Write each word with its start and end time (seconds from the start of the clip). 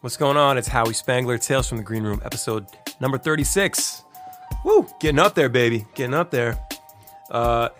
What's 0.00 0.16
going 0.16 0.36
on? 0.36 0.58
It's 0.58 0.68
Howie 0.68 0.92
Spangler, 0.92 1.38
Tales 1.38 1.68
from 1.68 1.78
the 1.78 1.84
Green 1.84 2.02
Room, 2.02 2.20
episode 2.24 2.66
number 3.00 3.18
36. 3.18 4.04
Woo! 4.64 4.86
Getting 5.00 5.18
up 5.18 5.34
there, 5.34 5.48
baby. 5.48 5.86
Getting 5.94 6.14
up 6.14 6.30
there. 6.30 6.58
Uh, 7.30 7.70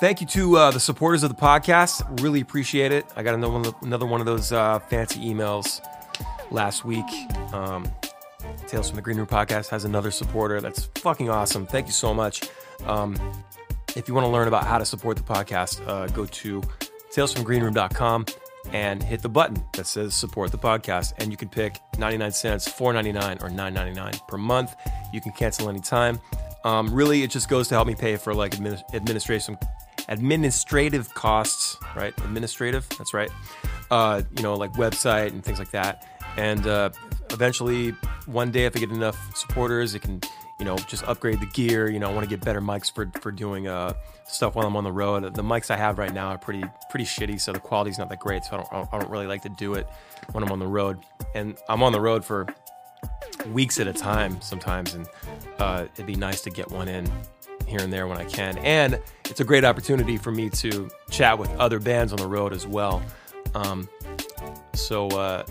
thank 0.00 0.20
you 0.20 0.26
to 0.28 0.56
uh, 0.56 0.70
the 0.70 0.80
supporters 0.80 1.22
of 1.22 1.28
the 1.28 1.36
podcast. 1.36 2.22
Really 2.22 2.40
appreciate 2.40 2.90
it. 2.90 3.04
I 3.16 3.22
got 3.22 3.34
another 3.34 3.52
one, 3.52 3.74
another 3.82 4.06
one 4.06 4.20
of 4.20 4.26
those 4.26 4.50
uh, 4.50 4.78
fancy 4.80 5.20
emails 5.20 5.86
last 6.50 6.84
week. 6.84 7.04
Um, 7.52 7.86
Tales 8.66 8.88
from 8.88 8.96
the 8.96 9.02
Green 9.02 9.18
Room 9.18 9.26
podcast 9.26 9.68
has 9.68 9.84
another 9.84 10.10
supporter. 10.10 10.60
That's 10.60 10.84
fucking 10.96 11.28
awesome. 11.28 11.66
Thank 11.66 11.86
you 11.86 11.92
so 11.92 12.14
much. 12.14 12.48
Um, 12.86 13.14
if 13.94 14.08
you 14.08 14.14
want 14.14 14.24
to 14.24 14.30
learn 14.30 14.48
about 14.48 14.64
how 14.64 14.78
to 14.78 14.84
support 14.84 15.16
the 15.16 15.22
podcast, 15.22 15.86
uh, 15.86 16.06
go 16.08 16.24
to 16.26 16.62
talesfromgreenroom.com 17.12 18.26
and 18.72 19.02
hit 19.02 19.22
the 19.22 19.28
button 19.28 19.62
that 19.74 19.86
says 19.86 20.14
support 20.14 20.50
the 20.50 20.58
podcast. 20.58 21.14
And 21.18 21.30
you 21.30 21.36
can 21.36 21.48
pick 21.48 21.80
99 21.98 22.32
cents, 22.32 22.68
4.99, 22.68 23.42
or 23.42 23.48
9.99 23.48 24.26
per 24.26 24.36
month. 24.36 24.74
You 25.12 25.20
can 25.20 25.32
cancel 25.32 25.68
anytime. 25.68 26.20
Um, 26.64 26.92
really, 26.92 27.22
it 27.22 27.30
just 27.30 27.48
goes 27.48 27.68
to 27.68 27.74
help 27.74 27.86
me 27.86 27.94
pay 27.94 28.16
for 28.16 28.34
like 28.34 28.52
admin- 28.52 28.82
administration, 28.94 29.58
administrative 30.08 31.12
costs, 31.14 31.76
right? 31.94 32.14
Administrative, 32.24 32.88
that's 32.96 33.12
right. 33.12 33.30
Uh, 33.90 34.22
you 34.36 34.42
know, 34.42 34.54
like 34.54 34.72
website 34.72 35.28
and 35.28 35.44
things 35.44 35.58
like 35.58 35.70
that. 35.72 36.08
And 36.36 36.66
uh, 36.66 36.90
eventually, 37.30 37.90
one 38.26 38.50
day, 38.50 38.64
if 38.64 38.76
I 38.76 38.80
get 38.80 38.90
enough 38.90 39.36
supporters, 39.36 39.94
it 39.94 40.00
can 40.00 40.20
you 40.58 40.64
know, 40.64 40.76
just 40.76 41.04
upgrade 41.04 41.40
the 41.40 41.46
gear. 41.46 41.90
You 41.90 41.98
know, 41.98 42.10
I 42.10 42.14
want 42.14 42.24
to 42.24 42.30
get 42.30 42.44
better 42.44 42.60
mics 42.60 42.92
for 42.92 43.10
for 43.20 43.32
doing 43.32 43.66
uh, 43.66 43.94
stuff 44.26 44.54
while 44.54 44.66
I'm 44.66 44.76
on 44.76 44.84
the 44.84 44.92
road. 44.92 45.34
The 45.34 45.42
mics 45.42 45.70
I 45.70 45.76
have 45.76 45.98
right 45.98 46.12
now 46.12 46.28
are 46.28 46.38
pretty 46.38 46.64
pretty 46.90 47.04
shitty, 47.04 47.40
so 47.40 47.52
the 47.52 47.60
quality's 47.60 47.98
not 47.98 48.08
that 48.08 48.20
great. 48.20 48.44
So 48.44 48.56
I 48.56 48.56
don't 48.56 48.92
I 48.92 48.98
don't 48.98 49.10
really 49.10 49.26
like 49.26 49.42
to 49.42 49.48
do 49.48 49.74
it 49.74 49.88
when 50.32 50.44
I'm 50.44 50.52
on 50.52 50.58
the 50.58 50.66
road, 50.66 50.98
and 51.34 51.56
I'm 51.68 51.82
on 51.82 51.92
the 51.92 52.00
road 52.00 52.24
for 52.24 52.46
weeks 53.52 53.80
at 53.80 53.86
a 53.86 53.92
time 53.92 54.40
sometimes, 54.40 54.94
and 54.94 55.06
uh, 55.58 55.86
it'd 55.94 56.06
be 56.06 56.14
nice 56.16 56.40
to 56.42 56.50
get 56.50 56.70
one 56.70 56.88
in 56.88 57.10
here 57.66 57.80
and 57.80 57.92
there 57.92 58.06
when 58.06 58.18
I 58.18 58.24
can. 58.24 58.58
And 58.58 59.00
it's 59.24 59.40
a 59.40 59.44
great 59.44 59.64
opportunity 59.64 60.16
for 60.16 60.30
me 60.30 60.50
to 60.50 60.90
chat 61.10 61.38
with 61.38 61.50
other 61.56 61.80
bands 61.80 62.12
on 62.12 62.18
the 62.18 62.26
road 62.28 62.52
as 62.52 62.66
well. 62.66 63.02
Um, 63.54 63.88
so 64.74 65.08
uh, 65.08 65.44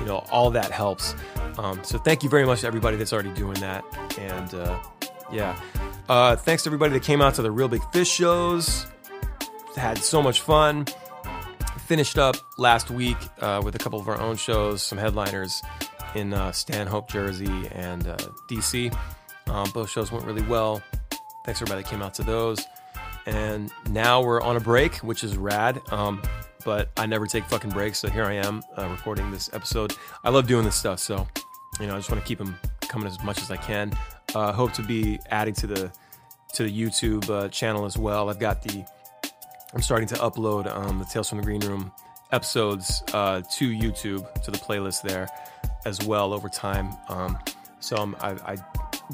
you 0.00 0.06
know, 0.06 0.24
all 0.32 0.50
that 0.50 0.72
helps. 0.72 1.14
Um, 1.58 1.84
so 1.84 1.98
thank 1.98 2.22
you 2.22 2.28
very 2.28 2.46
much 2.46 2.62
to 2.62 2.66
everybody 2.66 2.96
that's 2.96 3.12
already 3.12 3.30
doing 3.30 3.60
that. 3.60 3.84
And 4.18 4.54
uh, 4.54 4.80
yeah, 5.30 5.60
uh, 6.08 6.36
thanks 6.36 6.64
to 6.64 6.68
everybody 6.68 6.94
that 6.94 7.04
came 7.04 7.22
out 7.22 7.34
to 7.34 7.42
the 7.42 7.50
Reel 7.50 7.68
Big 7.68 7.82
Fish 7.92 8.10
shows. 8.10 8.86
Had 9.76 9.98
so 9.98 10.22
much 10.22 10.40
fun. 10.40 10.86
Finished 11.86 12.18
up 12.18 12.36
last 12.56 12.90
week 12.90 13.16
uh, 13.40 13.60
with 13.64 13.74
a 13.74 13.78
couple 13.78 14.00
of 14.00 14.08
our 14.08 14.18
own 14.20 14.36
shows, 14.36 14.82
some 14.82 14.98
headliners 14.98 15.62
in 16.14 16.32
uh, 16.32 16.50
Stanhope, 16.52 17.10
Jersey, 17.10 17.68
and 17.72 18.06
uh, 18.06 18.16
DC. 18.48 18.96
Um, 19.48 19.70
both 19.72 19.90
shows 19.90 20.10
went 20.10 20.24
really 20.24 20.42
well. 20.42 20.82
Thanks 21.44 21.60
everybody 21.60 21.82
that 21.82 21.90
came 21.90 22.02
out 22.02 22.14
to 22.14 22.22
those. 22.22 22.64
And 23.26 23.70
now 23.90 24.22
we're 24.22 24.40
on 24.40 24.56
a 24.56 24.60
break, 24.60 24.96
which 24.96 25.22
is 25.22 25.36
rad. 25.36 25.80
Um, 25.90 26.22
but 26.64 26.90
I 26.96 27.06
never 27.06 27.26
take 27.26 27.44
fucking 27.44 27.70
breaks. 27.70 27.98
So 27.98 28.08
here 28.08 28.24
I 28.24 28.34
am 28.34 28.62
uh, 28.76 28.88
recording 28.88 29.30
this 29.30 29.50
episode. 29.52 29.94
I 30.24 30.30
love 30.30 30.46
doing 30.46 30.64
this 30.64 30.76
stuff. 30.76 30.98
So, 30.98 31.26
you 31.80 31.86
know, 31.86 31.94
I 31.94 31.98
just 31.98 32.10
want 32.10 32.22
to 32.22 32.28
keep 32.28 32.38
them 32.38 32.56
coming 32.82 33.06
as 33.06 33.22
much 33.22 33.40
as 33.40 33.50
I 33.50 33.56
can. 33.56 33.92
Uh, 34.34 34.52
hope 34.52 34.72
to 34.74 34.82
be 34.82 35.18
adding 35.30 35.54
to 35.54 35.66
the 35.66 35.92
to 36.54 36.64
the 36.64 36.70
YouTube 36.70 37.30
uh, 37.30 37.48
channel 37.48 37.84
as 37.84 37.96
well. 37.96 38.28
I've 38.28 38.40
got 38.40 38.62
the 38.62 38.84
I'm 39.72 39.82
starting 39.82 40.08
to 40.08 40.16
upload 40.16 40.66
um, 40.66 40.98
the 40.98 41.04
Tales 41.04 41.28
from 41.28 41.38
the 41.38 41.44
Green 41.44 41.60
Room 41.60 41.92
episodes 42.32 43.02
uh, 43.12 43.42
to 43.54 43.70
YouTube 43.70 44.42
to 44.42 44.50
the 44.50 44.58
playlist 44.58 45.02
there 45.02 45.28
as 45.84 46.04
well 46.04 46.32
over 46.32 46.48
time. 46.48 46.90
Um, 47.08 47.38
so 47.78 47.96
I'm, 47.96 48.16
I, 48.20 48.30
I 48.52 48.56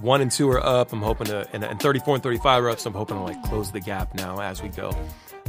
one 0.00 0.20
and 0.20 0.30
two 0.30 0.48
are 0.50 0.64
up. 0.64 0.92
I'm 0.92 1.02
hoping 1.02 1.26
to 1.28 1.46
and, 1.52 1.64
and 1.64 1.80
34 1.80 2.16
and 2.16 2.22
35 2.22 2.64
are 2.64 2.70
up. 2.70 2.80
So 2.80 2.90
I'm 2.90 2.94
hoping 2.94 3.16
to 3.16 3.22
like 3.22 3.42
close 3.44 3.70
the 3.70 3.80
gap 3.80 4.14
now 4.14 4.40
as 4.40 4.62
we 4.62 4.68
go. 4.68 4.92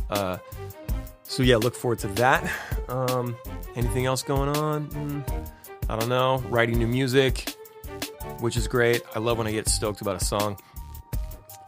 Uh, 0.10 0.38
so 1.28 1.44
yeah, 1.44 1.58
look 1.58 1.76
forward 1.76 2.00
to 2.00 2.08
that. 2.08 2.50
Um, 2.88 3.36
anything 3.76 4.06
else 4.06 4.24
going 4.24 4.50
on? 4.50 4.88
Mm, 4.88 5.46
I 5.90 5.96
don't 5.98 6.10
know. 6.10 6.38
Writing 6.50 6.80
new 6.80 6.88
music, 6.88 7.54
which 8.40 8.58
is 8.58 8.68
great. 8.68 9.02
I 9.16 9.20
love 9.20 9.38
when 9.38 9.48
I 9.48 9.52
get 9.52 9.68
stoked 9.68 10.02
about 10.02 10.22
a 10.22 10.26
song. 10.26 10.58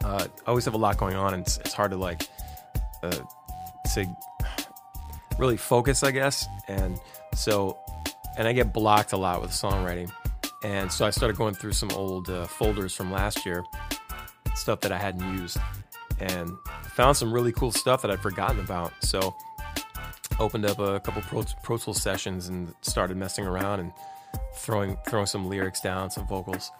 Uh, 0.02 0.26
I 0.46 0.48
always 0.48 0.64
have 0.64 0.74
a 0.74 0.78
lot 0.78 0.96
going 0.96 1.14
on, 1.14 1.34
and 1.34 1.42
it's, 1.42 1.58
it's 1.58 1.74
hard 1.74 1.90
to 1.90 1.96
like 1.96 2.22
uh, 3.02 3.10
to 3.94 4.06
really 5.38 5.56
focus, 5.56 6.02
I 6.02 6.10
guess. 6.10 6.46
And 6.68 6.98
so, 7.34 7.78
and 8.36 8.48
I 8.48 8.52
get 8.52 8.72
blocked 8.72 9.12
a 9.12 9.16
lot 9.16 9.42
with 9.42 9.50
songwriting. 9.50 10.10
And 10.62 10.90
so 10.92 11.06
I 11.06 11.10
started 11.10 11.36
going 11.36 11.54
through 11.54 11.72
some 11.72 11.90
old 11.92 12.28
uh, 12.28 12.46
folders 12.46 12.94
from 12.94 13.10
last 13.10 13.46
year, 13.46 13.64
stuff 14.54 14.80
that 14.80 14.92
I 14.92 14.98
hadn't 14.98 15.38
used, 15.38 15.58
and 16.18 16.50
found 16.84 17.16
some 17.16 17.32
really 17.32 17.52
cool 17.52 17.72
stuff 17.72 18.02
that 18.02 18.10
I'd 18.10 18.20
forgotten 18.20 18.60
about. 18.60 18.92
So 19.02 19.34
opened 20.38 20.64
up 20.64 20.78
a 20.78 21.00
couple 21.00 21.22
Pro, 21.22 21.44
Pro 21.62 21.76
Tools 21.76 22.00
sessions 22.00 22.48
and 22.48 22.74
started 22.82 23.16
messing 23.16 23.46
around 23.46 23.80
and 23.80 23.92
throwing 24.54 24.96
throwing 25.08 25.26
some 25.26 25.48
lyrics 25.48 25.80
down, 25.80 26.10
some 26.10 26.26
vocals, 26.26 26.70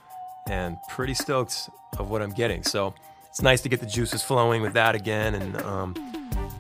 and 0.49 0.77
pretty 0.88 1.15
stoked 1.15 1.69
of 1.99 2.10
what 2.10 2.22
I'm 2.22 2.31
getting. 2.31 2.62
So 2.62 2.94
it's 3.28 3.43
nice 3.43 3.60
to 3.62 3.69
get 3.69 3.81
the 3.81 3.87
juices 3.87 4.22
flowing 4.22 4.62
with 4.62 4.72
that 4.75 4.94
again, 4.94 5.34
and 5.34 5.56
um, 5.62 5.94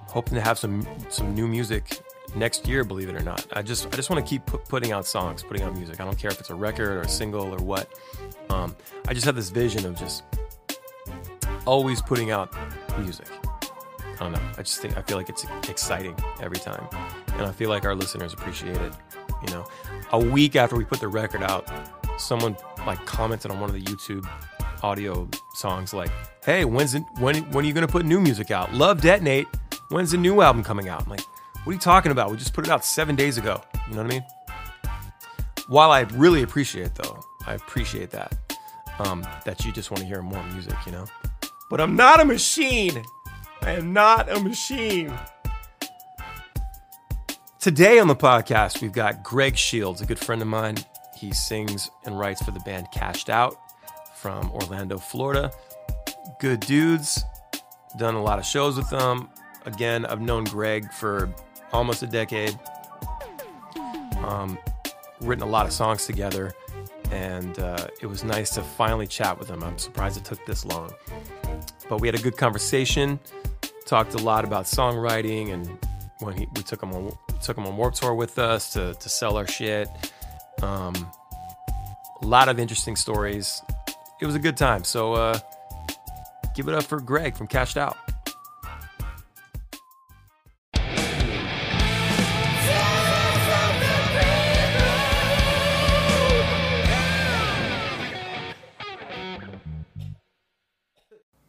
hoping 0.06 0.34
to 0.34 0.40
have 0.40 0.58
some 0.58 0.86
some 1.08 1.34
new 1.34 1.48
music 1.48 2.00
next 2.34 2.66
year. 2.66 2.84
Believe 2.84 3.08
it 3.08 3.16
or 3.16 3.24
not, 3.24 3.46
I 3.52 3.62
just 3.62 3.86
I 3.86 3.90
just 3.90 4.10
want 4.10 4.24
to 4.24 4.28
keep 4.28 4.46
putting 4.46 4.92
out 4.92 5.06
songs, 5.06 5.42
putting 5.42 5.62
out 5.62 5.74
music. 5.74 6.00
I 6.00 6.04
don't 6.04 6.18
care 6.18 6.30
if 6.30 6.40
it's 6.40 6.50
a 6.50 6.54
record 6.54 6.88
or 6.88 7.00
a 7.02 7.08
single 7.08 7.52
or 7.54 7.58
what. 7.58 7.88
Um, 8.50 8.76
I 9.08 9.14
just 9.14 9.26
have 9.26 9.36
this 9.36 9.50
vision 9.50 9.86
of 9.86 9.96
just 9.96 10.24
always 11.66 12.02
putting 12.02 12.30
out 12.30 12.54
music. 12.98 13.26
I 14.20 14.24
don't 14.24 14.32
know. 14.32 14.50
I 14.58 14.62
just 14.62 14.80
think 14.80 14.98
I 14.98 15.02
feel 15.02 15.16
like 15.16 15.30
it's 15.30 15.46
exciting 15.68 16.14
every 16.42 16.58
time, 16.58 16.86
and 17.32 17.42
I 17.42 17.52
feel 17.52 17.70
like 17.70 17.86
our 17.86 17.94
listeners 17.94 18.34
appreciate 18.34 18.76
it. 18.76 18.92
You 19.46 19.54
know, 19.54 19.66
a 20.12 20.18
week 20.18 20.56
after 20.56 20.76
we 20.76 20.84
put 20.84 21.00
the 21.00 21.08
record 21.08 21.42
out, 21.42 21.66
someone 22.18 22.54
like 22.86 23.04
commented 23.06 23.50
on 23.50 23.58
one 23.60 23.70
of 23.70 23.74
the 23.74 23.82
YouTube 23.82 24.28
audio 24.82 25.26
songs 25.54 25.94
like, 25.94 26.10
"Hey, 26.44 26.66
when's 26.66 26.94
it, 26.94 27.02
when 27.18 27.50
when 27.50 27.64
are 27.64 27.68
you 27.68 27.72
gonna 27.72 27.88
put 27.88 28.04
new 28.04 28.20
music 28.20 28.50
out? 28.50 28.74
Love 28.74 29.00
Detonate. 29.00 29.48
When's 29.88 30.10
the 30.10 30.18
new 30.18 30.42
album 30.42 30.62
coming 30.62 30.90
out?" 30.90 31.04
I'm 31.04 31.08
like, 31.08 31.24
"What 31.64 31.70
are 31.70 31.72
you 31.72 31.80
talking 31.80 32.12
about? 32.12 32.30
We 32.30 32.36
just 32.36 32.52
put 32.52 32.66
it 32.66 32.70
out 32.70 32.84
seven 32.84 33.16
days 33.16 33.38
ago." 33.38 33.62
You 33.88 33.94
know 33.94 34.02
what 34.02 34.12
I 34.12 34.14
mean? 34.16 34.24
While 35.68 35.92
I 35.92 36.00
really 36.00 36.42
appreciate 36.42 36.94
though, 36.94 37.20
I 37.46 37.54
appreciate 37.54 38.10
that 38.10 38.36
um, 38.98 39.26
that 39.46 39.64
you 39.64 39.72
just 39.72 39.90
want 39.90 40.02
to 40.02 40.06
hear 40.06 40.20
more 40.20 40.42
music. 40.52 40.76
You 40.84 40.92
know, 40.92 41.06
but 41.70 41.80
I'm 41.80 41.96
not 41.96 42.20
a 42.20 42.24
machine. 42.26 43.02
I 43.62 43.72
am 43.72 43.92
not 43.92 44.30
a 44.30 44.40
machine. 44.40 45.12
Today 47.58 47.98
on 47.98 48.08
the 48.08 48.16
podcast, 48.16 48.80
we've 48.80 48.92
got 48.92 49.22
Greg 49.22 49.54
Shields, 49.54 50.00
a 50.00 50.06
good 50.06 50.18
friend 50.18 50.40
of 50.40 50.48
mine. 50.48 50.78
He 51.14 51.32
sings 51.32 51.90
and 52.06 52.18
writes 52.18 52.42
for 52.42 52.52
the 52.52 52.60
band 52.60 52.86
Cashed 52.90 53.28
Out 53.28 53.54
from 54.16 54.50
Orlando, 54.52 54.96
Florida. 54.96 55.52
Good 56.40 56.60
dudes. 56.60 57.22
Done 57.98 58.14
a 58.14 58.22
lot 58.22 58.38
of 58.38 58.46
shows 58.46 58.78
with 58.78 58.88
them. 58.88 59.28
Again, 59.66 60.06
I've 60.06 60.22
known 60.22 60.44
Greg 60.44 60.90
for 60.90 61.28
almost 61.70 62.02
a 62.02 62.06
decade. 62.06 62.58
Um, 64.24 64.58
written 65.20 65.44
a 65.44 65.50
lot 65.50 65.66
of 65.66 65.72
songs 65.72 66.06
together, 66.06 66.54
and 67.10 67.58
uh, 67.58 67.88
it 68.00 68.06
was 68.06 68.24
nice 68.24 68.50
to 68.54 68.62
finally 68.62 69.06
chat 69.06 69.38
with 69.38 69.50
him. 69.50 69.62
I'm 69.62 69.76
surprised 69.76 70.16
it 70.16 70.24
took 70.24 70.44
this 70.46 70.64
long. 70.64 70.94
But 71.90 72.00
we 72.00 72.08
had 72.08 72.14
a 72.14 72.22
good 72.22 72.38
conversation 72.38 73.20
talked 73.90 74.14
a 74.14 74.18
lot 74.18 74.44
about 74.44 74.66
songwriting 74.66 75.52
and 75.52 75.68
when 76.20 76.36
he, 76.36 76.46
we 76.54 76.62
took 76.62 76.80
him 76.80 76.92
on 76.92 77.12
took 77.42 77.58
him 77.58 77.66
on 77.66 77.76
Warped 77.76 77.96
Tour 77.96 78.14
with 78.14 78.38
us 78.38 78.72
to, 78.74 78.94
to 78.94 79.08
sell 79.08 79.36
our 79.36 79.48
shit. 79.48 79.88
Um, 80.62 80.94
a 82.22 82.26
lot 82.26 82.48
of 82.48 82.60
interesting 82.60 82.94
stories. 82.94 83.60
It 84.20 84.26
was 84.26 84.36
a 84.36 84.38
good 84.38 84.56
time. 84.56 84.84
So 84.84 85.14
uh, 85.14 85.40
give 86.54 86.68
it 86.68 86.74
up 86.74 86.84
for 86.84 87.00
Greg 87.00 87.34
from 87.34 87.48
Cashed 87.48 87.76
Out. 87.76 87.96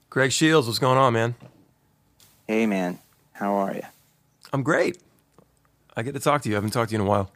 Greg 0.09 0.31
Shields, 0.31 0.65
what's 0.65 0.79
going 0.79 0.97
on, 0.97 1.13
man? 1.13 1.35
Hey, 2.51 2.65
man. 2.65 2.99
How 3.31 3.53
are 3.53 3.73
you? 3.73 3.83
I'm 4.51 4.61
great. 4.61 4.97
I 5.95 6.01
get 6.01 6.15
to 6.15 6.19
talk 6.19 6.41
to 6.41 6.49
you. 6.49 6.55
I 6.55 6.57
haven't 6.57 6.71
talked 6.71 6.89
to 6.89 6.93
you 6.93 7.01
in 7.01 7.07
a 7.07 7.09
while. 7.09 7.31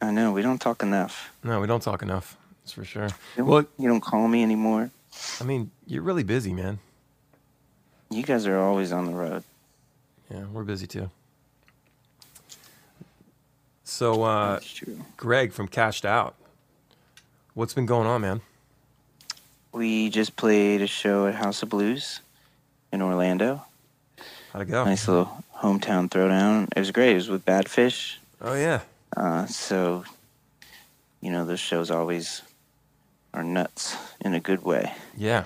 I 0.00 0.12
know. 0.12 0.32
We 0.32 0.40
don't 0.40 0.58
talk 0.58 0.82
enough. 0.82 1.30
No, 1.44 1.60
we 1.60 1.66
don't 1.66 1.82
talk 1.82 2.00
enough. 2.00 2.34
That's 2.62 2.72
for 2.72 2.86
sure. 2.86 3.10
You 3.36 3.44
well, 3.44 3.66
you 3.78 3.86
don't 3.86 4.00
call 4.00 4.26
me 4.26 4.42
anymore. 4.42 4.90
I 5.42 5.44
mean, 5.44 5.70
you're 5.86 6.00
really 6.00 6.22
busy, 6.22 6.54
man. 6.54 6.78
You 8.08 8.22
guys 8.22 8.46
are 8.46 8.58
always 8.58 8.92
on 8.92 9.04
the 9.04 9.12
road. 9.12 9.44
Yeah, 10.30 10.44
we're 10.50 10.64
busy 10.64 10.86
too. 10.86 11.10
So, 13.82 14.22
uh. 14.22 14.60
Greg 15.18 15.52
from 15.52 15.68
Cashed 15.68 16.06
Out, 16.06 16.34
what's 17.52 17.74
been 17.74 17.84
going 17.84 18.06
on, 18.06 18.22
man? 18.22 18.40
We 19.72 20.08
just 20.08 20.34
played 20.36 20.80
a 20.80 20.86
show 20.86 21.26
at 21.26 21.34
House 21.34 21.62
of 21.62 21.68
Blues 21.68 22.20
in 22.90 23.02
Orlando. 23.02 23.66
How'd 24.54 24.62
it 24.62 24.70
go? 24.70 24.84
Nice 24.84 25.08
little 25.08 25.42
hometown 25.56 26.08
throwdown. 26.08 26.68
It 26.76 26.78
was 26.78 26.92
great. 26.92 27.10
It 27.10 27.14
was 27.16 27.28
with 27.28 27.44
Badfish. 27.44 28.18
Oh 28.40 28.54
yeah, 28.54 28.82
Uh, 29.16 29.46
so, 29.46 30.04
you 31.20 31.32
know, 31.32 31.44
those 31.44 31.58
shows 31.58 31.90
always 31.90 32.42
are 33.32 33.42
nuts 33.42 33.96
in 34.20 34.32
a 34.32 34.38
good 34.40 34.62
way. 34.64 34.94
yeah. 35.16 35.44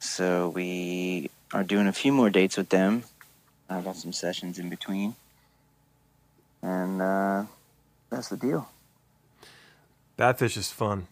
So 0.00 0.48
we 0.48 1.28
are 1.52 1.62
doing 1.64 1.86
a 1.86 1.92
few 1.92 2.12
more 2.12 2.30
dates 2.30 2.56
with 2.56 2.70
them. 2.70 3.04
I 3.68 3.82
got 3.82 3.96
some 3.96 4.12
sessions 4.14 4.58
in 4.58 4.70
between, 4.70 5.14
and 6.62 7.02
uh, 7.02 7.44
that's 8.08 8.28
the 8.28 8.38
deal. 8.38 8.68
Badfish 10.18 10.56
is 10.56 10.70
fun. 10.70 11.08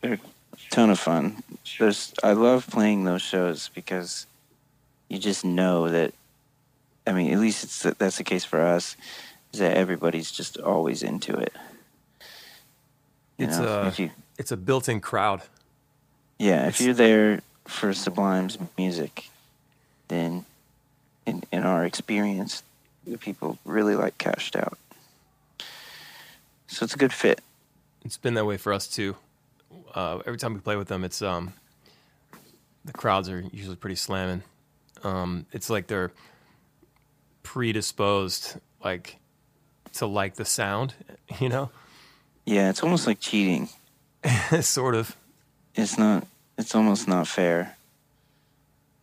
They're 0.00 0.14
A 0.14 0.70
ton 0.70 0.88
of 0.88 0.98
fun. 0.98 1.42
There's, 1.78 2.14
I 2.22 2.32
love 2.32 2.66
playing 2.66 3.04
those 3.04 3.22
shows 3.22 3.68
because 3.74 4.26
you 5.08 5.18
just 5.18 5.44
know 5.44 5.88
that. 5.90 6.12
I 7.06 7.12
mean, 7.12 7.32
at 7.32 7.38
least 7.38 7.64
it's 7.64 7.82
that's 7.98 8.16
the 8.18 8.24
case 8.24 8.44
for 8.44 8.60
us. 8.60 8.96
Is 9.52 9.60
that 9.60 9.76
everybody's 9.76 10.30
just 10.30 10.58
always 10.58 11.02
into 11.02 11.34
it. 11.36 11.52
You 13.38 13.46
It's 13.46 13.58
know, 13.58 13.84
if 13.86 13.98
you, 13.98 14.10
it's 14.38 14.50
a 14.50 14.56
built-in 14.56 15.00
crowd. 15.00 15.42
Yeah, 16.38 16.60
It's- 16.68 16.80
if 16.80 16.86
you're 16.86 16.94
there 16.94 17.40
for 17.66 17.92
Sublime's 17.92 18.58
music, 18.76 19.30
then 20.08 20.44
in 21.26 21.42
in 21.52 21.62
our 21.64 21.84
experience, 21.84 22.62
the 23.06 23.18
people 23.18 23.58
really 23.64 23.94
like 23.94 24.18
Cashed 24.18 24.56
Out. 24.56 24.78
So 26.66 26.84
it's 26.84 26.94
a 26.94 26.98
good 26.98 27.12
fit. 27.12 27.40
It's 28.04 28.16
been 28.16 28.34
that 28.34 28.44
way 28.44 28.56
for 28.56 28.72
us 28.72 28.86
too. 28.88 29.16
Uh, 29.94 30.18
every 30.26 30.38
time 30.38 30.54
we 30.54 30.60
play 30.60 30.76
with 30.76 30.88
them, 30.88 31.04
it's 31.04 31.22
um, 31.22 31.52
the 32.84 32.92
crowds 32.92 33.28
are 33.28 33.40
usually 33.52 33.76
pretty 33.76 33.96
slamming. 33.96 34.42
Um, 35.02 35.46
it's 35.52 35.70
like 35.70 35.86
they're 35.86 36.12
predisposed, 37.42 38.56
like 38.82 39.16
to 39.94 40.06
like 40.06 40.34
the 40.34 40.44
sound, 40.44 40.94
you 41.40 41.48
know, 41.48 41.70
Yeah, 42.44 42.70
it's 42.70 42.82
almost 42.82 43.06
like 43.06 43.20
cheating. 43.20 43.68
sort 44.60 44.94
of. 44.94 45.16
It's 45.74 45.98
not. 45.98 46.26
It's 46.58 46.74
almost 46.74 47.06
not 47.08 47.28
fair. 47.28 47.76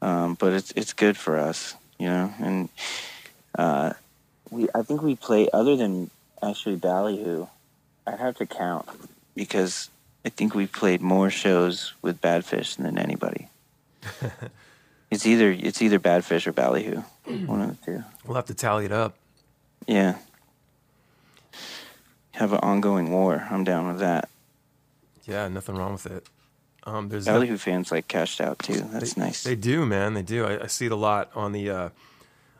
Um, 0.01 0.35
but 0.35 0.53
it's 0.53 0.71
it's 0.71 0.93
good 0.93 1.15
for 1.15 1.37
us, 1.37 1.75
you 1.97 2.07
know. 2.07 2.33
And 2.39 2.69
uh, 3.57 3.93
we 4.49 4.67
I 4.75 4.81
think 4.81 5.01
we 5.01 5.15
play 5.15 5.49
other 5.53 5.75
than 5.75 6.09
actually 6.41 6.75
Ballyhoo. 6.75 7.47
I'd 8.05 8.19
have 8.19 8.35
to 8.37 8.45
count 8.45 8.87
because 9.35 9.89
I 10.25 10.29
think 10.29 10.53
we 10.55 10.67
played 10.67 11.01
more 11.01 11.29
shows 11.29 11.93
with 12.01 12.19
Badfish 12.21 12.75
than 12.75 12.97
anybody. 12.97 13.47
it's 15.13 15.25
either 15.25 15.51
it's 15.51 15.81
either 15.81 15.99
Badfish 15.99 16.47
or 16.47 16.51
Ballyhoo, 16.51 17.01
one 17.45 17.61
of 17.61 17.79
the 17.79 17.85
two. 17.85 18.03
We'll 18.25 18.35
have 18.35 18.45
to 18.47 18.53
tally 18.53 18.85
it 18.85 18.91
up. 18.91 19.15
Yeah. 19.87 20.17
Have 22.31 22.53
an 22.53 22.59
ongoing 22.59 23.11
war. 23.11 23.47
I'm 23.51 23.63
down 23.63 23.87
with 23.87 23.99
that. 23.99 24.29
Yeah, 25.25 25.47
nothing 25.47 25.75
wrong 25.75 25.93
with 25.93 26.07
it. 26.07 26.25
Um, 26.85 27.09
there's 27.09 27.25
Ballyhoo 27.25 27.57
fans 27.57 27.91
like 27.91 28.07
cashed 28.07 28.41
out 28.41 28.59
too. 28.59 28.81
That's 28.91 29.13
they, 29.13 29.21
nice. 29.21 29.43
They 29.43 29.55
do, 29.55 29.85
man. 29.85 30.15
They 30.15 30.23
do. 30.23 30.45
I, 30.45 30.63
I 30.63 30.67
see 30.67 30.87
it 30.87 30.91
a 30.91 30.97
lot 30.97 31.29
on 31.35 31.51
the 31.51 31.69
uh, 31.69 31.89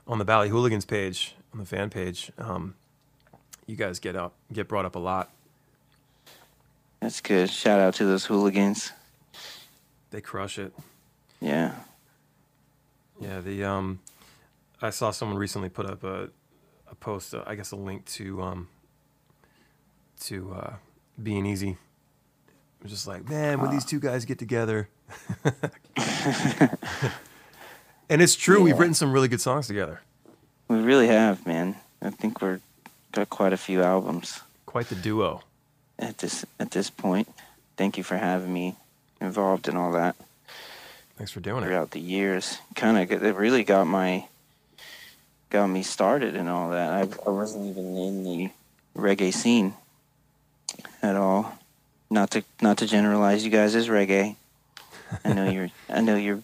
on 0.07 0.19
the 0.19 0.25
Ballyhooligans 0.25 0.88
page, 0.88 1.35
on 1.53 1.59
the 1.59 1.65
fan 1.65 1.89
page. 1.89 2.31
Um, 2.38 2.75
you 3.65 3.75
guys 3.75 3.99
get 3.99 4.15
up, 4.15 4.33
get 4.51 4.67
brought 4.67 4.85
up 4.85 4.95
a 4.95 4.99
lot. 4.99 5.29
That's 6.99 7.19
good. 7.19 7.49
Shout 7.49 7.79
out 7.79 7.95
to 7.95 8.06
those 8.06 8.25
hooligans. 8.25 8.91
They 10.11 10.21
crush 10.21 10.59
it. 10.59 10.73
Yeah. 11.41 11.75
Yeah, 13.19 13.39
the 13.42 13.63
um, 13.63 14.00
I 14.81 14.89
saw 14.89 15.12
someone 15.12 15.38
recently 15.38 15.69
put 15.69 15.86
up 15.86 16.04
a 16.04 16.30
a 16.89 16.95
post, 16.95 17.33
uh, 17.33 17.44
I 17.45 17.56
guess 17.56 17.71
a 17.71 17.75
link 17.75 18.06
to 18.06 18.42
um, 18.42 18.68
to 20.21 20.54
uh, 20.54 20.74
being 21.21 21.45
easy. 21.45 21.77
Was 22.81 22.92
just 22.92 23.07
like, 23.07 23.30
man, 23.30 23.62
when 23.62 23.71
these 23.71 23.86
two 23.86 24.00
guys 24.00 24.25
get 24.25 24.38
together, 24.39 24.89
and 28.10 28.21
it's 28.21 28.36
true. 28.36 28.62
We've 28.62 28.77
written 28.77 28.94
some 28.94 29.13
really 29.13 29.30
good 29.30 29.42
songs 29.42 29.68
together. 29.68 30.01
We 30.68 30.80
really 30.80 31.07
have, 31.07 31.45
man. 31.45 31.77
I 32.01 32.09
think 32.09 32.42
we're 32.42 32.59
got 33.13 33.30
quite 33.30 33.54
a 33.54 33.57
few 33.57 33.81
albums 33.83 34.42
Quite 34.66 34.88
the 34.89 34.95
duo. 34.95 35.44
at 35.98 36.18
this 36.18 36.44
at 36.59 36.71
this 36.71 36.89
point. 36.89 37.30
Thank 37.77 37.98
you 37.98 38.04
for 38.04 38.18
having 38.18 38.54
me 38.54 38.75
involved 39.21 39.68
in 39.68 39.77
all 39.77 39.92
that 39.94 40.16
Thanks 41.18 41.31
for 41.31 41.39
doing 41.39 41.63
it. 41.63 41.68
throughout 41.68 41.92
the 41.92 42.00
years. 42.00 42.57
Kind 42.75 42.98
of, 42.98 43.24
it 43.24 43.36
really 43.36 43.63
got 43.63 43.86
my 43.88 44.27
got 45.50 45.68
me 45.68 45.83
started 45.83 46.36
and 46.36 46.50
all 46.50 46.71
that. 46.71 46.89
I, 46.89 47.01
I 47.27 47.30
wasn't 47.30 47.68
even 47.68 47.95
in 47.95 48.24
the 48.24 48.50
reggae 48.98 49.33
scene 49.33 49.75
at 51.01 51.15
all. 51.15 51.57
Not 52.10 52.31
to 52.31 52.44
not 52.62 52.77
to 52.80 52.88
generalize 52.88 53.44
you 53.45 53.51
guys 53.51 53.75
as 53.75 53.88
reggae. 53.88 54.36
I 55.24 55.33
know 55.33 55.50
you're 55.50 55.69
I 55.89 56.01
know 56.01 56.15
you're 56.15 56.42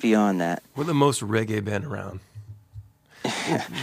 beyond 0.00 0.40
that. 0.40 0.62
We're 0.76 0.84
the 0.84 0.94
most 0.94 1.22
reggae 1.22 1.64
band 1.64 1.84
around. 1.84 2.20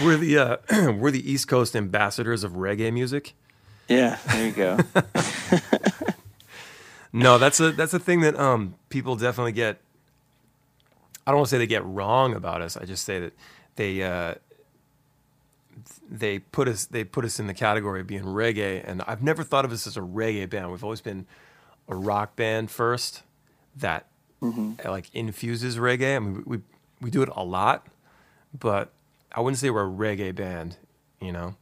we're 0.03 0.17
the 0.17 0.37
uh, 0.37 0.57
we're 0.93 1.11
the 1.11 1.31
East 1.31 1.47
Coast 1.47 1.75
ambassadors 1.75 2.43
of 2.43 2.53
reggae 2.53 2.93
music. 2.93 3.33
Yeah, 3.87 4.17
there 4.27 4.45
you 4.45 4.51
go. 4.51 4.79
No, 7.15 7.37
that's 7.37 7.61
a 7.61 7.71
that's 7.71 7.93
a 7.93 7.99
thing 7.99 8.19
that 8.21 8.37
um 8.37 8.75
people 8.89 9.15
definitely 9.15 9.53
get. 9.53 9.77
I 11.27 11.31
don't 11.31 11.39
want 11.39 11.49
to 11.49 11.55
say 11.55 11.57
they 11.59 11.67
get 11.67 11.85
wrong 11.85 12.35
about 12.35 12.61
us. 12.61 12.77
I 12.77 12.85
just 12.85 13.05
say 13.05 13.19
that 13.19 13.33
they 13.75 14.03
uh, 14.03 14.35
they 16.09 16.39
put 16.39 16.67
us 16.67 16.85
they 16.85 17.03
put 17.03 17.25
us 17.25 17.39
in 17.39 17.47
the 17.47 17.53
category 17.53 18.01
of 18.01 18.07
being 18.07 18.23
reggae, 18.23 18.83
and 18.87 19.01
I've 19.07 19.23
never 19.23 19.43
thought 19.43 19.65
of 19.65 19.71
us 19.71 19.87
as 19.87 19.97
a 19.97 20.01
reggae 20.01 20.49
band. 20.49 20.71
We've 20.71 20.83
always 20.83 21.01
been 21.01 21.25
a 21.87 21.95
rock 21.95 22.35
band 22.35 22.71
first 22.71 23.23
that 23.77 24.07
hmm 24.41 24.73
uh, 24.83 24.91
like 24.91 25.09
infuses 25.13 25.77
reggae. 25.77 26.15
I 26.15 26.19
mean, 26.19 26.43
we 26.45 26.59
we 27.01 27.09
do 27.09 27.21
it 27.21 27.29
a 27.35 27.43
lot, 27.43 27.87
but 28.57 28.91
I 29.33 29.41
wouldn't 29.41 29.59
say 29.59 29.69
we're 29.69 29.87
a 29.87 29.89
reggae 29.91 30.33
band. 30.35 30.77
You 31.21 31.31
know, 31.31 31.55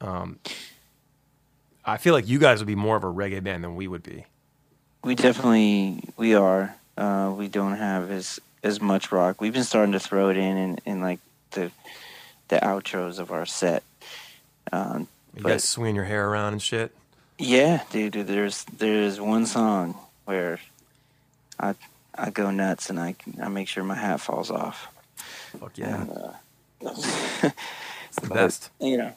um, 0.00 0.38
I 1.84 1.96
feel 1.98 2.14
like 2.14 2.28
you 2.28 2.38
guys 2.38 2.60
would 2.60 2.66
be 2.68 2.74
more 2.76 2.96
of 2.96 3.04
a 3.04 3.12
reggae 3.12 3.42
band 3.42 3.64
than 3.64 3.76
we 3.76 3.88
would 3.88 4.02
be. 4.02 4.26
We 5.04 5.14
definitely 5.14 6.04
we 6.16 6.34
are. 6.34 6.76
Uh, 6.96 7.32
we 7.36 7.48
don't 7.48 7.76
have 7.76 8.10
as 8.10 8.40
as 8.62 8.80
much 8.80 9.10
rock. 9.12 9.40
We've 9.40 9.52
been 9.52 9.64
starting 9.64 9.92
to 9.92 10.00
throw 10.00 10.28
it 10.30 10.36
in 10.36 10.56
in, 10.56 10.78
in 10.84 11.00
like 11.00 11.20
the 11.52 11.70
the 12.48 12.56
outros 12.56 13.18
of 13.18 13.30
our 13.32 13.46
set. 13.46 13.82
Um, 14.72 15.08
You 15.34 15.42
But- 15.42 15.48
guys 15.50 15.64
swinging 15.64 15.96
your 15.96 16.04
hair 16.04 16.28
around 16.28 16.52
and 16.54 16.62
shit. 16.62 16.94
yeah, 17.38 17.82
dude. 17.90 18.12
There's 18.12 18.64
there's 18.64 19.20
one 19.20 19.46
song 19.46 19.96
where 20.26 20.60
I 21.58 21.74
I 22.14 22.30
go 22.30 22.50
nuts 22.50 22.90
and 22.90 23.00
I 23.00 23.14
I 23.42 23.48
make 23.48 23.68
sure 23.68 23.82
my 23.84 23.94
hat 23.96 24.20
falls 24.20 24.50
off. 24.50 24.88
Fuck 25.58 25.76
yeah, 25.78 26.02
And, 26.02 26.10
uh, 26.10 26.32
it's 28.08 28.20
the 28.20 28.28
best. 28.28 28.70
you 28.80 28.96
know, 28.98 29.12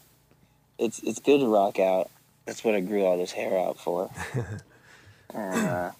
it's 0.78 1.00
it's 1.04 1.20
good 1.20 1.40
to 1.40 1.48
rock 1.48 1.80
out. 1.80 2.10
That's 2.46 2.64
what 2.64 2.76
I 2.76 2.80
grew 2.80 3.04
all 3.06 3.18
this 3.18 3.32
hair 3.32 3.58
out 3.60 3.80
for. 3.80 4.10
and 5.34 5.68
uh, 5.68 5.92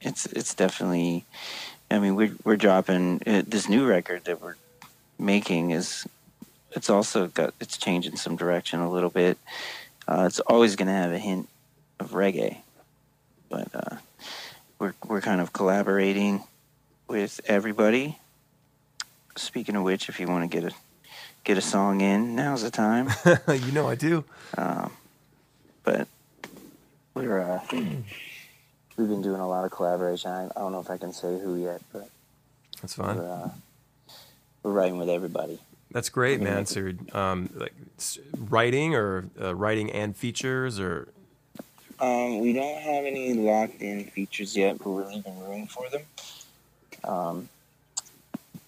it's 0.00 0.26
it's 0.26 0.54
definitely. 0.54 1.24
I 1.90 1.98
mean, 1.98 2.14
we're 2.16 2.34
we're 2.44 2.56
dropping 2.56 3.22
uh, 3.26 3.42
this 3.46 3.68
new 3.68 3.86
record 3.86 4.24
that 4.24 4.40
we're 4.42 4.56
making 5.18 5.70
is. 5.70 6.06
It's 6.72 6.90
also 6.90 7.28
got 7.28 7.54
it's 7.60 7.78
changing 7.78 8.16
some 8.16 8.36
direction 8.36 8.80
a 8.80 8.90
little 8.90 9.08
bit. 9.10 9.38
Uh, 10.06 10.24
it's 10.26 10.40
always 10.40 10.76
going 10.76 10.88
to 10.88 10.94
have 10.94 11.12
a 11.12 11.18
hint 11.18 11.48
of 11.98 12.10
reggae, 12.10 12.58
but 13.48 13.68
uh, 13.74 13.96
we're 14.78 14.94
we're 15.06 15.22
kind 15.22 15.40
of 15.40 15.52
collaborating 15.52 16.44
with 17.08 17.40
everybody. 17.46 18.18
Speaking 19.36 19.76
of 19.76 19.82
which, 19.82 20.08
if 20.08 20.20
you 20.20 20.26
want 20.26 20.50
to 20.50 20.60
get 20.60 20.70
a 20.70 20.74
get 21.44 21.56
a 21.56 21.62
song 21.62 22.02
in, 22.02 22.36
now's 22.36 22.62
the 22.62 22.70
time. 22.70 23.08
you 23.48 23.72
know 23.72 23.88
I 23.88 23.94
do. 23.94 24.24
Um, 24.56 24.92
but 25.84 26.06
we're 27.14 27.40
uh, 27.40 27.60
we've 28.98 29.08
been 29.08 29.22
doing 29.22 29.40
a 29.40 29.48
lot 29.48 29.64
of 29.64 29.70
collaboration. 29.70 30.30
I, 30.30 30.44
I 30.44 30.60
don't 30.60 30.72
know 30.72 30.80
if 30.80 30.90
I 30.90 30.98
can 30.98 31.12
say 31.12 31.38
who 31.38 31.56
yet, 31.56 31.80
but 31.92 32.08
That's 32.82 32.94
fine. 32.94 33.16
we're 33.16 33.30
uh, 33.30 33.50
we're 34.62 34.72
writing 34.72 34.98
with 34.98 35.08
everybody. 35.08 35.60
That's 35.90 36.10
great, 36.10 36.42
man. 36.42 36.66
So, 36.66 36.92
um, 37.12 37.48
like 37.54 37.72
writing 38.50 38.94
or 38.94 39.24
uh, 39.40 39.54
writing 39.54 39.90
and 39.90 40.14
features 40.14 40.78
or 40.78 41.08
Um, 42.00 42.40
we 42.40 42.52
don't 42.52 42.82
have 42.82 43.06
any 43.06 43.32
locked 43.32 43.80
in 43.80 44.04
features 44.04 44.54
yet, 44.54 44.78
but 44.78 44.90
we're 44.90 45.08
leaving 45.08 45.40
room 45.48 45.66
for 45.66 45.88
them. 45.88 46.02
Um, 47.04 47.48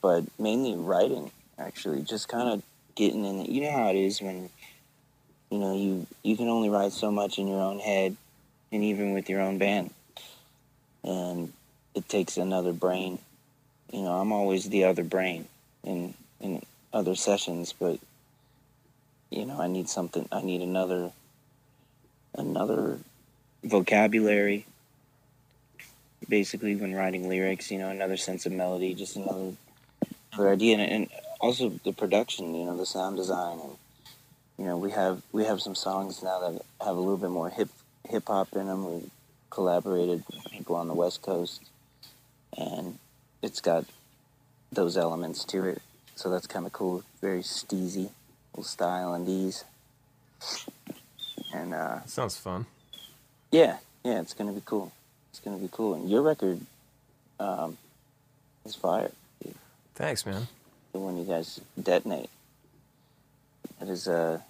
but 0.00 0.24
mainly 0.38 0.74
writing, 0.76 1.30
actually, 1.58 2.02
just 2.02 2.28
kind 2.28 2.48
of 2.48 2.62
getting 2.94 3.24
in. 3.26 3.44
You 3.44 3.62
know 3.62 3.72
how 3.72 3.90
it 3.90 3.96
is 3.96 4.22
when 4.22 4.48
you 5.50 5.58
know, 5.58 5.74
you 5.76 6.06
you 6.22 6.36
can 6.36 6.48
only 6.48 6.70
write 6.70 6.92
so 6.92 7.10
much 7.10 7.38
in 7.38 7.48
your 7.48 7.60
own 7.60 7.80
head, 7.80 8.16
and 8.72 8.84
even 8.84 9.12
with 9.12 9.28
your 9.28 9.40
own 9.40 9.58
band, 9.58 9.90
and 11.04 11.52
it 11.94 12.08
takes 12.08 12.36
another 12.36 12.72
brain. 12.72 13.18
You 13.92 14.02
know, 14.02 14.12
I'm 14.12 14.32
always 14.32 14.68
the 14.68 14.84
other 14.84 15.04
brain 15.04 15.46
in 15.84 16.14
in 16.40 16.62
other 16.92 17.14
sessions, 17.14 17.74
but 17.78 17.98
you 19.30 19.46
know, 19.46 19.60
I 19.60 19.68
need 19.68 19.88
something. 19.88 20.28
I 20.30 20.42
need 20.42 20.60
another 20.60 21.12
another 22.36 22.98
vocabulary. 23.64 24.66
Basically, 26.28 26.76
when 26.76 26.94
writing 26.94 27.28
lyrics, 27.28 27.70
you 27.70 27.78
know, 27.78 27.88
another 27.88 28.16
sense 28.16 28.46
of 28.46 28.52
melody, 28.52 28.94
just 28.94 29.16
another 29.16 29.52
another 30.32 30.50
idea, 30.50 30.78
and, 30.78 30.92
and 30.92 31.08
also 31.40 31.70
the 31.84 31.92
production. 31.92 32.54
You 32.54 32.66
know, 32.66 32.76
the 32.76 32.86
sound 32.86 33.16
design, 33.16 33.58
and 33.60 33.76
you 34.58 34.64
know, 34.66 34.76
we 34.76 34.90
have 34.92 35.22
we 35.32 35.44
have 35.44 35.60
some 35.60 35.74
songs 35.74 36.22
now 36.22 36.38
that 36.40 36.62
have 36.84 36.96
a 36.96 37.00
little 37.00 37.16
bit 37.16 37.30
more 37.30 37.50
hip 37.50 37.70
hip 38.08 38.28
hop 38.28 38.48
in 38.52 38.66
them. 38.66 38.84
We 38.84 39.10
collaborated 39.50 40.24
with 40.32 40.44
people 40.50 40.76
on 40.76 40.88
the 40.88 40.94
West 40.94 41.22
Coast, 41.22 41.60
and 42.56 42.98
it's 43.42 43.60
got 43.60 43.84
those 44.72 44.96
elements 44.96 45.44
to 45.46 45.64
it. 45.66 45.82
So 46.16 46.30
that's 46.30 46.46
kind 46.46 46.66
of 46.66 46.72
cool. 46.72 47.02
Very 47.20 47.40
steezy, 47.42 48.10
little 48.52 48.64
style 48.64 49.14
and 49.14 49.28
ease. 49.28 49.64
And 51.52 51.74
uh, 51.74 52.04
Sounds 52.06 52.36
fun. 52.36 52.66
yeah, 53.50 53.78
yeah, 54.04 54.20
it's 54.20 54.34
gonna 54.34 54.52
be 54.52 54.62
cool. 54.64 54.92
It's 55.30 55.40
gonna 55.40 55.58
be 55.58 55.68
cool. 55.72 55.94
And 55.94 56.08
your 56.08 56.22
record 56.22 56.60
um, 57.38 57.76
is 58.64 58.74
fire. 58.74 59.10
dude. 59.42 59.54
Thanks, 59.94 60.24
man. 60.24 60.46
The 60.92 60.98
one 60.98 61.16
you 61.16 61.24
guys 61.24 61.60
detonate. 61.80 62.30
That 63.78 63.88
is 63.88 64.06
uh, 64.08 64.40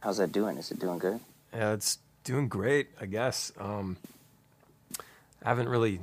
how's 0.00 0.18
that 0.18 0.32
doing? 0.32 0.56
Is 0.58 0.70
it 0.70 0.78
doing 0.78 0.98
good? 0.98 1.20
Yeah, 1.52 1.72
it's 1.72 1.98
doing 2.24 2.48
great, 2.48 2.88
I 3.00 3.06
guess. 3.06 3.52
Um, 3.58 3.96
I 5.42 5.48
haven't 5.48 5.68
really 5.68 6.00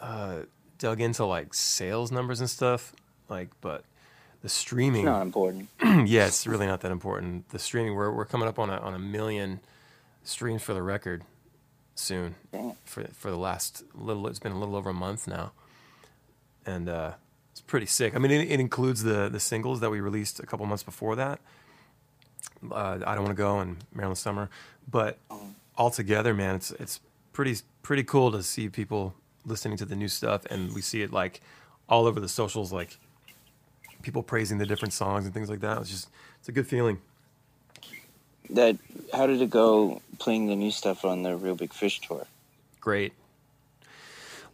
uh, 0.00 0.40
dug 0.78 1.00
into 1.00 1.24
like 1.24 1.54
sales 1.54 2.12
numbers 2.12 2.40
and 2.40 2.48
stuff, 2.48 2.92
like, 3.28 3.48
but 3.60 3.84
the 4.42 4.48
streaming, 4.48 5.02
It's 5.02 5.06
Not 5.06 5.22
important. 5.22 5.68
yeah, 6.08 6.26
it's 6.26 6.46
really 6.46 6.66
not 6.66 6.80
that 6.80 6.92
important. 6.92 7.48
The 7.50 7.58
streaming, 7.58 7.94
we're 7.94 8.10
we're 8.10 8.24
coming 8.24 8.48
up 8.48 8.58
on 8.58 8.70
a 8.70 8.76
on 8.78 8.94
a 8.94 8.98
million 8.98 9.60
streams 10.22 10.62
for 10.62 10.72
the 10.74 10.82
record 10.82 11.24
soon. 11.94 12.36
Damn. 12.52 12.72
For 12.84 13.04
for 13.12 13.30
the 13.30 13.36
last 13.36 13.84
little, 13.94 14.26
it's 14.26 14.38
been 14.38 14.52
a 14.52 14.58
little 14.58 14.76
over 14.76 14.90
a 14.90 14.94
month 14.94 15.26
now, 15.26 15.52
and 16.64 16.88
uh, 16.88 17.12
it's 17.52 17.60
pretty 17.60 17.86
sick. 17.86 18.14
I 18.14 18.18
mean, 18.18 18.30
it, 18.30 18.50
it 18.50 18.60
includes 18.60 19.02
the 19.02 19.28
the 19.28 19.40
singles 19.40 19.80
that 19.80 19.90
we 19.90 20.00
released 20.00 20.40
a 20.40 20.46
couple 20.46 20.64
months 20.66 20.82
before 20.82 21.16
that. 21.16 21.40
Uh, 22.70 22.98
I 23.06 23.14
don't 23.14 23.24
want 23.24 23.36
to 23.36 23.42
go 23.42 23.58
and 23.60 23.78
Maryland 23.94 24.18
Summer, 24.18 24.48
but 24.90 25.18
altogether, 25.76 26.32
man, 26.32 26.54
it's 26.56 26.70
it's 26.72 27.00
pretty 27.32 27.56
pretty 27.82 28.04
cool 28.04 28.32
to 28.32 28.42
see 28.42 28.68
people 28.68 29.14
listening 29.44 29.76
to 29.78 29.84
the 29.84 29.96
new 29.96 30.08
stuff, 30.08 30.44
and 30.46 30.74
we 30.74 30.80
see 30.80 31.02
it 31.02 31.12
like 31.12 31.40
all 31.88 32.06
over 32.06 32.20
the 32.20 32.28
socials, 32.28 32.72
like 32.72 32.98
people 34.02 34.22
praising 34.22 34.58
the 34.58 34.66
different 34.66 34.92
songs 34.92 35.24
and 35.24 35.34
things 35.34 35.50
like 35.50 35.60
that. 35.60 35.78
It's 35.78 35.90
just 35.90 36.08
it's 36.38 36.48
a 36.48 36.52
good 36.52 36.66
feeling. 36.66 36.98
That 38.50 38.76
how 39.12 39.26
did 39.26 39.40
it 39.40 39.50
go 39.50 40.02
playing 40.18 40.48
the 40.48 40.56
new 40.56 40.70
stuff 40.70 41.04
on 41.04 41.22
the 41.22 41.36
Reel 41.36 41.54
Big 41.54 41.72
Fish 41.72 42.00
tour? 42.00 42.26
great. 42.80 43.12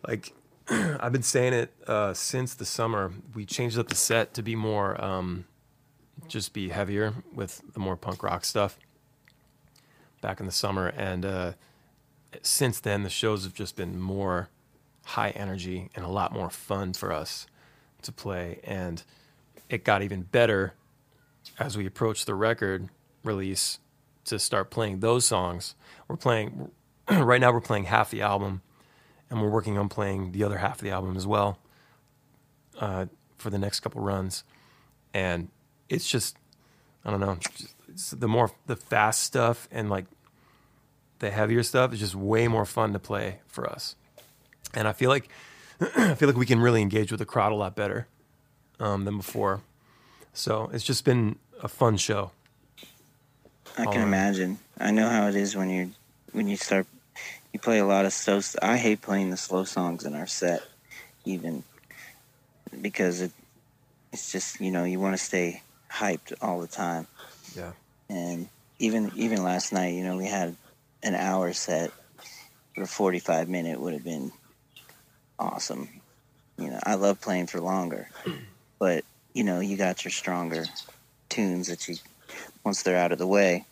Like 0.07 0.33
I've 0.69 1.13
been 1.13 1.23
saying 1.23 1.53
it 1.53 1.73
uh, 1.87 2.13
since 2.13 2.55
the 2.55 2.65
summer. 2.65 3.13
We 3.35 3.47
changed 3.47 3.79
up 3.79 3.89
the 3.89 3.95
set 3.95 4.35
to 4.35 4.43
be 4.43 4.55
more, 4.55 5.03
um, 5.03 5.47
just 6.29 6.53
be 6.53 6.69
heavier 6.69 7.15
with 7.33 7.63
the 7.73 7.81
more 7.81 7.97
punk 7.97 8.23
rock 8.23 8.45
stuff. 8.45 8.79
Back 10.21 10.41
in 10.41 10.47
the 10.47 10.53
summer, 10.53 10.89
and 10.89 11.25
uh, 11.25 11.53
since 12.43 12.81
then 12.81 13.03
the 13.03 13.11
shows 13.11 13.45
have 13.45 13.55
just 13.55 13.77
been 13.77 14.01
more 14.01 14.49
high 15.05 15.31
energy 15.31 15.91
and 15.95 16.05
a 16.05 16.09
lot 16.09 16.33
more 16.33 16.51
fun 16.51 16.93
for 16.93 17.13
us 17.13 17.47
to 18.03 18.13
play. 18.13 18.61
And 18.65 19.03
it 19.69 19.85
got 19.85 20.03
even 20.03 20.23
better 20.23 20.75
as 21.59 21.77
we 21.77 21.87
approached 21.87 22.27
the 22.27 22.35
record 22.35 22.89
release 23.23 23.79
to 24.25 24.39
start 24.39 24.71
playing 24.71 25.01
those 25.01 25.25
songs. 25.25 25.75
We're 26.09 26.17
playing 26.17 26.71
right 27.11 27.41
now. 27.41 27.53
We're 27.53 27.61
playing 27.61 27.85
half 27.85 28.11
the 28.11 28.23
album, 28.23 28.63
and 29.31 29.41
we're 29.41 29.51
working 29.51 29.79
on 29.79 29.89
playing 29.89 30.33
the 30.33 30.45
other 30.45 30.59
half 30.59 30.77
of 30.77 30.83
the 30.83 30.91
album 30.91 31.17
as 31.17 31.27
well 31.27 31.59
uh, 32.81 33.07
for 33.39 33.51
the 33.51 33.59
next 33.59 33.81
couple 33.81 34.01
runs. 34.03 34.45
And 35.15 35.49
it's 35.89 36.09
just, 36.09 36.37
I 37.05 37.11
don't 37.11 37.21
know, 37.21 37.39
the 38.13 38.29
more 38.29 38.51
the 38.67 38.77
fast 38.77 39.23
stuff 39.23 39.69
and 39.71 39.89
like 39.89 40.07
the 41.19 41.31
heavier 41.31 41.63
stuff 41.63 41.93
is 41.93 42.01
just 42.01 42.15
way 42.15 42.49
more 42.49 42.65
fun 42.65 42.93
to 42.93 42.99
play 42.99 43.41
for 43.47 43.69
us. 43.69 43.97
And 44.75 44.87
I 44.87 44.93
feel 44.93 45.11
like 45.11 45.29
I 45.97 46.15
feel 46.15 46.29
like 46.29 46.37
we 46.37 46.47
can 46.47 46.61
really 46.61 46.83
engage 46.83 47.11
with 47.11 47.19
the 47.19 47.27
crowd 47.27 47.53
a 47.53 47.55
lot 47.55 47.75
better 47.75 48.07
um, 48.81 49.05
than 49.05 49.17
before. 49.17 49.63
So 50.33 50.71
it's 50.73 50.85
just 50.85 51.05
been 51.05 51.37
a 51.63 51.69
fun 51.69 51.97
show. 51.97 52.31
I 53.79 53.85
can 53.87 54.01
imagine. 54.01 54.59
I 54.79 54.91
know 54.91 55.09
how 55.09 55.29
it 55.29 55.35
is 55.35 55.55
when 55.55 55.69
you 55.71 55.91
when 56.33 56.49
you 56.49 56.57
start 56.57 56.87
you 57.53 57.61
play 57.61 57.79
a 57.79 57.87
lot 57.87 58.05
of 58.05 58.13
slow. 58.13 58.41
I 58.63 58.77
hate 58.77 59.03
playing 59.03 59.31
the 59.31 59.37
slow 59.37 59.65
songs 59.65 60.05
in 60.05 60.15
our 60.15 60.27
set, 60.27 60.63
even 61.25 61.63
because 62.81 63.21
it 63.21 63.33
it's 64.13 64.33
just 64.33 64.61
you 64.61 64.71
know 64.71 64.85
you 64.85 65.01
want 65.01 65.17
to 65.17 65.23
stay 65.23 65.63
hyped 65.91 66.33
all 66.41 66.61
the 66.61 66.67
time. 66.67 67.07
Yeah. 67.55 67.73
And 68.09 68.49
even 68.79 69.13
even 69.17 69.43
last 69.43 69.73
night, 69.73 69.95
you 69.95 70.05
know, 70.05 70.17
we 70.17 70.27
had 70.27 70.55
an 71.03 71.15
hour 71.15 71.53
set, 71.53 71.91
forty 72.87 73.19
five 73.19 73.49
minute 73.49 73.81
would 73.81 73.95
have 73.95 74.05
been 74.05 74.33
awesome. 75.39 75.89
You 76.59 76.71
know, 76.71 76.81
I 76.85 76.95
love 76.95 77.21
playing 77.21 77.47
for 77.47 77.61
longer, 77.61 78.09
but 78.79 79.05
you 79.35 79.45
know, 79.45 79.61
you 79.61 79.77
got 79.77 80.05
your 80.05 80.13
stronger 80.13 80.65
tunes 81.29 81.69
that 81.69 81.89
you 81.89 81.97
once 82.65 82.83
they're 82.83 82.99
out 82.99 83.13
of 83.13 83.19
the 83.19 83.27
way, 83.27 83.65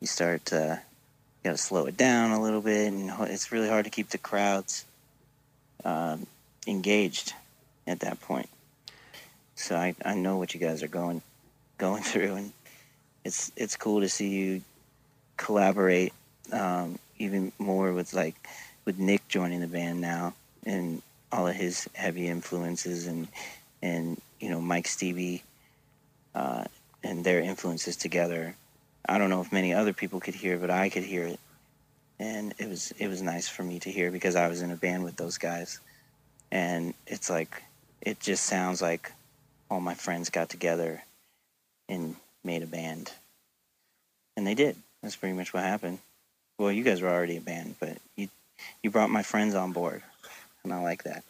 you 0.00 0.06
start 0.06 0.52
uh, 0.52 0.76
you 0.76 1.44
got 1.44 1.52
to 1.52 1.58
slow 1.58 1.86
it 1.86 1.96
down 1.96 2.30
a 2.30 2.40
little 2.40 2.60
bit, 2.60 2.92
and 2.92 3.10
it's 3.28 3.52
really 3.52 3.68
hard 3.68 3.84
to 3.84 3.90
keep 3.90 4.08
the 4.10 4.18
crowds 4.18 4.84
um, 5.84 6.26
engaged 6.66 7.32
at 7.86 8.00
that 8.00 8.20
point. 8.20 8.48
So 9.54 9.76
I, 9.76 9.94
I 10.04 10.14
know 10.14 10.36
what 10.36 10.54
you 10.54 10.60
guys 10.60 10.82
are 10.82 10.88
going 10.88 11.22
going 11.78 12.02
through, 12.10 12.34
and 12.34 12.52
it's 13.24 13.52
it's 13.56 13.76
cool 13.76 14.00
to 14.00 14.08
see 14.08 14.28
you 14.28 14.62
collaborate 15.38 16.12
um, 16.52 16.98
even 17.18 17.52
more 17.58 17.94
with 17.94 18.12
like 18.12 18.36
with 18.84 18.98
Nick 18.98 19.26
joining 19.28 19.60
the 19.60 19.66
band 19.66 20.02
now, 20.02 20.34
and 20.64 21.00
all 21.32 21.48
of 21.48 21.56
his 21.56 21.88
heavy 21.94 22.28
influences, 22.28 23.06
and 23.06 23.28
and 23.82 24.20
you 24.40 24.50
know 24.50 24.60
Mike 24.60 24.86
Stevie. 24.86 25.42
Uh, 26.34 26.64
and 27.02 27.24
their 27.24 27.40
influences 27.40 27.96
together. 27.96 28.54
I 29.08 29.18
don't 29.18 29.30
know 29.30 29.40
if 29.40 29.52
many 29.52 29.72
other 29.72 29.92
people 29.92 30.20
could 30.20 30.34
hear, 30.34 30.58
but 30.58 30.70
I 30.70 30.88
could 30.88 31.04
hear 31.04 31.24
it, 31.24 31.40
and 32.18 32.54
it 32.58 32.68
was 32.68 32.92
it 32.98 33.08
was 33.08 33.22
nice 33.22 33.48
for 33.48 33.62
me 33.62 33.78
to 33.80 33.90
hear 33.90 34.10
because 34.10 34.36
I 34.36 34.48
was 34.48 34.62
in 34.62 34.70
a 34.70 34.76
band 34.76 35.04
with 35.04 35.16
those 35.16 35.38
guys, 35.38 35.80
and 36.50 36.94
it's 37.06 37.30
like 37.30 37.62
it 38.02 38.20
just 38.20 38.44
sounds 38.44 38.82
like 38.82 39.12
all 39.70 39.80
my 39.80 39.94
friends 39.94 40.30
got 40.30 40.48
together 40.48 41.02
and 41.88 42.16
made 42.44 42.62
a 42.62 42.66
band, 42.66 43.12
and 44.36 44.46
they 44.46 44.54
did. 44.54 44.76
That's 45.02 45.16
pretty 45.16 45.34
much 45.34 45.54
what 45.54 45.62
happened. 45.62 45.98
Well, 46.58 46.72
you 46.72 46.82
guys 46.82 47.00
were 47.00 47.08
already 47.08 47.36
a 47.36 47.40
band, 47.40 47.76
but 47.78 47.98
you 48.16 48.28
you 48.82 48.90
brought 48.90 49.10
my 49.10 49.22
friends 49.22 49.54
on 49.54 49.72
board, 49.72 50.02
and 50.64 50.72
I 50.72 50.82
like 50.82 51.04
that. 51.04 51.22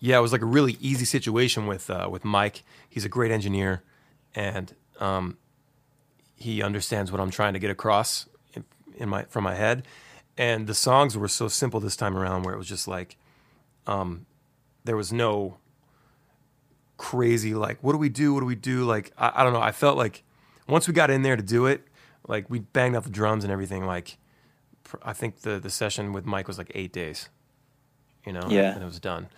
Yeah, 0.00 0.18
it 0.18 0.22
was 0.22 0.32
like 0.32 0.42
a 0.42 0.46
really 0.46 0.76
easy 0.80 1.04
situation 1.04 1.66
with 1.66 1.90
uh, 1.90 2.08
with 2.10 2.24
Mike. 2.24 2.62
He's 2.88 3.04
a 3.04 3.08
great 3.08 3.30
engineer, 3.30 3.82
and 4.34 4.74
um, 5.00 5.36
he 6.34 6.62
understands 6.62 7.12
what 7.12 7.20
I'm 7.20 7.30
trying 7.30 7.52
to 7.52 7.58
get 7.58 7.70
across 7.70 8.26
in, 8.54 8.64
in 8.96 9.08
my 9.08 9.24
from 9.24 9.44
my 9.44 9.54
head. 9.54 9.86
And 10.38 10.66
the 10.66 10.74
songs 10.74 11.16
were 11.16 11.28
so 11.28 11.48
simple 11.48 11.80
this 11.80 11.96
time 11.96 12.16
around, 12.16 12.42
where 12.42 12.54
it 12.54 12.58
was 12.58 12.68
just 12.68 12.86
like, 12.86 13.16
um, 13.86 14.26
there 14.84 14.96
was 14.96 15.12
no 15.12 15.56
crazy 16.98 17.54
like, 17.54 17.78
what 17.82 17.92
do 17.92 17.98
we 17.98 18.08
do? 18.08 18.34
What 18.34 18.40
do 18.40 18.46
we 18.46 18.54
do? 18.54 18.84
Like, 18.84 19.12
I, 19.18 19.32
I 19.36 19.44
don't 19.44 19.52
know. 19.52 19.60
I 19.60 19.72
felt 19.72 19.96
like 19.96 20.22
once 20.68 20.86
we 20.88 20.94
got 20.94 21.10
in 21.10 21.22
there 21.22 21.36
to 21.36 21.42
do 21.42 21.66
it, 21.66 21.86
like 22.28 22.48
we 22.50 22.58
banged 22.60 22.96
out 22.96 23.04
the 23.04 23.10
drums 23.10 23.44
and 23.44 23.52
everything. 23.52 23.84
Like, 23.86 24.18
pr- 24.84 24.96
I 25.02 25.12
think 25.12 25.40
the 25.40 25.58
the 25.58 25.70
session 25.70 26.12
with 26.12 26.24
Mike 26.26 26.48
was 26.48 26.58
like 26.58 26.70
eight 26.74 26.92
days, 26.92 27.28
you 28.26 28.32
know, 28.32 28.46
Yeah. 28.48 28.72
and 28.74 28.82
it 28.82 28.86
was 28.86 29.00
done 29.00 29.28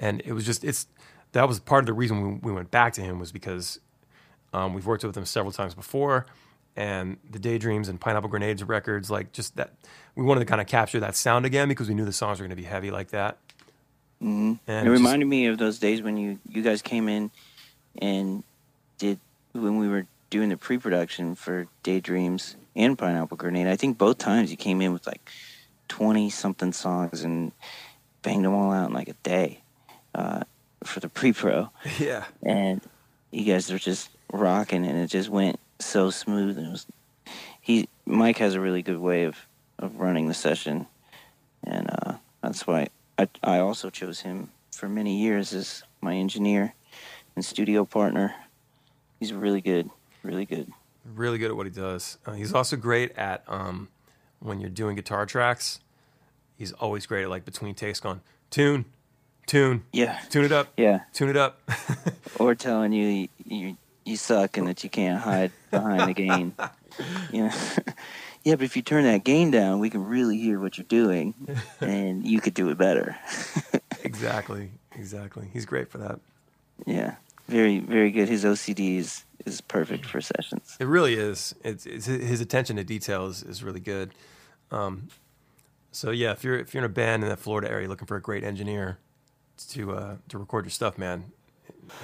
and 0.00 0.22
it 0.24 0.32
was 0.32 0.44
just 0.46 0.64
it's 0.64 0.86
that 1.32 1.46
was 1.46 1.60
part 1.60 1.82
of 1.82 1.86
the 1.86 1.92
reason 1.92 2.40
we, 2.42 2.50
we 2.50 2.52
went 2.52 2.70
back 2.70 2.92
to 2.94 3.00
him 3.02 3.18
was 3.18 3.30
because 3.30 3.78
um, 4.54 4.72
we've 4.74 4.86
worked 4.86 5.04
with 5.04 5.16
him 5.16 5.24
several 5.26 5.52
times 5.52 5.74
before 5.74 6.24
and 6.76 7.18
the 7.30 7.38
daydreams 7.38 7.88
and 7.88 8.00
pineapple 8.00 8.28
grenades 8.30 8.64
records 8.64 9.10
like 9.10 9.30
just 9.32 9.54
that 9.56 9.74
we 10.16 10.24
wanted 10.24 10.40
to 10.40 10.46
kind 10.46 10.60
of 10.62 10.66
capture 10.66 10.98
that 10.98 11.14
sound 11.14 11.44
again 11.44 11.68
because 11.68 11.88
we 11.88 11.94
knew 11.94 12.06
the 12.06 12.12
songs 12.12 12.40
were 12.40 12.44
going 12.44 12.56
to 12.56 12.60
be 12.60 12.66
heavy 12.66 12.90
like 12.90 13.10
that 13.10 13.36
hmm 14.20 14.54
and 14.66 14.88
it 14.88 14.90
just- 14.90 15.02
reminded 15.02 15.26
me 15.26 15.46
of 15.46 15.58
those 15.58 15.78
days 15.78 16.00
when 16.00 16.16
you 16.16 16.38
you 16.48 16.62
guys 16.62 16.80
came 16.80 17.08
in 17.08 17.30
and 18.00 18.42
did 18.98 19.20
when 19.52 19.76
we 19.78 19.88
were 19.88 20.06
doing 20.32 20.48
the 20.48 20.56
pre-production 20.56 21.34
for 21.34 21.66
Daydreams 21.82 22.56
and 22.74 22.96
Pineapple 22.96 23.36
Grenade, 23.36 23.66
I 23.66 23.76
think 23.76 23.98
both 23.98 24.16
times 24.16 24.50
you 24.50 24.56
came 24.56 24.80
in 24.80 24.94
with 24.94 25.06
like 25.06 25.20
twenty 25.88 26.30
something 26.30 26.72
songs 26.72 27.22
and 27.22 27.52
banged 28.22 28.46
them 28.46 28.54
all 28.54 28.72
out 28.72 28.88
in 28.88 28.94
like 28.94 29.08
a 29.08 29.16
day 29.22 29.60
uh, 30.14 30.40
for 30.82 31.00
the 31.00 31.08
pre-pro. 31.18 31.68
Yeah. 32.00 32.24
And 32.42 32.80
you 33.30 33.44
guys 33.44 33.70
were 33.70 33.78
just 33.78 34.08
rocking, 34.32 34.86
and 34.86 34.98
it 34.98 35.08
just 35.08 35.28
went 35.28 35.60
so 35.78 36.08
smooth. 36.08 36.56
And 36.56 36.68
it 36.68 36.70
was 36.70 36.86
he 37.60 37.88
Mike 38.06 38.38
has 38.38 38.54
a 38.54 38.60
really 38.60 38.82
good 38.82 38.98
way 38.98 39.24
of 39.24 39.36
of 39.78 40.00
running 40.00 40.28
the 40.28 40.34
session, 40.34 40.86
and 41.62 41.90
uh, 41.90 42.14
that's 42.42 42.66
why 42.66 42.88
I 43.18 43.28
I 43.44 43.58
also 43.58 43.90
chose 43.90 44.20
him 44.20 44.50
for 44.72 44.88
many 44.88 45.18
years 45.18 45.52
as 45.52 45.82
my 46.00 46.16
engineer 46.16 46.72
and 47.36 47.44
studio 47.44 47.84
partner. 47.84 48.34
He's 49.20 49.32
really 49.34 49.60
good, 49.60 49.90
really 50.22 50.44
good. 50.44 50.70
Really 51.04 51.38
good 51.38 51.50
at 51.50 51.56
what 51.56 51.66
he 51.66 51.72
does. 51.72 52.18
Uh, 52.24 52.32
he's 52.32 52.52
also 52.54 52.76
great 52.76 53.16
at 53.18 53.42
um, 53.48 53.88
when 54.40 54.60
you're 54.60 54.70
doing 54.70 54.96
guitar 54.96 55.26
tracks. 55.26 55.80
He's 56.56 56.72
always 56.72 57.06
great 57.06 57.24
at 57.24 57.30
like 57.30 57.44
between 57.44 57.74
takes, 57.74 57.98
going 58.00 58.20
tune, 58.50 58.84
tune, 59.46 59.82
Yeah, 59.92 60.20
tune 60.30 60.44
it 60.44 60.52
up, 60.52 60.68
yeah. 60.76 61.00
tune 61.12 61.28
it 61.28 61.36
up. 61.36 61.60
Or 62.38 62.54
telling 62.54 62.92
you 62.92 63.28
you 63.44 63.76
you, 64.04 64.16
suck 64.16 64.56
and 64.56 64.66
that 64.66 64.82
you 64.82 64.90
can't 64.90 65.20
hide 65.20 65.52
behind 65.70 66.08
the 66.08 66.14
gain. 66.14 66.54
Know. 67.32 67.50
Yeah, 68.44 68.56
but 68.56 68.64
if 68.64 68.74
you 68.74 68.82
turn 68.82 69.04
that 69.04 69.22
gain 69.22 69.52
down, 69.52 69.78
we 69.78 69.88
can 69.88 70.04
really 70.04 70.36
hear 70.36 70.58
what 70.58 70.76
you're 70.76 70.84
doing, 70.88 71.32
and 71.80 72.26
you 72.26 72.40
could 72.40 72.54
do 72.54 72.70
it 72.70 72.76
better. 72.78 73.16
exactly, 74.02 74.70
exactly. 74.96 75.48
He's 75.52 75.64
great 75.64 75.88
for 75.88 75.98
that. 75.98 76.18
Yeah, 76.84 77.14
very, 77.52 77.78
very 77.78 78.10
good. 78.10 78.28
His 78.28 78.44
OCD 78.44 78.96
is, 78.96 79.24
is 79.44 79.60
perfect 79.60 80.06
for 80.06 80.20
sessions. 80.20 80.76
It 80.80 80.86
really 80.86 81.14
is. 81.14 81.54
It's, 81.62 81.86
it's 81.86 82.06
his 82.06 82.40
attention 82.40 82.76
to 82.76 82.84
detail 82.84 83.26
is, 83.26 83.42
is 83.42 83.62
really 83.62 83.80
good. 83.80 84.12
Um, 84.70 85.08
so 85.92 86.10
yeah, 86.10 86.32
if 86.32 86.42
you're 86.42 86.58
if 86.58 86.72
you're 86.72 86.82
in 86.82 86.90
a 86.90 86.92
band 86.92 87.22
in 87.22 87.28
that 87.28 87.38
Florida 87.38 87.70
area 87.70 87.86
looking 87.86 88.06
for 88.06 88.16
a 88.16 88.20
great 88.22 88.42
engineer 88.42 88.98
to 89.70 89.92
uh, 89.92 90.16
to 90.30 90.38
record 90.38 90.64
your 90.64 90.70
stuff, 90.70 90.96
man, 90.96 91.24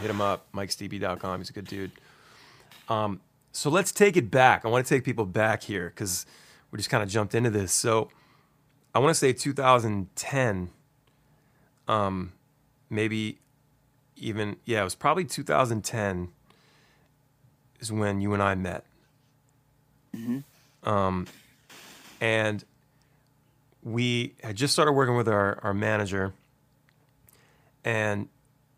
hit 0.01 0.11
him 0.11 0.21
up. 0.21 0.47
MikeStevie.com. 0.53 1.41
He's 1.41 1.49
a 1.49 1.55
good 1.55 1.67
dude. 1.67 1.93
Um, 2.91 3.21
so 3.51 3.71
let's 3.71 3.91
take 3.91 4.17
it 4.17 4.31
back. 4.31 4.65
I 4.65 4.69
want 4.69 4.87
to 4.87 4.95
take 4.95 5.05
people 5.05 5.25
back 5.25 5.63
here 5.63 5.89
because 5.89 6.27
we 6.71 6.77
just 6.77 6.91
kind 6.91 7.03
of 7.03 7.09
jumped 7.09 7.35
into 7.35 7.51
this. 7.51 7.73
So 7.73 8.11
I 8.95 8.99
want 8.99 9.11
to 9.11 9.19
say 9.19 9.33
2010, 9.33 10.71
um, 11.89 12.33
maybe 12.91 13.39
even 14.19 14.57
yeah, 14.65 14.81
it 14.81 14.85
was 14.85 14.95
probably 14.95 15.25
2010 15.25 16.29
is 17.81 17.93
when 17.93 18.21
you 18.21 18.35
and 18.35 18.43
I 18.43 18.55
met. 18.55 18.85
Um, 20.85 21.27
and 22.21 22.65
we 23.83 24.35
had 24.43 24.57
just 24.57 24.73
started 24.73 24.93
working 24.93 25.17
with 25.17 25.29
our, 25.29 25.59
our 25.63 25.75
manager, 25.75 26.33
and 27.85 28.29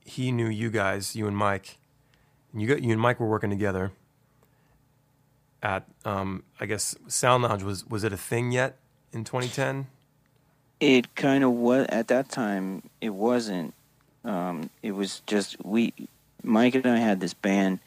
he 0.04 0.32
knew 0.32 0.48
you 0.48 0.70
guys, 0.70 1.16
you 1.16 1.26
and 1.26 1.36
Mike. 1.36 1.78
And 2.52 2.60
you 2.60 2.68
got 2.68 2.82
you 2.82 2.90
and 2.92 3.00
Mike 3.00 3.20
were 3.20 3.28
working 3.28 3.50
together 3.50 3.92
at 5.62 5.86
um, 6.04 6.42
I 6.58 6.66
guess 6.66 6.96
Sound 7.06 7.44
Lounge 7.44 7.62
was 7.62 7.86
was 7.86 8.04
it 8.04 8.12
a 8.12 8.16
thing 8.16 8.52
yet 8.52 8.76
in 9.12 9.24
2010? 9.24 9.86
It 10.80 11.14
kind 11.14 11.44
of 11.44 11.52
was 11.52 11.86
at 11.90 12.08
that 12.08 12.30
time. 12.30 12.82
It 13.00 13.10
wasn't. 13.10 13.74
Um, 14.24 14.70
it 14.82 14.92
was 14.92 15.22
just 15.26 15.56
we, 15.64 15.92
Mike 16.42 16.74
and 16.74 16.86
I 16.86 16.96
had 16.98 17.20
this 17.20 17.34
band 17.34 17.80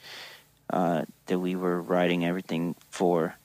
uh, 0.70 1.04
that 1.28 1.40
we 1.40 1.56
were 1.56 1.82
writing 1.82 2.26
everything 2.26 2.76
for. 2.90 3.36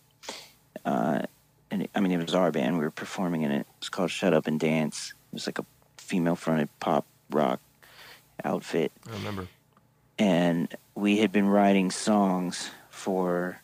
Uh, 0.85 1.23
and 1.71 1.83
it, 1.83 1.91
I 1.95 2.01
mean, 2.01 2.13
it 2.13 2.23
was 2.23 2.35
our 2.35 2.51
band. 2.51 2.79
We 2.79 2.85
were 2.85 2.91
performing 2.91 3.43
in 3.43 3.51
it. 3.51 3.61
It 3.61 3.67
was 3.81 3.89
called 3.91 4.11
Shut 4.11 4.33
Up 4.33 4.47
and 4.47 4.59
Dance. 4.59 5.13
It 5.33 5.35
was 5.35 5.47
like 5.47 5.59
a 5.59 5.67
female-fronted 5.99 6.71
pop 6.81 7.05
rock 7.31 7.61
outfit. 8.45 8.91
I 9.07 9.13
remember. 9.13 9.49
and 10.19 10.75
we 10.95 11.19
had 11.19 11.31
been 11.33 11.49
writing 11.49 11.91
songs 11.91 12.71
for 12.91 13.61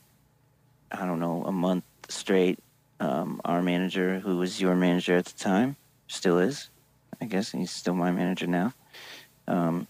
I 0.92 1.06
don't 1.06 1.18
know 1.20 1.44
a 1.44 1.52
month 1.52 1.84
straight. 2.08 2.58
Um, 3.00 3.40
our 3.44 3.62
manager, 3.62 4.20
who 4.20 4.37
was 4.37 4.60
your 4.60 4.74
manager 4.76 5.16
at 5.16 5.24
the 5.24 5.38
time, 5.38 5.76
still 6.06 6.38
is, 6.38 6.68
I 7.20 7.24
guess 7.24 7.50
he's 7.50 7.70
still 7.70 7.94
my 7.94 8.12
manager 8.12 8.46
now. 8.46 8.72
Um, 9.46 9.87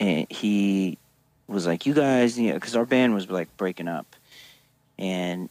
and 0.00 0.26
he 0.30 0.98
was 1.46 1.66
like, 1.66 1.86
"You 1.86 1.94
guys, 1.94 2.38
you 2.38 2.48
know, 2.48 2.54
because 2.54 2.76
our 2.76 2.84
band 2.86 3.14
was 3.14 3.30
like 3.30 3.54
breaking 3.56 3.88
up, 3.88 4.06
and 4.98 5.48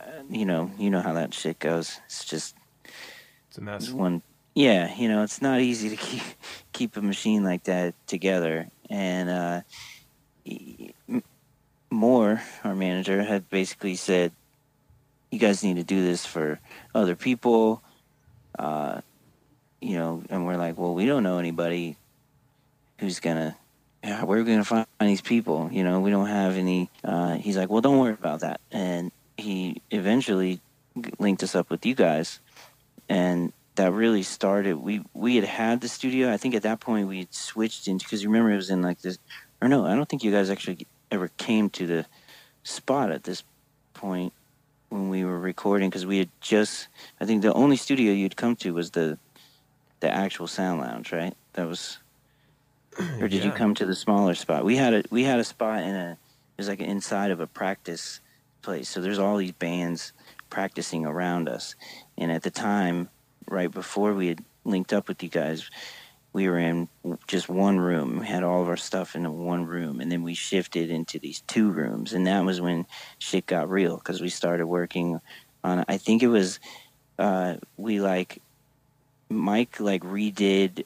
uh, 0.00 0.22
you 0.30 0.44
know, 0.44 0.70
you 0.78 0.90
know 0.90 1.00
how 1.00 1.14
that 1.14 1.34
shit 1.34 1.58
goes. 1.58 2.00
It's 2.06 2.24
just 2.24 2.54
It's 3.48 3.58
a 3.58 3.60
mess. 3.62 3.84
it's 3.84 3.92
one 3.92 4.22
yeah 4.54 4.94
you 4.96 5.06
know 5.06 5.22
it's 5.22 5.42
not 5.42 5.60
easy 5.60 5.90
to 5.90 5.96
keep 6.08 6.22
keep 6.72 6.96
a 6.96 7.02
machine 7.02 7.44
like 7.44 7.64
that 7.64 7.94
together 8.06 8.66
and 8.88 9.28
uh 9.28 9.60
he- 10.44 10.94
Moore, 11.90 12.42
our 12.64 12.74
manager, 12.74 13.22
had 13.22 13.48
basically 13.48 13.94
said, 13.94 14.32
"You 15.30 15.38
guys 15.38 15.62
need 15.62 15.76
to 15.76 15.84
do 15.84 16.02
this 16.02 16.26
for 16.26 16.58
other 16.94 17.14
people." 17.14 17.82
Uh, 18.58 19.00
you 19.80 19.94
know, 19.96 20.22
and 20.28 20.46
we're 20.46 20.56
like, 20.56 20.76
"Well, 20.76 20.94
we 20.94 21.06
don't 21.06 21.22
know 21.22 21.38
anybody 21.38 21.96
who's 22.98 23.20
gonna. 23.20 23.56
Yeah, 24.04 24.22
where 24.24 24.38
are 24.38 24.42
we 24.42 24.50
gonna 24.50 24.64
find 24.64 24.86
these 25.00 25.20
people? 25.20 25.68
You 25.72 25.82
know, 25.84 26.00
we 26.00 26.10
don't 26.10 26.28
have 26.28 26.56
any." 26.56 26.90
Uh, 27.02 27.36
he's 27.36 27.56
like, 27.56 27.70
"Well, 27.70 27.80
don't 27.80 27.98
worry 27.98 28.12
about 28.12 28.40
that." 28.40 28.60
And 28.70 29.10
he 29.36 29.82
eventually 29.90 30.60
linked 31.18 31.42
us 31.42 31.54
up 31.54 31.70
with 31.70 31.84
you 31.84 31.94
guys, 31.94 32.40
and 33.08 33.52
that 33.76 33.92
really 33.92 34.22
started. 34.22 34.76
We 34.76 35.02
we 35.14 35.36
had 35.36 35.44
had 35.44 35.80
the 35.80 35.88
studio. 35.88 36.32
I 36.32 36.36
think 36.36 36.54
at 36.54 36.62
that 36.62 36.80
point 36.80 37.08
we 37.08 37.28
switched 37.30 37.88
into 37.88 38.04
because 38.04 38.22
you 38.22 38.28
remember 38.28 38.52
it 38.52 38.56
was 38.56 38.70
in 38.70 38.82
like 38.82 39.00
this. 39.00 39.18
Or 39.60 39.68
no, 39.68 39.86
I 39.86 39.94
don't 39.94 40.08
think 40.08 40.24
you 40.24 40.32
guys 40.32 40.50
actually 40.50 40.86
ever 41.10 41.28
came 41.36 41.70
to 41.70 41.86
the 41.86 42.06
spot 42.62 43.10
at 43.10 43.24
this 43.24 43.42
point 43.94 44.32
when 44.88 45.08
we 45.08 45.24
were 45.24 45.38
recording 45.38 45.88
because 45.88 46.06
we 46.06 46.18
had 46.18 46.28
just. 46.40 46.88
I 47.20 47.26
think 47.26 47.42
the 47.42 47.52
only 47.52 47.76
studio 47.76 48.12
you'd 48.12 48.36
come 48.36 48.56
to 48.56 48.74
was 48.74 48.90
the 48.90 49.18
the 50.00 50.10
actual 50.10 50.46
sound 50.46 50.80
lounge, 50.80 51.12
right? 51.12 51.34
That 51.54 51.66
was. 51.66 51.98
Or 53.20 53.28
did 53.28 53.44
you 53.44 53.50
come 53.50 53.74
to 53.74 53.86
the 53.86 53.94
smaller 53.94 54.34
spot? 54.34 54.64
We 54.64 54.76
had 54.76 54.94
a 54.94 55.02
we 55.10 55.24
had 55.24 55.38
a 55.38 55.44
spot 55.44 55.82
in 55.82 55.94
a 55.94 56.12
it 56.12 56.60
was 56.60 56.68
like 56.68 56.80
inside 56.80 57.30
of 57.30 57.40
a 57.40 57.46
practice 57.46 58.20
place. 58.62 58.88
So 58.88 59.00
there's 59.00 59.18
all 59.18 59.36
these 59.36 59.52
bands 59.52 60.12
practicing 60.50 61.04
around 61.04 61.48
us. 61.48 61.74
And 62.16 62.32
at 62.32 62.42
the 62.42 62.50
time, 62.50 63.10
right 63.48 63.70
before 63.70 64.14
we 64.14 64.28
had 64.28 64.42
linked 64.64 64.92
up 64.92 65.08
with 65.08 65.22
you 65.22 65.28
guys, 65.28 65.70
we 66.32 66.48
were 66.48 66.58
in 66.58 66.88
just 67.26 67.48
one 67.48 67.78
room. 67.78 68.20
We 68.20 68.26
had 68.26 68.42
all 68.42 68.60
of 68.60 68.68
our 68.68 68.76
stuff 68.76 69.14
in 69.14 69.30
one 69.38 69.64
room, 69.64 70.00
and 70.00 70.12
then 70.12 70.22
we 70.22 70.34
shifted 70.34 70.90
into 70.90 71.18
these 71.18 71.40
two 71.46 71.70
rooms, 71.70 72.12
and 72.12 72.26
that 72.26 72.44
was 72.44 72.60
when 72.60 72.86
shit 73.18 73.46
got 73.46 73.70
real 73.70 73.96
because 73.96 74.20
we 74.20 74.28
started 74.28 74.66
working 74.66 75.20
on. 75.64 75.84
I 75.88 75.96
think 75.96 76.22
it 76.22 76.28
was 76.28 76.60
uh, 77.18 77.54
we 77.78 78.00
like 78.00 78.42
Mike 79.30 79.80
like 79.80 80.02
redid 80.02 80.84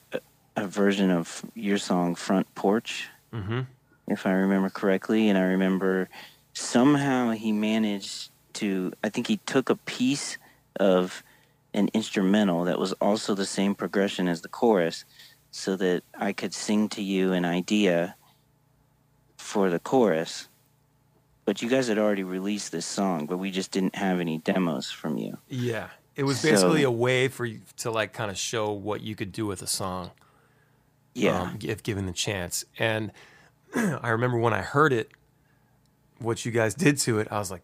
a, 0.64 0.66
version 0.66 1.10
of 1.10 1.44
your 1.54 1.78
song 1.78 2.14
"Front 2.14 2.52
Porch." 2.54 3.08
Mm-hmm. 3.32 3.60
if 4.08 4.26
I 4.26 4.32
remember 4.32 4.70
correctly. 4.70 5.28
And 5.28 5.38
I 5.38 5.42
remember 5.42 6.08
somehow 6.52 7.30
he 7.30 7.52
managed 7.52 8.30
to, 8.54 8.92
I 9.04 9.08
think 9.08 9.28
he 9.28 9.36
took 9.46 9.70
a 9.70 9.76
piece 9.76 10.36
of 10.80 11.22
an 11.74 11.88
instrumental 11.94 12.64
that 12.64 12.78
was 12.78 12.92
also 12.94 13.36
the 13.36 13.46
same 13.46 13.76
progression 13.76 14.26
as 14.26 14.40
the 14.40 14.48
chorus 14.48 15.04
so 15.52 15.76
that 15.76 16.02
I 16.18 16.32
could 16.32 16.52
sing 16.52 16.88
to 16.90 17.02
you 17.02 17.32
an 17.32 17.44
idea 17.44 18.16
for 19.36 19.70
the 19.70 19.78
chorus. 19.78 20.48
But 21.44 21.62
you 21.62 21.68
guys 21.68 21.88
had 21.88 21.98
already 21.98 22.24
released 22.24 22.72
this 22.72 22.86
song, 22.86 23.26
but 23.26 23.38
we 23.38 23.50
just 23.52 23.70
didn't 23.70 23.94
have 23.94 24.20
any 24.20 24.38
demos 24.38 24.90
from 24.90 25.16
you. 25.18 25.38
Yeah. 25.48 25.88
It 26.16 26.24
was 26.24 26.40
So- 26.40 26.50
basically 26.50 26.82
a 26.82 26.90
way 26.90 27.28
for 27.28 27.44
you 27.44 27.60
to 27.78 27.90
like 27.92 28.12
kind 28.12 28.30
of 28.30 28.36
show 28.38 28.72
what 28.72 29.00
you 29.00 29.14
could 29.14 29.30
do 29.32 29.46
with 29.46 29.62
a 29.62 29.66
song. 29.68 30.10
Yeah. 31.20 31.42
um, 31.42 31.58
if 31.62 31.82
given 31.82 32.06
the 32.06 32.12
chance. 32.12 32.64
And 32.78 33.12
I 33.74 34.08
remember 34.08 34.38
when 34.38 34.52
I 34.52 34.62
heard 34.62 34.92
it, 34.92 35.10
what 36.18 36.44
you 36.44 36.52
guys 36.52 36.74
did 36.74 36.98
to 36.98 37.18
it, 37.18 37.28
I 37.30 37.38
was 37.38 37.50
like, 37.50 37.62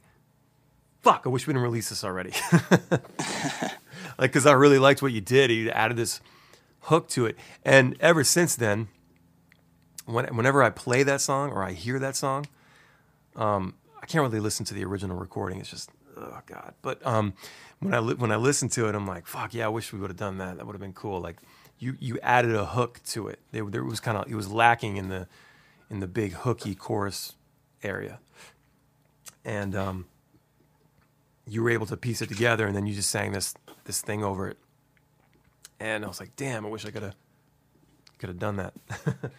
"Fuck! 1.02 1.22
I 1.26 1.28
wish 1.28 1.46
we 1.46 1.52
didn't 1.52 1.62
release 1.64 1.88
this 1.90 2.04
already." 2.04 2.32
like, 4.18 4.32
because 4.32 4.46
I 4.46 4.52
really 4.52 4.78
liked 4.78 5.02
what 5.02 5.12
you 5.12 5.20
did. 5.20 5.50
You 5.50 5.70
added 5.70 5.96
this 5.96 6.20
hook 6.80 7.08
to 7.10 7.26
it, 7.26 7.36
and 7.64 7.96
ever 8.00 8.24
since 8.24 8.56
then, 8.56 8.88
when, 10.06 10.26
whenever 10.36 10.62
I 10.62 10.70
play 10.70 11.02
that 11.02 11.20
song 11.20 11.50
or 11.50 11.62
I 11.62 11.72
hear 11.72 11.98
that 11.98 12.16
song, 12.16 12.46
um, 13.34 13.74
I 14.02 14.06
can't 14.06 14.22
really 14.22 14.40
listen 14.40 14.64
to 14.66 14.74
the 14.74 14.84
original 14.84 15.16
recording. 15.18 15.60
It's 15.60 15.70
just, 15.70 15.90
oh 16.16 16.40
god. 16.46 16.74
But 16.80 17.04
um, 17.06 17.34
when 17.80 17.92
I 17.92 17.98
li- 17.98 18.14
when 18.14 18.32
I 18.32 18.36
listen 18.36 18.68
to 18.70 18.88
it, 18.88 18.94
I'm 18.94 19.06
like, 19.06 19.26
fuck 19.26 19.52
yeah, 19.52 19.66
I 19.66 19.68
wish 19.68 19.92
we 19.92 19.98
would 19.98 20.10
have 20.10 20.16
done 20.16 20.38
that. 20.38 20.56
That 20.56 20.66
would 20.66 20.74
have 20.74 20.80
been 20.80 20.92
cool. 20.94 21.20
Like 21.20 21.36
you 21.78 21.96
you 22.00 22.18
added 22.22 22.54
a 22.54 22.66
hook 22.66 23.00
to 23.08 23.28
it. 23.28 23.40
There, 23.52 23.64
there 23.66 23.84
was 23.84 24.00
kind 24.00 24.18
of 24.18 24.30
it 24.30 24.34
was 24.36 24.50
lacking 24.52 24.96
in 24.98 25.08
the 25.08 25.28
in 25.90 26.00
the 26.00 26.08
big 26.08 26.32
hooky 26.34 26.74
chorus 26.74 27.34
area. 27.82 28.20
and 29.44 29.76
um, 29.76 30.06
you 31.46 31.62
were 31.62 31.70
able 31.70 31.86
to 31.86 31.96
piece 31.96 32.22
it 32.22 32.28
together, 32.28 32.66
and 32.66 32.76
then 32.76 32.86
you 32.86 32.94
just 32.94 33.10
sang 33.10 33.32
this 33.32 33.54
this 33.84 34.00
thing 34.02 34.24
over 34.24 34.48
it. 34.48 34.58
And 35.80 36.04
I 36.04 36.08
was 36.08 36.20
like, 36.20 36.36
damn, 36.36 36.66
I 36.66 36.70
wish 36.70 36.86
I 36.86 36.92
could 36.92 37.02
have 37.02 37.16
could 38.18 38.30
have 38.30 38.38
done 38.40 38.56
that. 38.56 38.74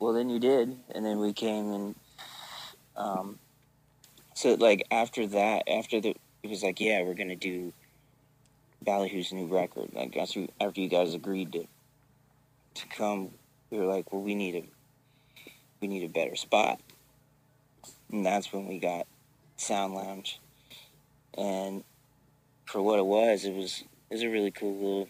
well, 0.00 0.14
then 0.14 0.30
you 0.30 0.38
did, 0.40 0.78
and 0.94 1.04
then 1.06 1.18
we 1.20 1.32
came 1.32 1.72
and 1.72 1.96
um, 2.96 3.38
so 4.34 4.54
like 4.54 4.86
after 4.90 5.26
that, 5.28 5.68
after 5.68 6.00
the 6.00 6.16
it 6.42 6.50
was 6.50 6.62
like, 6.62 6.80
yeah, 6.80 7.02
we're 7.02 7.14
gonna 7.14 7.36
do 7.36 7.72
Ballyhoo's 8.84 9.32
new 9.32 9.46
record. 9.46 9.90
Like 9.94 10.16
after 10.16 10.46
after 10.60 10.80
you 10.80 10.88
guys 10.88 11.14
agreed 11.14 11.52
to 11.52 11.66
to 12.74 12.86
come, 12.88 13.30
we 13.70 13.78
were 13.78 13.86
like, 13.86 14.12
well, 14.12 14.22
we 14.22 14.34
need 14.34 14.54
a 14.54 14.64
we 15.80 15.88
need 15.88 16.04
a 16.04 16.08
better 16.08 16.36
spot, 16.36 16.80
and 18.10 18.24
that's 18.24 18.52
when 18.52 18.66
we 18.66 18.78
got 18.78 19.06
Sound 19.56 19.94
Lounge, 19.94 20.40
and 21.36 21.84
for 22.66 22.82
what 22.82 22.98
it 22.98 23.06
was, 23.06 23.44
it 23.44 23.54
was 23.54 23.84
it 24.10 24.14
was 24.14 24.22
a 24.22 24.28
really 24.28 24.50
cool 24.50 24.74
little 24.74 25.08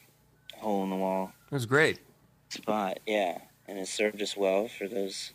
hole 0.59 0.85
in 0.85 0.91
the 0.91 0.97
wall. 0.97 1.33
It 1.51 1.55
was 1.55 1.67
great 1.67 1.99
spot, 2.49 2.99
yeah, 3.07 3.39
and 3.67 3.79
it 3.79 3.89
served 3.89 4.21
us 4.23 4.37
well 4.37 4.69
for 4.69 4.89
those 4.89 5.33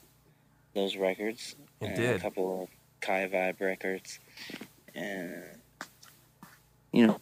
those 0.74 0.96
records. 0.96 1.56
It 1.82 1.96
did 1.96 2.16
a 2.16 2.20
couple 2.20 2.64
of 2.64 2.70
Kai 3.02 3.30
Vibe 3.32 3.62
records, 3.62 4.20
and 4.94 5.44
you 6.92 7.08
know 7.08 7.20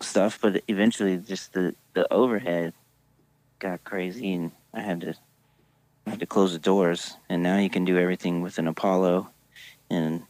stuff. 0.00 0.38
But 0.40 0.62
eventually, 0.68 1.16
just 1.18 1.52
the 1.52 1.74
the 1.94 2.12
overhead 2.12 2.72
got 3.58 3.84
crazy, 3.84 4.32
and 4.32 4.52
I 4.72 4.80
had 4.80 5.00
to 5.02 5.14
I 6.06 6.10
had 6.10 6.20
to 6.20 6.26
close 6.26 6.52
the 6.52 6.58
doors. 6.58 7.16
And 7.28 7.42
now 7.42 7.58
you 7.58 7.70
can 7.70 7.84
do 7.84 7.98
everything 7.98 8.42
with 8.42 8.58
an 8.58 8.66
Apollo 8.66 9.30
and 9.90 10.22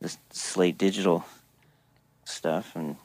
the 0.00 0.14
Slate 0.30 0.78
Digital 0.78 1.24
stuff, 2.24 2.74
and 2.74 2.96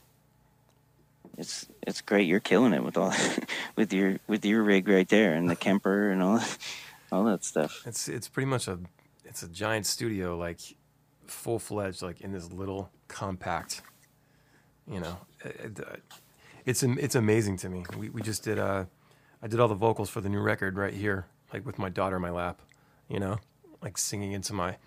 it's 1.38 1.68
it's 1.82 2.02
great. 2.02 2.28
You're 2.28 2.40
killing 2.40 2.74
it 2.74 2.84
with 2.84 2.98
all 2.98 3.14
with 3.76 3.94
your 3.94 4.18
with 4.28 4.46
your 4.46 4.64
rig 4.64 4.88
right 4.88 5.08
there 5.08 5.34
and 5.34 5.50
the 5.50 5.56
Kemper 5.56 6.12
and 6.12 6.22
all 6.22 6.42
all 7.12 7.24
that 7.26 7.44
stuff. 7.44 7.84
It's 7.86 8.08
it's 8.08 8.28
pretty 8.28 8.48
much 8.48 8.68
a 8.68 8.80
it's 9.24 9.44
a 9.44 9.48
giant 9.48 9.86
studio, 9.86 10.38
like 10.38 10.60
full 11.28 11.60
fledged, 11.60 12.02
like 12.02 12.22
in 12.22 12.32
this 12.32 12.52
little 12.52 12.90
compact. 13.08 13.82
You 14.90 15.00
know, 15.00 15.18
it, 15.44 15.80
it, 15.80 16.04
it's 16.66 16.84
it's 16.84 17.16
amazing 17.16 17.58
to 17.58 17.70
me. 17.70 17.86
We 17.98 18.10
we 18.10 18.22
just 18.22 18.44
did 18.44 18.60
uh, 18.60 18.86
I 19.42 19.48
did 19.48 19.60
all 19.60 19.68
the 19.68 19.76
vocals 19.76 20.10
for 20.10 20.22
the 20.22 20.30
new 20.30 20.42
record 20.42 20.78
right 20.78 20.94
here, 20.94 21.26
like 21.54 21.66
with 21.66 21.80
my 21.80 21.90
daughter 21.90 22.18
in 22.18 22.22
my 22.22 22.32
lap. 22.32 22.62
You 23.08 23.20
know, 23.20 23.38
like 23.82 23.98
singing 23.98 24.32
into 24.32 24.54
my 24.54 24.78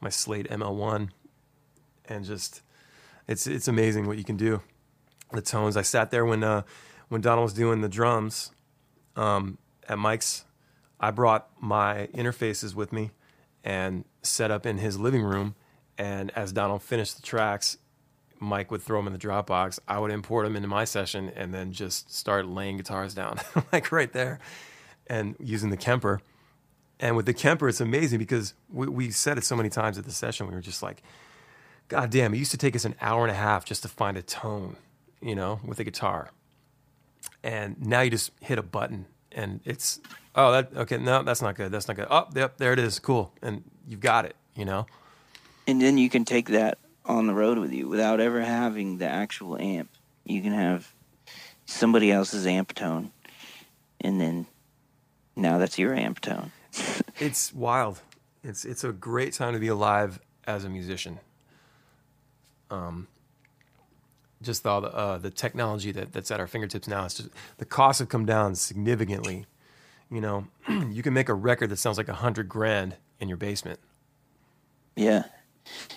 my 0.00 0.08
Slate 0.08 0.48
ML1, 0.48 1.10
and 2.06 2.24
just 2.24 2.62
it's 3.26 3.46
it's 3.46 3.68
amazing 3.68 4.06
what 4.06 4.18
you 4.18 4.24
can 4.24 4.36
do. 4.36 4.62
The 5.32 5.42
tones. 5.42 5.76
I 5.76 5.82
sat 5.82 6.10
there 6.10 6.24
when 6.24 6.42
uh, 6.42 6.62
when 7.08 7.20
Donald 7.20 7.44
was 7.44 7.52
doing 7.52 7.80
the 7.80 7.88
drums 7.88 8.50
um, 9.16 9.58
at 9.88 9.98
Mike's. 9.98 10.44
I 11.00 11.12
brought 11.12 11.48
my 11.60 12.08
interfaces 12.12 12.74
with 12.74 12.92
me 12.92 13.12
and 13.62 14.04
set 14.22 14.50
up 14.50 14.66
in 14.66 14.78
his 14.78 14.98
living 14.98 15.22
room. 15.22 15.54
And 15.96 16.30
as 16.36 16.52
Donald 16.52 16.82
finished 16.82 17.16
the 17.16 17.22
tracks, 17.22 17.76
Mike 18.40 18.70
would 18.70 18.82
throw 18.82 18.98
them 18.98 19.06
in 19.06 19.12
the 19.12 19.18
Dropbox. 19.18 19.78
I 19.88 19.98
would 19.98 20.10
import 20.10 20.46
them 20.46 20.56
into 20.56 20.68
my 20.68 20.84
session 20.84 21.32
and 21.34 21.52
then 21.52 21.72
just 21.72 22.14
start 22.14 22.46
laying 22.46 22.76
guitars 22.76 23.14
down, 23.14 23.40
like 23.72 23.92
right 23.92 24.12
there, 24.12 24.38
and 25.06 25.36
using 25.40 25.70
the 25.70 25.76
Kemper. 25.76 26.20
And 27.00 27.16
with 27.16 27.26
the 27.26 27.34
Kemper, 27.34 27.68
it's 27.68 27.80
amazing 27.80 28.18
because 28.18 28.54
we, 28.72 28.88
we 28.88 29.10
said 29.10 29.38
it 29.38 29.44
so 29.44 29.56
many 29.56 29.68
times 29.68 29.98
at 29.98 30.04
the 30.04 30.10
session. 30.10 30.48
We 30.48 30.54
were 30.54 30.60
just 30.60 30.82
like, 30.82 31.02
God 31.88 32.10
damn, 32.10 32.34
it 32.34 32.38
used 32.38 32.50
to 32.50 32.58
take 32.58 32.76
us 32.76 32.84
an 32.84 32.94
hour 33.00 33.22
and 33.22 33.30
a 33.30 33.38
half 33.38 33.64
just 33.64 33.82
to 33.82 33.88
find 33.88 34.16
a 34.16 34.22
tone, 34.22 34.76
you 35.20 35.34
know, 35.34 35.60
with 35.64 35.78
a 35.78 35.84
guitar. 35.84 36.30
And 37.42 37.80
now 37.80 38.00
you 38.00 38.10
just 38.10 38.32
hit 38.40 38.58
a 38.58 38.62
button 38.62 39.06
and 39.32 39.60
it's 39.64 40.00
oh 40.34 40.52
that 40.52 40.70
okay 40.76 40.98
no 40.98 41.22
that's 41.22 41.42
not 41.42 41.54
good 41.54 41.70
that's 41.70 41.88
not 41.88 41.96
good 41.96 42.06
oh 42.10 42.26
yep 42.34 42.56
there 42.58 42.72
it 42.72 42.78
is 42.78 42.98
cool 42.98 43.32
and 43.42 43.62
you've 43.86 44.00
got 44.00 44.24
it 44.24 44.34
you 44.54 44.64
know 44.64 44.86
and 45.66 45.80
then 45.80 45.98
you 45.98 46.08
can 46.08 46.24
take 46.24 46.48
that 46.48 46.78
on 47.08 47.26
the 47.26 47.34
road 47.34 47.58
with 47.58 47.72
you 47.72 47.88
without 47.88 48.20
ever 48.20 48.40
having 48.40 48.98
the 48.98 49.08
actual 49.08 49.58
amp 49.58 49.90
you 50.24 50.40
can 50.42 50.52
have 50.52 50.92
somebody 51.66 52.12
else's 52.12 52.46
amp 52.46 52.74
tone 52.74 53.10
and 54.00 54.20
then 54.20 54.46
now 55.34 55.58
that's 55.58 55.78
your 55.78 55.94
amp 55.94 56.20
tone 56.20 56.52
it's 57.18 57.52
wild 57.52 58.00
it's 58.44 58.64
it's 58.64 58.84
a 58.84 58.92
great 58.92 59.32
time 59.32 59.52
to 59.52 59.58
be 59.58 59.68
alive 59.68 60.20
as 60.46 60.64
a 60.64 60.68
musician 60.68 61.18
um 62.70 63.08
just 64.42 64.66
all 64.66 64.80
the 64.80 64.94
uh, 64.94 65.18
the 65.18 65.30
technology 65.30 65.92
that, 65.92 66.12
that's 66.12 66.30
at 66.30 66.40
our 66.40 66.46
fingertips 66.46 66.86
now. 66.86 67.04
It's 67.04 67.14
just 67.14 67.30
the 67.58 67.64
costs 67.64 67.98
have 67.98 68.08
come 68.08 68.26
down 68.26 68.54
significantly. 68.54 69.46
You 70.10 70.20
know, 70.20 70.46
you 70.68 71.02
can 71.02 71.12
make 71.12 71.28
a 71.28 71.34
record 71.34 71.70
that 71.70 71.78
sounds 71.78 71.98
like 71.98 72.08
a 72.08 72.14
hundred 72.14 72.48
grand 72.48 72.96
in 73.20 73.28
your 73.28 73.36
basement. 73.36 73.80
Yeah, 74.96 75.24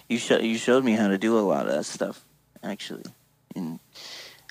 you 0.08 0.18
showed 0.18 0.44
you 0.44 0.58
showed 0.58 0.84
me 0.84 0.94
how 0.94 1.08
to 1.08 1.18
do 1.18 1.38
a 1.38 1.42
lot 1.42 1.68
of 1.68 1.74
that 1.74 1.86
stuff 1.86 2.24
actually, 2.64 3.06
and 3.56 3.80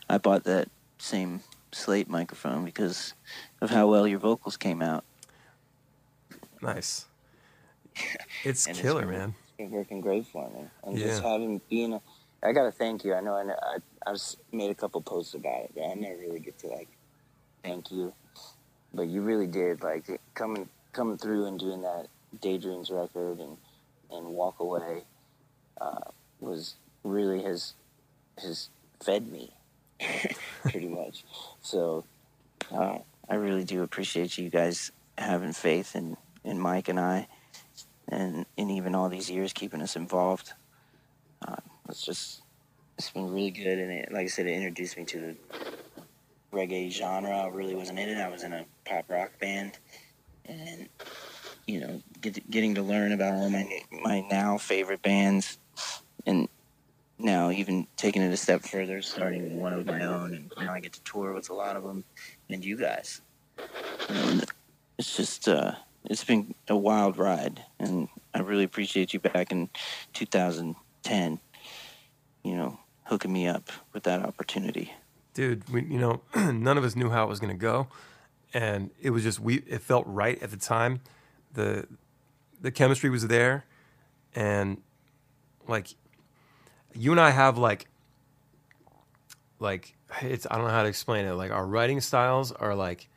I 0.09 0.19
bought 0.19 0.45
that 0.45 0.69
same 0.99 1.41
slate 1.73 2.09
microphone 2.09 2.65
because 2.65 3.15
of 3.61 3.71
how 3.71 3.87
well 3.89 4.07
your 4.07 4.19
vocals 4.19 4.57
came 4.57 4.83
out. 4.83 5.05
Nice. 6.63 7.07
It's 8.45 8.67
killer, 8.67 9.03
it's 9.03 9.11
been, 9.11 9.19
man. 9.19 9.35
It's 9.43 9.57
been 9.59 9.71
working 9.71 10.01
great 10.01 10.27
for 10.27 10.49
me, 10.49 10.65
and 10.85 10.99
yeah. 10.99 11.09
just 11.09 11.23
having 11.23 11.61
being 11.69 11.93
a 11.93 12.01
I 12.43 12.53
gotta 12.53 12.73
thank 12.73 13.05
you. 13.05 13.15
I 13.15 13.21
know 13.21 13.35
I 13.35 13.43
know, 13.43 13.57
I 13.63 13.79
I've 14.07 14.21
made 14.53 14.71
a 14.71 14.75
couple 14.75 15.01
posts 15.03 15.35
about 15.35 15.65
it, 15.65 15.73
but 15.75 15.85
I 15.85 15.95
never 15.95 16.17
really 16.21 16.41
get 16.41 16.59
to 16.61 16.69
like 16.69 16.89
thank 17.63 17.91
you. 17.91 18.13
But 18.95 19.09
you 19.09 19.21
really 19.21 19.47
did 19.47 19.83
like 19.83 20.21
coming 20.35 20.69
coming 20.93 21.19
through 21.19 21.47
and 21.47 21.59
doing 21.59 21.83
that 21.83 22.07
daydreams 22.41 22.91
record 22.91 23.41
and 23.41 23.57
and 24.11 24.27
walk 24.27 24.61
away 24.61 25.03
uh, 25.81 26.11
was 26.41 26.75
really 27.05 27.43
has 27.43 27.75
has 28.39 28.69
fed 29.03 29.31
me 29.31 29.53
pretty 30.63 30.89
much. 30.89 31.25
So 31.63 32.05
uh, 32.73 32.99
I 33.29 33.35
really 33.35 33.65
do 33.65 33.83
appreciate 33.83 34.39
you 34.39 34.51
guys 34.51 34.93
having 35.19 35.53
faith 35.53 35.97
in 35.97 36.17
in 36.45 36.59
Mike 36.59 36.89
and 36.89 36.99
I, 36.99 37.29
and 38.09 38.47
and 38.57 38.71
even 38.71 38.95
all 38.95 39.09
these 39.09 39.31
years 39.31 39.53
keeping 39.53 39.83
us 39.83 39.97
involved. 39.97 40.53
Uh, 41.47 41.57
it's 41.89 42.05
just 42.05 42.43
it's 42.99 43.11
been 43.11 43.33
really 43.33 43.51
good, 43.51 43.79
and 43.79 43.91
it, 43.91 44.13
like 44.13 44.25
I 44.25 44.29
said, 44.29 44.47
it 44.47 44.53
introduced 44.53 44.97
me 44.97 45.05
to 45.07 45.21
the 45.21 45.37
reggae 46.53 46.91
genre. 46.91 47.31
I 47.31 47.49
really 47.49 47.75
wasn't 47.75 47.99
in 47.99 48.09
it. 48.09 48.19
I 48.19 48.29
was 48.29 48.43
in 48.43 48.53
a 48.53 48.65
pop 48.85 49.09
rock 49.09 49.39
band, 49.41 49.79
and 50.47 50.89
you 51.67 51.81
know, 51.81 52.03
get, 52.21 52.51
getting 52.51 52.75
to 52.75 52.83
learn 52.83 53.13
about 53.13 53.35
all 53.35 53.49
my 53.51 53.67
my 53.91 54.21
now 54.31 54.59
favorite 54.59 55.03
bands, 55.03 55.59
and 56.27 56.49
now 57.19 57.51
even 57.51 57.87
taking 57.97 58.23
it 58.23 58.33
a 58.33 58.37
step 58.37 58.63
further, 58.63 59.03
starting 59.03 59.61
one 59.61 59.73
of 59.73 59.87
my 59.87 60.05
own, 60.05 60.35
and 60.35 60.53
now 60.59 60.73
I 60.73 60.81
get 60.81 60.93
to 60.95 61.03
tour 61.03 61.33
with 61.33 61.51
a 61.51 61.55
lot 61.55 61.77
of 61.77 61.83
them, 61.83 62.05
and 62.49 62.65
you 62.65 62.77
guys. 62.77 63.21
And 64.09 64.45
it's 64.99 65.17
just 65.17 65.49
uh, 65.49 65.73
it's 66.05 66.25
been 66.25 66.55
a 66.69 66.77
wild 66.77 67.19
ride, 67.19 67.65
and 67.79 68.09
I 68.35 68.41
really 68.41 68.65
appreciate 68.65 69.13
you 69.13 69.21
back 69.21 69.53
in 69.53 69.69
2010 70.15 71.41
you 72.43 72.57
know, 72.57 72.79
hooking 73.05 73.33
me 73.33 73.47
up 73.47 73.71
with 73.93 74.05
that 74.05 74.25
opportunity. 74.25 74.93
Dude, 75.35 75.69
we, 75.71 75.83
you 75.85 75.99
know, 75.99 76.23
none 76.35 76.79
of 76.79 76.85
us 76.85 76.97
knew 76.97 77.11
how 77.11 77.25
it 77.25 77.29
was 77.29 77.41
going 77.41 77.53
to 77.53 77.61
go, 77.61 77.89
and 78.53 78.91
it 79.01 79.11
was 79.11 79.23
just 79.23 79.41
we. 79.41 79.57
It 79.67 79.83
felt 79.83 80.05
right 80.07 80.41
at 80.43 80.51
the 80.51 80.57
time. 80.57 81.01
the 81.53 81.87
The 82.61 82.71
chemistry 82.71 83.11
was 83.11 83.27
there, 83.29 83.65
and 84.35 84.79
like 85.67 85.89
you 86.95 87.11
and 87.13 87.21
I 87.21 87.31
have 87.31 87.59
like 87.59 87.87
like 89.59 89.95
it's 90.23 90.47
I 90.51 90.57
don't 90.57 90.67
know 90.67 90.73
how 90.73 90.83
to 90.83 90.89
explain 90.89 91.27
it. 91.27 91.35
Like 91.35 91.51
our 91.51 91.67
writing 91.67 92.01
styles 92.01 92.53
are 92.53 92.75
like 92.75 93.09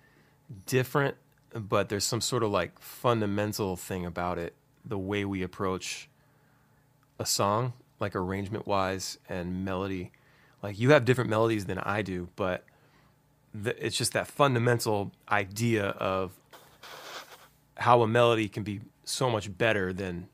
different, 0.66 1.16
but 1.54 1.90
there's 1.90 2.04
some 2.04 2.22
sort 2.22 2.44
of 2.44 2.52
like 2.52 2.80
fundamental 2.80 3.76
thing 3.76 4.06
about 4.06 4.38
it, 4.38 4.54
the 4.86 4.98
way 4.98 5.26
we 5.26 5.42
approach 5.42 6.10
a 7.20 7.26
song 7.26 7.74
like 8.00 8.16
arrangement 8.16 8.68
wise 8.68 9.18
and 9.30 9.66
melody. 9.66 10.12
Like 10.62 10.80
you 10.80 10.92
have 10.92 11.06
different 11.06 11.30
melodies 11.30 11.66
than 11.66 11.80
I 11.80 12.02
do, 12.02 12.30
but 12.36 12.64
the, 13.54 13.84
it's 13.84 13.98
just 13.98 14.14
that 14.14 14.28
fundamental 14.28 15.12
idea 15.30 15.88
of 15.88 16.32
how 17.78 18.02
a 18.02 18.08
melody 18.08 18.48
can 18.48 18.64
be 18.64 18.82
so 19.04 19.30
much 19.30 19.58
better 19.58 19.92
than 19.94 20.28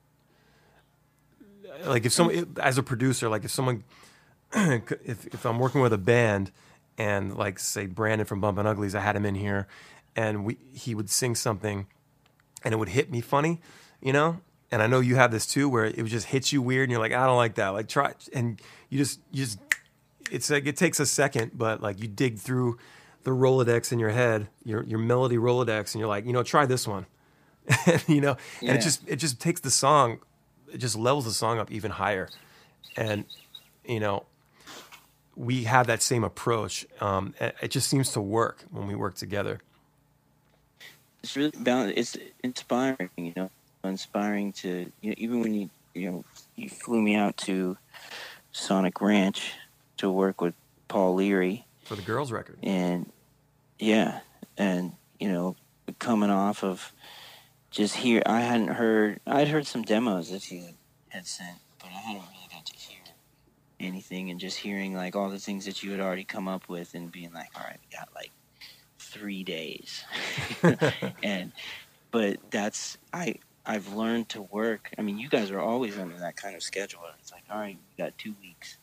like 1.85 2.05
if 2.05 2.11
someone 2.13 2.55
as 2.61 2.77
a 2.77 2.83
producer 2.83 3.29
like 3.29 3.43
if 3.45 3.51
someone 3.51 3.83
if 4.53 5.25
if 5.27 5.45
I'm 5.45 5.59
working 5.59 5.81
with 5.81 5.93
a 5.93 5.97
band 5.97 6.51
and 6.97 7.35
like 7.37 7.59
say 7.59 7.85
Brandon 7.85 8.25
from 8.25 8.41
Bumpin 8.41 8.65
Uglies 8.65 8.95
I 8.95 8.99
had 9.01 9.15
him 9.15 9.25
in 9.25 9.35
here 9.35 9.67
and 10.15 10.45
we 10.45 10.57
he 10.73 10.95
would 10.95 11.09
sing 11.09 11.35
something 11.35 11.87
and 12.63 12.73
it 12.73 12.77
would 12.77 12.89
hit 12.89 13.11
me 13.11 13.21
funny 13.21 13.61
you 14.01 14.13
know 14.13 14.41
and 14.71 14.81
I 14.83 14.87
know 14.87 14.99
you 14.99 15.15
have 15.15 15.31
this 15.31 15.47
too, 15.47 15.67
where 15.67 15.85
it 15.85 16.03
just 16.05 16.27
hits 16.27 16.53
you 16.53 16.61
weird, 16.61 16.83
and 16.83 16.91
you're 16.91 17.01
like, 17.01 17.11
I 17.11 17.25
don't 17.25 17.37
like 17.37 17.55
that. 17.55 17.69
Like 17.69 17.87
try, 17.87 18.13
and 18.35 18.61
you 18.89 18.99
just 18.99 19.19
you 19.31 19.45
just 19.45 19.57
it's 20.29 20.47
like 20.51 20.67
it 20.67 20.77
takes 20.77 20.99
a 20.99 21.07
second, 21.07 21.53
but 21.55 21.81
like 21.81 21.99
you 21.99 22.07
dig 22.07 22.37
through 22.37 22.77
the 23.23 23.31
Rolodex 23.31 23.91
in 23.91 23.97
your 23.97 24.11
head, 24.11 24.47
your 24.63 24.83
your 24.83 24.99
melody 24.99 25.37
Rolodex, 25.37 25.95
and 25.95 25.99
you're 25.99 26.07
like, 26.07 26.27
you 26.27 26.33
know, 26.33 26.43
try 26.43 26.67
this 26.67 26.87
one, 26.87 27.07
you 28.07 28.21
know, 28.21 28.37
and 28.59 28.69
Yeah. 28.69 28.73
it 28.75 28.81
just 28.81 29.01
it 29.09 29.15
just 29.15 29.39
takes 29.39 29.59
the 29.61 29.71
song, 29.71 30.19
it 30.73 30.77
just 30.77 30.97
levels 30.97 31.25
the 31.25 31.31
song 31.31 31.59
up 31.59 31.71
even 31.71 31.91
higher, 31.91 32.29
and 32.95 33.25
you 33.85 33.99
know, 33.99 34.25
we 35.35 35.63
have 35.63 35.87
that 35.87 36.01
same 36.01 36.23
approach. 36.23 36.85
Um, 37.01 37.33
it 37.39 37.71
just 37.71 37.89
seems 37.89 38.11
to 38.13 38.21
work 38.21 38.63
when 38.71 38.87
we 38.87 38.95
work 38.95 39.15
together. 39.15 39.59
it's 41.23 41.35
really 41.35 41.51
bound. 41.57 41.93
It's 41.95 42.17
inspiring, 42.43 43.09
you 43.17 43.33
know, 43.35 43.49
inspiring 43.83 44.53
to 44.53 44.91
you 45.01 45.09
know, 45.09 45.15
even 45.17 45.41
when 45.41 45.53
you 45.53 45.69
you 45.93 46.11
know 46.11 46.25
you 46.55 46.69
flew 46.69 47.01
me 47.01 47.15
out 47.15 47.37
to 47.37 47.77
Sonic 48.51 49.01
Ranch 49.01 49.53
to 49.97 50.09
work 50.11 50.41
with 50.41 50.53
Paul 50.87 51.15
Leary, 51.15 51.65
For 51.83 51.95
the 51.95 52.01
girls' 52.01 52.31
record, 52.31 52.57
and 52.63 53.11
yeah, 53.77 54.19
and 54.57 54.93
you 55.19 55.31
know, 55.31 55.55
coming 55.99 56.29
off 56.29 56.63
of 56.63 56.93
just 57.71 57.95
hear. 57.95 58.21
I 58.25 58.41
hadn't 58.41 58.69
heard. 58.69 59.19
I'd 59.27 59.47
heard 59.47 59.67
some 59.67 59.83
demos 59.83 60.31
that 60.31 60.49
you 60.51 60.63
had 61.09 61.25
sent, 61.27 61.57
but 61.79 61.87
I 61.87 61.99
hadn't 61.99 62.23
really 62.23 62.47
got 62.51 62.65
to 62.65 62.75
hear 62.75 63.01
anything. 63.79 64.29
And 64.29 64.39
just 64.39 64.57
hearing 64.57 64.95
like 64.95 65.15
all 65.15 65.29
the 65.29 65.39
things 65.39 65.65
that 65.65 65.83
you 65.83 65.91
had 65.91 65.99
already 65.99 66.23
come 66.23 66.47
up 66.47 66.67
with, 66.69 66.93
and 66.95 67.11
being 67.11 67.33
like, 67.33 67.49
all 67.55 67.63
right, 67.63 67.79
we 67.89 67.97
got 67.97 68.09
like 68.15 68.31
three 68.99 69.43
days, 69.43 70.03
and 71.23 71.51
but 72.11 72.37
that's 72.51 72.97
I. 73.13 73.35
I've 73.65 73.93
learned 73.93 74.29
to 74.29 74.41
work. 74.41 74.89
I 74.97 75.03
mean, 75.03 75.19
you 75.19 75.29
guys 75.29 75.51
are 75.51 75.59
always 75.59 75.99
under 75.99 76.17
that 76.19 76.35
kind 76.35 76.55
of 76.55 76.63
schedule. 76.63 77.01
It's 77.19 77.31
like, 77.31 77.43
all 77.51 77.59
right, 77.59 77.77
we 77.77 78.03
got 78.03 78.17
two 78.17 78.33
weeks, 78.41 78.77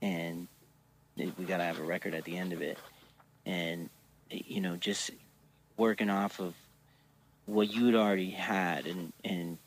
and 0.00 0.46
we 1.16 1.44
got 1.44 1.56
to 1.56 1.64
have 1.64 1.80
a 1.80 1.82
record 1.82 2.14
at 2.14 2.24
the 2.24 2.36
end 2.36 2.52
of 2.52 2.62
it 2.62 2.78
and 3.46 3.90
you 4.30 4.60
know 4.60 4.76
just 4.76 5.10
working 5.76 6.10
off 6.10 6.40
of 6.40 6.54
what 7.46 7.68
you'd 7.68 7.94
already 7.96 8.30
had 8.30 8.86
and 8.86 9.12
and 9.24 9.58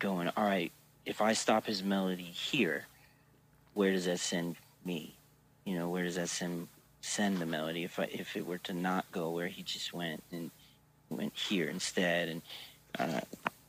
going 0.00 0.28
all 0.36 0.44
right 0.44 0.72
if 1.06 1.20
i 1.22 1.32
stop 1.32 1.66
his 1.66 1.82
melody 1.82 2.24
here 2.24 2.86
where 3.74 3.92
does 3.92 4.06
that 4.06 4.20
send 4.20 4.56
me? 4.84 5.18
You 5.64 5.76
know 5.78 5.88
where 5.88 6.04
does 6.04 6.16
that 6.16 6.28
send 6.30 6.68
send 7.02 7.38
the 7.38 7.46
melody? 7.46 7.84
If 7.84 7.98
i 7.98 8.04
if 8.04 8.36
it 8.36 8.46
were 8.46 8.58
to 8.60 8.72
not 8.74 9.10
go 9.12 9.30
where 9.30 9.48
he 9.48 9.62
just 9.62 9.92
went 9.92 10.22
and 10.32 10.50
went 11.10 11.36
here 11.36 11.68
instead 11.68 12.28
and 12.28 12.42
uh, 12.98 13.20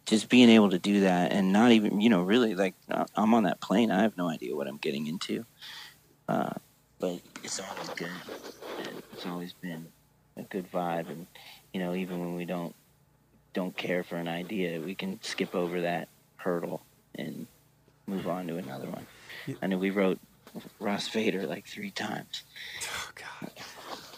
just 0.08 0.30
being 0.30 0.49
able 0.49 0.69
to 0.71 0.80
do 0.80 1.01
that 1.01 1.32
and 1.34 1.54
not 1.54 1.71
even 1.71 2.01
you 2.01 2.10
know 2.10 2.21
really 2.23 2.56
like 2.56 2.75
I- 2.91 3.06
i'm 3.15 3.34
on 3.34 3.43
that 3.43 3.62
plane 3.62 3.91
i 3.91 4.01
have 4.04 4.17
no 4.17 4.30
idea 4.30 4.56
what 4.56 4.67
i'm 4.67 4.78
getting 4.78 5.08
into 5.08 5.45
uh, 6.30 6.54
but 6.99 7.21
it's 7.43 7.60
always 7.60 7.89
good. 7.91 8.10
It's 9.13 9.25
always 9.25 9.54
been 9.54 9.88
a 10.38 10.43
good 10.43 10.71
vibe 10.71 11.10
and 11.10 11.28
you 11.73 11.80
know 11.82 11.95
even 11.95 12.19
when 12.19 12.36
we 12.36 12.45
don't 12.45 12.75
don't 13.55 13.75
care 13.75 14.03
for 14.03 14.17
an 14.17 14.27
idea 14.27 14.79
we 14.79 14.93
can 14.93 15.19
skip 15.23 15.55
over 15.55 15.81
that 15.81 16.07
hurdle 16.37 16.83
and 17.15 17.47
move 18.05 18.27
on 18.27 18.45
to 18.45 18.57
another 18.57 18.87
one 18.87 19.07
i 19.63 19.65
know 19.67 19.77
we 19.77 19.89
wrote 19.89 20.19
ross 20.79 21.07
vader 21.07 21.47
like 21.47 21.65
three 21.65 21.89
times 21.91 22.43
Oh 22.87 23.09
God, 23.15 23.51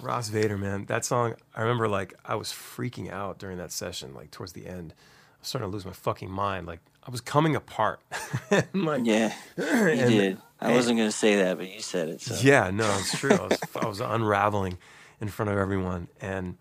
Ross 0.02 0.30
Vader, 0.30 0.58
man, 0.58 0.86
that 0.86 1.04
song. 1.06 1.34
I 1.56 1.62
remember 1.62 1.88
like 1.88 2.14
I 2.24 2.36
was 2.36 2.50
freaking 2.50 3.10
out 3.12 3.40
during 3.40 3.58
that 3.58 3.72
session. 3.72 4.14
Like 4.14 4.30
towards 4.30 4.54
the 4.54 4.68
end, 4.68 4.94
I 4.98 5.40
was 5.40 5.48
starting 5.48 5.70
to 5.72 5.74
lose 5.74 5.86
my 5.86 5.92
fucking 5.94 6.30
mind. 6.30 6.68
Like 6.68 6.82
I 7.04 7.10
was 7.10 7.20
coming 7.22 7.56
apart. 7.56 8.00
Like, 8.74 9.02
yeah 9.06 9.34
you 9.58 9.64
and- 9.66 10.10
did 10.12 10.38
i 10.60 10.68
and- 10.68 10.76
wasn't 10.76 10.98
going 10.98 11.10
to 11.10 11.16
say 11.16 11.38
that 11.38 11.58
but 11.58 11.72
you 11.74 11.82
said 11.82 12.10
it 12.10 12.22
so 12.22 12.36
Yeah, 12.48 12.70
no, 12.70 12.86
it's 13.00 13.18
true. 13.18 13.32
I 13.34 13.48
was, 13.48 13.60
I 13.76 13.86
was 13.88 14.00
unraveling 14.16 14.78
in 15.20 15.30
front 15.30 15.50
of 15.52 15.58
everyone, 15.58 16.08
and 16.22 16.58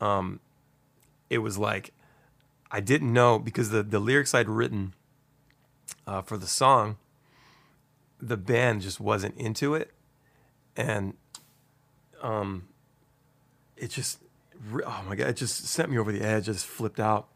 um, 0.00 0.40
it 1.30 1.38
was 1.38 1.56
like 1.58 1.92
I 2.74 2.80
didn't 2.80 3.12
know 3.12 3.38
because 3.38 3.70
the 3.70 3.84
the 3.84 4.00
lyrics 4.00 4.34
I'd 4.34 4.48
written 4.48 4.94
uh, 6.08 6.22
for 6.22 6.36
the 6.36 6.48
song, 6.48 6.96
the 8.20 8.36
band 8.36 8.82
just 8.82 8.98
wasn't 8.98 9.38
into 9.38 9.76
it, 9.76 9.92
and 10.76 11.14
um, 12.20 12.66
it 13.76 13.92
just 13.92 14.18
oh 14.84 15.04
my 15.08 15.14
god, 15.14 15.28
it 15.28 15.36
just 15.36 15.64
sent 15.66 15.88
me 15.88 15.98
over 15.98 16.10
the 16.10 16.22
edge. 16.22 16.48
I 16.48 16.52
just 16.52 16.66
flipped 16.66 16.98
out. 16.98 17.28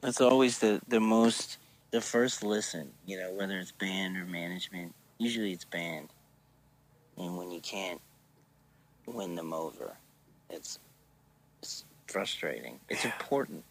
that's 0.00 0.20
always 0.20 0.58
the 0.58 0.80
the 0.88 0.98
most 0.98 1.58
the 1.92 2.00
first 2.00 2.42
listen 2.42 2.90
you 3.06 3.16
know 3.16 3.32
whether 3.34 3.58
it's 3.60 3.72
band 3.72 4.16
or 4.16 4.24
management 4.24 4.92
usually 5.18 5.52
it's 5.52 5.66
band. 5.66 6.08
And 7.16 7.36
when 7.36 7.52
you 7.52 7.60
can't 7.60 8.00
win 9.06 9.36
them 9.36 9.52
over 9.52 9.96
it's 10.50 10.80
it's 11.62 11.84
frustrating. 12.08 12.80
It's 12.88 13.04
important 13.04 13.62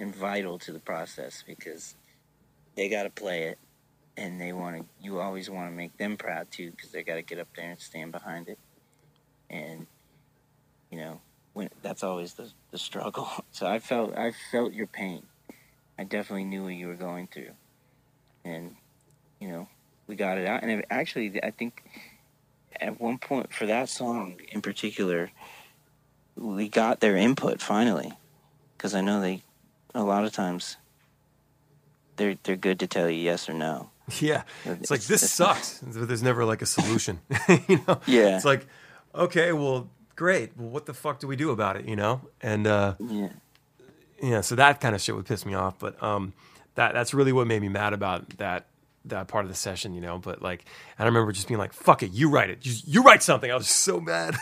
and 0.00 0.14
vital 0.14 0.58
to 0.58 0.72
the 0.72 0.78
process 0.80 1.44
because 1.46 1.96
they 2.76 2.88
got 2.88 3.04
to 3.04 3.10
play 3.10 3.44
it 3.44 3.58
and 4.16 4.40
they 4.40 4.52
want 4.52 4.76
to 4.76 4.84
you 5.00 5.20
always 5.20 5.50
want 5.50 5.70
to 5.70 5.74
make 5.74 5.96
them 5.96 6.16
proud 6.16 6.50
too 6.50 6.70
because 6.70 6.90
they 6.90 7.02
got 7.02 7.16
to 7.16 7.22
get 7.22 7.38
up 7.38 7.48
there 7.56 7.70
and 7.70 7.80
stand 7.80 8.12
behind 8.12 8.48
it. 8.48 8.58
And 9.50 9.86
you 10.90 10.98
know 10.98 11.20
when 11.52 11.70
that's 11.82 12.02
always 12.02 12.34
the, 12.34 12.50
the 12.70 12.78
struggle. 12.78 13.28
So 13.52 13.66
i 13.66 13.78
felt 13.78 14.16
i 14.18 14.32
felt 14.50 14.72
your 14.72 14.88
pain. 14.88 15.22
I 15.96 16.02
definitely 16.02 16.44
knew 16.44 16.64
what 16.64 16.74
you 16.74 16.88
were 16.88 16.96
going 16.96 17.28
through, 17.28 17.52
and 18.44 18.74
you 19.40 19.48
know, 19.48 19.68
we 20.06 20.16
got 20.16 20.38
it 20.38 20.46
out. 20.46 20.62
And 20.62 20.70
it, 20.70 20.86
actually, 20.90 21.40
I 21.42 21.50
think 21.50 21.84
at 22.80 23.00
one 23.00 23.18
point 23.18 23.52
for 23.52 23.66
that 23.66 23.88
song 23.88 24.40
in 24.48 24.60
particular, 24.60 25.30
we 26.34 26.68
got 26.68 27.00
their 27.00 27.16
input 27.16 27.60
finally, 27.60 28.12
because 28.76 28.94
I 28.94 29.02
know 29.02 29.20
they 29.20 29.42
a 29.94 30.02
lot 30.02 30.24
of 30.24 30.32
times 30.32 30.76
they're 32.16 32.36
they're 32.42 32.56
good 32.56 32.78
to 32.80 32.86
tell 32.86 33.08
you 33.10 33.18
yes 33.20 33.48
or 33.48 33.54
no. 33.54 33.90
Yeah, 34.20 34.42
it's 34.66 34.90
like 34.90 35.00
this 35.00 35.22
it's- 35.22 35.32
sucks. 35.32 35.80
but 35.80 36.06
There's 36.08 36.22
never 36.22 36.44
like 36.44 36.60
a 36.62 36.66
solution. 36.66 37.20
you 37.68 37.80
know? 37.88 38.00
Yeah. 38.06 38.36
It's 38.36 38.44
like, 38.44 38.66
okay, 39.14 39.52
well, 39.52 39.88
great. 40.14 40.50
Well, 40.58 40.68
what 40.68 40.84
the 40.84 40.92
fuck 40.92 41.20
do 41.20 41.26
we 41.26 41.36
do 41.36 41.50
about 41.50 41.76
it? 41.76 41.86
You 41.88 41.96
know? 41.96 42.20
And 42.42 42.66
uh, 42.66 42.94
Yeah, 43.00 43.28
yeah, 44.22 44.40
so 44.42 44.56
that 44.56 44.80
kind 44.80 44.94
of 44.94 45.00
shit 45.00 45.16
would 45.16 45.24
piss 45.24 45.46
me 45.46 45.54
off. 45.54 45.78
But 45.78 46.00
um, 46.02 46.34
that 46.74 46.92
that's 46.92 47.14
really 47.14 47.32
what 47.32 47.46
made 47.46 47.62
me 47.62 47.68
mad 47.70 47.94
about 47.94 48.28
that 48.36 48.66
that 49.06 49.26
part 49.28 49.44
of 49.46 49.50
the 49.50 49.56
session. 49.56 49.94
You 49.94 50.02
know? 50.02 50.18
But 50.18 50.42
like, 50.42 50.66
and 50.98 51.06
I 51.06 51.08
remember 51.08 51.32
just 51.32 51.48
being 51.48 51.58
like, 51.58 51.72
"Fuck 51.72 52.02
it, 52.02 52.10
you 52.12 52.28
write 52.28 52.50
it. 52.50 52.60
Just, 52.60 52.86
you 52.86 53.02
write 53.02 53.22
something." 53.22 53.50
I 53.50 53.54
was 53.56 53.68
so 53.68 54.00
mad. 54.00 54.36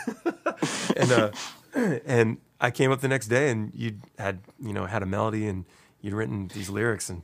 and 0.97 1.13
uh, 1.13 1.31
and 2.05 2.39
I 2.63 2.71
came 2.71 2.93
up 2.93 3.01
the 3.01 3.09
next 3.09 3.27
day, 3.27 3.51
and 3.51 3.73
you 3.75 3.99
had 4.19 4.41
you 4.59 4.73
know 4.73 4.87
had 4.87 5.03
a 5.03 5.07
melody, 5.07 5.47
and 5.49 5.67
you'd 6.01 6.15
written 6.15 6.49
these 6.55 6.71
lyrics, 6.71 7.11
and 7.11 7.23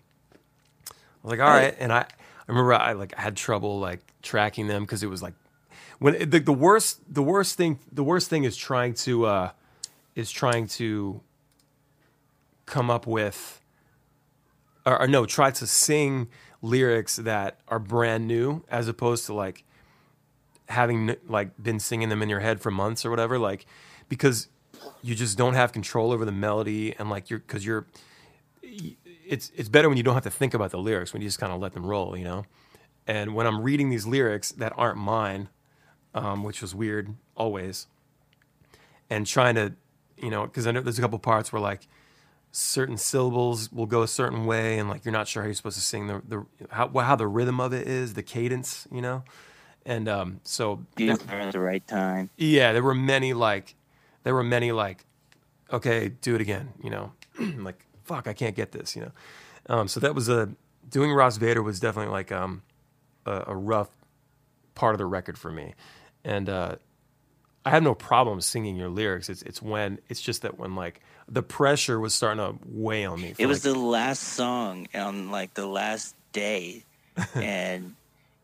I 0.91 0.93
was 1.23 1.31
like, 1.31 1.41
all 1.41 1.49
right. 1.49 1.75
And 1.79 1.93
I, 1.93 2.01
I 2.01 2.07
remember 2.49 2.75
I 2.75 2.93
like 2.93 3.15
I 3.17 3.23
had 3.23 3.37
trouble 3.37 3.79
like 3.79 4.01
tracking 4.21 4.67
them 4.67 4.83
because 4.83 5.03
it 5.03 5.07
was 5.07 5.23
like 5.23 5.35
when 6.01 6.29
the, 6.29 6.41
the 6.41 6.53
worst 6.53 7.01
the 7.13 7.23
worst 7.23 7.57
thing 7.57 7.79
the 7.93 8.03
worst 8.05 8.29
thing 8.29 8.45
is 8.45 8.57
trying 8.57 8.95
to 8.95 9.27
uh 9.27 9.51
is 10.15 10.31
trying 10.31 10.67
to 10.67 11.21
come 12.67 12.91
up 12.91 13.07
with 13.07 13.61
or, 14.85 15.03
or 15.03 15.07
no 15.07 15.25
try 15.25 15.51
to 15.51 15.67
sing 15.67 16.29
lyrics 16.63 17.17
that 17.17 17.61
are 17.69 17.79
brand 17.79 18.27
new 18.27 18.65
as 18.69 18.89
opposed 18.89 19.27
to 19.27 19.35
like 19.35 19.65
having 20.69 21.15
like 21.29 21.51
been 21.63 21.79
singing 21.79 22.09
them 22.09 22.23
in 22.23 22.29
your 22.29 22.41
head 22.41 22.61
for 22.61 22.71
months 22.71 23.05
or 23.05 23.11
whatever 23.11 23.39
like 23.39 23.67
because 24.09 24.49
you 25.03 25.15
just 25.15 25.39
don't 25.39 25.55
have 25.55 25.73
control 25.73 26.13
over 26.13 26.25
the 26.25 26.33
melody 26.33 26.95
and 26.99 27.09
like 27.11 27.31
you're 27.31 27.39
because 27.39 27.65
you're 27.65 27.87
it's 28.63 29.51
it's 29.57 29.69
better 29.69 29.89
when 29.89 29.97
you 29.97 30.03
don't 30.03 30.15
have 30.15 30.23
to 30.25 30.31
think 30.31 30.55
about 30.55 30.71
the 30.71 30.79
lyrics 30.79 31.13
when 31.13 31.23
you 31.23 31.29
just 31.29 31.39
kind 31.39 31.53
of 31.53 31.61
let 31.61 31.73
them 31.75 31.85
roll 31.87 32.17
you 32.17 32.25
know 32.25 32.45
and 33.07 33.35
when 33.35 33.47
i'm 33.47 33.61
reading 33.63 33.91
these 33.91 34.07
lyrics 34.07 34.53
that 34.53 34.73
aren't 34.77 34.99
mine 34.99 35.49
um, 36.15 36.43
which 36.43 36.61
was 36.63 36.75
weird 36.75 37.15
always 37.37 37.87
and 39.11 39.27
trying 39.27 39.55
to 39.55 39.73
you 40.17 40.31
know 40.31 40.45
because 40.47 40.67
i 40.67 40.71
know 40.71 40.81
there's 40.81 40.99
a 40.99 41.03
couple 41.03 41.19
parts 41.19 41.53
where 41.53 41.61
like 41.61 41.87
certain 42.51 42.97
syllables 42.97 43.71
will 43.71 43.87
go 43.87 44.03
a 44.03 44.09
certain 44.09 44.47
way 44.47 44.79
and 44.79 44.89
like 44.89 45.05
you're 45.05 45.13
not 45.13 45.29
sure 45.29 45.43
how 45.43 45.47
you're 45.47 45.55
supposed 45.55 45.77
to 45.77 45.83
sing 45.85 46.07
the, 46.07 46.23
the 46.27 46.47
how, 46.71 46.89
how 46.89 47.15
the 47.15 47.27
rhythm 47.27 47.61
of 47.61 47.73
it 47.73 47.87
is 47.87 48.15
the 48.15 48.23
cadence 48.23 48.89
you 48.91 49.01
know 49.03 49.23
and 49.87 50.09
um, 50.09 50.41
so 50.45 50.85
that- 50.97 51.23
at 51.31 51.53
the 51.53 51.61
right 51.61 51.87
time. 51.87 52.29
yeah, 52.37 52.73
there 52.75 52.83
were 52.83 52.95
many 52.95 53.33
like, 53.33 53.75
there 54.29 54.35
were 54.35 54.45
many 54.45 54.73
like, 54.73 55.07
okay, 55.73 56.11
do 56.11 56.35
it 56.35 56.43
again. 56.43 56.75
You 56.83 56.91
know, 56.91 57.13
like 57.41 57.83
fuck, 58.05 58.29
I 58.29 58.35
can't 58.35 58.55
get 58.55 58.73
this. 58.73 58.95
You 58.95 59.05
know, 59.05 59.13
um, 59.75 59.89
so 59.89 60.01
that 60.01 60.15
was 60.15 60.29
a 60.29 60.51
doing 60.87 61.15
Ross 61.15 61.39
Vader 61.39 61.63
was 61.63 61.81
definitely 61.81 62.13
like 62.13 62.31
um, 62.31 62.61
a, 63.25 63.45
a 63.47 63.57
rough 63.57 63.89
part 64.75 64.95
of 64.95 64.99
the 64.99 65.07
record 65.07 65.39
for 65.39 65.51
me, 65.51 65.73
and 66.25 66.51
uh, 66.51 66.77
I 67.65 67.71
have 67.71 67.83
no 67.83 67.95
problem 67.95 68.43
singing 68.43 68.77
your 68.77 68.91
lyrics. 68.91 69.31
It's 69.31 69.41
it's 69.41 69.63
when 69.63 69.99
it's 70.11 70.21
just 70.21 70.43
that 70.43 70.59
when 70.59 70.75
like 70.75 71.01
the 71.27 71.43
pressure 71.43 71.99
was 71.99 72.15
starting 72.15 72.45
to 72.45 72.59
weigh 72.67 73.07
on 73.07 73.23
me. 73.23 73.33
It 73.39 73.47
was 73.47 73.65
like, 73.65 73.73
the 73.73 73.81
last 73.81 74.21
song 74.21 74.89
on 74.93 75.31
like 75.31 75.55
the 75.55 75.67
last 75.67 76.15
day, 76.35 76.85
and 77.35 77.95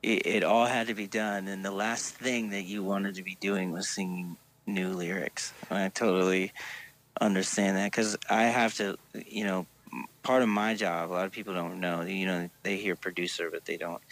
it, 0.03 0.27
it 0.27 0.45
all 0.45 0.65
had 0.65 0.87
to 0.87 0.95
be 0.95 1.07
done. 1.07 1.47
And 1.47 1.63
the 1.63 1.71
last 1.71 2.15
thing 2.15 2.49
that 2.53 2.63
you 2.63 2.83
wanted 2.83 3.17
to 3.17 3.23
be 3.23 3.37
doing 3.39 3.71
was 3.71 3.87
singing 3.87 4.39
new 4.67 4.89
lyrics. 4.91 5.53
I 5.71 5.89
totally 5.89 6.53
understand 7.21 7.77
that 7.77 7.91
because 7.91 8.17
I 8.29 8.45
have 8.45 8.75
to, 8.75 8.97
you 9.27 9.45
know, 9.45 9.67
part 10.23 10.43
of 10.43 10.49
my 10.49 10.75
job. 10.75 11.11
A 11.11 11.13
lot 11.13 11.27
of 11.27 11.33
people 11.33 11.55
don't 11.55 11.81
know. 11.81 12.03
You 12.03 12.27
know, 12.27 12.51
they 12.63 12.77
hear 12.77 12.97
producer, 12.97 13.51
but 13.51 13.65
they 13.65 13.77
don't 13.77 14.03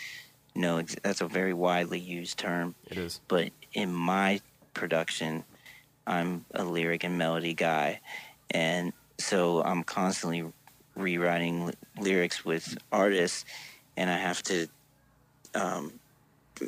know. 0.54 0.82
That's 1.02 1.20
a 1.20 1.28
very 1.28 1.54
widely 1.54 1.98
used 1.98 2.38
term. 2.38 2.74
It 2.90 2.98
is. 2.98 3.20
But 3.28 3.50
in 3.72 3.92
my 3.92 4.40
production, 4.74 5.44
I'm 6.06 6.44
a 6.54 6.64
lyric 6.64 7.04
and 7.04 7.18
melody 7.18 7.54
guy, 7.54 8.00
and 8.50 8.92
so 9.18 9.62
I'm 9.62 9.84
constantly 9.84 10.44
rewriting 10.96 11.72
lyrics 11.98 12.44
with 12.44 12.76
artists, 12.90 13.44
and 13.96 14.10
I 14.10 14.18
have 14.18 14.42
to 14.44 14.68
um, 15.54 15.92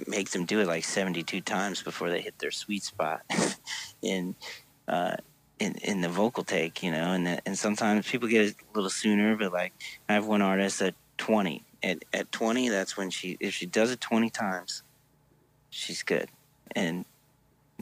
make 0.07 0.31
them 0.31 0.45
do 0.45 0.61
it 0.61 0.67
like 0.67 0.85
72 0.85 1.41
times 1.41 1.83
before 1.83 2.11
they 2.11 2.21
hit 2.21 2.39
their 2.39 2.51
sweet 2.51 2.83
spot 2.83 3.23
in 4.03 4.35
uh, 4.89 5.17
in 5.59 5.75
in 5.77 6.01
the 6.01 6.09
vocal 6.09 6.45
take, 6.45 6.83
you 6.83 6.91
know. 6.91 7.13
And 7.13 7.41
and 7.47 7.59
sometimes 7.59 8.09
people 8.09 8.29
get 8.29 8.47
it 8.47 8.57
a 8.61 8.75
little 8.75 8.91
sooner, 8.91 9.37
but 9.37 9.53
like 9.53 9.73
I 10.09 10.15
have 10.15 10.27
one 10.27 10.43
artist 10.43 10.83
at 10.83 10.95
20. 11.19 11.63
At 11.83 12.05
at 12.13 12.33
20, 12.33 12.69
that's 12.69 12.97
when 12.97 13.11
she 13.11 13.37
if 13.41 13.55
she 13.55 13.67
does 13.67 13.91
it 13.91 14.01
20 14.01 14.31
times, 14.31 14.83
she's 15.71 16.03
good, 16.03 16.29
and 16.75 17.05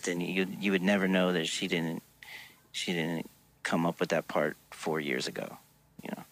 then 0.05 0.21
you 0.21 0.47
you 0.61 0.73
would 0.73 0.83
never 0.83 1.09
know 1.09 1.33
that 1.33 1.47
she 1.47 1.69
didn't 1.69 2.03
she 2.73 2.93
didn't 2.93 3.29
come 3.63 3.87
up 3.87 4.01
with 4.01 4.09
that 4.11 4.27
part 4.29 4.57
four 4.71 5.01
years 5.01 5.29
ago, 5.29 5.59
you 6.03 6.11
know. 6.17 6.25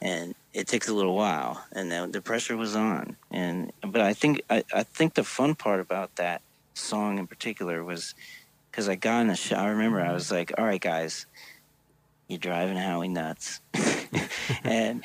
And 0.00 0.34
it 0.52 0.66
takes 0.66 0.88
a 0.88 0.94
little 0.94 1.14
while, 1.14 1.64
and 1.72 1.90
the, 1.90 2.08
the 2.10 2.20
pressure 2.20 2.56
was 2.56 2.74
on. 2.74 3.16
And 3.30 3.72
but 3.80 4.00
I 4.00 4.14
think 4.14 4.42
I, 4.50 4.64
I 4.72 4.82
think 4.82 5.14
the 5.14 5.24
fun 5.24 5.54
part 5.54 5.80
about 5.80 6.16
that 6.16 6.42
song 6.74 7.18
in 7.18 7.26
particular 7.26 7.84
was 7.84 8.14
because 8.70 8.88
I 8.88 8.96
got 8.96 9.20
in 9.20 9.28
the 9.28 9.36
shower. 9.36 9.68
I 9.68 9.70
remember 9.70 10.00
I 10.00 10.12
was 10.12 10.30
like, 10.30 10.52
"All 10.58 10.64
right, 10.64 10.80
guys, 10.80 11.26
you're 12.28 12.38
driving 12.38 12.76
Howie 12.76 13.08
nuts," 13.08 13.60
and 14.64 15.04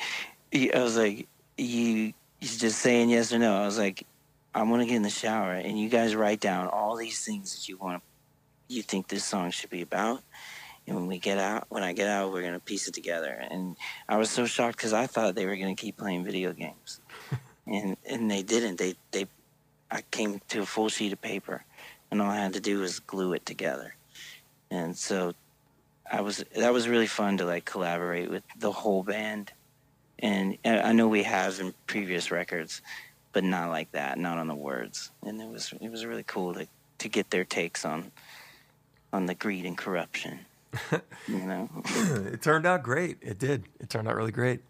he, 0.50 0.72
I 0.72 0.82
was 0.82 0.96
like, 0.96 1.28
"You." 1.56 2.12
He's 2.38 2.58
just 2.58 2.80
saying 2.80 3.08
yes 3.08 3.32
or 3.32 3.38
no. 3.38 3.56
I 3.56 3.64
was 3.64 3.78
like, 3.78 4.06
I'm 4.56 4.70
gonna 4.70 4.86
get 4.86 4.96
in 4.96 5.02
the 5.02 5.10
shower, 5.10 5.52
and 5.52 5.78
you 5.78 5.90
guys 5.90 6.14
write 6.14 6.40
down 6.40 6.68
all 6.68 6.96
these 6.96 7.24
things 7.24 7.54
that 7.54 7.68
you 7.68 7.76
want, 7.76 8.02
you 8.68 8.82
think 8.82 9.08
this 9.08 9.24
song 9.24 9.50
should 9.50 9.68
be 9.68 9.82
about, 9.82 10.22
and 10.86 10.96
when 10.96 11.06
we 11.06 11.18
get 11.18 11.38
out, 11.38 11.66
when 11.68 11.82
I 11.82 11.92
get 11.92 12.08
out, 12.08 12.32
we're 12.32 12.42
gonna 12.42 12.60
piece 12.60 12.86
it 12.88 12.94
together. 12.94 13.42
And 13.50 13.76
I 14.08 14.16
was 14.16 14.30
so 14.30 14.46
shocked 14.46 14.76
because 14.76 14.92
I 14.92 15.06
thought 15.06 15.34
they 15.34 15.46
were 15.46 15.56
gonna 15.56 15.74
keep 15.74 15.96
playing 15.96 16.24
video 16.24 16.52
games, 16.52 17.00
and 17.66 17.96
and 18.08 18.30
they 18.30 18.42
didn't. 18.42 18.78
They 18.78 18.94
they, 19.10 19.26
I 19.90 20.02
came 20.10 20.40
to 20.48 20.62
a 20.62 20.66
full 20.66 20.88
sheet 20.88 21.12
of 21.12 21.20
paper, 21.20 21.64
and 22.10 22.22
all 22.22 22.30
I 22.30 22.36
had 22.36 22.52
to 22.54 22.60
do 22.60 22.80
was 22.80 23.00
glue 23.00 23.32
it 23.32 23.44
together, 23.44 23.94
and 24.70 24.96
so, 24.96 25.34
I 26.10 26.20
was 26.20 26.44
that 26.56 26.72
was 26.72 26.88
really 26.88 27.06
fun 27.08 27.38
to 27.38 27.44
like 27.44 27.64
collaborate 27.64 28.30
with 28.30 28.44
the 28.58 28.72
whole 28.72 29.02
band, 29.02 29.52
and 30.20 30.56
I 30.64 30.92
know 30.92 31.08
we 31.08 31.24
have 31.24 31.58
in 31.58 31.74
previous 31.86 32.30
records, 32.30 32.80
but 33.32 33.44
not 33.44 33.70
like 33.70 33.90
that, 33.92 34.18
not 34.18 34.38
on 34.38 34.46
the 34.46 34.54
words. 34.54 35.10
And 35.22 35.40
it 35.40 35.48
was 35.48 35.74
it 35.80 35.90
was 35.90 36.06
really 36.06 36.24
cool 36.24 36.54
to 36.54 36.68
to 36.98 37.08
get 37.08 37.30
their 37.30 37.44
takes 37.44 37.84
on 37.84 38.12
on 39.12 39.26
the 39.26 39.34
greed 39.34 39.64
and 39.64 39.76
corruption. 39.76 40.40
you 41.28 41.38
know, 41.38 41.68
it 41.86 42.42
turned 42.42 42.66
out 42.66 42.82
great. 42.82 43.18
It 43.20 43.38
did. 43.38 43.64
It 43.80 43.90
turned 43.90 44.08
out 44.08 44.16
really 44.16 44.32
great. 44.32 44.60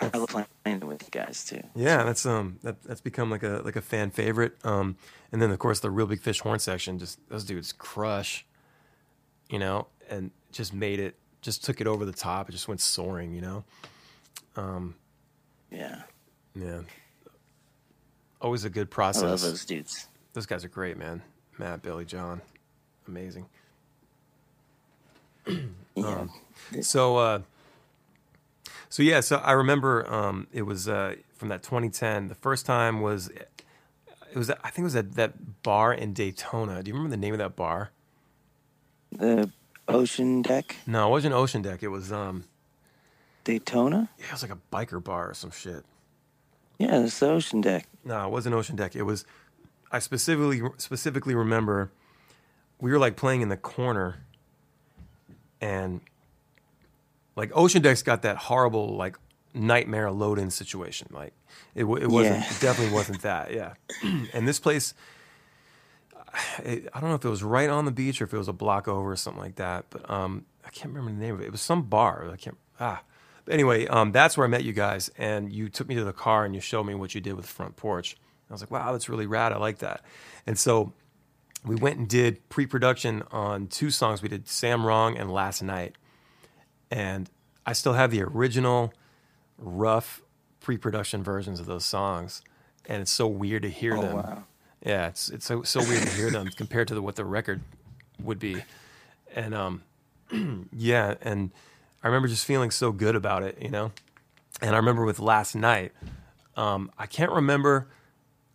I 0.00 0.16
love 0.16 0.46
playing 0.64 0.80
with 0.80 1.02
you 1.02 1.08
guys 1.10 1.44
too. 1.44 1.60
Yeah, 1.74 2.04
that's 2.04 2.24
um 2.24 2.58
that, 2.62 2.82
that's 2.82 3.00
become 3.02 3.30
like 3.30 3.42
a 3.42 3.60
like 3.64 3.76
a 3.76 3.82
fan 3.82 4.10
favorite. 4.10 4.56
Um, 4.64 4.96
and 5.30 5.42
then 5.42 5.50
of 5.50 5.58
course 5.58 5.80
the 5.80 5.90
Reel 5.90 6.06
Big 6.06 6.22
Fish 6.22 6.40
horn 6.40 6.58
section, 6.58 6.98
just 6.98 7.18
those 7.28 7.44
dudes 7.44 7.72
crush, 7.72 8.46
you 9.50 9.58
know, 9.58 9.88
and 10.08 10.30
just 10.52 10.72
made 10.72 11.00
it, 11.00 11.16
just 11.42 11.64
took 11.64 11.80
it 11.80 11.86
over 11.86 12.04
the 12.04 12.12
top. 12.12 12.48
It 12.48 12.52
just 12.52 12.66
went 12.68 12.80
soaring, 12.80 13.34
you 13.34 13.42
know. 13.42 13.64
Um, 14.56 14.94
yeah, 15.70 16.02
yeah. 16.54 16.80
Always 18.40 18.64
a 18.64 18.70
good 18.70 18.90
process. 18.90 19.22
I 19.22 19.26
love 19.26 19.40
those 19.42 19.64
dudes. 19.66 20.08
Those 20.32 20.46
guys 20.46 20.64
are 20.64 20.68
great, 20.68 20.96
man. 20.96 21.20
Matt, 21.58 21.82
Billy, 21.82 22.06
John, 22.06 22.40
amazing. 23.06 23.46
yeah. 25.94 26.04
Um, 26.04 26.30
so, 26.80 27.16
uh, 27.16 27.40
so 28.88 29.02
yeah, 29.02 29.20
so 29.20 29.36
I 29.36 29.52
remember 29.52 30.10
um, 30.12 30.46
it 30.52 30.62
was 30.62 30.88
uh, 30.88 31.14
from 31.34 31.48
that 31.48 31.62
2010. 31.62 32.28
The 32.28 32.34
first 32.34 32.66
time 32.66 33.00
was 33.00 33.28
it 33.28 34.36
was 34.36 34.50
I 34.50 34.70
think 34.70 34.78
it 34.78 34.82
was 34.84 34.96
at 34.96 35.14
that 35.14 35.62
bar 35.62 35.92
in 35.92 36.12
Daytona. 36.12 36.82
Do 36.82 36.88
you 36.88 36.94
remember 36.94 37.10
the 37.10 37.20
name 37.20 37.34
of 37.34 37.38
that 37.38 37.56
bar? 37.56 37.90
The 39.12 39.50
Ocean 39.88 40.42
Deck. 40.42 40.76
No, 40.86 41.08
it 41.08 41.10
wasn't 41.10 41.34
Ocean 41.34 41.62
Deck. 41.62 41.82
It 41.82 41.88
was 41.88 42.12
um, 42.12 42.44
Daytona. 43.44 44.08
Yeah, 44.18 44.26
it 44.26 44.32
was 44.32 44.42
like 44.42 44.52
a 44.52 44.58
biker 44.72 45.02
bar 45.02 45.30
or 45.30 45.34
some 45.34 45.50
shit. 45.50 45.84
Yeah, 46.78 47.00
it's 47.04 47.18
the 47.18 47.30
Ocean 47.30 47.60
Deck. 47.60 47.86
No, 48.04 48.26
it 48.26 48.30
wasn't 48.30 48.54
Ocean 48.54 48.76
Deck. 48.76 48.94
It 48.94 49.02
was. 49.02 49.24
I 49.92 49.98
specifically 49.98 50.62
specifically 50.76 51.34
remember 51.34 51.90
we 52.80 52.90
were 52.92 52.98
like 52.98 53.16
playing 53.16 53.40
in 53.40 53.48
the 53.48 53.56
corner 53.56 54.24
and 55.60 56.00
like 57.36 57.50
Ocean 57.54 57.82
Deck's 57.82 58.02
got 58.02 58.22
that 58.22 58.36
horrible 58.36 58.96
like 58.96 59.16
nightmare 59.54 60.10
load 60.10 60.38
in 60.38 60.50
situation. 60.50 61.08
Like 61.10 61.32
it, 61.74 61.84
it 61.84 61.84
wasn't 61.84 62.40
yeah. 62.40 62.50
it 62.50 62.60
definitely 62.60 62.94
wasn't 62.94 63.22
that. 63.22 63.52
Yeah, 63.52 63.74
and 64.32 64.46
this 64.46 64.60
place. 64.60 64.94
It, 66.62 66.88
I 66.94 67.00
don't 67.00 67.08
know 67.08 67.16
if 67.16 67.24
it 67.24 67.28
was 67.28 67.42
right 67.42 67.68
on 67.68 67.86
the 67.86 67.90
beach 67.90 68.22
or 68.22 68.24
if 68.24 68.32
it 68.32 68.38
was 68.38 68.46
a 68.46 68.52
block 68.52 68.86
over 68.86 69.10
or 69.10 69.16
something 69.16 69.42
like 69.42 69.56
that, 69.56 69.86
but 69.90 70.08
um, 70.08 70.44
I 70.64 70.70
can't 70.70 70.94
remember 70.94 71.10
the 71.10 71.24
name 71.24 71.34
of 71.34 71.40
it. 71.40 71.46
It 71.46 71.50
was 71.50 71.60
some 71.60 71.82
bar. 71.82 72.30
I 72.32 72.36
can't. 72.36 72.56
Ah, 72.78 73.02
but 73.44 73.54
anyway, 73.54 73.88
um, 73.88 74.12
that's 74.12 74.36
where 74.36 74.46
I 74.46 74.48
met 74.48 74.62
you 74.62 74.72
guys, 74.72 75.10
and 75.18 75.52
you 75.52 75.68
took 75.68 75.88
me 75.88 75.96
to 75.96 76.04
the 76.04 76.12
car 76.12 76.44
and 76.44 76.54
you 76.54 76.60
showed 76.60 76.84
me 76.84 76.94
what 76.94 77.16
you 77.16 77.20
did 77.20 77.34
with 77.34 77.46
the 77.46 77.50
front 77.50 77.74
porch. 77.74 78.16
I 78.48 78.52
was 78.52 78.62
like, 78.62 78.70
wow, 78.70 78.92
that's 78.92 79.08
really 79.08 79.26
rad. 79.26 79.52
I 79.52 79.58
like 79.58 79.78
that. 79.78 80.02
And 80.46 80.58
so 80.58 80.92
we 81.64 81.76
went 81.76 81.98
and 81.98 82.08
did 82.08 82.48
pre-production 82.48 83.22
on 83.30 83.66
two 83.66 83.90
songs. 83.90 84.22
We 84.22 84.28
did 84.28 84.48
"Sam 84.48 84.86
Wrong" 84.86 85.16
and 85.16 85.30
"Last 85.30 85.62
Night," 85.62 85.96
and 86.90 87.28
I 87.66 87.72
still 87.72 87.92
have 87.92 88.10
the 88.10 88.22
original 88.22 88.92
rough 89.58 90.22
pre-production 90.60 91.22
versions 91.22 91.60
of 91.60 91.66
those 91.66 91.84
songs, 91.84 92.42
and 92.86 93.02
it's 93.02 93.10
so 93.10 93.26
weird 93.26 93.62
to 93.62 93.68
hear 93.68 93.96
oh, 93.96 94.02
them. 94.02 94.16
Wow. 94.16 94.44
Yeah, 94.84 95.08
it's 95.08 95.28
it's 95.28 95.44
so 95.44 95.62
so 95.62 95.80
weird 95.80 96.02
to 96.02 96.10
hear 96.10 96.30
them 96.30 96.48
compared 96.56 96.88
to 96.88 96.94
the, 96.94 97.02
what 97.02 97.16
the 97.16 97.24
record 97.24 97.60
would 98.22 98.38
be, 98.38 98.62
and 99.34 99.54
um, 99.54 99.82
yeah, 100.72 101.16
and 101.20 101.50
I 102.02 102.08
remember 102.08 102.28
just 102.28 102.46
feeling 102.46 102.70
so 102.70 102.92
good 102.92 103.16
about 103.16 103.42
it, 103.42 103.58
you 103.60 103.70
know. 103.70 103.92
And 104.62 104.74
I 104.74 104.78
remember 104.78 105.04
with 105.04 105.20
last 105.20 105.54
night, 105.54 105.92
um, 106.56 106.90
I 106.98 107.06
can't 107.06 107.32
remember 107.32 107.88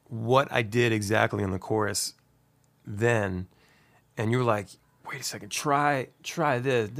what 0.07 0.51
I 0.51 0.61
did 0.61 0.91
exactly 0.91 1.43
in 1.43 1.51
the 1.51 1.59
chorus 1.59 2.13
then, 2.85 3.47
and 4.17 4.31
you 4.31 4.37
were 4.37 4.43
like, 4.43 4.67
"Wait 5.09 5.21
a 5.21 5.23
second, 5.23 5.49
try 5.49 6.07
try 6.23 6.59
this." 6.59 6.91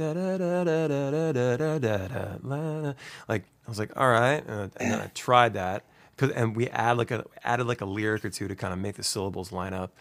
Like 3.28 3.44
I 3.66 3.68
was 3.68 3.78
like, 3.78 3.96
"All 3.96 4.10
right," 4.10 4.44
and 4.46 4.70
then 4.78 5.00
I 5.00 5.10
tried 5.14 5.54
that 5.54 5.84
because 6.16 6.34
and 6.34 6.56
we 6.56 6.68
add 6.68 6.98
like 6.98 7.10
a 7.10 7.24
added 7.44 7.66
like 7.66 7.80
a 7.80 7.86
lyric 7.86 8.24
or 8.24 8.30
two 8.30 8.48
to 8.48 8.54
kind 8.54 8.72
of 8.72 8.78
make 8.78 8.96
the 8.96 9.02
syllables 9.02 9.52
line 9.52 9.74
up, 9.74 9.92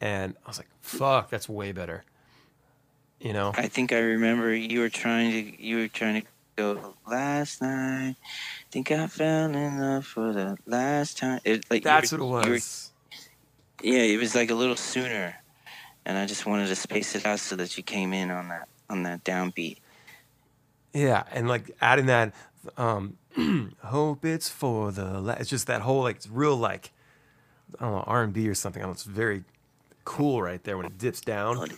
and 0.00 0.34
I 0.44 0.48
was 0.48 0.58
like, 0.58 0.68
"Fuck, 0.80 1.30
that's 1.30 1.48
way 1.48 1.72
better." 1.72 2.04
You 3.20 3.32
know. 3.32 3.52
I 3.56 3.68
think 3.68 3.92
I 3.92 4.00
remember 4.00 4.54
you 4.54 4.80
were 4.80 4.90
trying 4.90 5.30
to 5.32 5.62
you 5.62 5.78
were 5.78 5.88
trying 5.88 6.22
to 6.22 6.26
go 6.56 6.94
last 7.06 7.62
night. 7.62 8.16
Think 8.70 8.90
I 8.90 9.06
fell 9.06 9.54
in 9.54 9.78
love 9.78 10.06
for 10.06 10.32
the 10.32 10.58
last 10.66 11.18
time. 11.18 11.40
It, 11.44 11.64
like 11.70 11.82
that's 11.82 12.12
were, 12.12 12.24
what 12.24 12.46
it 12.46 12.50
was. 12.50 12.92
Yeah, 13.84 14.00
it 14.00 14.16
was 14.16 14.34
like 14.34 14.50
a 14.50 14.54
little 14.54 14.76
sooner, 14.76 15.36
and 16.06 16.16
I 16.16 16.24
just 16.24 16.46
wanted 16.46 16.68
to 16.68 16.74
space 16.74 17.14
it 17.14 17.26
out 17.26 17.38
so 17.38 17.54
that 17.56 17.76
you 17.76 17.82
came 17.82 18.14
in 18.14 18.30
on 18.30 18.48
that 18.48 18.66
on 18.88 19.02
that 19.02 19.22
downbeat. 19.24 19.76
Yeah, 20.94 21.24
and 21.30 21.48
like 21.48 21.70
adding 21.82 22.06
that, 22.06 22.32
um, 22.78 23.18
hope 23.84 24.24
it's 24.24 24.48
for 24.48 24.90
the. 24.90 25.20
La-. 25.20 25.34
It's 25.34 25.50
just 25.50 25.66
that 25.66 25.82
whole 25.82 26.02
like 26.02 26.16
it's 26.16 26.30
real 26.30 26.56
like, 26.56 26.92
I 27.78 27.84
don't 27.84 27.92
know 27.92 28.04
R 28.06 28.22
and 28.22 28.32
B 28.32 28.48
or 28.48 28.54
something. 28.54 28.80
I 28.80 28.84
don't 28.84 28.92
know, 28.92 28.94
it's 28.94 29.02
very 29.04 29.44
cool 30.06 30.40
right 30.40 30.64
there 30.64 30.78
when 30.78 30.86
it 30.86 30.96
dips 30.96 31.20
down 31.20 31.68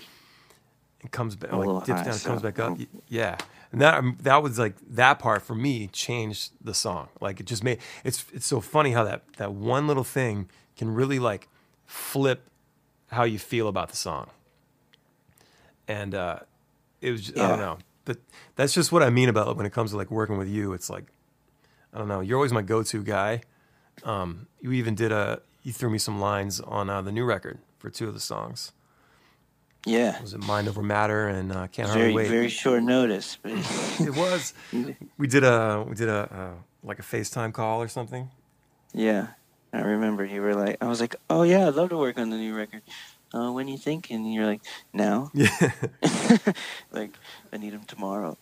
and 1.00 1.10
comes 1.10 1.34
back, 1.34 1.50
like 1.50 1.86
dips 1.86 2.02
down, 2.04 2.18
comes 2.20 2.42
back 2.42 2.60
up. 2.60 2.78
Yeah, 3.08 3.36
and 3.72 3.80
that 3.80 3.94
um, 3.94 4.16
that 4.22 4.44
was 4.44 4.60
like 4.60 4.76
that 4.90 5.18
part 5.18 5.42
for 5.42 5.56
me 5.56 5.88
changed 5.88 6.52
the 6.62 6.72
song. 6.72 7.08
Like 7.20 7.40
it 7.40 7.46
just 7.46 7.64
made 7.64 7.78
it's 8.04 8.24
it's 8.32 8.46
so 8.46 8.60
funny 8.60 8.92
how 8.92 9.02
that 9.02 9.24
that 9.38 9.52
one 9.52 9.88
little 9.88 10.04
thing 10.04 10.48
can 10.76 10.94
really 10.94 11.18
like 11.18 11.48
flip 11.86 12.50
how 13.10 13.24
you 13.24 13.38
feel 13.38 13.68
about 13.68 13.88
the 13.88 13.96
song. 13.96 14.30
And 15.88 16.14
uh, 16.14 16.40
it 17.00 17.10
was 17.12 17.22
just, 17.22 17.36
yeah. 17.36 17.44
I 17.44 17.48
don't 17.50 17.60
know. 17.60 17.78
that 18.06 18.18
that's 18.56 18.74
just 18.74 18.90
what 18.92 19.02
I 19.02 19.10
mean 19.10 19.28
about 19.28 19.56
when 19.56 19.66
it 19.66 19.72
comes 19.72 19.92
to 19.92 19.96
like 19.96 20.10
working 20.10 20.38
with 20.38 20.48
you. 20.48 20.72
It's 20.72 20.90
like 20.90 21.06
I 21.94 21.98
don't 21.98 22.08
know. 22.08 22.20
You're 22.20 22.36
always 22.36 22.52
my 22.52 22.62
go-to 22.62 23.02
guy. 23.02 23.42
Um, 24.04 24.48
you 24.60 24.72
even 24.72 24.94
did 24.94 25.12
a 25.12 25.40
you 25.62 25.72
threw 25.72 25.90
me 25.90 25.98
some 25.98 26.20
lines 26.20 26.60
on 26.60 26.90
uh, 26.90 27.02
the 27.02 27.12
new 27.12 27.24
record 27.24 27.58
for 27.78 27.90
two 27.90 28.08
of 28.08 28.14
the 28.14 28.20
songs. 28.20 28.72
Yeah. 29.86 30.20
Was 30.20 30.34
it 30.34 30.40
Mind 30.40 30.66
Over 30.66 30.82
Matter 30.82 31.28
and 31.28 31.52
uh, 31.52 31.68
Can't 31.68 31.88
very, 31.88 32.12
Hardly 32.12 32.14
Wait? 32.14 32.28
Very 32.28 32.48
short 32.48 32.82
notice, 32.82 33.38
but 33.40 33.52
it 34.00 34.14
was. 34.14 34.52
We 35.18 35.26
did 35.28 35.44
a 35.44 35.84
we 35.88 35.94
did 35.94 36.08
a 36.08 36.28
uh, 36.32 36.50
like 36.82 36.98
a 36.98 37.02
FaceTime 37.02 37.52
call 37.52 37.80
or 37.80 37.88
something. 37.88 38.30
Yeah, 38.92 39.28
I 39.76 39.82
remember 39.82 40.24
you 40.24 40.40
were 40.40 40.54
like, 40.54 40.78
I 40.80 40.86
was 40.86 41.00
like, 41.00 41.16
oh 41.28 41.42
yeah, 41.42 41.68
I'd 41.68 41.74
love 41.74 41.90
to 41.90 41.98
work 41.98 42.18
on 42.18 42.30
the 42.30 42.36
new 42.36 42.54
record. 42.54 42.82
Uh, 43.34 43.50
when 43.52 43.68
you 43.68 43.76
think? 43.76 44.10
And 44.10 44.32
you're 44.32 44.46
like, 44.46 44.62
now. 44.92 45.30
Yeah. 45.34 45.70
like, 46.92 47.12
I 47.52 47.58
need 47.58 47.72
them 47.74 47.84
tomorrow. 47.84 48.38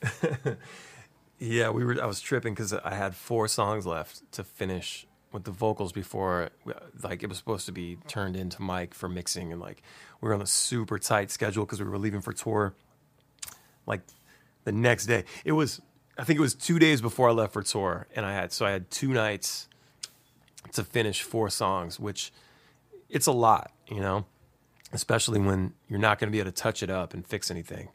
yeah, 1.39 1.71
we 1.71 1.85
were. 1.85 2.01
I 2.01 2.07
was 2.07 2.21
tripping 2.21 2.55
because 2.55 2.73
I 2.73 2.95
had 2.95 3.17
four 3.17 3.49
songs 3.49 3.87
left 3.87 4.31
to 4.33 4.45
finish 4.45 5.07
with 5.33 5.45
the 5.45 5.51
vocals 5.51 5.91
before, 5.91 6.51
like 7.03 7.25
it 7.25 7.29
was 7.29 7.39
supposed 7.39 7.67
to 7.67 7.73
be 7.73 7.99
turned 8.07 8.37
into 8.37 8.63
Mike 8.63 8.95
for 8.95 9.09
mixing, 9.09 9.51
and 9.51 9.61
like 9.61 9.83
we 10.21 10.29
were 10.29 10.35
on 10.35 10.41
a 10.41 10.47
super 10.47 10.99
tight 10.99 11.31
schedule 11.33 11.65
because 11.65 11.83
we 11.83 11.89
were 11.89 11.99
leaving 11.99 12.21
for 12.21 12.33
tour. 12.33 12.75
Like 13.85 14.03
the 14.63 14.73
next 14.73 15.07
day, 15.07 15.25
it 15.45 15.53
was. 15.53 15.81
I 16.17 16.23
think 16.23 16.39
it 16.39 16.43
was 16.43 16.55
two 16.55 16.79
days 16.79 17.01
before 17.01 17.29
I 17.29 17.33
left 17.33 17.53
for 17.53 17.63
tour, 17.63 18.07
and 18.15 18.25
I 18.25 18.33
had 18.33 18.53
so 18.53 18.65
I 18.65 18.71
had 18.71 18.91
two 18.93 19.13
nights 19.13 19.69
to 20.73 20.85
finish 20.85 21.23
four 21.23 21.51
songs, 21.51 21.99
which 22.01 22.33
it's 23.09 23.27
a 23.27 23.33
lot, 23.33 23.71
you 23.89 24.01
know, 24.01 24.25
especially 24.93 25.41
when 25.41 25.73
you're 25.89 25.99
not 26.01 26.19
going 26.19 26.29
to 26.29 26.33
be 26.33 26.41
able 26.41 26.51
to 26.51 26.57
touch 26.57 26.83
it 26.83 26.91
up 26.91 27.15
and 27.15 27.27
fix 27.27 27.51
anything. 27.51 27.89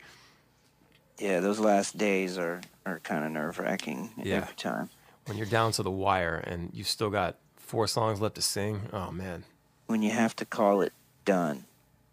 Yeah, 1.20 1.40
those 1.42 1.60
last 1.60 1.98
days 1.98 2.38
are, 2.38 2.62
are 2.86 3.00
kind 3.00 3.26
of 3.26 3.32
nerve 3.32 3.60
wracking 3.60 4.12
Yeah. 4.18 4.38
every 4.38 4.56
time. 4.56 4.90
When 5.26 5.38
you're 5.38 5.46
down 5.48 5.74
to 5.74 5.84
the 5.84 5.92
wire 5.92 6.36
and 6.36 6.70
you've 6.74 6.88
still 6.88 7.10
got 7.10 7.36
four 7.58 7.88
songs 7.88 8.22
left 8.22 8.36
to 8.36 8.42
sing, 8.42 8.82
oh 8.94 9.12
man, 9.12 9.44
When 9.88 10.02
you 10.02 10.12
have 10.12 10.36
to 10.38 10.46
call 10.46 10.82
it 10.82 10.94
done 11.26 11.66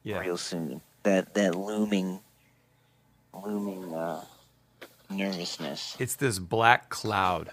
yeah, 0.03 0.19
real 0.19 0.37
soon, 0.37 0.81
that 1.05 1.35
that 1.35 1.55
looming, 1.55 2.21
looming 3.33 3.95
uh, 3.95 4.25
nervousness. 5.09 5.97
it's 5.99 6.17
this 6.17 6.39
black 6.39 6.89
cloud 6.89 7.51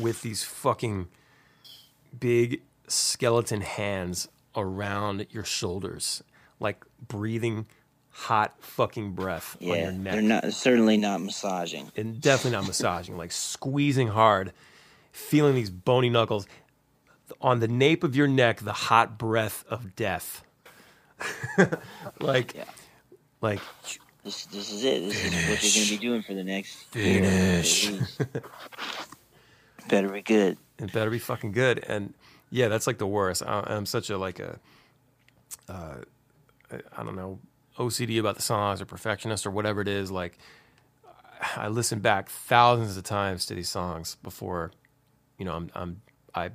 with 0.00 0.22
these 0.22 0.44
fucking 0.44 1.08
big 2.20 2.62
skeleton 2.88 3.60
hands 3.60 4.28
around 4.56 5.26
your 5.30 5.44
shoulders, 5.44 6.22
like 6.60 6.84
breathing 7.06 7.66
hot 8.10 8.54
fucking 8.60 9.12
breath 9.12 9.56
on 9.62 9.68
your 9.68 9.92
neck. 9.92 10.12
they're 10.14 10.22
not 10.22 10.52
certainly 10.52 10.96
not 10.96 11.20
massaging. 11.20 11.90
and 11.96 12.20
definitely 12.20 12.56
not 12.58 12.66
massaging, 12.66 13.16
like 13.16 13.30
squeezing 13.30 14.08
hard, 14.08 14.52
feeling 15.12 15.54
these 15.54 15.70
bony 15.70 16.08
knuckles 16.10 16.46
on 17.40 17.60
the 17.60 17.68
nape 17.68 18.02
of 18.02 18.16
your 18.16 18.26
neck, 18.26 18.58
the 18.60 18.72
hot 18.72 19.18
breath 19.18 19.64
of 19.68 19.94
death. 19.94 20.42
like, 22.20 22.54
Yeah. 22.54 22.64
like 23.40 23.60
This 24.24 24.46
this 24.46 24.72
is 24.72 24.84
it. 24.84 25.00
This 25.04 25.24
is 25.24 25.32
what 25.48 25.62
you're 25.62 25.84
gonna 25.84 25.90
be 26.00 26.06
doing 26.06 26.22
for 26.22 26.34
the 26.34 26.44
next 26.44 26.74
Finish. 26.90 27.88
year. 27.90 28.08
Better 29.88 30.08
be 30.08 30.22
good. 30.22 30.58
It 30.78 30.92
better 30.92 31.10
be 31.10 31.18
fucking 31.18 31.52
good. 31.52 31.84
And 31.88 32.14
yeah, 32.50 32.68
that's 32.68 32.86
like 32.86 32.98
the 32.98 33.06
worst. 33.06 33.42
I, 33.42 33.62
I'm 33.66 33.86
such 33.86 34.10
a 34.10 34.18
like 34.18 34.38
a, 34.40 34.58
uh, 35.68 35.96
I 36.96 37.02
don't 37.02 37.16
know, 37.16 37.38
OCD 37.78 38.18
about 38.20 38.36
the 38.36 38.42
songs 38.42 38.80
or 38.80 38.84
perfectionist 38.86 39.46
or 39.46 39.50
whatever 39.50 39.80
it 39.80 39.88
is. 39.88 40.10
Like, 40.10 40.38
I 41.56 41.68
listen 41.68 42.00
back 42.00 42.28
thousands 42.28 42.96
of 42.96 43.04
times 43.04 43.46
to 43.46 43.54
these 43.54 43.68
songs 43.68 44.16
before, 44.22 44.72
you 45.38 45.44
know, 45.44 45.52
I'm, 45.54 45.70
I'm 45.74 46.00
I 46.34 46.50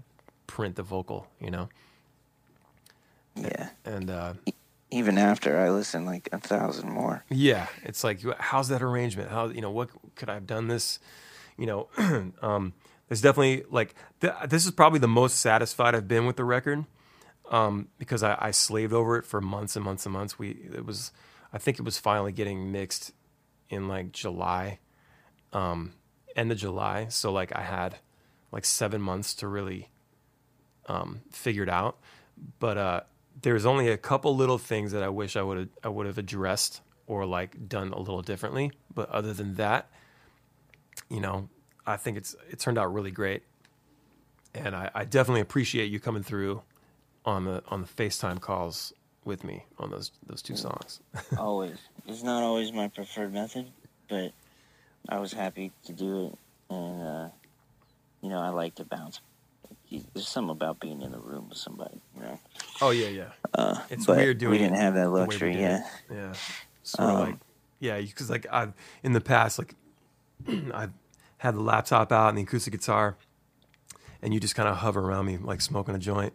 print 0.47 0.75
the 0.75 0.83
vocal, 0.83 1.27
you 1.39 1.49
know, 1.51 1.69
Yeah. 3.35 3.69
and 3.85 4.09
uh, 4.09 4.33
Even 4.91 5.17
after 5.17 5.57
I 5.59 5.69
listen 5.69 6.05
like 6.05 6.29
a 6.31 6.37
thousand 6.39 6.89
more. 6.89 7.23
Yeah, 7.29 7.67
it's 7.83 8.03
like 8.03 8.21
how's 8.39 8.67
that 8.69 8.81
arrangement? 8.83 9.29
How 9.31 9.47
you 9.47 9.61
know 9.61 9.71
what 9.71 9.89
could 10.15 10.29
I 10.29 10.35
have 10.35 10.45
done 10.47 10.67
this? 10.67 10.99
You 11.57 11.65
know, 11.65 11.87
um, 12.41 12.73
there's 13.13 13.21
definitely 13.21 13.63
like 13.69 13.93
th- 14.21 14.33
this 14.47 14.65
is 14.65 14.71
probably 14.71 14.97
the 14.97 15.07
most 15.07 15.39
satisfied 15.39 15.93
I've 15.93 16.07
been 16.07 16.25
with 16.25 16.35
the 16.35 16.43
record 16.43 16.83
um, 17.51 17.89
because 17.99 18.23
I, 18.23 18.35
I 18.41 18.49
slaved 18.49 18.91
over 18.91 19.17
it 19.17 19.23
for 19.23 19.39
months 19.39 19.75
and 19.75 19.85
months 19.85 20.07
and 20.07 20.13
months. 20.13 20.39
We 20.39 20.49
it 20.73 20.83
was 20.83 21.11
I 21.53 21.59
think 21.59 21.77
it 21.77 21.83
was 21.83 21.99
finally 21.99 22.31
getting 22.31 22.71
mixed 22.71 23.11
in 23.69 23.87
like 23.87 24.13
July, 24.13 24.79
um, 25.51 25.93
end 26.35 26.51
of 26.51 26.57
July. 26.57 27.05
So 27.09 27.31
like 27.31 27.55
I 27.55 27.61
had 27.61 27.97
like 28.51 28.65
seven 28.65 28.99
months 28.99 29.35
to 29.35 29.47
really 29.47 29.91
um, 30.87 31.21
figure 31.29 31.61
it 31.61 31.69
out. 31.69 31.99
But 32.57 32.79
uh, 32.79 33.01
there's 33.39 33.67
only 33.67 33.89
a 33.89 33.97
couple 33.97 34.35
little 34.35 34.57
things 34.57 34.91
that 34.93 35.03
I 35.03 35.09
wish 35.09 35.35
I 35.35 35.43
would 35.43 35.69
I 35.83 35.89
would 35.89 36.07
have 36.07 36.17
addressed 36.17 36.81
or 37.05 37.27
like 37.27 37.69
done 37.69 37.93
a 37.93 37.99
little 37.99 38.23
differently. 38.23 38.71
But 38.91 39.11
other 39.11 39.33
than 39.33 39.53
that, 39.57 39.91
you 41.11 41.19
know, 41.19 41.49
I 41.85 41.97
think 41.97 42.17
it's 42.17 42.35
it 42.49 42.59
turned 42.59 42.77
out 42.77 42.93
really 42.93 43.11
great, 43.11 43.43
and 44.53 44.75
I, 44.75 44.89
I 44.93 45.05
definitely 45.05 45.41
appreciate 45.41 45.91
you 45.91 45.99
coming 45.99 46.23
through 46.23 46.61
on 47.25 47.45
the 47.45 47.63
on 47.67 47.81
the 47.81 47.87
FaceTime 47.87 48.39
calls 48.39 48.93
with 49.25 49.43
me 49.43 49.65
on 49.79 49.91
those 49.91 50.11
those 50.27 50.41
two 50.41 50.55
songs. 50.55 50.99
always. 51.37 51.77
It's 52.07 52.23
not 52.23 52.43
always 52.43 52.71
my 52.71 52.87
preferred 52.87 53.33
method, 53.33 53.67
but 54.09 54.31
I 55.09 55.19
was 55.19 55.33
happy 55.33 55.71
to 55.85 55.93
do 55.93 56.27
it, 56.27 56.37
and 56.69 57.01
uh, 57.03 57.29
you 58.21 58.29
know 58.29 58.39
I 58.39 58.49
like 58.49 58.75
to 58.75 58.85
bounce. 58.85 59.19
There's 60.13 60.27
something 60.27 60.49
about 60.49 60.79
being 60.79 61.01
in 61.01 61.11
the 61.11 61.19
room 61.19 61.49
with 61.49 61.57
somebody, 61.57 62.01
you 62.15 62.23
know. 62.23 62.39
Oh 62.81 62.89
yeah, 62.89 63.09
yeah. 63.09 63.29
Uh, 63.53 63.79
It's 63.91 64.07
weird 64.07 64.39
doing 64.39 64.51
We 64.51 64.57
didn't 64.57 64.77
have 64.77 64.95
that 64.95 65.03
the 65.05 65.11
way 65.11 65.21
we 65.21 65.27
luxury, 65.27 65.55
yeah. 65.55 65.81
it. 66.09 66.13
Yeah. 66.13 66.33
Sort 66.81 67.09
of 67.09 67.15
Um, 67.15 67.25
like, 67.29 67.35
yeah, 67.79 68.01
because 68.01 68.29
like 68.29 68.47
I've 68.51 68.73
in 69.03 69.13
the 69.13 69.21
past, 69.21 69.59
like 69.59 69.75
I've 70.73 70.91
had 71.43 71.55
the 71.55 71.59
laptop 71.61 72.11
out 72.13 72.29
and 72.29 72.37
the 72.37 72.41
acoustic 72.43 72.71
guitar, 72.71 73.17
and 74.21 74.33
you 74.33 74.39
just 74.39 74.55
kind 74.55 74.69
of 74.69 74.77
hover 74.77 75.01
around 75.01 75.25
me 75.25 75.37
like 75.37 75.59
smoking 75.59 75.93
a 75.93 75.99
joint. 75.99 76.31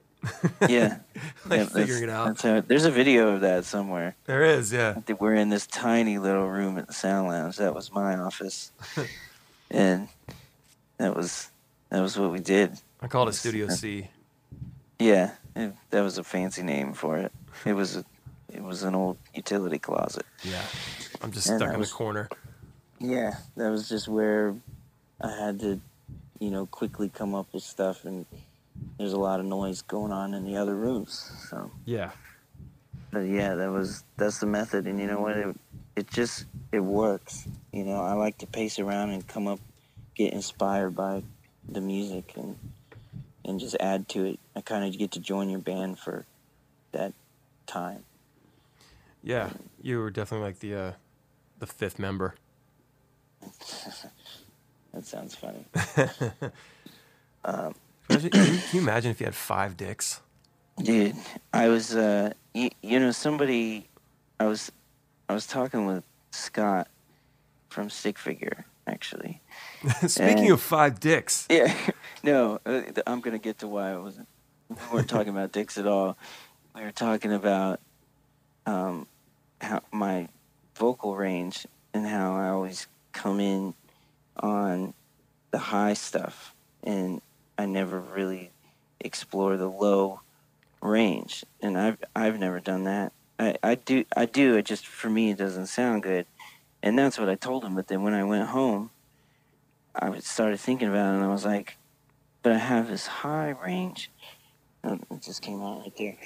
Yeah, 0.68 0.98
like 1.46 1.60
Yeah, 1.60 1.64
figuring 1.64 2.02
it 2.02 2.10
out. 2.10 2.38
how- 2.42 2.60
there's 2.60 2.84
a 2.84 2.90
video 2.90 3.28
of 3.34 3.40
that 3.40 3.64
somewhere. 3.64 4.16
There 4.26 4.42
is, 4.44 4.70
yeah. 4.70 4.92
I 4.96 5.00
think 5.00 5.18
We're 5.20 5.34
in 5.36 5.48
this 5.48 5.66
tiny 5.66 6.18
little 6.18 6.46
room 6.46 6.76
at 6.76 6.86
the 6.88 6.92
Sound 6.92 7.28
Lounge. 7.28 7.56
That 7.56 7.74
was 7.74 7.90
my 7.90 8.16
office, 8.18 8.70
and 9.70 10.08
that 10.98 11.16
was 11.16 11.50
that 11.88 12.00
was 12.02 12.18
what 12.18 12.30
we 12.30 12.40
did. 12.40 12.78
I 13.00 13.06
called 13.06 13.28
it 13.28 13.34
a 13.34 13.38
Studio 13.38 13.66
uh, 13.66 13.70
C. 13.70 14.08
Yeah, 14.98 15.30
it, 15.56 15.72
that 15.88 16.02
was 16.02 16.18
a 16.18 16.24
fancy 16.24 16.62
name 16.62 16.92
for 16.92 17.16
it. 17.16 17.32
It 17.64 17.72
was 17.72 17.96
a, 17.96 18.04
it 18.52 18.62
was 18.62 18.82
an 18.82 18.94
old 18.94 19.16
utility 19.32 19.78
closet. 19.78 20.26
Yeah. 20.42 20.60
I'm 21.22 21.32
just 21.32 21.48
And 21.48 21.58
stuck 21.60 21.72
in 21.72 21.78
was- 21.80 21.88
the 21.90 21.94
corner. 21.96 22.28
Yeah, 23.00 23.34
that 23.56 23.70
was 23.70 23.88
just 23.88 24.08
where 24.08 24.56
I 25.20 25.30
had 25.30 25.60
to, 25.60 25.80
you 26.38 26.50
know, 26.50 26.66
quickly 26.66 27.08
come 27.08 27.34
up 27.34 27.52
with 27.52 27.62
stuff, 27.62 28.04
and 28.04 28.26
there's 28.98 29.12
a 29.12 29.18
lot 29.18 29.40
of 29.40 29.46
noise 29.46 29.82
going 29.82 30.12
on 30.12 30.34
in 30.34 30.44
the 30.44 30.56
other 30.56 30.74
rooms. 30.76 31.30
So, 31.50 31.70
Yeah. 31.84 32.12
but 33.10 33.20
yeah, 33.20 33.54
that 33.54 33.70
was 33.70 34.04
that's 34.16 34.38
the 34.38 34.46
method, 34.46 34.86
and 34.86 34.98
you 35.00 35.06
know 35.06 35.20
what? 35.20 35.36
It 35.36 35.56
it 35.96 36.10
just 36.10 36.46
it 36.72 36.80
works. 36.80 37.48
You 37.72 37.84
know, 37.84 38.00
I 38.00 38.12
like 38.12 38.38
to 38.38 38.46
pace 38.46 38.78
around 38.78 39.10
and 39.10 39.26
come 39.26 39.46
up, 39.48 39.60
get 40.14 40.32
inspired 40.32 40.94
by 40.94 41.22
the 41.68 41.80
music, 41.80 42.32
and 42.36 42.56
and 43.44 43.58
just 43.58 43.76
add 43.80 44.08
to 44.10 44.24
it. 44.24 44.38
I 44.54 44.60
kind 44.60 44.84
of 44.84 44.96
get 44.98 45.10
to 45.12 45.20
join 45.20 45.48
your 45.48 45.60
band 45.60 45.98
for 45.98 46.26
that 46.92 47.12
time. 47.66 48.04
Yeah. 49.22 49.50
You 49.82 49.98
were 49.98 50.10
definitely 50.10 50.46
like 50.46 50.60
the 50.60 50.74
uh 50.74 50.92
the 51.58 51.66
fifth 51.66 51.98
member. 51.98 52.34
That 54.92 55.04
sounds 55.04 55.34
funny. 55.34 55.64
Imagine, 57.44 58.30
can, 58.30 58.44
you, 58.44 58.58
can 58.58 58.60
you 58.72 58.80
imagine 58.80 59.10
if 59.10 59.20
you 59.20 59.26
had 59.26 59.34
five 59.34 59.76
dicks? 59.76 60.20
Dude, 60.82 61.14
I 61.52 61.68
was, 61.68 61.94
uh, 61.94 62.32
you, 62.54 62.70
you 62.82 62.98
know, 62.98 63.10
somebody, 63.10 63.88
I 64.40 64.46
was, 64.46 64.72
I 65.28 65.34
was 65.34 65.46
talking 65.46 65.86
with 65.86 66.04
Scott 66.30 66.88
from 67.68 67.90
Stick 67.90 68.18
Figure, 68.18 68.64
actually. 68.86 69.40
Speaking 70.06 70.38
And- 70.44 70.52
of 70.52 70.60
five 70.62 71.00
dicks, 71.00 71.46
Yeah, 71.50 71.74
no, 72.22 72.60
uh, 72.64 72.82
I'm 73.06 73.20
gonna 73.20 73.38
get 73.38 73.58
to 73.58 73.68
why 73.68 73.92
I 73.92 73.96
wasn't. 73.98 74.28
We 74.70 74.76
weren't 74.92 75.08
talking 75.08 75.28
about 75.30 75.52
dicks 75.52 75.76
at 75.78 75.86
all. 75.86 76.16
We 76.74 76.82
were 76.82 76.90
talking 76.92 77.32
about 77.32 77.80
um, 78.66 79.06
how 79.60 79.82
my 79.92 80.28
vocal 80.76 81.16
range 81.16 81.66
and 81.92 82.06
how 82.06 82.34
I 82.36 82.48
always 82.48 82.86
come 83.12 83.40
in 83.40 83.74
on 84.40 84.94
the 85.50 85.58
high 85.58 85.94
stuff, 85.94 86.54
and 86.82 87.20
I 87.56 87.66
never 87.66 88.00
really 88.00 88.50
explore 89.00 89.56
the 89.56 89.68
low 89.68 90.20
range. 90.80 91.44
And 91.62 91.78
I've 91.78 91.98
I've 92.14 92.38
never 92.38 92.60
done 92.60 92.84
that. 92.84 93.12
I, 93.38 93.56
I 93.62 93.74
do 93.76 94.04
I 94.16 94.26
do. 94.26 94.56
It 94.56 94.64
just 94.64 94.86
for 94.86 95.10
me 95.10 95.30
it 95.30 95.38
doesn't 95.38 95.66
sound 95.66 96.02
good. 96.02 96.26
and 96.82 96.98
that's 96.98 97.18
what 97.18 97.28
I 97.28 97.34
told 97.34 97.64
him. 97.64 97.74
But 97.74 97.88
then 97.88 98.02
when 98.02 98.14
I 98.14 98.24
went 98.24 98.48
home, 98.48 98.90
I 99.94 100.18
started 100.20 100.60
thinking 100.60 100.88
about 100.88 101.12
it, 101.12 101.16
and 101.16 101.24
I 101.24 101.28
was 101.28 101.44
like, 101.44 101.76
but 102.42 102.52
I 102.52 102.58
have 102.58 102.88
this 102.88 103.06
high 103.06 103.50
range. 103.64 104.10
Oh, 104.84 104.98
it 105.10 105.22
just 105.22 105.42
came 105.42 105.60
out 105.62 105.80
right 105.82 105.96
there. 105.96 106.16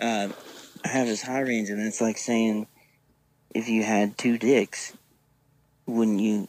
uh, 0.00 0.28
I 0.84 0.88
have 0.88 1.06
this 1.06 1.22
high 1.22 1.40
range, 1.40 1.70
and 1.70 1.80
it's 1.80 2.00
like 2.00 2.18
saying, 2.18 2.66
if 3.54 3.68
you 3.68 3.82
had 3.82 4.18
two 4.18 4.38
dicks, 4.38 4.92
wouldn't 5.86 6.20
you? 6.20 6.48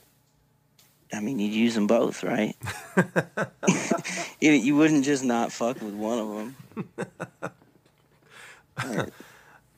I 1.13 1.19
mean, 1.19 1.39
you'd 1.39 1.53
use 1.53 1.75
them 1.75 1.87
both, 1.87 2.23
right? 2.23 2.55
you, 4.39 4.51
you 4.51 4.75
wouldn't 4.75 5.05
just 5.05 5.23
not 5.23 5.51
fuck 5.51 5.81
with 5.81 5.93
one 5.93 6.19
of 6.19 6.27
them. 6.37 6.55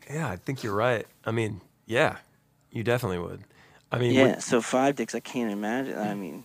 Yeah, 0.09 0.29
I 0.29 0.35
think 0.35 0.63
you're 0.63 0.75
right. 0.75 1.05
I 1.25 1.31
mean, 1.31 1.61
yeah, 1.85 2.17
you 2.71 2.83
definitely 2.83 3.19
would. 3.19 3.41
I 3.91 3.99
mean, 3.99 4.13
Yeah, 4.13 4.39
so 4.39 4.61
five 4.61 4.95
dicks, 4.95 5.15
I 5.15 5.19
can't 5.19 5.51
imagine. 5.51 5.97
I 5.97 6.13
mean, 6.13 6.43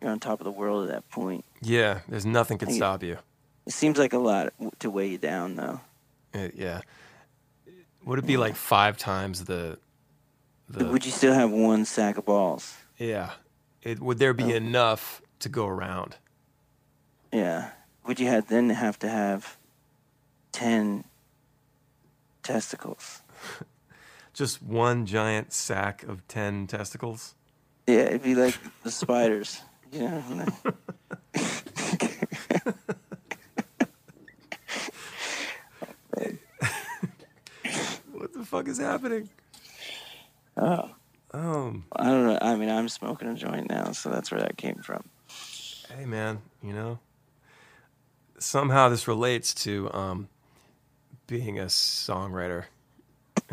you're 0.00 0.10
on 0.10 0.20
top 0.20 0.40
of 0.40 0.44
the 0.44 0.50
world 0.50 0.88
at 0.88 0.94
that 0.94 1.08
point. 1.10 1.44
yeah, 1.62 2.00
there's 2.08 2.26
nothing 2.26 2.58
could 2.58 2.72
stop 2.72 3.02
you. 3.02 3.18
It 3.66 3.72
seems 3.72 3.98
like 3.98 4.12
a 4.12 4.18
lot 4.18 4.52
to 4.80 4.90
weigh 4.90 5.08
you 5.08 5.18
down, 5.18 5.56
though. 5.56 5.80
Uh, 6.34 6.48
yeah. 6.54 6.80
Would 8.04 8.18
it 8.18 8.26
be 8.26 8.38
like 8.38 8.56
five 8.56 8.96
times 8.96 9.44
the 9.44 9.78
the 10.68 10.86
Would 10.86 11.04
you 11.04 11.12
still 11.12 11.34
have 11.34 11.50
one 11.50 11.84
sack 11.84 12.16
of 12.16 12.24
balls? 12.24 12.74
Yeah. 12.96 13.30
It 13.82 14.00
would 14.00 14.18
there 14.18 14.34
be 14.34 14.52
Oh. 14.52 14.56
enough 14.56 15.22
to 15.40 15.48
go 15.48 15.66
around? 15.66 16.16
Yeah. 17.32 17.70
Would 18.06 18.18
you 18.20 18.26
have 18.28 18.48
then 18.48 18.70
have 18.70 18.98
to 19.00 19.08
have 19.08 19.56
ten 20.52 21.04
testicles? 22.42 23.22
Just 24.34 24.62
one 24.62 25.04
giant 25.06 25.52
sack 25.52 26.04
of 26.04 26.26
10 26.28 26.68
testicles? 26.68 27.34
Yeah, 27.88 28.02
it'd 28.02 28.22
be 28.22 28.34
like 28.36 28.56
the 28.84 28.90
spiders. 28.90 29.62
You 29.90 30.00
know. 30.02 30.46
What 38.12 38.32
the 38.32 38.44
fuck 38.44 38.68
is 38.68 38.78
happening? 38.78 39.28
Oh, 40.56 40.90
Um, 41.32 41.84
I 41.94 42.04
don't 42.04 42.26
know. 42.26 42.38
I 42.40 42.56
mean, 42.56 42.70
I'm 42.70 42.88
smoking 42.88 43.28
a 43.28 43.34
joint 43.34 43.68
now, 43.68 43.92
so 43.92 44.08
that's 44.10 44.30
where 44.30 44.40
that 44.40 44.56
came 44.56 44.76
from. 44.76 45.04
hey 45.94 46.04
man, 46.06 46.40
you 46.62 46.72
know, 46.72 46.98
somehow 48.38 48.88
this 48.88 49.06
relates 49.08 49.52
to 49.54 49.92
um 49.92 50.28
being 51.26 51.58
a 51.58 51.64
songwriter. 51.66 52.64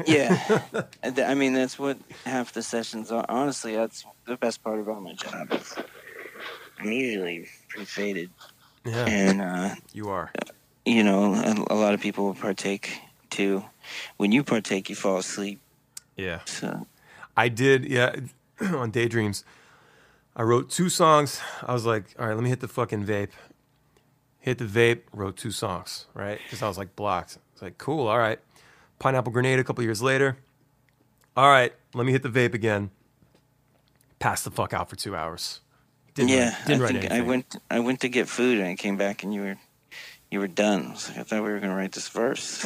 Yeah, 0.07 0.61
I 1.03 1.35
mean 1.35 1.53
that's 1.53 1.77
what 1.77 1.97
half 2.25 2.53
the 2.53 2.61
sessions 2.63 3.11
are. 3.11 3.25
Honestly, 3.27 3.75
that's 3.75 4.05
the 4.25 4.37
best 4.37 4.63
part 4.63 4.79
about 4.79 5.01
my 5.03 5.13
job. 5.13 5.51
Is 5.53 5.73
I'm 6.79 6.91
usually 6.91 7.47
pretty 7.69 7.85
faded, 7.85 8.29
Yeah, 8.85 9.05
and 9.07 9.41
uh, 9.41 9.75
you 9.93 10.09
are. 10.09 10.31
you 10.85 11.03
know, 11.03 11.33
a, 11.33 11.73
a 11.73 11.75
lot 11.75 11.93
of 11.93 12.01
people 12.01 12.25
will 12.25 12.35
partake 12.35 12.99
too. 13.29 13.63
When 14.17 14.31
you 14.31 14.43
partake, 14.43 14.89
you 14.89 14.95
fall 14.95 15.17
asleep. 15.17 15.59
Yeah. 16.17 16.39
So 16.45 16.87
I 17.37 17.49
did, 17.49 17.85
yeah, 17.85 18.15
on 18.61 18.91
Daydreams. 18.91 19.43
I 20.35 20.43
wrote 20.43 20.69
two 20.69 20.89
songs. 20.89 21.39
I 21.63 21.73
was 21.73 21.85
like, 21.85 22.15
all 22.19 22.27
right, 22.27 22.33
let 22.33 22.43
me 22.43 22.49
hit 22.49 22.59
the 22.59 22.67
fucking 22.67 23.05
vape. 23.05 23.29
Hit 24.39 24.57
the 24.57 24.65
vape, 24.65 25.01
wrote 25.13 25.37
two 25.37 25.51
songs, 25.51 26.05
right? 26.13 26.39
Because 26.43 26.61
I 26.61 26.67
was 26.67 26.77
like 26.77 26.95
blocked. 26.95 27.37
It's 27.53 27.61
like, 27.61 27.77
cool, 27.77 28.07
all 28.07 28.19
right. 28.19 28.39
Pineapple 28.99 29.31
Grenade 29.31 29.59
a 29.59 29.63
couple 29.63 29.83
years 29.83 30.01
later. 30.01 30.37
All 31.37 31.49
right, 31.49 31.73
let 31.93 32.05
me 32.05 32.11
hit 32.11 32.23
the 32.23 32.29
vape 32.29 32.53
again. 32.53 32.91
Pass 34.19 34.43
the 34.43 34.51
fuck 34.51 34.73
out 34.73 34.89
for 34.89 34.95
two 34.95 35.15
hours. 35.15 35.61
Didn't 36.13 36.29
yeah, 36.29 36.49
write, 36.49 36.67
didn't 36.67 36.81
I 36.81 36.83
write 36.83 37.01
think 37.01 37.11
I 37.11 37.21
went. 37.21 37.55
I 37.69 37.79
went 37.79 37.99
to 38.01 38.09
get 38.09 38.29
food, 38.29 38.59
and 38.59 38.67
I 38.67 38.75
came 38.75 38.95
back, 38.95 39.23
and 39.23 39.33
you 39.33 39.41
were, 39.41 39.57
you 40.31 40.39
were 40.39 40.47
done. 40.47 40.85
I, 40.85 41.09
like, 41.09 41.17
I 41.17 41.23
thought 41.23 41.43
we 41.43 41.51
were 41.51 41.59
gonna 41.59 41.75
write 41.75 41.91
this 41.91 42.07
verse. 42.07 42.63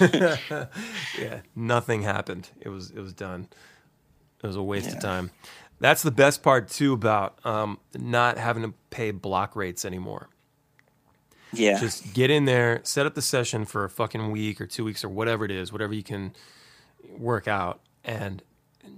yeah, 1.18 1.40
nothing 1.56 2.02
happened. 2.02 2.50
It 2.60 2.68
was 2.68 2.90
it 2.90 3.00
was 3.00 3.14
done. 3.14 3.48
It 4.42 4.46
was 4.46 4.56
a 4.56 4.62
waste 4.62 4.88
Yeah. 4.90 4.96
of 4.96 5.02
time. 5.02 5.30
That's 5.80 6.02
the 6.02 6.10
best 6.10 6.42
part 6.42 6.68
too 6.68 6.92
about 6.92 7.38
um, 7.44 7.78
not 7.98 8.36
having 8.38 8.62
to 8.64 8.74
pay 8.90 9.10
block 9.12 9.56
rates 9.56 9.84
anymore. 9.84 10.28
yeah, 11.52 11.80
Just 11.80 12.12
get 12.14 12.30
in 12.30 12.44
there, 12.44 12.80
set 12.84 13.06
up 13.06 13.14
the 13.14 13.22
session 13.22 13.64
for 13.64 13.84
a 13.84 13.90
fucking 13.90 14.30
week 14.30 14.60
or 14.60 14.66
two 14.66 14.84
weeks 14.84 15.02
or 15.04 15.08
whatever 15.08 15.44
it 15.44 15.50
is, 15.50 15.72
whatever 15.72 15.92
you 15.94 16.02
can 16.02 16.32
work 17.18 17.48
out, 17.48 17.80
and 18.04 18.42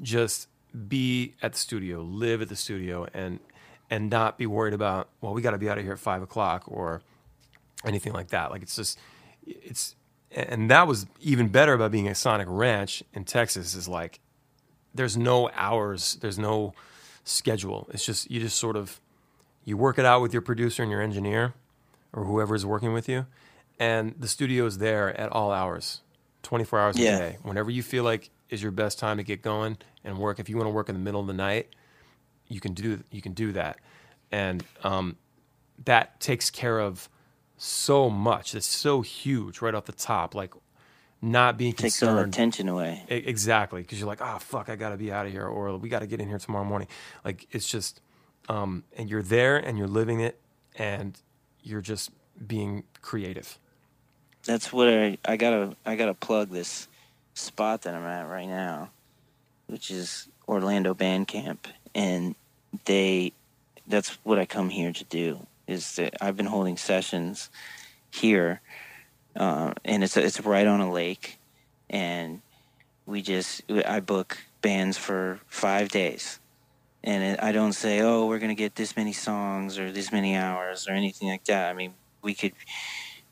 just 0.03 0.49
be 0.89 1.35
at 1.43 1.53
the 1.53 1.59
studio, 1.59 2.03
live 2.03 2.43
at 2.43 2.49
the 2.49 2.57
studio, 2.57 3.07
and 3.15 3.39
and 3.91 4.09
not 4.11 4.37
be 4.39 4.47
worried 4.47 4.75
about 4.75 5.09
well, 5.21 5.33
we 5.35 5.41
got 5.43 5.53
to 5.53 5.59
be 5.59 5.69
out 5.69 5.79
of 5.79 5.85
here 5.85 5.93
at 5.93 5.99
five 5.99 6.21
o'clock 6.23 6.65
or 6.67 7.01
anything 7.85 8.13
like 8.13 8.29
that. 8.29 8.51
Like 8.51 8.63
it's 8.63 8.75
just 8.77 8.99
it's 9.47 9.95
and 10.31 10.71
that 10.71 10.87
was 10.87 11.07
even 11.21 11.49
better 11.49 11.75
about 11.75 11.91
being 11.93 12.09
at 12.09 12.17
Sonic 12.17 12.47
Ranch 12.51 13.03
in 13.15 13.25
Texas 13.25 13.75
is 13.75 13.87
like 13.89 14.19
there's 14.95 15.17
no 15.17 15.51
hours, 15.55 16.17
there's 16.21 16.39
no 16.39 16.75
schedule. 17.25 17.89
It's 17.93 18.05
just 18.05 18.31
you 18.31 18.41
just 18.41 18.59
sort 18.59 18.77
of 18.77 19.01
you 19.65 19.77
work 19.77 19.99
it 19.99 20.05
out 20.05 20.21
with 20.23 20.33
your 20.33 20.43
producer 20.43 20.83
and 20.83 20.91
your 20.91 21.01
engineer 21.03 21.55
or 22.13 22.25
whoever 22.25 22.55
is 22.55 22.67
working 22.67 22.93
with 22.93 23.09
you, 23.09 23.27
and 23.79 24.15
the 24.19 24.29
studio 24.29 24.67
is 24.67 24.79
there 24.79 25.19
at 25.19 25.31
all 25.33 25.51
hours, 25.53 26.01
24 26.43 26.79
hours 26.79 26.99
Yeah. 26.99 27.15
a 27.15 27.19
day. 27.19 27.39
Whenever 27.43 27.71
you 27.71 27.83
feel 27.83 28.05
like 28.05 28.31
is 28.51 28.63
your 28.63 28.73
best 28.73 28.99
time 28.99 29.17
to 29.17 29.23
get 29.23 29.41
going 29.41 29.79
and 30.05 30.19
work. 30.19 30.39
If 30.39 30.49
you 30.51 30.57
want 30.59 30.67
to 30.67 30.73
work 30.73 30.89
in 30.91 30.95
the 30.95 31.01
middle 31.01 31.21
of 31.21 31.27
the 31.27 31.33
night, 31.33 31.69
you 32.49 32.61
can 32.61 32.75
do 32.75 33.03
you 33.11 33.23
can 33.23 33.33
do 33.33 33.53
that, 33.53 33.79
and 34.31 34.63
um, 34.83 35.17
that 35.85 36.21
takes 36.21 36.51
care 36.51 36.79
of 36.81 37.09
so 37.57 38.11
much. 38.11 38.55
It's 38.55 38.67
so 38.67 39.01
huge 39.01 39.63
right 39.63 39.75
off 39.75 39.87
the 39.87 39.93
top. 39.93 40.35
Like 40.35 40.53
not 41.23 41.57
being 41.57 41.73
takes 41.73 42.03
all 42.03 42.09
the 42.09 42.15
concerned. 42.17 42.35
tension 42.35 42.69
away. 42.69 43.05
E- 43.11 43.15
Exactly, 43.15 43.81
because 43.83 43.99
you're 43.99 44.09
like, 44.09 44.21
oh 44.21 44.39
fuck, 44.41 44.69
I 44.69 44.77
gotta 44.77 44.97
be 44.97 45.13
out 45.13 45.25
of 45.27 45.33
here, 45.33 45.47
or 45.47 45.77
we 45.79 45.89
gotta 45.89 46.07
get 46.07 46.21
in 46.21 46.29
here 46.29 46.39
tomorrow 46.39 46.65
morning. 46.65 46.89
Like 47.25 47.47
it's 47.53 47.69
just, 47.69 48.01
um, 48.49 48.85
and 48.97 49.09
you're 49.09 49.23
there 49.23 49.57
and 49.57 49.79
you're 49.79 49.87
living 49.89 50.21
it, 50.21 50.39
and 50.77 51.17
you're 51.63 51.81
just 51.81 52.11
being 52.47 52.83
creative. 53.01 53.59
That's 54.45 54.73
what 54.73 54.89
I 54.89 55.17
I 55.25 55.37
gotta 55.37 55.77
I 55.87 55.95
gotta 55.97 56.15
plug 56.15 56.51
this 56.51 56.89
spot 57.35 57.83
that 57.83 57.95
I'm 57.95 58.05
at 58.05 58.29
right 58.29 58.49
now, 58.49 58.91
which 59.69 59.91
is 59.91 60.29
Orlando 60.49 60.93
Band 60.95 61.29
Camp, 61.29 61.69
and 61.95 62.35
they 62.87 63.33
that's 63.87 64.19
what 64.25 64.39
I 64.41 64.45
come 64.45 64.71
here 64.71 64.93
to 64.93 65.05
do. 65.05 65.47
Is 65.69 65.95
that 65.97 66.17
I've 66.21 66.37
been 66.37 66.47
holding 66.47 66.77
sessions 66.77 67.49
here, 68.11 68.61
uh, 69.37 69.73
and 69.85 70.05
it's 70.05 70.17
it's 70.17 70.41
right 70.41 70.67
on 70.67 70.81
a 70.81 70.91
lake, 70.91 71.39
and 71.89 72.41
we 73.07 73.23
just 73.23 73.63
I 73.71 74.01
book 74.01 74.39
bands 74.61 74.99
for 74.99 75.41
five 75.47 75.89
days. 75.89 76.39
And 77.05 77.25
it, 77.25 77.43
I 77.43 77.51
don't 77.51 77.73
say, 77.73 78.01
oh, 78.01 78.27
we're 78.27 78.39
gonna 78.39 78.55
get 78.55 78.77
this 78.77 78.97
many 78.97 79.13
songs 79.13 79.79
or 79.79 79.91
this 79.91 80.13
many 80.13 80.37
hours 80.37 80.87
or 80.89 80.93
anything 80.93 81.29
like 81.29 81.45
that. 81.47 81.69
I 81.69 81.75
mean, 81.75 81.95
we 82.23 82.35
could, 82.35 82.53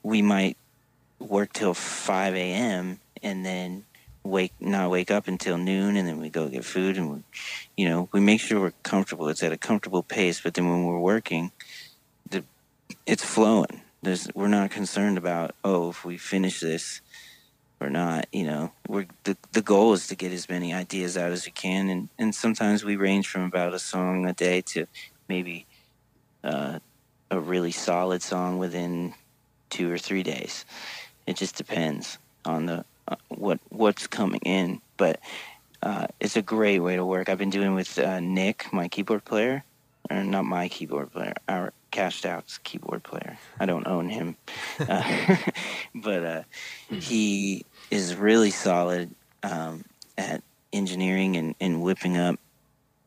we 0.02 0.22
might 0.22 0.56
work 1.20 1.52
till 1.52 1.74
5 1.74 2.34
a.m. 2.34 2.98
and 3.22 3.44
then 3.44 3.84
wake 4.22 4.52
not 4.60 4.90
wake 4.90 5.10
up 5.10 5.28
until 5.28 5.56
noon 5.56 5.96
and 5.96 6.06
then 6.06 6.18
we 6.20 6.28
go 6.28 6.48
get 6.48 6.64
food 6.64 6.98
and 6.98 7.10
we, 7.10 7.22
you 7.76 7.88
know 7.88 8.08
we 8.12 8.20
make 8.20 8.38
sure 8.38 8.60
we're 8.60 8.72
comfortable 8.82 9.28
it's 9.28 9.42
at 9.42 9.50
a 9.50 9.56
comfortable 9.56 10.02
pace 10.02 10.42
but 10.42 10.52
then 10.52 10.68
when 10.68 10.84
we're 10.84 10.98
working 10.98 11.50
the 12.28 12.44
it's 13.06 13.24
flowing 13.24 13.80
there's 14.02 14.28
we're 14.34 14.48
not 14.48 14.70
concerned 14.70 15.18
about 15.18 15.54
oh 15.64 15.90
if 15.90 16.04
we 16.04 16.16
finish 16.16 16.60
this 16.60 17.00
or 17.80 17.90
not 17.90 18.26
you 18.32 18.44
know. 18.44 18.72
We're 18.88 19.06
the, 19.24 19.36
the 19.52 19.62
goal 19.62 19.92
is 19.92 20.06
to 20.08 20.16
get 20.16 20.32
as 20.32 20.48
many 20.48 20.72
ideas 20.72 21.16
out 21.16 21.32
as 21.32 21.46
we 21.46 21.52
can 21.52 21.88
and 21.88 22.08
and 22.18 22.34
sometimes 22.34 22.84
we 22.84 22.96
range 22.96 23.28
from 23.28 23.42
about 23.42 23.74
a 23.74 23.78
song 23.78 24.26
a 24.26 24.32
day 24.32 24.62
to 24.72 24.86
maybe 25.28 25.66
uh, 26.42 26.78
a 27.30 27.40
really 27.40 27.72
solid 27.72 28.22
song 28.22 28.58
within 28.58 29.14
two 29.68 29.92
or 29.92 29.98
three 29.98 30.22
days. 30.22 30.64
It 31.26 31.36
just 31.36 31.56
depends 31.56 32.18
on 32.44 32.66
the 32.66 32.84
uh, 33.08 33.16
what 33.28 33.60
what's 33.68 34.06
coming 34.06 34.40
in 34.44 34.80
but 34.96 35.20
uh, 35.82 36.06
it's 36.20 36.36
a 36.36 36.42
great 36.42 36.80
way 36.80 36.96
to 36.96 37.04
work. 37.06 37.30
I've 37.30 37.38
been 37.38 37.50
doing 37.50 37.74
with 37.74 37.98
uh, 37.98 38.20
nick 38.20 38.70
my 38.72 38.88
keyboard 38.88 39.24
player 39.24 39.64
or 40.10 40.24
not 40.24 40.44
my 40.44 40.68
keyboard 40.68 41.12
player 41.12 41.34
our 41.48 41.72
cashed 41.90 42.24
out's 42.26 42.58
keyboard 42.58 43.02
player 43.02 43.38
i 43.58 43.66
don't 43.66 43.86
own 43.86 44.08
him 44.08 44.36
uh, 44.88 45.36
but 45.94 46.24
uh, 46.24 46.42
he 46.88 47.64
is 47.90 48.14
really 48.16 48.50
solid 48.50 49.14
um, 49.42 49.84
at 50.16 50.42
engineering 50.72 51.36
and, 51.36 51.54
and 51.60 51.82
whipping 51.82 52.16
up 52.16 52.38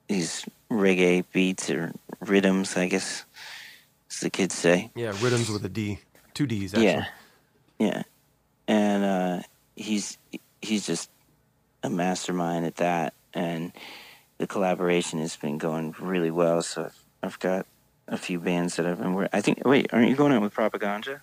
these 0.09 0.45
reggae 0.71 1.23
beats 1.33 1.69
or 1.69 1.91
rhythms 2.21 2.75
i 2.77 2.87
guess 2.87 3.25
as 4.11 4.19
the 4.19 4.29
kids 4.29 4.53
say 4.55 4.91
Yeah, 4.95 5.13
rhythms 5.21 5.49
with 5.49 5.65
a 5.65 5.69
D, 5.69 5.99
two 6.33 6.45
D's 6.45 6.73
actually. 6.73 6.85
yeah, 6.85 7.05
yeah, 7.79 8.03
and 8.67 9.03
uh, 9.03 9.41
he's 9.75 10.17
he's 10.61 10.85
just 10.85 11.09
a 11.83 11.89
mastermind 11.89 12.65
at 12.65 12.75
that. 12.75 13.13
and 13.33 13.71
the 14.39 14.47
collaboration 14.47 15.19
has 15.19 15.35
been 15.37 15.57
going 15.57 15.95
really 15.99 16.31
well. 16.31 16.61
So 16.61 16.85
I've, 16.85 17.05
I've 17.23 17.39
got 17.39 17.65
a 18.07 18.17
few 18.17 18.39
bands 18.39 18.75
that 18.75 18.85
I've 18.85 18.99
been 18.99 19.13
working. 19.13 19.29
I 19.33 19.41
think. 19.41 19.61
Wait, 19.65 19.87
aren't 19.93 20.09
you 20.09 20.15
going 20.15 20.33
out 20.33 20.41
with 20.41 20.53
Propaganda? 20.53 21.21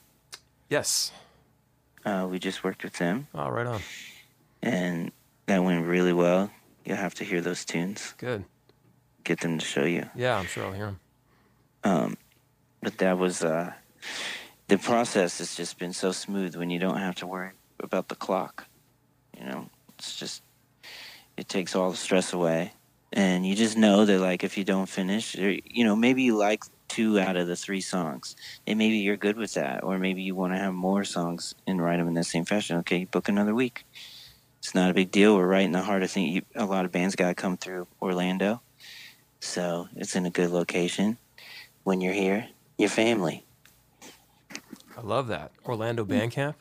Yes. 0.68 1.12
Uh, 2.04 2.26
we 2.30 2.38
just 2.38 2.64
worked 2.64 2.82
with 2.82 2.94
them, 2.94 3.28
Oh, 3.34 3.50
right 3.50 3.66
on. 3.66 3.80
and 4.62 5.12
that 5.46 5.62
went 5.62 5.86
really 5.86 6.12
well. 6.14 6.50
You'll 6.84 6.96
have 6.96 7.14
to 7.16 7.24
hear 7.24 7.40
those 7.42 7.64
tunes. 7.64 8.14
Good. 8.16 8.44
Get 9.24 9.40
them 9.40 9.58
to 9.58 9.64
show 9.64 9.84
you. 9.84 10.08
Yeah, 10.14 10.38
I'm 10.38 10.46
sure 10.46 10.64
I'll 10.64 10.72
hear 10.72 10.86
them. 10.86 11.00
Um, 11.84 12.16
but 12.82 12.96
that 12.98 13.18
was 13.18 13.44
uh, 13.44 13.72
the 14.68 14.78
process 14.78 15.38
has 15.38 15.54
just 15.54 15.78
been 15.78 15.92
so 15.92 16.10
smooth 16.12 16.56
when 16.56 16.70
you 16.70 16.78
don't 16.78 16.96
have 16.96 17.16
to 17.16 17.26
worry 17.26 17.50
about 17.80 18.08
the 18.08 18.14
clock. 18.14 18.66
You 19.38 19.44
know, 19.44 19.68
it's 19.98 20.16
just 20.18 20.42
it 21.36 21.48
takes 21.48 21.74
all 21.76 21.90
the 21.90 21.96
stress 21.98 22.32
away, 22.32 22.72
and 23.12 23.46
you 23.46 23.54
just 23.54 23.76
know 23.76 24.04
that 24.04 24.20
like 24.20 24.44
if 24.44 24.56
you 24.56 24.64
don't 24.64 24.88
finish, 24.88 25.36
or, 25.36 25.56
you 25.64 25.84
know, 25.84 25.96
maybe 25.96 26.22
you 26.22 26.36
like 26.36 26.64
two 26.88 27.18
out 27.20 27.36
of 27.36 27.46
the 27.46 27.56
three 27.56 27.80
songs, 27.80 28.36
and 28.66 28.78
maybe 28.78 28.96
you're 28.98 29.16
good 29.16 29.36
with 29.36 29.54
that, 29.54 29.82
or 29.82 29.98
maybe 29.98 30.22
you 30.22 30.34
want 30.34 30.52
to 30.52 30.58
have 30.58 30.74
more 30.74 31.04
songs 31.04 31.54
and 31.66 31.82
write 31.82 31.98
them 31.98 32.08
in 32.08 32.14
that 32.14 32.24
same 32.24 32.44
fashion. 32.44 32.76
Okay, 32.78 33.04
book 33.04 33.28
another 33.28 33.54
week. 33.54 33.84
It's 34.58 34.74
not 34.74 34.90
a 34.90 34.94
big 34.94 35.10
deal. 35.10 35.36
We're 35.36 35.46
right 35.46 35.64
in 35.64 35.72
the 35.72 35.82
heart 35.82 36.02
of 36.02 36.10
thing. 36.10 36.26
You, 36.26 36.42
a 36.54 36.66
lot 36.66 36.84
of 36.84 36.92
bands 36.92 37.16
got 37.16 37.28
to 37.28 37.34
come 37.34 37.56
through 37.56 37.86
Orlando, 38.02 38.60
so 39.40 39.88
it's 39.96 40.14
in 40.14 40.26
a 40.26 40.30
good 40.30 40.50
location 40.50 41.16
when 41.84 42.00
you're 42.00 42.12
here, 42.12 42.48
your 42.76 42.90
family. 42.90 43.44
I 44.96 45.00
love 45.02 45.28
that. 45.28 45.52
Orlando 45.64 46.04
mm. 46.04 46.08
Band 46.08 46.32
Camp. 46.32 46.56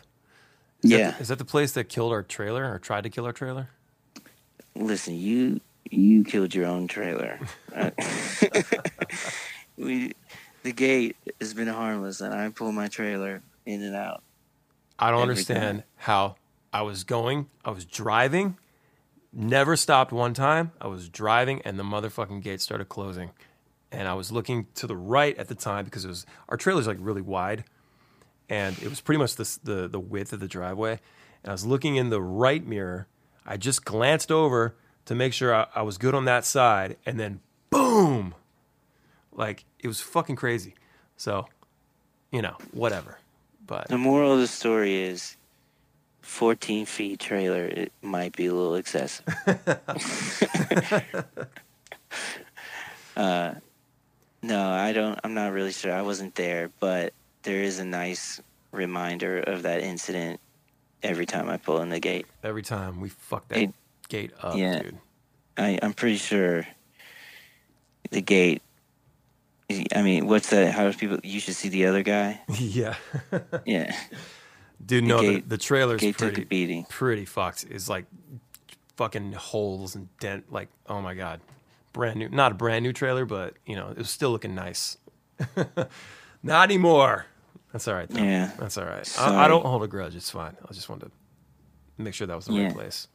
Is 0.83 0.91
yeah. 0.91 1.11
That, 1.11 1.21
is 1.21 1.27
that 1.27 1.39
the 1.39 1.45
place 1.45 1.73
that 1.73 1.89
killed 1.89 2.13
our 2.13 2.23
trailer 2.23 2.71
or 2.71 2.79
tried 2.79 3.03
to 3.03 3.09
kill 3.09 3.25
our 3.25 3.33
trailer? 3.33 3.69
Listen, 4.75 5.15
you 5.15 5.59
you 5.89 6.23
killed 6.23 6.53
your 6.53 6.65
own 6.65 6.87
trailer. 6.87 7.39
We 9.79 10.11
the 10.63 10.73
gate 10.73 11.15
has 11.39 11.53
been 11.53 11.69
harmless, 11.69 12.19
and 12.19 12.33
I 12.33 12.49
pull 12.49 12.73
my 12.73 12.89
trailer 12.89 13.41
in 13.65 13.81
and 13.81 13.95
out. 13.95 14.23
I 14.99 15.09
don't 15.09 15.21
understand 15.21 15.79
time. 15.79 15.87
how 15.95 16.35
I 16.73 16.81
was 16.81 17.05
going, 17.05 17.47
I 17.63 17.71
was 17.71 17.85
driving, 17.85 18.57
never 19.31 19.77
stopped 19.77 20.11
one 20.11 20.33
time. 20.33 20.73
I 20.81 20.87
was 20.87 21.07
driving 21.07 21.61
and 21.61 21.79
the 21.79 21.83
motherfucking 21.83 22.43
gate 22.43 22.59
started 22.59 22.89
closing. 22.89 23.31
And 23.91 24.07
I 24.07 24.13
was 24.13 24.31
looking 24.31 24.67
to 24.75 24.85
the 24.85 24.97
right 24.97 25.37
at 25.37 25.47
the 25.47 25.55
time 25.55 25.85
because 25.85 26.05
it 26.05 26.09
was 26.09 26.25
our 26.49 26.57
trailer's 26.57 26.85
like 26.85 26.97
really 26.99 27.21
wide 27.21 27.63
and 28.49 28.77
it 28.79 28.89
was 28.89 29.01
pretty 29.01 29.19
much 29.19 29.35
the 29.35 29.59
the, 29.63 29.87
the 29.87 29.99
width 29.99 30.33
of 30.33 30.39
the 30.39 30.47
driveway. 30.47 30.99
And 31.43 31.49
I 31.49 31.53
was 31.53 31.65
looking 31.65 31.95
in 31.95 32.09
the 32.09 32.21
right 32.21 32.65
mirror. 32.65 33.07
I 33.45 33.57
just 33.57 33.85
glanced 33.85 34.31
over 34.31 34.75
to 35.09 35.15
make 35.15 35.33
sure 35.33 35.55
I, 35.55 35.65
I 35.73 35.81
was 35.81 35.97
good 35.97 36.13
on 36.13 36.25
that 36.25 36.45
side 36.45 36.95
and 37.03 37.19
then 37.19 37.39
boom. 37.71 38.35
Like 39.33 39.65
it 39.79 39.87
was 39.87 39.99
fucking 39.99 40.35
crazy. 40.35 40.75
So, 41.17 41.47
you 42.31 42.43
know, 42.43 42.55
whatever. 42.73 43.17
But 43.65 43.87
The 43.87 43.97
moral 43.97 44.33
of 44.33 44.39
the 44.39 44.45
story 44.45 45.01
is, 45.01 45.35
fourteen 46.21 46.85
feet 46.85 47.19
trailer. 47.19 47.65
It 47.65 47.91
might 48.03 48.35
be 48.35 48.45
a 48.45 48.53
little 48.53 48.75
excessive. 48.75 49.25
uh, 53.17 53.55
no, 54.43 54.69
I 54.71 54.93
don't. 54.93 55.19
I'm 55.23 55.33
not 55.33 55.53
really 55.53 55.71
sure. 55.71 55.91
I 55.91 56.03
wasn't 56.03 56.35
there, 56.35 56.69
but 56.79 57.13
there 57.41 57.63
is 57.63 57.79
a 57.79 57.85
nice 57.85 58.39
reminder 58.71 59.39
of 59.39 59.63
that 59.63 59.81
incident 59.81 60.39
every 61.01 61.25
time 61.25 61.49
I 61.49 61.57
pull 61.57 61.81
in 61.81 61.89
the 61.89 61.99
gate. 61.99 62.27
Every 62.43 62.61
time 62.61 63.01
we 63.01 63.09
fuck 63.09 63.47
that 63.47 63.57
It- 63.57 63.73
gate 64.09 64.31
up, 64.41 64.55
yeah. 64.57 64.81
dude. 64.81 64.97
I, 65.57 65.79
I'm 65.81 65.93
pretty 65.93 66.17
sure 66.17 66.67
the 68.11 68.21
gate. 68.21 68.61
I 69.95 70.01
mean, 70.01 70.27
what's 70.27 70.49
that? 70.49 70.73
How 70.73 70.89
do 70.89 70.97
people? 70.97 71.19
You 71.23 71.39
should 71.39 71.55
see 71.55 71.69
the 71.69 71.85
other 71.85 72.01
guy. 72.03 72.41
yeah. 72.57 72.95
Yeah, 73.65 73.95
dude, 74.83 75.03
no, 75.03 75.17
the, 75.21 75.23
gate- 75.35 75.49
the 75.49 75.57
trailer's 75.57 76.01
gate 76.01 76.17
took 76.17 76.29
pretty, 76.33 76.41
a 76.41 76.45
beating. 76.45 76.85
pretty 76.89 77.25
fucked. 77.25 77.65
It's 77.69 77.87
like 77.87 78.05
fucking 78.97 79.33
holes 79.33 79.95
and 79.95 80.09
dent. 80.19 80.51
Like, 80.51 80.69
oh 80.87 81.01
my 81.01 81.13
God. 81.13 81.39
Brand 81.93 82.19
new. 82.19 82.29
Not 82.29 82.51
a 82.51 82.55
brand 82.55 82.83
new 82.83 82.93
trailer, 82.93 83.25
but, 83.25 83.55
you 83.65 83.75
know, 83.75 83.89
it 83.89 83.97
was 83.97 84.09
still 84.11 84.29
looking 84.31 84.53
nice. 84.55 84.97
not 86.43 86.63
anymore. 86.69 87.25
That's 87.71 87.87
all 87.87 87.95
right, 87.95 88.09
though. 88.09 88.21
Yeah. 88.21 88.51
That's 88.59 88.77
all 88.77 88.85
right. 88.85 89.07
I, 89.19 89.45
I 89.45 89.47
don't 89.47 89.65
hold 89.65 89.83
a 89.83 89.87
grudge. 89.87 90.15
It's 90.15 90.29
fine. 90.29 90.55
I 90.67 90.73
just 90.73 90.87
wanted 90.89 91.05
to 91.05 91.11
make 91.97 92.13
sure 92.13 92.27
that 92.27 92.35
was 92.35 92.45
the 92.45 92.53
Yeah. 92.53 92.65
right 92.65 92.73
place. 92.73 93.07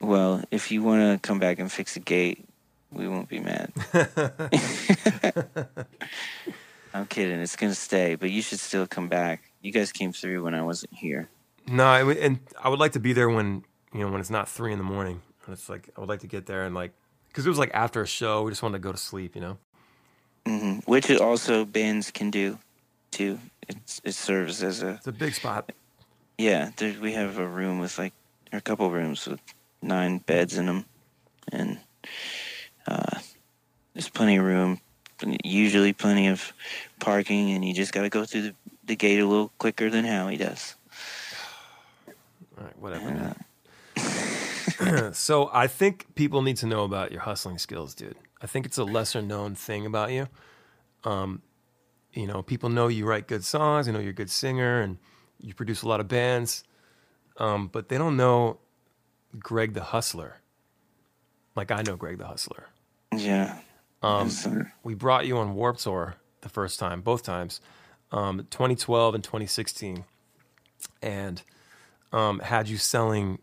Well, 0.00 0.42
if 0.50 0.70
you 0.70 0.82
want 0.82 1.00
to 1.22 1.26
come 1.26 1.38
back 1.38 1.58
and 1.58 1.70
fix 1.70 1.94
the 1.94 2.00
gate, 2.00 2.46
we 2.90 3.06
won't 3.08 3.28
be 3.28 3.40
mad. 3.40 3.72
I'm 6.92 7.06
kidding. 7.06 7.38
It's 7.40 7.56
gonna 7.56 7.74
stay, 7.74 8.14
but 8.16 8.30
you 8.30 8.42
should 8.42 8.58
still 8.58 8.86
come 8.86 9.08
back. 9.08 9.42
You 9.60 9.72
guys 9.72 9.92
came 9.92 10.12
through 10.12 10.42
when 10.42 10.54
I 10.54 10.62
wasn't 10.62 10.94
here. 10.94 11.28
No, 11.68 11.84
I 11.84 12.02
and 12.14 12.40
I 12.62 12.68
would 12.68 12.80
like 12.80 12.92
to 12.92 13.00
be 13.00 13.12
there 13.12 13.28
when 13.28 13.64
you 13.92 14.00
know 14.00 14.10
when 14.10 14.20
it's 14.20 14.30
not 14.30 14.48
three 14.48 14.72
in 14.72 14.78
the 14.78 14.84
morning. 14.84 15.20
And 15.46 15.52
it's 15.52 15.68
like 15.68 15.90
I 15.96 16.00
would 16.00 16.08
like 16.08 16.20
to 16.20 16.26
get 16.26 16.46
there 16.46 16.64
and 16.64 16.74
like 16.74 16.92
because 17.28 17.46
it 17.46 17.48
was 17.48 17.58
like 17.58 17.70
after 17.74 18.02
a 18.02 18.06
show, 18.06 18.42
we 18.42 18.50
just 18.50 18.62
wanted 18.62 18.78
to 18.78 18.82
go 18.82 18.90
to 18.92 18.98
sleep. 18.98 19.34
You 19.36 19.40
know. 19.42 19.58
hmm 20.46 20.78
Which 20.86 21.10
it 21.10 21.20
also 21.20 21.64
bands 21.64 22.10
can 22.10 22.30
do, 22.30 22.58
too. 23.12 23.38
It's, 23.68 24.00
it 24.02 24.14
serves 24.14 24.62
as 24.64 24.82
a 24.82 24.94
It's 24.94 25.06
a 25.06 25.12
big 25.12 25.34
spot. 25.34 25.70
yeah. 26.38 26.70
There, 26.76 26.94
we 27.00 27.12
have 27.12 27.38
a 27.38 27.46
room 27.46 27.78
with 27.78 27.98
like 27.98 28.14
or 28.52 28.58
a 28.58 28.62
couple 28.62 28.90
rooms 28.90 29.28
with 29.28 29.40
nine 29.82 30.18
beds 30.18 30.56
in 30.56 30.66
them, 30.66 30.84
and 31.52 31.78
uh, 32.86 33.18
there's 33.94 34.08
plenty 34.08 34.36
of 34.36 34.44
room. 34.44 34.80
Usually, 35.44 35.92
plenty 35.92 36.28
of 36.28 36.52
parking, 36.98 37.50
and 37.50 37.64
you 37.64 37.74
just 37.74 37.92
got 37.92 38.02
to 38.02 38.08
go 38.08 38.24
through 38.24 38.42
the, 38.42 38.54
the 38.84 38.96
gate 38.96 39.18
a 39.18 39.26
little 39.26 39.50
quicker 39.58 39.90
than 39.90 40.04
Howie 40.04 40.38
does. 40.38 40.74
All 42.58 42.64
right, 42.64 42.78
whatever. 42.78 43.36
Uh, 44.80 45.12
so 45.12 45.50
I 45.52 45.66
think 45.66 46.14
people 46.14 46.42
need 46.42 46.56
to 46.58 46.66
know 46.66 46.84
about 46.84 47.12
your 47.12 47.20
hustling 47.20 47.58
skills, 47.58 47.94
dude. 47.94 48.16
I 48.40 48.46
think 48.46 48.64
it's 48.64 48.78
a 48.78 48.84
lesser 48.84 49.20
known 49.20 49.54
thing 49.54 49.84
about 49.84 50.12
you. 50.12 50.28
Um, 51.04 51.42
you 52.12 52.26
know, 52.26 52.42
people 52.42 52.68
know 52.70 52.88
you 52.88 53.06
write 53.06 53.28
good 53.28 53.44
songs. 53.44 53.86
They 53.86 53.92
know 53.92 54.00
you're 54.00 54.10
a 54.10 54.14
good 54.14 54.30
singer, 54.30 54.80
and 54.80 54.98
you 55.38 55.54
produce 55.54 55.82
a 55.82 55.88
lot 55.88 56.00
of 56.00 56.08
bands. 56.08 56.64
Um, 57.36 57.68
but 57.68 57.88
they 57.88 57.98
don't 57.98 58.16
know 58.16 58.58
Greg 59.38 59.74
the 59.74 59.82
Hustler. 59.82 60.36
Like 61.56 61.70
I 61.70 61.82
know 61.82 61.96
Greg 61.96 62.18
the 62.18 62.26
Hustler. 62.26 62.66
yeah. 63.12 63.58
Um, 64.02 64.28
Yes, 64.28 64.48
we 64.82 64.94
brought 64.94 65.26
you 65.26 65.36
on 65.36 65.54
Warped 65.54 65.80
Tour 65.80 66.16
the 66.40 66.48
first 66.48 66.78
time, 66.78 67.02
both 67.02 67.22
times, 67.22 67.60
um, 68.12 68.46
2012 68.50 69.14
and 69.14 69.22
2016, 69.22 70.04
and 71.02 71.42
um, 72.12 72.38
had 72.38 72.66
you 72.66 72.78
selling 72.78 73.40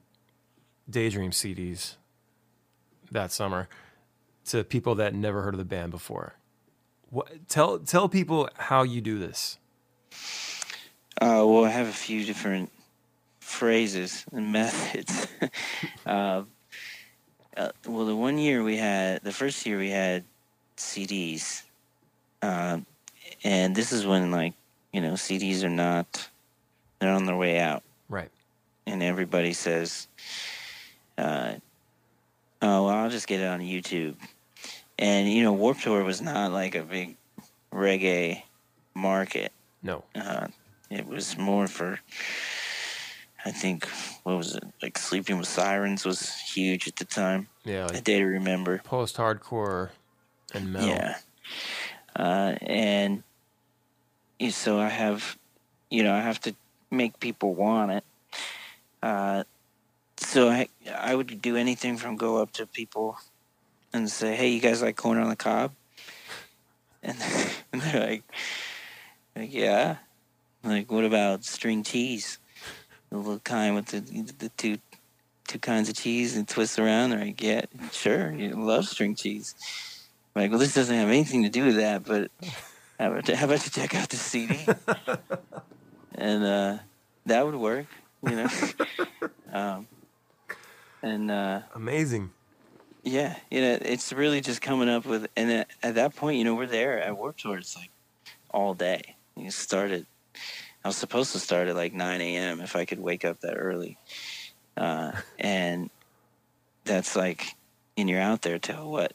Daydream 0.90 1.30
CDs 1.30 1.96
that 3.12 3.32
summer 3.32 3.70
to 4.46 4.64
people 4.64 4.96
that 4.96 5.14
never 5.14 5.42
heard 5.44 5.54
of 5.54 5.60
the 5.60 5.66
band 5.66 5.92
before. 5.92 6.34
What, 7.10 7.48
tell 7.48 7.80
tell 7.80 8.10
people 8.10 8.50
how 8.56 8.84
you 8.84 9.00
do 9.00 9.20
this. 9.20 9.58
Uh, 11.22 11.44
well, 11.46 11.66
I 11.66 11.70
have 11.70 11.88
a 11.88 11.92
few 11.94 12.26
different 12.26 12.72
phrases 13.48 14.26
and 14.34 14.52
methods. 14.60 15.28
uh, 16.06 16.44
uh, 17.58 17.70
well, 17.88 18.06
the 18.06 18.16
one 18.16 18.38
year 18.38 18.62
we 18.64 18.76
had, 18.78 19.24
the 19.24 19.32
first 19.32 19.66
year 19.66 19.78
we 19.78 19.90
had 19.90 20.24
CDs, 20.76 21.64
uh, 22.42 22.80
and 23.44 23.74
this 23.76 23.92
is 23.94 24.06
when 24.06 24.32
like 24.32 24.54
you 24.92 25.00
know 25.02 25.14
CDs 25.14 25.64
are 25.64 25.70
not, 25.70 26.30
they're 27.00 27.12
on 27.14 27.26
their 27.26 27.38
way 27.38 27.58
out, 27.60 27.84
Right. 28.10 28.30
and 28.86 29.02
everybody 29.02 29.54
says, 29.54 30.08
uh, 31.18 31.54
"Oh, 32.62 32.84
well, 32.86 32.90
I'll 32.90 33.10
just 33.10 33.28
get 33.28 33.40
it 33.40 33.48
on 33.48 33.62
YouTube," 33.62 34.16
and 35.00 35.32
you 35.32 35.42
know 35.42 35.54
Warped 35.54 35.82
Tour 35.84 36.04
was 36.04 36.22
not 36.22 36.52
like 36.52 36.76
a 36.76 36.84
big 36.84 37.16
reggae 37.74 38.44
market. 38.94 39.52
No. 39.82 40.04
Uh, 40.14 40.48
it 40.90 41.06
was 41.08 41.38
more 41.38 41.68
for, 41.68 42.00
I 43.48 43.52
think, 43.52 43.88
what 44.24 44.38
was 44.38 44.56
it? 44.56 44.64
Like 44.82 44.98
Sleeping 44.98 45.38
with 45.38 45.48
Sirens 45.48 46.04
was 46.06 46.34
huge 46.40 46.88
at 46.88 46.98
the 46.98 47.06
time. 47.06 47.48
Yeah. 47.64 47.86
A 47.86 47.94
Like 47.94 48.04
day 48.04 48.20
to 48.20 48.26
remember. 48.26 48.80
post 48.84 49.16
hardcore 49.16 49.90
and 50.54 50.74
metal. 50.74 50.90
Yeah. 50.90 51.16
Uh, 52.14 52.56
and 52.62 53.24
so 54.50 54.80
I 54.80 54.90
have, 54.90 55.38
you 55.90 56.04
know, 56.04 56.14
I 56.14 56.20
have 56.20 56.42
to 56.42 56.56
make 56.92 57.20
people 57.22 57.54
want 57.56 57.92
it. 57.92 58.04
Uh, 59.02 59.44
so 60.18 60.50
I, 60.50 60.68
I 60.94 61.16
would 61.16 61.42
do 61.42 61.56
anything 61.56 61.96
from 61.98 62.18
go 62.18 62.42
up 62.42 62.52
to 62.54 62.66
people 62.66 63.18
and 63.94 64.10
say, 64.10 64.36
"Hey, 64.36 64.50
you 64.50 64.60
guys 64.60 64.82
like 64.82 64.98
corn 64.98 65.18
on 65.20 65.30
the 65.30 65.36
cob?" 65.36 65.72
And, 67.04 67.18
and 67.72 67.82
they're 67.84 68.08
like, 68.10 68.24
like, 69.36 69.54
"Yeah." 69.54 69.98
Like, 70.64 70.92
what 70.92 71.06
about 71.06 71.46
string 71.46 71.84
cheese? 71.84 72.40
The 73.10 73.18
little 73.18 73.40
kind 73.40 73.76
with 73.76 73.86
the 73.88 74.00
the 74.38 74.50
two 74.58 74.78
two 75.48 75.60
kinds 75.60 75.90
of 75.90 75.96
cheese 75.96 76.36
and 76.36 76.48
twist 76.48 76.78
around. 76.78 77.12
They're 77.12 77.26
like, 77.26 77.70
sure, 77.94 78.34
you 78.34 78.50
love 78.50 78.86
string 78.88 79.16
cheese. 79.16 79.56
I'm 80.36 80.44
like, 80.44 80.52
well, 80.52 80.60
this 80.60 80.76
doesn't 80.76 80.96
have 80.96 81.08
anything 81.08 81.44
to 81.44 81.50
do 81.50 81.66
with 81.66 81.78
that, 81.78 82.04
but 82.04 82.30
how 83.00 83.12
about, 83.12 83.28
how 83.30 83.46
about 83.46 83.66
you 83.66 83.72
check 83.72 83.96
out 83.96 84.10
the 84.10 84.18
CD? 84.18 84.60
and 86.16 86.44
uh, 86.44 86.78
that 87.26 87.46
would 87.46 87.56
work, 87.56 87.86
you 88.24 88.36
know. 88.36 88.50
um, 89.54 89.88
and 91.02 91.32
uh, 91.32 91.62
Amazing. 91.76 92.32
yeah, 93.04 93.38
you 93.50 93.62
know, 93.62 93.78
it's 93.82 94.12
really 94.12 94.42
just 94.42 94.62
coming 94.62 94.90
up 94.90 95.06
with, 95.06 95.28
and 95.38 95.52
at, 95.52 95.68
at 95.82 95.96
that 95.96 96.16
point, 96.16 96.38
you 96.38 96.44
know, 96.44 96.56
we're 96.56 96.68
there 96.68 97.00
at 97.00 97.18
Warped 97.18 97.40
Tour. 97.40 97.58
It's 97.58 97.76
like 97.76 97.92
all 98.52 98.74
day. 98.74 99.16
You 99.36 99.52
started. 99.52 100.06
I 100.84 100.88
was 100.88 100.98
supposed 100.98 101.32
to 101.34 101.40
start 101.40 101.68
at 101.68 101.76
like 101.76 101.94
9 101.94 102.22
a.m. 102.22 102.62
if 102.62 102.76
I 102.76 102.86
could 102.86 103.00
wake 103.00 103.26
up 103.26 103.42
that 103.42 103.56
early, 103.56 103.98
uh, 104.78 105.12
and 105.38 105.90
that's 106.86 107.16
like, 107.16 107.56
and 107.98 108.10
you're 108.10 108.22
out 108.22 108.42
there 108.42 108.60
till 108.60 108.90
what? 108.90 109.14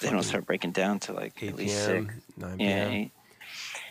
They 0.00 0.10
don't 0.10 0.22
start 0.22 0.46
breaking 0.46 0.72
down 0.72 0.98
till 0.98 1.14
like 1.14 1.42
8 1.42 1.48
at 1.50 1.56
least 1.56 1.84
six. 1.84 2.06
p.m., 2.06 2.22
9 2.36 2.60
Yeah, 2.60 2.66
p.m. 2.88 2.92
eight. 2.92 3.10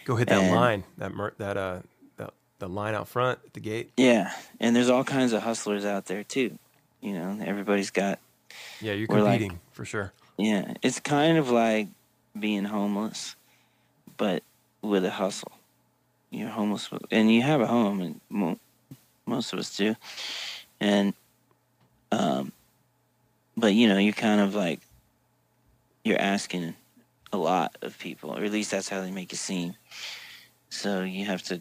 Go 0.06 0.16
hit 0.16 0.28
that 0.30 0.42
And- 0.42 0.56
line, 0.56 0.84
that 0.98 1.14
mer- 1.14 1.34
that 1.38 1.58
uh 1.58 1.80
that 2.18 2.34
the 2.60 2.68
line 2.70 2.96
out 2.96 3.08
front 3.08 3.40
at 3.46 3.54
the 3.54 3.60
gate. 3.60 3.92
yeah, 3.98 4.34
and 4.60 4.76
there's 4.76 4.90
all 4.90 5.04
kinds 5.04 5.34
of 5.34 5.44
hustlers 5.44 5.86
out 5.86 6.06
there 6.06 6.24
too. 6.24 6.58
You 7.02 7.14
know, 7.14 7.40
everybody's 7.46 7.92
got 7.92 8.20
Yeah, 8.82 8.94
you're 8.94 9.08
We're 9.10 9.22
like- 9.22 9.40
competing 9.40 9.60
for 9.72 9.86
sure. 9.86 10.14
Yeah, 10.38 10.74
it's 10.82 11.00
kind 11.00 11.38
of 11.38 11.50
like 11.52 11.88
being 12.40 12.64
homeless, 12.66 13.36
but 14.18 14.42
with 14.82 15.04
a 15.06 15.12
hustle. 15.12 15.52
You're 16.32 16.50
homeless, 16.50 16.90
and 17.12 17.32
you 17.32 17.42
have 17.42 17.62
a 17.62 17.68
home, 17.68 18.02
and 18.30 18.60
most 19.26 19.54
of 19.54 19.60
us 19.60 19.76
do. 19.76 19.96
And, 20.80 21.14
um, 22.12 22.52
but 23.58 23.74
you 23.74 23.88
know, 23.88 23.98
you're 23.98 24.14
kind 24.14 24.42
of 24.42 24.54
like 24.56 24.82
you're 26.04 26.22
asking 26.22 26.76
a 27.32 27.38
lot 27.38 27.76
of 27.82 27.98
people, 27.98 28.32
or 28.32 28.44
at 28.44 28.52
least 28.52 28.72
that's 28.72 28.90
how 28.90 29.02
they 29.02 29.12
make 29.12 29.34
it 29.34 29.38
seem. 29.38 29.76
So 30.70 31.02
you 31.02 31.26
have 31.26 31.44
to, 31.44 31.60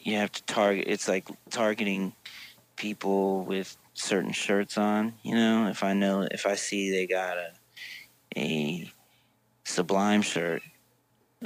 you 0.00 0.16
have 0.16 0.32
to 0.32 0.42
target. 0.44 0.84
It's 0.88 1.08
like 1.08 1.26
targeting 1.50 2.12
people 2.76 3.44
with 3.44 3.76
certain 3.94 4.32
shirts 4.32 4.76
on. 4.76 5.14
You 5.22 5.34
know, 5.34 5.68
if 5.68 5.82
I 5.82 5.94
know, 5.94 6.28
if 6.30 6.46
I 6.46 6.54
see 6.54 6.90
they 6.90 7.06
got 7.06 7.38
a 7.38 7.52
a 8.36 8.90
Sublime 9.64 10.22
shirt 10.22 10.62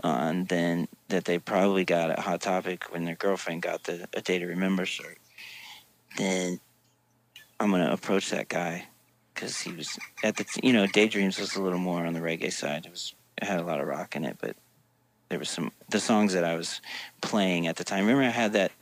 on, 0.02 0.44
then 0.44 0.88
that 1.08 1.24
they 1.24 1.38
probably 1.38 1.84
got 1.84 2.10
at 2.10 2.20
Hot 2.20 2.40
Topic 2.40 2.84
when 2.92 3.04
their 3.04 3.16
girlfriend 3.16 3.62
got 3.62 3.84
the 3.84 4.08
A 4.14 4.20
Day 4.20 4.38
to 4.38 4.46
Remember 4.46 4.84
shirt, 4.84 5.18
then 6.16 6.60
I'm 7.58 7.70
gonna 7.70 7.92
approach 7.92 8.30
that 8.30 8.48
guy 8.48 8.86
because 9.34 9.60
he 9.60 9.72
was 9.72 9.98
at 10.22 10.36
the 10.36 10.44
you 10.62 10.72
know 10.72 10.86
Daydreams 10.86 11.38
was 11.38 11.56
a 11.56 11.62
little 11.62 11.78
more 11.78 12.06
on 12.06 12.12
the 12.14 12.20
reggae 12.20 12.52
side. 12.52 12.86
It 12.86 12.90
was 12.90 13.14
it 13.40 13.44
had 13.44 13.60
a 13.60 13.64
lot 13.64 13.80
of 13.80 13.86
rock 13.86 14.16
in 14.16 14.24
it, 14.24 14.36
but 14.40 14.56
there 15.28 15.38
was 15.38 15.50
some 15.50 15.72
the 15.88 16.00
songs 16.00 16.32
that 16.34 16.44
I 16.44 16.54
was 16.56 16.80
playing 17.20 17.66
at 17.66 17.76
the 17.76 17.84
time. 17.84 18.06
Remember, 18.06 18.22
I 18.24 18.30
had 18.30 18.52
that 18.54 18.72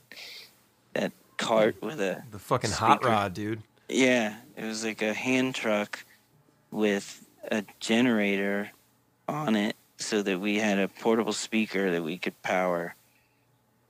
that 0.95 1.13
cart 1.37 1.81
with 1.83 2.01
a 2.01 2.23
The 2.31 2.39
fucking 2.39 2.71
hot 2.71 3.05
rod, 3.05 3.35
dude. 3.35 3.63
yeah, 3.89 4.37
it 4.57 4.65
was 4.65 4.85
like 4.85 5.03
a 5.03 5.15
hand 5.15 5.55
truck 5.55 6.05
with 6.71 7.25
a 7.51 7.65
generator 7.81 8.71
on 9.27 9.57
it 9.57 9.75
so 9.99 10.23
that 10.23 10.41
we 10.41 10.59
had 10.59 10.79
a 10.79 10.89
portable 10.89 11.33
speaker 11.33 11.91
that 11.91 12.03
we 12.03 12.19
could 12.19 12.41
power. 12.43 12.95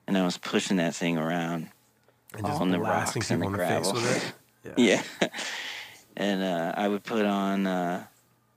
And 0.06 0.16
I 0.16 0.24
was 0.24 0.38
pushing 0.38 0.78
that 0.78 0.94
thing 0.94 1.18
around. 1.18 1.68
And 2.34 2.46
just 2.46 2.60
On 2.60 2.70
the 2.70 2.80
rocks 2.80 3.14
and 3.14 3.24
the 3.24 3.46
in 3.46 3.52
the 3.52 3.58
gravel. 3.58 3.98
Yeah. 4.76 5.02
Yeah. 5.20 5.28
and 6.16 6.42
uh, 6.42 6.74
I 6.76 6.88
would 6.88 7.04
put 7.04 7.24
on, 7.24 7.66
uh, 7.66 8.04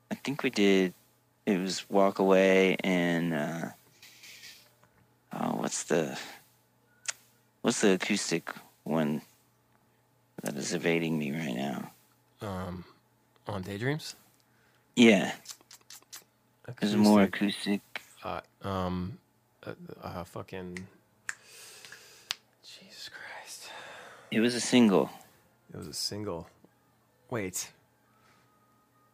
I 0.10 0.16
think 0.16 0.44
we 0.44 0.50
did, 0.50 0.94
it 1.46 1.60
was 1.60 1.90
Walk 1.90 2.20
Away 2.20 2.76
and, 2.84 3.34
uh, 3.34 3.66
oh, 5.34 5.56
what's 5.58 5.84
the, 5.84 6.18
what's 7.62 7.82
the 7.82 7.94
acoustic 7.94 8.52
one 8.84 9.22
that 10.44 10.56
is 10.56 10.74
evading 10.74 11.18
me 11.18 11.32
right 11.32 11.56
now? 11.56 11.92
Um, 12.42 12.84
on 13.48 13.62
Daydreams. 13.62 14.16
Yeah, 14.96 15.32
there's 16.80 16.96
more 16.96 17.24
Acoustic, 17.24 17.82
acoustic. 17.96 18.42
Uh, 18.64 18.68
um, 18.68 19.18
uh, 19.66 19.74
uh, 20.04 20.24
fucking. 20.24 20.78
Jesus 22.64 23.10
Christ! 23.10 23.70
It 24.32 24.40
was 24.40 24.56
a 24.56 24.62
single. 24.62 25.10
It 25.74 25.78
was 25.78 25.88
a 25.88 25.94
single. 25.94 26.48
Wait. 27.30 27.72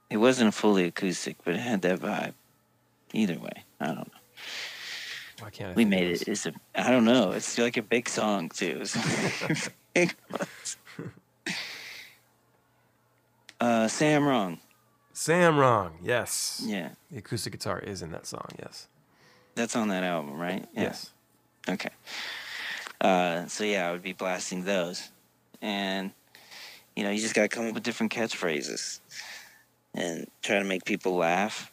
It 0.09 0.17
wasn't 0.17 0.53
fully 0.53 0.85
acoustic, 0.85 1.37
but 1.43 1.53
it 1.53 1.59
had 1.59 1.81
that 1.81 1.99
vibe. 1.99 2.33
Either 3.13 3.37
way, 3.39 3.63
I 3.79 3.87
don't 3.87 3.97
know. 3.97 4.19
Why 5.39 5.49
can't 5.49 5.71
I? 5.71 5.73
We 5.73 5.85
made 5.85 6.07
it. 6.07 6.27
It's 6.27 6.45
a. 6.45 6.53
I 6.75 6.89
don't 6.91 7.05
know. 7.05 7.31
It's 7.31 7.57
like 7.57 7.77
a 7.77 7.81
big 7.81 8.09
song 8.09 8.49
too. 8.49 8.79
It's 8.81 9.69
big 9.93 10.15
uh, 13.59 13.87
Sam 13.87 14.25
Wrong. 14.25 14.59
Sam 15.17 15.57
Wrong. 15.57 15.97
Yes. 16.03 16.61
Yeah, 16.63 16.89
The 17.09 17.17
acoustic 17.17 17.51
guitar 17.53 17.79
is 17.79 18.03
in 18.03 18.11
that 18.11 18.27
song. 18.27 18.49
Yes. 18.59 18.87
that's 19.55 19.75
on 19.75 19.87
that 19.87 20.03
album, 20.03 20.37
right? 20.39 20.63
Yeah. 20.75 20.83
Yes. 20.83 21.09
Okay. 21.67 21.89
Uh, 23.01 23.47
so 23.47 23.63
yeah, 23.63 23.89
I 23.89 23.91
would 23.93 24.03
be 24.03 24.13
blasting 24.13 24.63
those, 24.63 25.09
and 25.59 26.11
you 26.95 27.03
know, 27.03 27.09
you 27.09 27.19
just 27.19 27.33
gotta 27.33 27.47
come 27.47 27.67
up 27.67 27.73
with 27.73 27.81
different 27.81 28.11
catchphrases 28.11 28.99
and 29.95 30.27
try 30.43 30.59
to 30.59 30.65
make 30.65 30.85
people 30.85 31.15
laugh. 31.15 31.71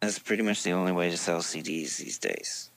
That's 0.00 0.18
pretty 0.18 0.42
much 0.42 0.62
the 0.62 0.72
only 0.72 0.92
way 0.92 1.10
to 1.10 1.16
sell 1.16 1.38
CDs 1.38 1.96
these 1.96 2.18
days. 2.18 2.68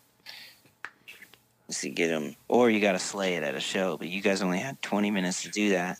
Is 1.68 1.82
to 1.82 1.90
get 1.90 2.08
them, 2.08 2.38
or 2.48 2.70
you 2.70 2.80
gotta 2.80 2.98
slay 2.98 3.36
it 3.36 3.44
at 3.44 3.56
a 3.56 3.60
show. 3.60 3.98
But 3.98 4.08
you 4.08 4.22
guys 4.22 4.42
only 4.42 4.60
had 4.60 4.82
20 4.82 5.12
minutes 5.12 5.44
to 5.44 5.50
do 5.50 5.72
that, 5.72 6.00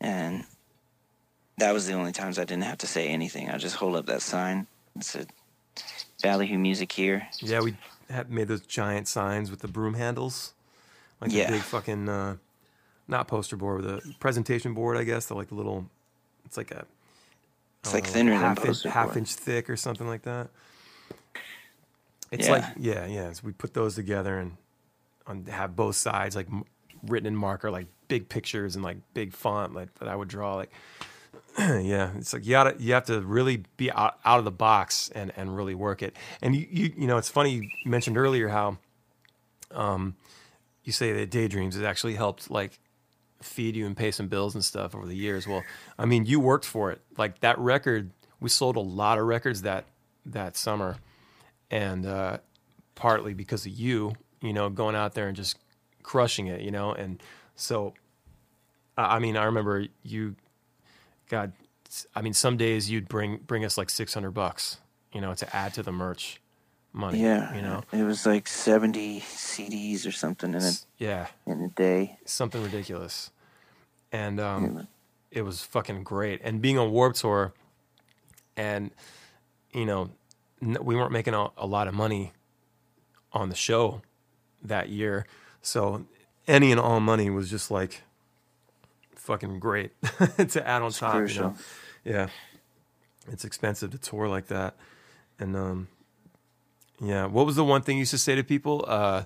and 0.00 0.44
that 1.58 1.72
was 1.72 1.86
the 1.86 1.92
only 1.94 2.12
times 2.12 2.38
I 2.38 2.44
didn't 2.44 2.64
have 2.64 2.78
to 2.78 2.86
say 2.86 3.08
anything. 3.08 3.50
I 3.50 3.58
just 3.58 3.76
hold 3.76 3.96
up 3.96 4.06
that 4.06 4.22
sign 4.22 4.66
and 4.94 5.04
said, 5.04 5.28
"Ballyhoo 6.22 6.58
Music 6.58 6.90
here." 6.92 7.26
Yeah, 7.40 7.60
we 7.60 7.76
made 8.28 8.48
those 8.48 8.62
giant 8.62 9.08
signs 9.08 9.50
with 9.50 9.60
the 9.60 9.68
broom 9.68 9.94
handles, 9.94 10.54
like 11.20 11.30
Yeah. 11.32 11.46
the 11.46 11.52
big 11.56 11.62
fucking 11.62 12.08
uh, 12.08 12.36
not 13.06 13.28
poster 13.28 13.56
board, 13.56 13.82
the 13.82 14.14
presentation 14.20 14.74
board. 14.74 14.96
I 14.96 15.04
guess 15.04 15.26
they're 15.26 15.36
like 15.36 15.48
the 15.48 15.54
little. 15.54 15.86
It's 16.44 16.56
like 16.56 16.70
a. 16.70 16.86
It's 17.84 17.94
like 17.94 18.04
know, 18.04 18.10
thinner 18.10 18.30
than 18.32 18.40
half 18.40 18.58
inch, 18.58 18.66
poster 18.66 18.90
half 18.90 19.16
inch 19.16 19.34
thick 19.34 19.70
or 19.70 19.76
something 19.76 20.06
like 20.06 20.22
that. 20.22 20.48
It's 22.30 22.46
Yeah. 22.46 22.52
like 22.52 22.64
yeah, 22.76 23.06
yeah. 23.06 23.32
So 23.32 23.42
we 23.44 23.52
put 23.52 23.74
those 23.74 23.94
together 23.94 24.38
and 24.38 24.56
on 25.26 25.44
have 25.46 25.76
both 25.76 25.96
sides 25.96 26.34
like 26.36 26.46
m- 26.48 26.64
written 27.06 27.26
in 27.26 27.36
marker, 27.36 27.70
like 27.70 27.86
big 28.08 28.28
pictures 28.28 28.74
and 28.74 28.84
like 28.84 28.96
big 29.14 29.32
font, 29.32 29.74
like 29.74 29.94
that 29.98 30.08
I 30.08 30.16
would 30.16 30.28
draw. 30.28 30.56
Like 30.56 30.70
yeah, 31.82 32.12
it's 32.16 32.32
like 32.32 32.44
you 32.44 32.52
gotta 32.52 32.76
you 32.78 32.94
have 32.94 33.06
to 33.06 33.20
really 33.20 33.64
be 33.76 33.90
out, 33.90 34.18
out 34.24 34.38
of 34.38 34.44
the 34.44 34.52
box 34.52 35.10
and 35.14 35.32
and 35.36 35.56
really 35.56 35.74
work 35.74 36.02
it. 36.02 36.14
And 36.40 36.54
you 36.54 36.66
you 36.70 36.92
you 36.96 37.06
know 37.06 37.16
it's 37.16 37.28
funny 37.28 37.50
you 37.50 37.68
mentioned 37.84 38.16
earlier 38.16 38.48
how 38.48 38.78
um 39.72 40.14
you 40.84 40.92
say 40.92 41.12
that 41.12 41.30
daydreams 41.30 41.74
has 41.74 41.84
actually 41.84 42.14
helped 42.14 42.50
like 42.50 42.78
feed 43.42 43.76
you 43.76 43.86
and 43.86 43.96
pay 43.96 44.10
some 44.10 44.28
bills 44.28 44.54
and 44.54 44.64
stuff 44.64 44.94
over 44.94 45.06
the 45.06 45.16
years. 45.16 45.46
Well, 45.46 45.62
I 45.98 46.06
mean, 46.06 46.26
you 46.26 46.40
worked 46.40 46.64
for 46.64 46.90
it. 46.90 47.00
Like 47.16 47.40
that 47.40 47.58
record, 47.58 48.10
we 48.40 48.48
sold 48.48 48.76
a 48.76 48.80
lot 48.80 49.18
of 49.18 49.26
records 49.26 49.62
that 49.62 49.84
that 50.26 50.56
summer, 50.56 50.96
and 51.70 52.06
uh, 52.06 52.38
partly 52.94 53.34
because 53.34 53.66
of 53.66 53.72
you, 53.72 54.14
you 54.40 54.52
know, 54.52 54.68
going 54.68 54.94
out 54.94 55.14
there 55.14 55.28
and 55.28 55.36
just 55.36 55.58
crushing 56.02 56.46
it, 56.46 56.60
you 56.60 56.70
know. 56.70 56.92
And 56.92 57.22
so, 57.54 57.94
I 58.96 59.16
I 59.16 59.18
mean, 59.18 59.36
I 59.36 59.44
remember 59.44 59.86
you, 60.02 60.36
God, 61.28 61.52
I 62.14 62.22
mean, 62.22 62.34
some 62.34 62.56
days 62.56 62.90
you'd 62.90 63.08
bring 63.08 63.38
bring 63.46 63.64
us 63.64 63.76
like 63.78 63.90
six 63.90 64.14
hundred 64.14 64.32
bucks, 64.32 64.78
you 65.12 65.20
know, 65.20 65.34
to 65.34 65.56
add 65.56 65.74
to 65.74 65.82
the 65.82 65.92
merch 65.92 66.40
money. 66.92 67.20
Yeah, 67.22 67.54
you 67.54 67.62
know, 67.62 67.82
it 67.92 68.02
was 68.02 68.26
like 68.26 68.46
seventy 68.48 69.20
CDs 69.20 70.06
or 70.06 70.12
something 70.12 70.54
in 70.54 70.62
a 70.62 70.72
yeah, 70.98 71.26
in 71.46 71.62
a 71.62 71.68
day. 71.68 72.18
something 72.24 72.62
ridiculous. 72.62 73.30
And 74.10 74.40
um, 74.40 74.76
Yeah. 74.76 74.82
it 75.30 75.42
was 75.42 75.60
fucking 75.62 76.02
great. 76.02 76.40
And 76.42 76.62
being 76.62 76.78
on 76.78 76.90
Warped 76.92 77.18
Tour, 77.20 77.52
and 78.56 78.90
you 79.72 79.84
know, 79.84 80.10
n- 80.62 80.78
we 80.82 80.96
weren't 80.96 81.12
making 81.12 81.34
a, 81.34 81.48
a 81.58 81.66
lot 81.66 81.88
of 81.88 81.94
money 81.94 82.32
on 83.32 83.50
the 83.50 83.54
show 83.54 84.00
that 84.62 84.88
year, 84.88 85.26
so 85.62 86.06
any 86.46 86.70
and 86.72 86.80
all 86.80 87.00
money 87.00 87.28
was 87.30 87.50
just 87.50 87.70
like 87.70 88.02
fucking 89.28 89.58
great 89.58 89.92
to 90.48 90.66
add 90.66 90.80
on 90.80 90.90
top. 90.90 91.14
You 91.14 91.20
crucial. 91.20 91.50
know? 91.50 91.56
Yeah, 92.02 92.28
it's 93.30 93.44
expensive 93.44 93.90
to 93.90 93.98
tour 93.98 94.26
like 94.26 94.46
that, 94.46 94.74
and 95.38 95.54
um, 95.54 95.88
yeah. 96.98 97.26
What 97.26 97.44
was 97.44 97.54
the 97.54 97.64
one 97.64 97.82
thing 97.82 97.98
you 97.98 98.00
used 98.00 98.12
to 98.12 98.18
say 98.18 98.34
to 98.36 98.42
people? 98.42 98.86
Uh, 98.88 99.24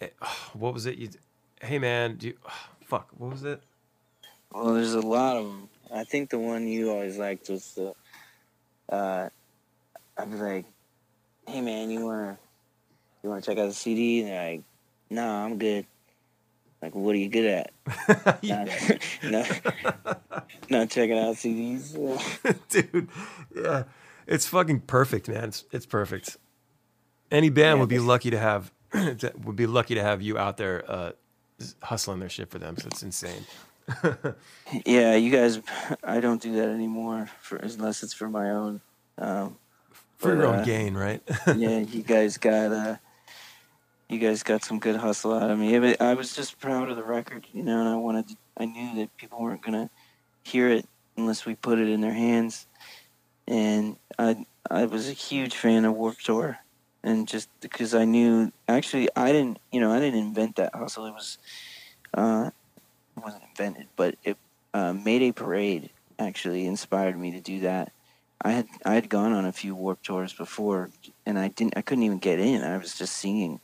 eh, 0.00 0.08
what 0.54 0.72
was 0.72 0.86
it? 0.86 0.96
You, 0.96 1.10
hey 1.60 1.78
man, 1.78 2.16
do 2.16 2.28
you, 2.28 2.38
fuck, 2.86 3.08
what 3.18 3.30
was 3.30 3.44
it? 3.44 3.60
Well, 4.50 4.72
there's 4.72 4.94
a 4.94 5.00
lot 5.00 5.36
of 5.36 5.44
them. 5.44 5.68
I 5.94 6.04
think 6.04 6.30
the 6.30 6.38
one 6.38 6.66
you 6.66 6.90
always 6.90 7.18
liked 7.18 7.50
was 7.50 7.74
the. 7.74 7.94
Uh, 8.88 9.28
I'd 10.16 10.30
be 10.30 10.36
like, 10.38 10.64
"Hey 11.46 11.60
man, 11.60 11.90
you 11.90 12.06
wanna, 12.06 12.38
you 13.22 13.28
wanna 13.28 13.42
check 13.42 13.58
out 13.58 13.66
the 13.66 13.74
CD?" 13.74 14.20
And 14.20 14.30
they're 14.30 14.50
like, 14.52 14.62
"Nah, 15.10 15.44
I'm 15.44 15.58
good." 15.58 15.84
Like, 16.82 16.94
what 16.94 17.14
are 17.14 17.18
you 17.18 17.28
good 17.28 17.46
at? 17.46 17.72
Not, 18.42 18.68
not, 19.22 20.22
not 20.68 20.90
checking 20.90 21.18
out 21.18 21.36
CDs. 21.36 21.96
Dude, 22.68 23.08
yeah. 23.54 23.84
It's 24.26 24.46
fucking 24.46 24.80
perfect, 24.80 25.28
man. 25.28 25.44
It's, 25.44 25.64
it's 25.72 25.86
perfect. 25.86 26.36
Any 27.30 27.48
band 27.48 27.76
Yeah, 27.76 27.80
would 27.80 27.88
be 27.88 27.98
lucky 27.98 28.30
to 28.30 28.38
have 28.38 28.72
would 29.44 29.56
be 29.56 29.66
lucky 29.66 29.94
to 29.94 30.02
have 30.02 30.20
you 30.22 30.36
out 30.38 30.56
there 30.58 30.84
uh, 30.90 31.12
hustling 31.82 32.20
their 32.20 32.28
shit 32.28 32.50
for 32.50 32.58
them. 32.58 32.76
So 32.76 32.88
it's 32.88 33.02
insane. 33.02 33.46
Yeah, 34.84 35.14
you 35.16 35.30
guys. 35.30 35.60
I 36.04 36.20
don't 36.20 36.42
do 36.42 36.54
that 36.56 36.68
anymore, 36.68 37.28
for 37.40 37.56
unless 37.56 38.02
it's 38.02 38.12
for 38.12 38.28
my 38.28 38.50
own. 38.50 38.80
Um, 39.18 39.56
For 40.18 40.34
your 40.34 40.46
own 40.46 40.56
uh, 40.56 40.64
gain, 40.64 40.94
right? 40.94 41.22
yeah, 41.56 41.78
you 41.78 42.02
guys 42.02 42.36
got 42.36 42.72
uh, 42.72 42.96
you 44.08 44.18
guys 44.18 44.42
got 44.42 44.64
some 44.64 44.78
good 44.78 44.96
hustle 44.96 45.34
out 45.34 45.50
of 45.50 45.58
me. 45.58 45.78
But 45.78 46.00
I 46.00 46.14
was 46.14 46.34
just 46.34 46.60
proud 46.60 46.90
of 46.90 46.96
the 46.96 47.02
record, 47.02 47.46
you 47.52 47.62
know, 47.62 47.80
and 47.80 47.88
I 47.88 47.96
wanted, 47.96 48.28
to, 48.28 48.36
I 48.56 48.66
knew 48.66 48.94
that 48.96 49.16
people 49.16 49.40
weren't 49.40 49.62
gonna 49.62 49.90
hear 50.44 50.68
it 50.68 50.86
unless 51.16 51.46
we 51.46 51.54
put 51.54 51.78
it 51.78 51.88
in 51.88 52.00
their 52.00 52.12
hands, 52.12 52.66
and 53.48 53.96
I, 54.18 54.44
I 54.70 54.84
was 54.84 55.08
a 55.08 55.12
huge 55.12 55.56
fan 55.56 55.84
of 55.84 55.94
Warped 55.94 56.24
Tour, 56.24 56.58
and 57.02 57.26
just 57.26 57.48
because 57.60 57.94
I 57.94 58.04
knew, 58.04 58.52
actually, 58.68 59.08
I 59.16 59.32
didn't, 59.32 59.58
you 59.72 59.80
know, 59.80 59.92
I 59.92 59.98
didn't 59.98 60.20
invent 60.20 60.56
that 60.56 60.74
hustle. 60.74 61.06
It 61.06 61.14
was, 61.14 61.38
uh, 62.14 62.50
it 63.16 63.24
wasn't 63.24 63.44
invented, 63.50 63.86
but 63.96 64.16
it, 64.24 64.36
uh, 64.74 64.92
Mayday 64.92 65.32
Parade 65.32 65.90
actually 66.18 66.66
inspired 66.66 67.18
me 67.18 67.30
to 67.32 67.40
do 67.40 67.60
that. 67.60 67.92
I 68.42 68.50
had 68.52 68.68
I 68.84 68.94
had 68.94 69.08
gone 69.08 69.32
on 69.32 69.46
a 69.46 69.52
few 69.52 69.74
warped 69.74 70.04
tours 70.04 70.32
before, 70.32 70.90
and 71.24 71.38
I 71.38 71.48
didn't 71.48 71.76
I 71.76 71.82
couldn't 71.82 72.04
even 72.04 72.18
get 72.18 72.38
in. 72.38 72.62
I 72.62 72.76
was 72.76 72.96
just 72.96 73.16
singing 73.16 73.60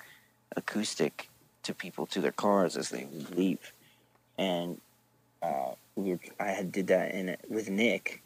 acoustic 0.56 1.28
to 1.64 1.74
people 1.74 2.06
to 2.06 2.20
their 2.20 2.32
cars 2.32 2.76
as 2.76 2.90
they 2.90 3.06
leave, 3.34 3.72
and 4.38 4.80
uh, 5.42 5.72
we 5.96 6.10
were 6.12 6.20
I 6.40 6.48
had 6.48 6.72
did 6.72 6.88
that 6.88 7.14
in 7.14 7.28
it 7.28 7.40
with 7.48 7.70
Nick 7.70 8.22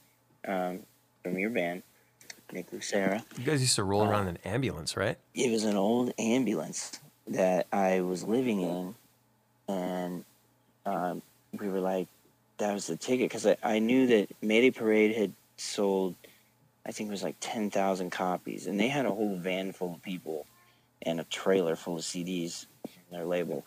um, 0.47 0.81
from 1.23 1.39
your 1.39 1.51
band, 1.51 1.83
Nick 2.53 2.73
Lucera. 2.73 3.25
you 3.37 3.45
guys 3.45 3.61
used 3.61 3.77
to 3.77 3.85
roll 3.85 4.03
uh, 4.03 4.11
around 4.11 4.29
in 4.29 4.37
an 4.37 4.39
ambulance, 4.45 4.97
right? 4.97 5.19
It 5.35 5.51
was 5.51 5.65
an 5.65 5.77
old 5.77 6.13
ambulance 6.19 6.93
that 7.29 7.67
I 7.73 8.01
was 8.01 8.25
living 8.25 8.61
in, 8.61 8.95
and 9.69 10.25
um, 10.85 11.23
we 11.59 11.69
were 11.69 11.81
like, 11.81 12.09
that 12.59 12.73
was 12.73 12.87
the 12.87 12.97
ticket 12.97 13.29
because 13.29 13.47
I, 13.47 13.57
I 13.63 13.79
knew 13.79 14.07
that 14.07 14.29
Mayday 14.41 14.71
Parade 14.71 15.15
had 15.15 15.33
sold, 15.57 16.15
I 16.87 16.93
think 16.93 17.09
it 17.09 17.13
was 17.13 17.23
like 17.23 17.37
ten 17.41 17.71
thousand 17.71 18.11
copies, 18.11 18.67
and 18.67 18.79
they 18.79 18.89
had 18.89 19.07
a 19.07 19.11
whole 19.11 19.37
van 19.37 19.73
full 19.73 19.95
of 19.95 20.03
people 20.03 20.47
and 21.03 21.21
a 21.21 21.25
trailer 21.25 21.77
full 21.77 21.97
of 21.97 22.03
CDs 22.03 22.67
from 22.83 23.03
their 23.11 23.25
label. 23.25 23.65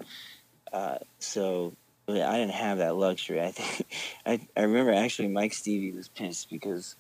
Uh, 0.72 0.98
so 1.20 1.74
I 2.08 2.38
didn't 2.38 2.52
have 2.52 2.80
that 2.80 2.96
luxury. 2.96 3.42
I 3.42 3.52
think 3.52 3.88
I, 4.26 4.48
I 4.58 4.64
remember 4.64 4.94
actually 4.94 5.28
Mike 5.28 5.54
Stevie 5.54 5.92
was 5.92 6.08
pissed 6.08 6.50
because 6.50 6.96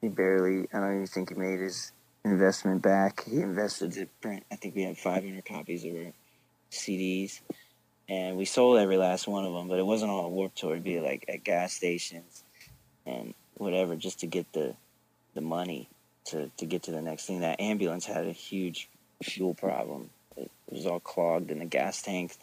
he 0.00 0.08
barely 0.08 0.68
I 0.72 0.80
don't 0.80 0.94
even 0.94 1.06
think 1.06 1.30
he 1.30 1.34
made 1.34 1.60
his 1.60 1.92
investment 2.24 2.82
back. 2.82 3.24
He 3.24 3.40
invested 3.40 3.92
to 3.92 4.06
print. 4.20 4.44
I 4.50 4.56
think 4.56 4.74
we 4.74 4.82
had 4.82 4.96
500 4.98 5.44
copies 5.44 5.84
of 5.84 5.94
our 5.94 6.12
CDs, 6.70 7.40
and 8.08 8.36
we 8.36 8.44
sold 8.44 8.78
every 8.78 8.96
last 8.96 9.26
one 9.26 9.44
of 9.44 9.52
them. 9.52 9.68
But 9.68 9.78
it 9.78 9.86
wasn't 9.86 10.12
on 10.12 10.24
a 10.24 10.28
Warped 10.28 10.58
Tour. 10.58 10.72
It'd 10.72 10.84
be 10.84 11.00
like 11.00 11.24
at 11.28 11.44
gas 11.44 11.72
stations 11.72 12.44
and 13.06 13.34
whatever, 13.56 13.96
just 13.96 14.20
to 14.20 14.26
get 14.26 14.52
the 14.52 14.74
the 15.34 15.40
money 15.40 15.88
to 16.26 16.50
to 16.56 16.66
get 16.66 16.84
to 16.84 16.90
the 16.92 17.02
next 17.02 17.26
thing. 17.26 17.40
That 17.40 17.60
ambulance 17.60 18.06
had 18.06 18.26
a 18.26 18.32
huge 18.32 18.88
fuel 19.22 19.54
problem. 19.54 20.10
It 20.36 20.50
was 20.70 20.86
all 20.86 21.00
clogged 21.00 21.50
in 21.50 21.58
the 21.58 21.64
gas 21.64 22.02
tank, 22.02 22.36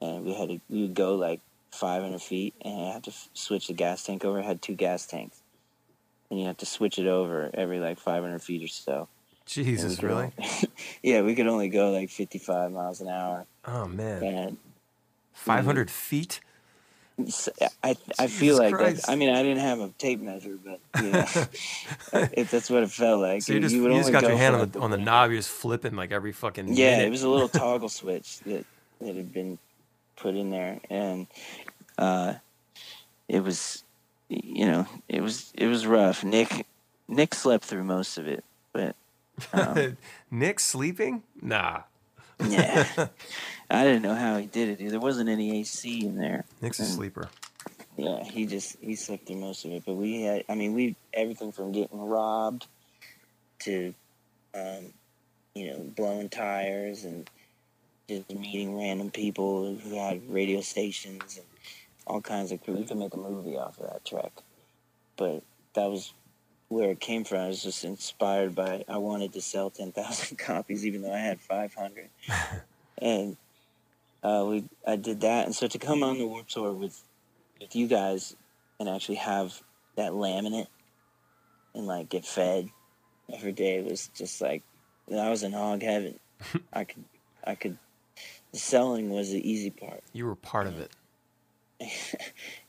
and 0.00 0.24
we 0.24 0.34
had 0.34 0.48
to 0.48 0.60
we 0.68 0.82
would 0.82 0.94
go 0.94 1.14
like 1.14 1.40
500 1.72 2.20
feet 2.20 2.54
and 2.62 2.86
I 2.86 2.92
had 2.94 3.04
to 3.04 3.10
f- 3.10 3.28
switch 3.32 3.68
the 3.68 3.74
gas 3.74 4.02
tank 4.04 4.24
over. 4.24 4.40
It 4.40 4.44
had 4.44 4.60
two 4.60 4.74
gas 4.74 5.06
tanks, 5.06 5.40
and 6.30 6.40
you 6.40 6.46
have 6.46 6.56
to 6.58 6.66
switch 6.66 6.98
it 6.98 7.06
over 7.06 7.50
every 7.54 7.78
like 7.78 7.98
500 7.98 8.42
feet 8.42 8.64
or 8.64 8.68
so. 8.68 9.08
Jesus, 9.46 10.02
really? 10.02 10.32
only- 10.38 10.68
yeah, 11.02 11.22
we 11.22 11.34
could 11.34 11.46
only 11.48 11.68
go 11.68 11.90
like 11.90 12.10
55 12.10 12.72
miles 12.72 13.00
an 13.00 13.08
hour. 13.08 13.46
Oh 13.64 13.86
man, 13.86 14.22
And 14.22 14.56
five 15.32 15.64
hundred 15.64 15.88
mm-hmm. 15.88 15.94
feet. 15.94 16.40
I, 17.82 17.96
I 18.18 18.26
feel 18.26 18.54
Jesus 18.54 18.58
like 18.58 18.74
Christ. 18.74 19.06
that. 19.06 19.12
I 19.12 19.16
mean, 19.16 19.30
I 19.30 19.42
didn't 19.42 19.60
have 19.60 19.80
a 19.80 19.88
tape 19.98 20.20
measure, 20.20 20.56
but 20.62 20.80
know, 21.12 21.26
if 22.32 22.50
that's 22.50 22.70
what 22.70 22.82
it 22.82 22.90
felt 22.90 23.20
like. 23.20 23.42
So 23.42 23.52
you 23.54 23.60
just 23.60 23.74
you 23.74 23.82
you, 23.88 23.98
just 23.98 24.12
got 24.12 24.22
your 24.22 24.36
hand 24.36 24.56
on 24.56 24.70
the 24.70 24.80
on 24.80 24.90
the 24.90 24.98
knob. 24.98 25.30
You're 25.30 25.38
just 25.38 25.50
flipping 25.50 25.96
like 25.96 26.12
every 26.12 26.32
fucking 26.32 26.74
Yeah, 26.74 26.90
minute. 26.92 27.06
it 27.06 27.10
was 27.10 27.22
a 27.22 27.28
little 27.28 27.48
toggle 27.60 27.88
switch 27.88 28.40
that 28.40 28.66
that 29.00 29.16
had 29.16 29.32
been 29.32 29.58
put 30.16 30.34
in 30.34 30.50
there, 30.50 30.80
and 30.90 31.26
uh, 31.98 32.34
it 33.28 33.42
was, 33.42 33.84
you 34.28 34.66
know, 34.66 34.86
it 35.08 35.22
was 35.22 35.52
it 35.54 35.66
was 35.66 35.86
rough. 35.86 36.24
Nick 36.24 36.66
Nick 37.08 37.34
slept 37.34 37.64
through 37.64 37.84
most 37.84 38.18
of 38.18 38.26
it, 38.26 38.44
but 38.72 38.94
um, 39.52 39.96
Nick 40.30 40.60
sleeping? 40.60 41.22
Nah, 41.40 41.82
yeah, 42.48 42.86
I 43.70 43.84
didn't 43.84 44.02
know 44.02 44.14
how 44.14 44.38
he 44.38 44.46
did 44.46 44.80
it. 44.80 44.90
There 44.90 45.00
wasn't 45.00 45.28
any 45.28 45.60
AC 45.60 46.04
in 46.04 46.16
there. 46.16 46.44
Nick's 46.60 46.80
a 46.80 46.84
sleeper. 46.84 47.28
Yeah, 47.96 48.24
he 48.24 48.46
just 48.46 48.76
he 48.80 48.94
slept 48.94 49.26
through 49.26 49.36
most 49.36 49.64
of 49.64 49.72
it. 49.72 49.82
But 49.84 49.94
we 49.94 50.22
had, 50.22 50.44
I 50.48 50.54
mean, 50.54 50.74
we 50.74 50.96
everything 51.12 51.52
from 51.52 51.72
getting 51.72 52.00
robbed 52.00 52.66
to, 53.60 53.94
um, 54.54 54.92
you 55.54 55.70
know, 55.70 55.78
blowing 55.96 56.28
tires 56.28 57.04
and 57.04 57.28
just 58.08 58.30
meeting 58.30 58.76
random 58.76 59.10
people 59.10 59.74
who 59.74 59.96
had 59.96 60.28
radio 60.30 60.60
stations 60.60 61.36
and 61.36 61.46
all 62.06 62.20
kinds 62.20 62.52
of. 62.52 62.60
We 62.66 62.84
could 62.84 62.96
make 62.96 63.14
a 63.14 63.18
movie 63.18 63.56
off 63.56 63.78
of 63.78 63.90
that 63.90 64.04
track, 64.04 64.32
but 65.16 65.42
that 65.74 65.86
was 65.90 66.12
where 66.70 66.92
it 66.92 67.00
came 67.00 67.24
from. 67.24 67.40
I 67.40 67.48
was 67.48 67.62
just 67.62 67.84
inspired 67.84 68.54
by. 68.54 68.84
I 68.88 68.96
wanted 68.96 69.34
to 69.34 69.42
sell 69.42 69.68
ten 69.68 69.92
thousand 69.92 70.38
copies, 70.38 70.86
even 70.86 71.02
though 71.02 71.12
I 71.12 71.18
had 71.18 71.40
five 71.40 71.74
hundred, 71.74 72.08
and 72.98 73.36
uh, 74.22 74.46
we 74.48 74.64
I 74.86 74.96
did 74.96 75.20
that. 75.20 75.44
And 75.46 75.54
so 75.54 75.66
to 75.66 75.78
come 75.78 76.02
on 76.02 76.16
the 76.16 76.26
Warped 76.26 76.50
Tour 76.50 76.72
with 76.72 77.02
with 77.60 77.76
you 77.76 77.86
guys 77.86 78.34
and 78.78 78.88
actually 78.88 79.16
have 79.16 79.60
that 79.96 80.12
laminate 80.12 80.68
and 81.74 81.86
like 81.86 82.08
get 82.08 82.24
fed 82.24 82.70
every 83.32 83.52
day 83.52 83.82
was 83.82 84.08
just 84.14 84.40
like 84.40 84.62
I 85.10 85.28
was 85.28 85.42
in 85.42 85.52
hog 85.52 85.82
heaven. 85.82 86.18
I 86.72 86.84
could 86.84 87.04
I 87.44 87.54
could 87.56 87.76
the 88.52 88.58
selling 88.58 89.10
was 89.10 89.30
the 89.30 89.50
easy 89.50 89.70
part. 89.70 90.02
You 90.12 90.26
were 90.26 90.36
part 90.36 90.66
of 90.68 90.78
it. 90.78 90.92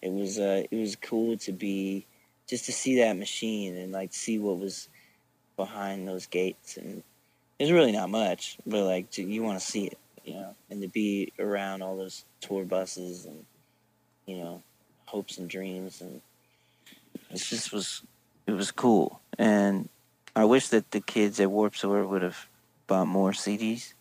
it 0.01 0.11
was 0.11 0.39
uh 0.39 0.63
it 0.69 0.75
was 0.75 0.95
cool 0.95 1.37
to 1.37 1.51
be 1.51 2.07
just 2.51 2.65
to 2.65 2.73
see 2.73 2.97
that 2.97 3.17
machine 3.17 3.77
and 3.77 3.93
like 3.93 4.13
see 4.13 4.37
what 4.37 4.59
was 4.59 4.89
behind 5.55 6.05
those 6.05 6.27
gates 6.27 6.75
and 6.75 7.01
there's 7.57 7.71
really 7.71 7.93
not 7.93 8.09
much 8.09 8.57
but 8.67 8.83
like 8.83 9.09
to, 9.09 9.23
you 9.23 9.41
want 9.41 9.57
to 9.57 9.65
see 9.65 9.85
it 9.85 9.97
you 10.25 10.33
know 10.33 10.53
and 10.69 10.81
to 10.81 10.89
be 10.89 11.31
around 11.39 11.81
all 11.81 11.95
those 11.95 12.25
tour 12.41 12.65
buses 12.65 13.25
and 13.25 13.45
you 14.25 14.37
know 14.37 14.61
hopes 15.05 15.37
and 15.37 15.49
dreams 15.49 16.01
and 16.01 16.21
it 17.29 17.37
just 17.37 17.71
was 17.71 18.03
it 18.45 18.51
was 18.51 18.69
cool 18.69 19.21
and 19.39 19.87
i 20.35 20.43
wish 20.43 20.67
that 20.67 20.91
the 20.91 20.99
kids 20.99 21.39
at 21.39 21.49
warped 21.49 21.79
tour 21.79 22.05
would 22.05 22.21
have 22.21 22.47
bought 22.85 23.07
more 23.07 23.31
cds 23.31 23.93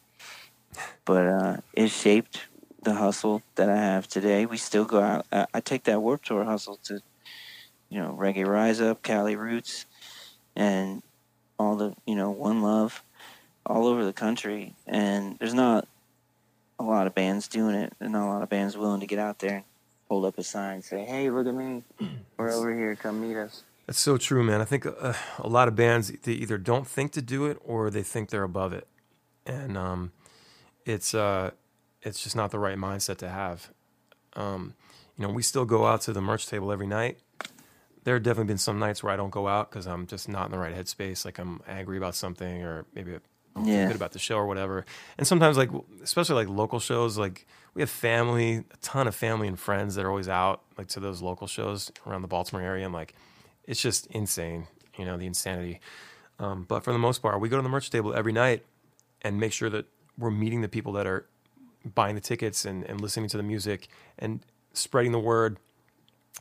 but 1.05 1.24
uh 1.24 1.57
it 1.74 1.88
shaped 1.88 2.48
the 2.82 2.94
hustle 2.94 3.42
that 3.57 3.68
I 3.68 3.76
have 3.76 4.09
today. 4.09 4.46
We 4.46 4.57
still 4.57 4.84
go 4.84 5.01
out. 5.01 5.26
I, 5.30 5.46
I 5.53 5.61
take 5.61 5.84
that 5.84 6.01
Warped 6.01 6.26
Tour 6.26 6.44
hustle 6.44 6.78
to, 6.84 7.03
you 7.91 8.01
know, 8.01 8.16
Reggae 8.18 8.47
Rise 8.47 8.80
Up, 8.80 9.03
Cali 9.03 9.36
Roots, 9.36 9.84
and 10.57 11.03
all 11.59 11.76
the, 11.76 11.95
you 12.07 12.14
know, 12.14 12.30
One 12.30 12.62
Love, 12.62 13.03
all 13.66 13.86
over 13.86 14.05
the 14.05 14.12
country. 14.12 14.74
And 14.86 15.38
there's 15.38 15.55
not 15.55 15.86
a 16.78 16.84
lot 16.84 17.07
of 17.07 17.14
bands 17.14 17.49
doing 17.49 17.74
it. 17.74 17.93
There's 17.99 18.11
not 18.11 18.26
a 18.26 18.32
lot 18.32 18.43
of 18.43 18.49
bands 18.49 18.76
willing 18.76 19.01
to 19.01 19.07
get 19.07 19.18
out 19.18 19.41
there 19.41 19.57
and 19.57 19.64
hold 20.09 20.24
up 20.24 20.38
a 20.38 20.43
sign 20.43 20.74
and 20.74 20.84
say, 20.84 21.05
hey, 21.05 21.28
look 21.30 21.47
at 21.47 21.55
me. 21.55 21.82
We're 22.38 22.53
over 22.53 22.74
here. 22.74 22.97
Come 22.97 23.20
meet 23.20 23.36
us. 23.36 23.64
That's 23.86 23.99
so 23.99 24.16
true, 24.16 24.45
man. 24.45 24.61
I 24.61 24.64
think 24.64 24.86
uh, 24.86 25.14
a 25.38 25.49
lot 25.49 25.66
of 25.66 25.74
bands 25.74 26.12
they 26.22 26.32
either 26.32 26.59
don't 26.59 26.86
think 26.86 27.11
to 27.12 27.22
do 27.22 27.47
it 27.47 27.59
or 27.64 27.91
they 27.91 28.05
think 28.05 28.30
they're 28.30 28.45
above 28.45 28.72
it, 28.72 28.86
and 29.45 29.76
um, 29.76 30.12
it's 30.86 31.12
uh, 31.12 31.51
it's 32.01 32.22
just 32.22 32.36
not 32.36 32.53
the 32.53 32.61
right 32.61 32.78
mindset 32.78 33.16
to 33.18 33.28
have. 33.28 33.72
Um, 34.34 34.74
you 35.18 35.26
know, 35.26 35.32
we 35.32 35.43
still 35.43 35.64
go 35.64 35.86
out 35.86 36.03
to 36.03 36.12
the 36.12 36.20
merch 36.20 36.47
table 36.47 36.70
every 36.70 36.86
night. 36.86 37.18
There 38.05 38.14
have 38.14 38.22
definitely 38.22 38.48
been 38.48 38.59
some 38.59 38.78
nights 38.78 39.03
where 39.03 39.12
I 39.12 39.16
don't 39.16 39.30
go 39.30 39.46
out 39.46 39.70
because 39.70 39.86
I'm 39.86 40.07
just 40.07 40.28
not 40.28 40.46
in 40.46 40.53
the 40.53 40.59
right 40.59 40.74
headspace. 40.74 41.24
Like 41.24 41.38
I'm 41.38 41.61
angry 41.68 41.98
about 41.98 42.14
something, 42.14 42.62
or 42.62 42.86
maybe 42.94 43.12
feel 43.12 43.64
Yeah. 43.64 43.86
good 43.86 43.96
about 43.96 44.12
the 44.12 44.18
show 44.18 44.36
or 44.36 44.46
whatever. 44.46 44.86
And 45.18 45.26
sometimes 45.26 45.57
like 45.59 45.70
especially 46.03 46.36
like 46.36 46.48
local 46.48 46.80
shows, 46.80 47.18
like 47.18 47.46
we 47.74 47.82
have 47.82 47.90
family, 47.90 48.64
a 48.70 48.76
ton 48.80 49.07
of 49.07 49.14
family 49.14 49.48
and 49.48 49.59
friends 49.59 49.96
that 49.96 50.05
are 50.05 50.09
always 50.09 50.28
out 50.28 50.62
like 50.78 50.88
to 50.88 51.01
those 51.01 51.20
local 51.20 51.46
shows 51.46 51.90
around 52.07 52.22
the 52.22 52.28
Baltimore 52.28 52.62
area. 52.62 52.84
And 52.84 52.94
like 52.94 53.14
it's 53.64 53.82
just 53.82 54.07
insane, 54.07 54.66
you 54.96 55.05
know, 55.05 55.16
the 55.16 55.26
insanity. 55.26 55.80
Um, 56.38 56.64
but 56.66 56.82
for 56.84 56.92
the 56.92 56.98
most 56.98 57.20
part, 57.20 57.38
we 57.40 57.48
go 57.51 57.57
to 57.57 57.62
the 57.62 57.68
merch 57.68 57.90
table 57.90 58.14
every 58.14 58.32
night 58.32 58.64
and 59.22 59.38
make 59.38 59.53
sure 59.53 59.68
that 59.68 59.84
we're 60.16 60.30
meeting 60.30 60.62
the 60.62 60.68
people 60.68 60.92
that 60.94 61.07
are 61.07 61.26
buying 61.94 62.14
the 62.14 62.20
tickets 62.20 62.64
and, 62.64 62.82
and 62.84 63.01
listening 63.01 63.28
to 63.28 63.36
the 63.36 63.42
music 63.42 63.88
and 64.18 64.40
spreading 64.72 65.12
the 65.12 65.18
word. 65.18 65.59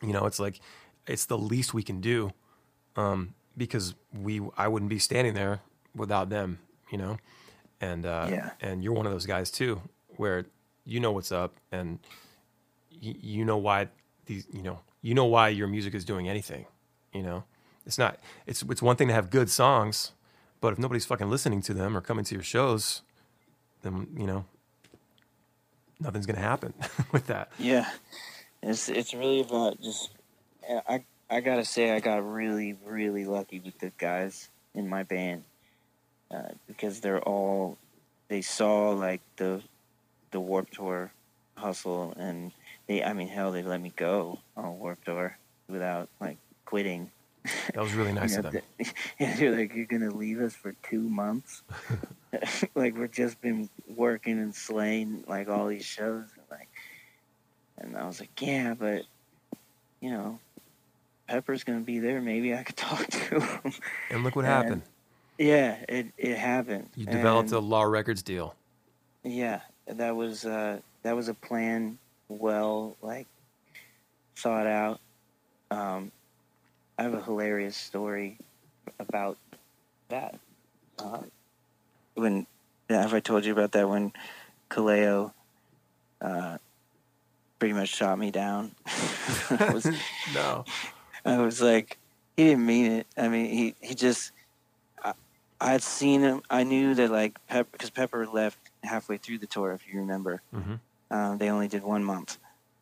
You 0.02 0.14
know, 0.14 0.26
it's 0.26 0.40
like 0.40 0.62
it's 1.10 1.26
the 1.26 1.38
least 1.38 1.74
we 1.74 1.84
can 1.84 2.00
do 2.02 2.32
um, 2.96 3.34
because 3.58 3.96
we 4.14 4.42
I 4.58 4.68
wouldn't 4.68 4.90
be 4.90 5.00
standing 5.00 5.34
there 5.34 5.62
without 5.96 6.30
them. 6.30 6.60
You 6.92 6.98
know, 6.98 7.18
and 7.82 8.06
uh, 8.06 8.28
Yeah. 8.30 8.50
and 8.62 8.84
you're 8.84 8.94
one 8.94 9.06
of 9.06 9.12
those 9.12 9.26
guys 9.28 9.52
too, 9.52 9.82
where 10.18 10.46
you 10.86 11.00
know 11.00 11.12
what's 11.12 11.32
up 11.32 11.54
and 11.72 12.00
you, 12.90 13.14
you 13.22 13.46
know 13.46 13.58
why 13.58 13.90
these 14.26 14.48
you 14.52 14.64
know 14.64 14.80
you 15.02 15.14
know 15.14 15.26
why 15.26 15.50
your 15.50 15.68
music 15.68 15.94
is 15.94 16.04
doing 16.06 16.28
anything. 16.28 16.66
You 17.14 17.22
know, 17.24 17.44
it's 17.86 17.98
not 17.98 18.20
it's 18.48 18.64
it's 18.64 18.82
one 18.82 18.96
thing 18.96 19.08
to 19.10 19.14
have 19.14 19.30
good 19.30 19.50
songs, 19.50 20.14
but 20.62 20.74
if 20.74 20.80
nobody's 20.80 21.06
fucking 21.06 21.30
listening 21.30 21.62
to 21.64 21.74
them 21.74 21.96
or 21.96 22.02
coming 22.02 22.26
to 22.26 22.36
your 22.36 22.44
shows, 22.44 23.02
then 23.84 24.08
you 24.18 24.26
know 24.26 24.46
nothing's 26.00 26.26
gonna 26.26 26.40
happen 26.40 26.74
with 27.12 27.28
that. 27.28 27.52
Yeah, 27.60 27.88
it's 28.64 28.90
it's 28.90 29.14
really 29.14 29.42
about 29.42 29.80
just. 29.82 30.10
I 30.88 31.04
I 31.30 31.42
gotta 31.42 31.66
say 31.66 31.92
I 31.92 32.00
got 32.00 32.18
really 32.30 32.76
really 32.86 33.26
lucky 33.26 33.60
with 33.60 33.78
the 33.80 33.92
guys 33.98 34.50
in 34.74 34.88
my 34.88 35.04
band 35.04 35.44
uh, 36.32 36.50
because 36.68 37.00
they're 37.00 37.22
all 37.22 37.78
they 38.28 38.42
saw 38.42 38.90
like 38.92 39.22
the 39.38 39.62
the 40.32 40.40
Warped 40.40 40.74
Tour 40.76 41.12
hustle 41.58 42.14
and 42.18 42.52
they 42.88 43.04
I 43.04 43.14
mean 43.14 43.28
hell 43.28 43.52
they 43.52 43.64
let 43.64 43.82
me 43.82 43.92
go 43.96 44.40
on 44.56 44.80
Warped 44.80 45.06
Tour 45.06 45.38
without 45.68 46.10
like 46.20 46.38
quitting. 46.66 47.12
That 47.74 47.82
was 47.84 47.94
really 47.94 48.12
nice 48.14 48.34
You 48.34 48.40
of 48.40 48.46
know, 48.46 48.52
them. 48.52 48.62
th- 48.78 48.94
Yeah, 49.20 49.36
they're 49.36 49.56
like, 49.58 49.74
you're 49.76 49.86
gonna 49.86 50.14
leave 50.14 50.40
us 50.40 50.54
for 50.56 50.74
two 50.84 51.02
months. 51.02 51.64
like 52.76 52.96
we've 52.98 53.12
just 53.12 53.42
been 53.42 53.70
working 53.96 54.40
and 54.40 54.54
slaying 54.54 55.24
like 55.28 55.50
all 55.50 55.68
these 55.68 55.86
shows, 55.86 56.26
And, 56.36 56.46
like, 56.52 56.70
and 57.80 57.98
I 57.98 58.06
was 58.06 58.20
like, 58.20 58.40
yeah, 58.40 58.76
but 58.76 59.04
you 60.00 60.12
know, 60.12 60.40
Pepper's 61.30 61.64
gonna 61.64 61.80
be 61.82 62.00
there. 62.00 62.20
Maybe 62.22 62.56
I 62.56 62.64
could 62.64 62.76
talk 62.90 63.06
to 63.08 63.40
him. 63.40 63.74
And 64.10 64.24
look 64.24 64.36
what 64.36 64.46
And- 64.46 64.54
happened. 64.54 64.82
yeah, 65.38 65.78
it 65.88 66.08
it 66.18 66.38
happened. 66.38 66.90
You 66.96 67.06
developed 67.06 67.50
And- 67.50 67.58
a 67.58 67.60
Law 67.60 67.84
Records 67.84 68.24
deal. 68.24 68.56
yeah, 69.24 69.62
that 69.86 70.16
was 70.16 70.44
uh, 70.46 70.80
that 71.04 71.16
was 71.16 71.28
a 71.30 71.34
plan, 71.36 72.00
well, 72.30 72.98
like 73.04 73.28
thought 74.36 74.66
out. 74.68 75.00
Um, 75.72 76.12
I 76.98 77.04
have 77.04 77.14
a 77.14 77.22
hilarious 77.22 77.78
story 77.78 78.38
about 79.00 79.38
that. 80.10 80.40
Uh, 80.98 81.20
when 82.16 82.48
have 82.90 83.14
I 83.14 83.20
told 83.20 83.46
you 83.46 83.54
about 83.54 83.72
that 83.74 83.88
when 83.88 84.12
Kaleo 84.72 85.32
uh, 86.22 86.58
pretty 87.60 87.74
much 87.76 87.90
shot 87.90 88.18
me 88.18 88.32
down? 88.32 88.72
Was 89.72 89.86
no. 90.34 90.66
I 91.26 91.38
was 91.38 91.62
like, 91.62 91.98
he 92.38 92.46
didn't 92.46 92.66
mean 92.66 92.86
it. 92.92 93.08
I 93.18 93.28
mean, 93.28 93.50
he 93.50 93.76
he 93.82 93.96
just. 93.96 94.32
I, 95.04 95.14
I 95.60 95.72
had 95.72 95.84
seen 95.84 96.22
him. 96.22 96.42
I 96.50 96.64
knew 96.64 96.94
that 96.96 97.12
like 97.12 97.38
Pepper, 97.48 97.70
because 97.72 97.90
Pepper 97.90 98.26
left 98.28 98.58
halfway 98.84 99.18
through 99.18 99.40
the 99.40 99.48
tour, 99.48 99.74
if 99.74 99.82
you 99.92 100.00
remember. 100.00 100.42
hmm 100.54 100.76
Um, 101.12 101.38
they 101.38 101.50
only 101.50 101.68
did 101.68 101.84
one 101.84 102.04
month, 102.04 102.38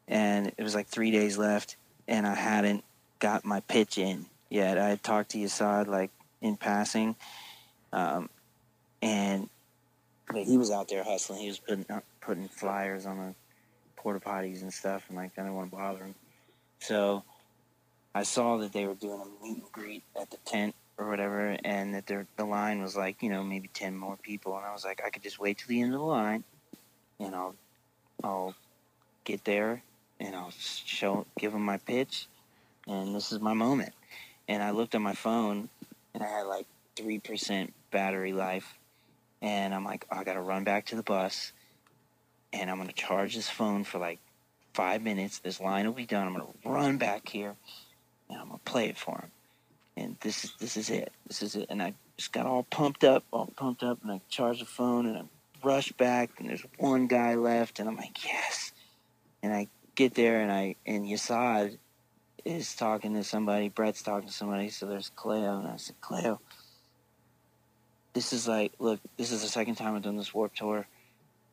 and 0.07 0.47
it 0.57 0.63
was 0.63 0.75
like 0.75 0.87
three 0.87 1.11
days 1.11 1.37
left, 1.37 1.77
and 2.07 2.27
I 2.27 2.35
hadn't 2.35 2.83
got 3.19 3.45
my 3.45 3.61
pitch 3.61 3.97
in 3.97 4.27
yet. 4.49 4.77
I 4.77 4.89
had 4.89 5.03
talked 5.03 5.31
to 5.31 5.37
Yesod 5.39 5.87
like 5.87 6.11
in 6.41 6.55
passing, 6.57 7.15
um, 7.91 8.29
and 9.01 9.49
but 10.27 10.43
he 10.43 10.57
was 10.57 10.71
out 10.71 10.87
there 10.89 11.03
hustling. 11.03 11.41
He 11.41 11.47
was 11.47 11.59
putting 11.59 11.85
putting 12.21 12.47
flyers 12.47 13.05
on 13.05 13.17
the 13.17 13.35
porta 13.95 14.19
potties 14.19 14.61
and 14.61 14.73
stuff, 14.73 15.03
and 15.07 15.17
like 15.17 15.31
I 15.37 15.41
didn't 15.41 15.55
want 15.55 15.71
to 15.71 15.75
bother 15.75 15.99
him. 16.03 16.15
So 16.79 17.23
I 18.17 18.23
saw 18.23 18.57
that 18.57 18.73
they 18.73 18.87
were 18.87 18.95
doing 18.95 19.21
a 19.21 19.43
meet 19.43 19.57
and 19.57 19.71
greet 19.71 20.03
at 20.19 20.31
the 20.31 20.37
tent 20.37 20.73
or 20.97 21.07
whatever, 21.07 21.55
and 21.63 21.93
that 21.93 22.07
their 22.07 22.25
the 22.35 22.45
line 22.45 22.81
was 22.81 22.97
like 22.97 23.21
you 23.21 23.29
know 23.29 23.43
maybe 23.43 23.69
ten 23.71 23.95
more 23.95 24.17
people, 24.17 24.57
and 24.57 24.65
I 24.65 24.73
was 24.73 24.83
like 24.83 25.03
I 25.05 25.11
could 25.11 25.21
just 25.21 25.37
wait 25.37 25.59
till 25.59 25.67
the 25.67 25.83
end 25.83 25.93
of 25.93 25.99
the 25.99 26.05
line, 26.05 26.43
and 27.19 27.35
I'll 27.35 27.53
I'll 28.23 28.55
get 29.23 29.45
there 29.45 29.83
and 30.19 30.35
I'll 30.35 30.49
show 30.49 31.27
give 31.37 31.51
them 31.51 31.61
my 31.61 31.77
pitch, 31.77 32.25
and 32.87 33.13
this 33.13 33.31
is 33.31 33.39
my 33.39 33.53
moment. 33.53 33.93
And 34.47 34.63
I 34.63 34.71
looked 34.71 34.95
at 34.95 35.01
my 35.01 35.13
phone, 35.13 35.69
and 36.15 36.23
I 36.23 36.27
had 36.27 36.47
like 36.47 36.65
three 36.95 37.19
percent 37.19 37.71
battery 37.91 38.33
life, 38.33 38.79
and 39.43 39.75
I'm 39.75 39.85
like, 39.85 40.07
oh, 40.11 40.17
I 40.17 40.23
gotta 40.23 40.41
run 40.41 40.63
back 40.63 40.87
to 40.87 40.95
the 40.95 41.03
bus, 41.03 41.51
and 42.51 42.71
I'm 42.71 42.79
gonna 42.79 42.93
charge 42.93 43.35
this 43.35 43.47
phone 43.47 43.83
for 43.83 43.99
like 43.99 44.17
five 44.73 45.03
minutes. 45.03 45.37
This 45.37 45.61
line 45.61 45.85
will 45.85 45.93
be 45.93 46.07
done. 46.07 46.25
I'm 46.25 46.33
gonna 46.33 46.47
run 46.65 46.97
back 46.97 47.29
here, 47.29 47.55
and 48.29 48.39
I'm 48.39 48.47
gonna 48.47 48.59
play 48.65 48.89
it 48.89 48.97
for 48.97 49.19
him. 49.19 49.31
And 49.95 50.17
this 50.21 50.45
is 50.45 50.53
this 50.59 50.77
is 50.77 50.89
it. 50.89 51.11
This 51.27 51.41
is 51.41 51.55
it. 51.55 51.67
And 51.69 51.81
I 51.81 51.93
just 52.17 52.31
got 52.31 52.45
all 52.45 52.63
pumped 52.63 53.03
up, 53.03 53.23
all 53.31 53.51
pumped 53.55 53.83
up, 53.83 53.99
and 54.03 54.11
I 54.11 54.21
charged 54.29 54.61
the 54.61 54.65
phone, 54.65 55.05
and 55.05 55.17
I 55.17 55.21
rush 55.63 55.91
back, 55.93 56.31
and 56.39 56.49
there's 56.49 56.65
one 56.77 57.07
guy 57.07 57.35
left, 57.35 57.79
and 57.79 57.89
I'm 57.89 57.95
like, 57.95 58.23
yes. 58.25 58.71
And 59.41 59.53
I 59.53 59.67
get 59.95 60.13
there, 60.13 60.41
and 60.41 60.51
I 60.51 60.75
and 60.85 61.05
Yesod 61.05 61.77
is 62.45 62.75
talking 62.75 63.13
to 63.15 63.23
somebody. 63.23 63.69
Bret's 63.69 64.01
talking 64.01 64.27
to 64.27 64.33
somebody. 64.33 64.69
So 64.69 64.85
there's 64.85 65.11
Kaleo, 65.17 65.59
and 65.59 65.67
I 65.67 65.77
said, 65.77 65.99
Kaleo, 66.01 66.39
this 68.13 68.33
is 68.33 68.47
like, 68.47 68.73
look, 68.79 68.99
this 69.17 69.31
is 69.31 69.41
the 69.41 69.47
second 69.47 69.75
time 69.75 69.95
I've 69.95 70.01
done 70.01 70.17
this 70.17 70.33
Warped 70.33 70.57
Tour, 70.57 70.87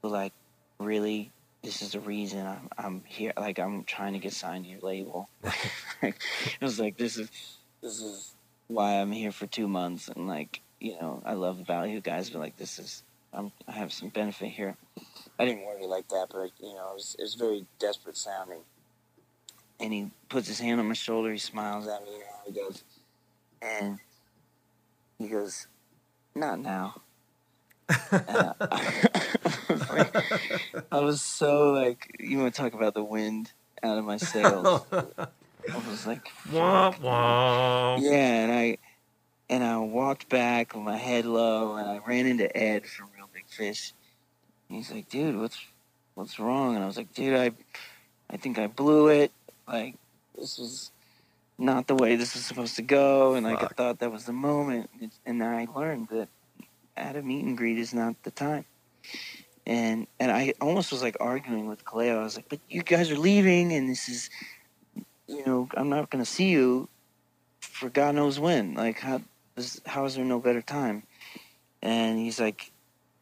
but 0.01 0.11
like, 0.11 0.33
really, 0.79 1.31
this 1.65 1.81
is 1.81 1.93
the 1.93 2.01
reason 2.01 2.47
I'm 2.47 2.69
I'm 2.77 3.03
here. 3.07 3.33
Like, 3.37 3.59
I'm 3.59 3.85
trying 3.85 4.13
to 4.13 4.19
get 4.19 4.33
signed 4.33 4.65
to 4.65 4.71
your 4.71 4.81
label. 4.81 5.29
it 6.03 6.15
was 6.61 6.79
like, 6.79 6.97
this 6.97 7.17
is 7.17 7.31
this 7.83 8.01
is 8.01 8.35
why 8.69 9.01
I'm 9.01 9.11
here 9.11 9.33
for 9.33 9.47
two 9.47 9.67
months, 9.67 10.09
and 10.09 10.29
like, 10.29 10.61
you 10.81 10.93
know, 11.01 11.23
I 11.25 11.33
love 11.33 11.61
about 11.61 11.89
you 11.89 12.01
guys, 12.01 12.31
but 12.31 12.39
like, 12.39 12.57
this 12.57 12.79
is 12.79 13.03
I'm 13.33 13.51
I 13.67 13.73
have 13.73 13.93
some 13.93 14.11
benefit 14.11 14.51
here. 14.51 14.77
I 15.39 15.47
didn't 15.47 15.65
word 15.65 15.81
it 15.81 15.89
like 15.89 16.09
that, 16.09 16.29
but 16.31 16.51
you 16.61 16.75
know, 16.75 16.91
it 16.91 16.95
was, 16.95 17.17
it 17.19 17.23
was 17.23 17.35
very 17.35 17.67
desperate 17.79 18.17
sounding. 18.17 18.61
And 19.81 19.93
he 19.93 20.11
puts 20.29 20.47
his 20.47 20.61
hand 20.61 20.79
on 20.79 20.87
my 20.87 20.95
shoulder. 20.95 21.33
He 21.33 21.39
smiles 21.39 21.89
at 21.89 22.05
me. 22.05 22.13
You 22.13 22.19
know, 22.19 22.25
he 22.47 22.53
goes, 22.53 22.85
and 23.61 23.99
he 25.19 25.29
goes, 25.29 25.67
"Not 26.35 26.61
now." 26.61 27.03
I, 27.89 28.55
I 30.91 31.01
was 31.01 31.23
so 31.23 31.73
like, 31.73 32.17
you 32.19 32.39
want 32.39 32.55
to 32.55 32.61
talk 32.61 32.75
about 32.75 32.95
the 32.95 33.05
wind 33.05 33.53
out 33.83 33.99
of 33.99 34.05
my 34.05 34.17
sails? 34.17 34.83
I 34.93 35.89
was 35.89 36.07
like, 36.07 36.27
Wah, 36.53 36.95
wah. 37.01 37.97
yeah, 37.99 38.45
and 38.45 38.53
I 38.53 38.79
and 39.49 39.63
I 39.63 39.79
walked 39.79 40.29
back 40.29 40.75
with 40.75 40.83
my 40.83 40.97
head 40.97 41.27
low, 41.27 41.77
and 41.77 41.89
I 41.89 42.01
ran 42.07 42.27
into 42.27 42.55
Ed 42.57 42.87
from 42.87 43.11
Reel 43.17 43.29
Big 43.33 43.47
Fish. 43.49 43.93
And 44.69 44.79
he's 44.79 44.91
like, 44.91 45.09
"Dude, 45.09 45.37
what's 45.37 45.59
what's 46.15 46.39
wrong?" 46.39 46.75
And 46.75 46.85
I 46.85 46.87
was 46.87 46.97
like, 46.97 47.13
"Dude, 47.15 47.37
I 47.37 47.51
I 48.31 48.37
think 48.37 48.59
I 48.59 48.67
blew 48.67 49.09
it. 49.09 49.33
Like 49.69 49.97
this 50.37 50.59
was 50.59 50.91
not 51.59 51.87
the 51.87 51.95
way 51.95 52.17
this 52.17 52.35
was 52.35 52.45
supposed 52.45 52.77
to 52.77 52.83
go, 52.83 53.35
and 53.35 53.47
like 53.47 53.63
I 53.63 53.67
thought 53.69 53.99
that 54.01 54.11
was 54.11 54.25
the 54.25 54.33
moment." 54.33 54.91
And 55.27 55.41
then 55.41 55.49
I 55.49 55.67
learned 55.75 56.09
that 56.09 56.29
at 56.97 57.17
a 57.17 57.23
meet 57.23 57.45
and 57.45 57.57
greet 57.57 57.79
is 57.79 57.95
not 57.95 58.23
the 58.23 58.31
time. 58.31 58.65
And 59.67 60.07
and 60.21 60.31
I 60.31 60.55
almost 60.61 60.93
was 60.93 61.03
like 61.03 61.17
arguing 61.21 61.67
with 61.67 61.85
Kaleo. 61.85 62.19
I 62.19 62.23
was 62.23 62.37
like, 62.37 62.49
"But 62.49 62.61
you 62.69 62.83
guys 62.83 63.11
are 63.11 63.19
leaving, 63.19 63.73
and 63.73 63.89
this 63.89 64.09
is." 64.09 64.31
You 65.27 65.45
know, 65.47 65.69
I'm 65.75 65.89
not 65.89 66.11
going 66.11 66.23
to 66.23 66.31
see 66.31 66.51
you 66.51 66.87
for 67.63 67.89
God 67.89 68.15
knows 68.15 68.39
when. 68.39 68.75
Like, 68.75 69.01
how 69.01 69.23
is 69.57 69.81
how 69.87 70.05
is 70.05 70.17
there 70.17 70.25
no 70.25 70.39
better 70.39 70.63
time? 70.63 71.03
And 71.83 72.19
he's 72.19 72.41
like, 72.41 72.73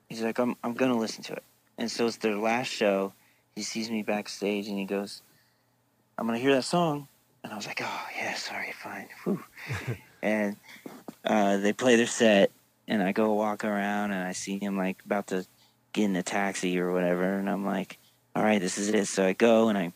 he's 0.09 0.23
like, 0.23 0.39
I'm 0.39 0.57
I'm 0.63 0.75
gonna 0.75 0.99
listen 0.99 1.23
to 1.25 1.33
it. 1.35 1.43
And 1.79 1.91
so 1.91 2.07
it's 2.07 2.17
their 2.19 2.37
last 2.37 2.69
show. 2.69 3.13
He 3.57 3.63
sees 3.63 3.91
me 3.91 4.03
backstage 4.03 4.69
and 4.69 4.79
he 4.79 4.85
goes, 4.85 5.23
I'm 6.19 6.27
gonna 6.27 6.39
hear 6.39 6.55
that 6.55 6.65
song. 6.65 7.09
And 7.43 7.53
I 7.53 7.57
was 7.57 7.67
like, 7.67 7.81
oh 7.83 8.07
yeah, 8.17 8.35
sorry, 8.35 8.73
fine. 8.73 9.09
Whew. 9.25 9.43
and 10.23 10.57
uh, 11.25 11.57
they 11.59 11.73
play 11.73 11.97
their 11.97 12.07
set, 12.07 12.51
and 12.93 13.03
I 13.03 13.13
go 13.13 13.33
walk 13.33 13.65
around 13.65 14.13
and 14.13 14.23
I 14.23 14.33
see 14.33 14.59
him 14.59 14.77
like 14.77 15.03
about 15.07 15.29
to 15.29 15.47
get 15.95 16.05
in 16.05 16.15
a 16.15 16.23
taxi 16.23 16.79
or 16.79 16.93
whatever, 16.93 17.39
and 17.39 17.49
I'm 17.49 17.65
like, 17.65 17.99
all 18.37 18.43
right, 18.43 18.61
this 18.61 18.77
is 18.77 18.91
it. 18.91 19.07
So 19.07 19.25
I 19.25 19.33
go 19.33 19.71
and 19.71 19.79
I 19.79 19.93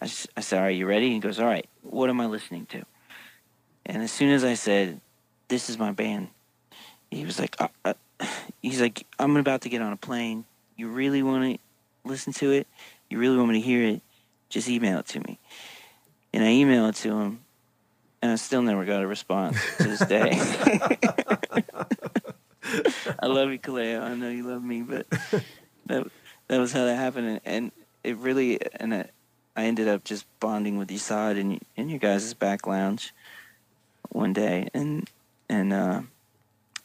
I 0.00 0.06
said, 0.06 0.62
Are 0.62 0.70
you 0.70 0.86
ready? 0.86 1.06
And 1.06 1.14
he 1.14 1.20
goes, 1.20 1.40
All 1.40 1.46
right, 1.46 1.68
what 1.82 2.08
am 2.10 2.20
I 2.20 2.26
listening 2.26 2.66
to? 2.66 2.84
And 3.84 4.04
as 4.04 4.12
soon 4.12 4.30
as 4.30 4.44
I 4.44 4.54
said, 4.54 5.00
This 5.48 5.68
is 5.68 5.78
my 5.78 5.90
band, 5.90 6.28
he 7.10 7.24
was 7.24 7.40
like, 7.40 7.56
uh, 7.60 7.68
uh, 7.84 7.94
he's 8.62 8.80
like, 8.80 9.04
I'm 9.18 9.36
about 9.36 9.62
to 9.62 9.68
get 9.68 9.82
on 9.82 9.92
a 9.92 9.96
plane. 9.96 10.44
You 10.76 10.88
really 10.88 11.24
want 11.24 11.56
to 11.56 12.08
listen 12.08 12.32
to 12.34 12.52
it? 12.52 12.68
You 13.10 13.18
really 13.18 13.36
want 13.36 13.50
me 13.50 13.60
to 13.60 13.66
hear 13.66 13.82
it? 13.82 14.00
Just 14.48 14.68
email 14.68 15.00
it 15.00 15.06
to 15.08 15.20
me. 15.20 15.40
And 16.32 16.44
I 16.44 16.48
emailed 16.48 16.90
it 16.90 16.94
to 16.96 17.18
him, 17.18 17.44
and 18.22 18.30
I 18.30 18.36
still 18.36 18.62
never 18.62 18.84
got 18.84 19.02
a 19.02 19.06
response 19.06 19.58
to 19.78 19.84
this 19.84 20.06
day. 20.06 20.40
I 23.20 23.26
love 23.26 23.50
you, 23.50 23.58
Kaleo. 23.58 24.02
I 24.02 24.14
know 24.14 24.28
you 24.28 24.44
love 24.44 24.62
me, 24.62 24.82
but 24.82 25.06
that 25.86 26.06
that 26.48 26.58
was 26.58 26.72
how 26.72 26.84
that 26.84 26.96
happened, 26.96 27.40
and, 27.44 27.72
it 28.04 28.16
really 28.16 28.58
and 28.76 28.92
I, 28.94 29.10
I 29.54 29.64
ended 29.64 29.86
up 29.86 30.02
just 30.04 30.26
bonding 30.40 30.76
with 30.76 30.88
Yesod 30.88 31.38
in 31.38 31.60
in 31.76 31.88
your 31.88 32.00
guys' 32.00 32.34
back 32.34 32.66
lounge 32.66 33.14
one 34.10 34.32
day, 34.32 34.68
and 34.74 35.08
and 35.48 35.72
uh, 35.72 36.02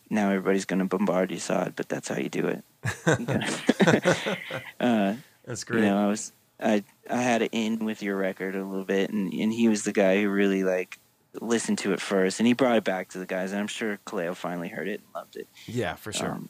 now 0.10 0.30
everybody's 0.30 0.66
going 0.66 0.80
to 0.80 0.86
bombard 0.86 1.30
Yesod, 1.32 1.76
but 1.76 1.90
that's 1.90 2.08
how 2.10 2.18
you 2.18 2.30
do 2.30 2.48
it. 2.48 2.64
You 3.18 3.26
uh, 4.80 5.16
That's 5.46 5.64
you 5.64 5.66
great. 5.66 5.82
know, 5.82 5.98
I 5.98 6.08
was 6.08 6.32
I 6.62 6.84
I 7.10 7.22
had 7.22 7.42
it 7.42 7.50
in 7.52 7.84
with 7.86 8.02
your 8.04 8.16
record 8.16 8.56
a 8.56 8.64
little 8.64 8.86
bit, 8.86 9.10
and 9.10 9.34
and 9.34 9.52
he 9.52 9.68
was 9.68 9.84
the 9.84 9.94
guy 9.94 10.22
who 10.22 10.30
really 10.30 10.64
like 10.64 11.00
listened 11.42 11.78
to 11.80 11.94
it 11.94 12.02
first, 12.02 12.40
and 12.40 12.48
he 12.48 12.54
brought 12.54 12.78
it 12.78 12.84
back 12.84 13.10
to 13.10 13.18
the 13.20 13.26
guys, 13.26 13.52
and 13.52 13.60
I'm 13.60 13.68
sure 13.68 14.00
Kaleo 14.06 14.36
finally 14.36 14.70
heard 14.70 14.88
it 14.88 15.02
and 15.02 15.14
loved 15.16 15.36
it. 15.36 15.48
yeah, 15.66 15.96
for 15.96 16.12
sure. 16.14 16.32
Um, 16.32 16.50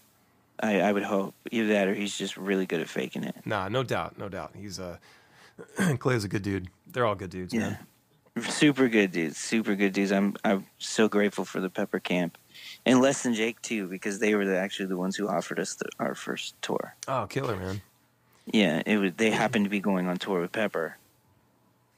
I 0.59 0.79
I 0.81 0.91
would 0.91 1.03
hope 1.03 1.35
either 1.51 1.67
that 1.69 1.88
or 1.88 1.93
he's 1.93 2.17
just 2.17 2.35
really 2.38 2.65
good 2.65 2.81
at 2.81 2.89
faking 2.89 3.23
it. 3.23 3.35
nah, 3.45 3.67
no 3.69 3.83
doubt, 3.83 4.17
no 4.17 4.27
doubt. 4.29 4.51
He's 4.55 4.79
uh, 4.79 4.97
Clay's 5.99 6.23
a 6.23 6.27
good 6.27 6.41
dude. 6.43 6.69
They're 6.91 7.05
all 7.05 7.15
good 7.15 7.29
dudes, 7.29 7.53
Yeah. 7.53 7.59
man. 7.59 7.77
Super 8.49 8.88
good 8.88 9.11
dudes, 9.11 9.38
super 9.38 9.73
good 9.75 9.93
dudes. 9.93 10.11
I'm 10.11 10.35
I'm 10.43 10.65
so 10.77 11.07
grateful 11.09 11.43
for 11.43 11.59
the 11.59 11.69
Pepper 11.71 11.99
Camp, 11.99 12.38
and 12.85 13.01
Less 13.01 13.23
Than 13.23 13.33
Jake 13.33 13.59
too, 13.63 13.88
because 13.88 14.19
they 14.19 14.35
were 14.35 14.45
the, 14.45 14.57
actually 14.57 14.85
the 14.85 14.97
ones 14.97 15.15
who 15.15 15.27
offered 15.27 15.59
us 15.59 15.73
the, 15.75 15.89
our 15.99 16.13
first 16.13 16.53
tour. 16.61 16.95
Oh, 17.07 17.25
killer, 17.27 17.55
man. 17.55 17.81
Yeah, 18.45 18.83
it 18.85 18.97
was. 18.97 19.13
They 19.17 19.31
happened 19.31 19.65
to 19.65 19.69
be 19.69 19.79
going 19.79 20.07
on 20.07 20.17
tour 20.17 20.39
with 20.41 20.51
Pepper, 20.51 20.97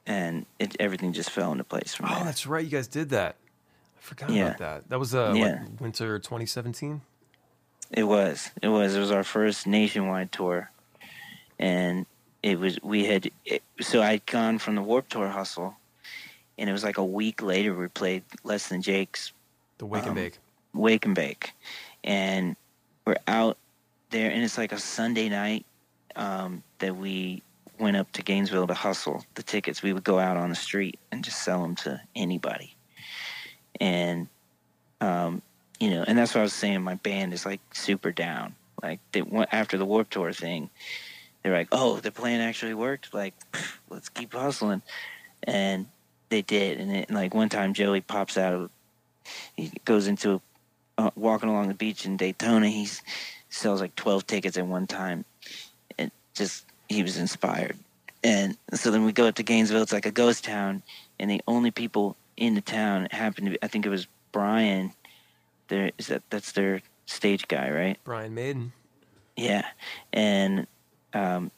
and 0.07 0.45
it 0.59 0.75
everything 0.79 1.13
just 1.13 1.29
fell 1.29 1.51
into 1.51 1.63
place 1.63 1.93
from 1.95 2.07
Oh, 2.09 2.15
there. 2.15 2.23
that's 2.25 2.45
right. 2.47 2.63
You 2.63 2.71
guys 2.71 2.87
did 2.87 3.09
that. 3.09 3.35
I 3.97 4.01
forgot 4.01 4.29
Yeah. 4.29 4.45
about 4.47 4.57
that. 4.59 4.89
That 4.89 4.99
was 4.99 5.13
uh, 5.13 5.33
Yeah. 5.35 5.61
what, 5.63 5.81
winter 5.81 6.17
2017. 6.19 7.01
It 7.91 8.03
was. 8.03 8.51
It 8.61 8.67
was. 8.69 8.95
It 8.95 8.99
was 8.99 9.11
our 9.11 9.23
first 9.23 9.65
nationwide 9.65 10.31
tour, 10.31 10.69
and 11.57 12.05
it 12.43 12.59
was. 12.59 12.79
We 12.83 13.05
had. 13.05 13.31
It, 13.45 13.63
so 13.81 14.01
I'd 14.01 14.25
gone 14.27 14.59
from 14.59 14.75
the 14.75 14.81
Warped 14.83 15.11
Tour 15.11 15.27
hustle, 15.27 15.75
and 16.57 16.69
it 16.69 16.73
was 16.73 16.83
like 16.83 16.97
a 16.99 17.03
week 17.05 17.41
later 17.41 17.73
we 17.75 17.87
played 17.87 18.23
Less 18.43 18.67
Than 18.69 18.81
Jake's 18.83 19.31
The 19.79 19.85
Wake 19.87 20.03
and 20.03 20.09
Um, 20.11 20.15
Bake. 20.15 20.37
Wake 20.73 21.05
and 21.05 21.15
Bake, 21.15 21.53
and 22.03 22.55
we're 23.05 23.15
out 23.27 23.57
there, 24.11 24.29
and 24.29 24.43
it's 24.43 24.57
like 24.57 24.71
a 24.71 24.77
Sunday 24.79 25.27
night 25.29 25.65
um, 26.15 26.61
that 26.77 26.95
we 26.95 27.41
went 27.79 27.97
up 27.97 28.11
to 28.13 28.21
Gainesville 28.21 28.67
to 28.67 28.73
hustle 28.73 29.25
the 29.35 29.43
tickets. 29.43 29.81
We 29.81 29.93
would 29.93 30.03
go 30.03 30.19
out 30.19 30.37
on 30.37 30.49
the 30.49 30.55
street 30.55 30.99
and 31.11 31.23
just 31.23 31.43
sell 31.43 31.61
them 31.61 31.75
to 31.77 32.01
anybody, 32.15 32.75
and 33.79 34.27
um, 35.01 35.41
you 35.79 35.89
know, 35.89 36.03
and 36.07 36.17
that's 36.17 36.33
what 36.33 36.41
I 36.41 36.43
was 36.43 36.53
saying. 36.53 36.81
My 36.81 36.95
band 36.95 37.33
is 37.33 37.45
like 37.45 37.61
super 37.73 38.11
down. 38.11 38.55
Like 38.81 38.99
they 39.11 39.21
went 39.21 39.49
after 39.51 39.77
the 39.77 39.85
Warped 39.85 40.11
Tour 40.11 40.33
thing. 40.33 40.69
They're 41.43 41.53
like, 41.53 41.69
"Oh, 41.71 41.97
the 41.97 42.11
plan 42.11 42.41
actually 42.41 42.73
worked. 42.73 43.13
Like, 43.13 43.33
let's 43.89 44.09
keep 44.09 44.33
hustling," 44.33 44.81
and 45.43 45.87
they 46.29 46.41
did. 46.41 46.79
And 46.79 46.91
it, 46.95 47.11
like 47.11 47.33
one 47.33 47.49
time, 47.49 47.73
Joey 47.73 48.01
pops 48.01 48.37
out 48.37 48.53
of, 48.53 48.69
he 49.55 49.71
goes 49.85 50.07
into, 50.07 50.41
uh, 50.97 51.11
walking 51.15 51.49
along 51.49 51.69
the 51.69 51.73
beach 51.73 52.05
in 52.05 52.17
Daytona. 52.17 52.67
He 52.69 52.87
sells 53.49 53.81
like 53.81 53.95
twelve 53.95 54.27
tickets 54.27 54.57
at 54.57 54.67
one 54.67 54.87
time. 54.87 55.25
and 55.97 56.11
just 56.33 56.65
he 56.89 57.03
was 57.03 57.17
inspired, 57.17 57.77
and 58.23 58.57
so 58.73 58.91
then 58.91 59.05
we 59.05 59.11
go 59.11 59.27
up 59.27 59.35
to 59.35 59.43
Gainesville. 59.43 59.83
It's 59.83 59.93
like 59.93 60.05
a 60.05 60.11
ghost 60.11 60.43
town, 60.43 60.83
and 61.19 61.29
the 61.29 61.41
only 61.47 61.71
people 61.71 62.17
in 62.35 62.55
the 62.55 62.61
town 62.61 63.07
happen 63.11 63.45
to 63.45 63.51
be, 63.51 63.57
I 63.61 63.67
think 63.67 63.85
it 63.85 63.89
was 63.89 64.07
Brian. 64.31 64.93
There 65.67 65.91
is 65.97 66.07
that 66.07 66.23
that's 66.29 66.51
their 66.51 66.81
stage 67.05 67.47
guy, 67.47 67.69
right? 67.69 67.97
Brian 68.03 68.33
Maiden. 68.33 68.73
Yeah, 69.35 69.65
and 70.11 70.67
um, 71.13 71.51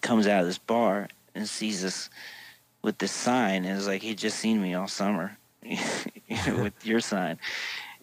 comes 0.00 0.26
out 0.26 0.40
of 0.40 0.46
this 0.46 0.58
bar 0.58 1.08
and 1.34 1.48
sees 1.48 1.84
us 1.84 2.10
with 2.82 2.98
this 2.98 3.12
sign, 3.12 3.64
and 3.64 3.76
it's 3.78 3.86
like 3.86 4.02
he'd 4.02 4.18
just 4.18 4.38
seen 4.38 4.60
me 4.60 4.74
all 4.74 4.88
summer 4.88 5.38
with 5.62 6.74
your 6.84 7.00
sign, 7.00 7.38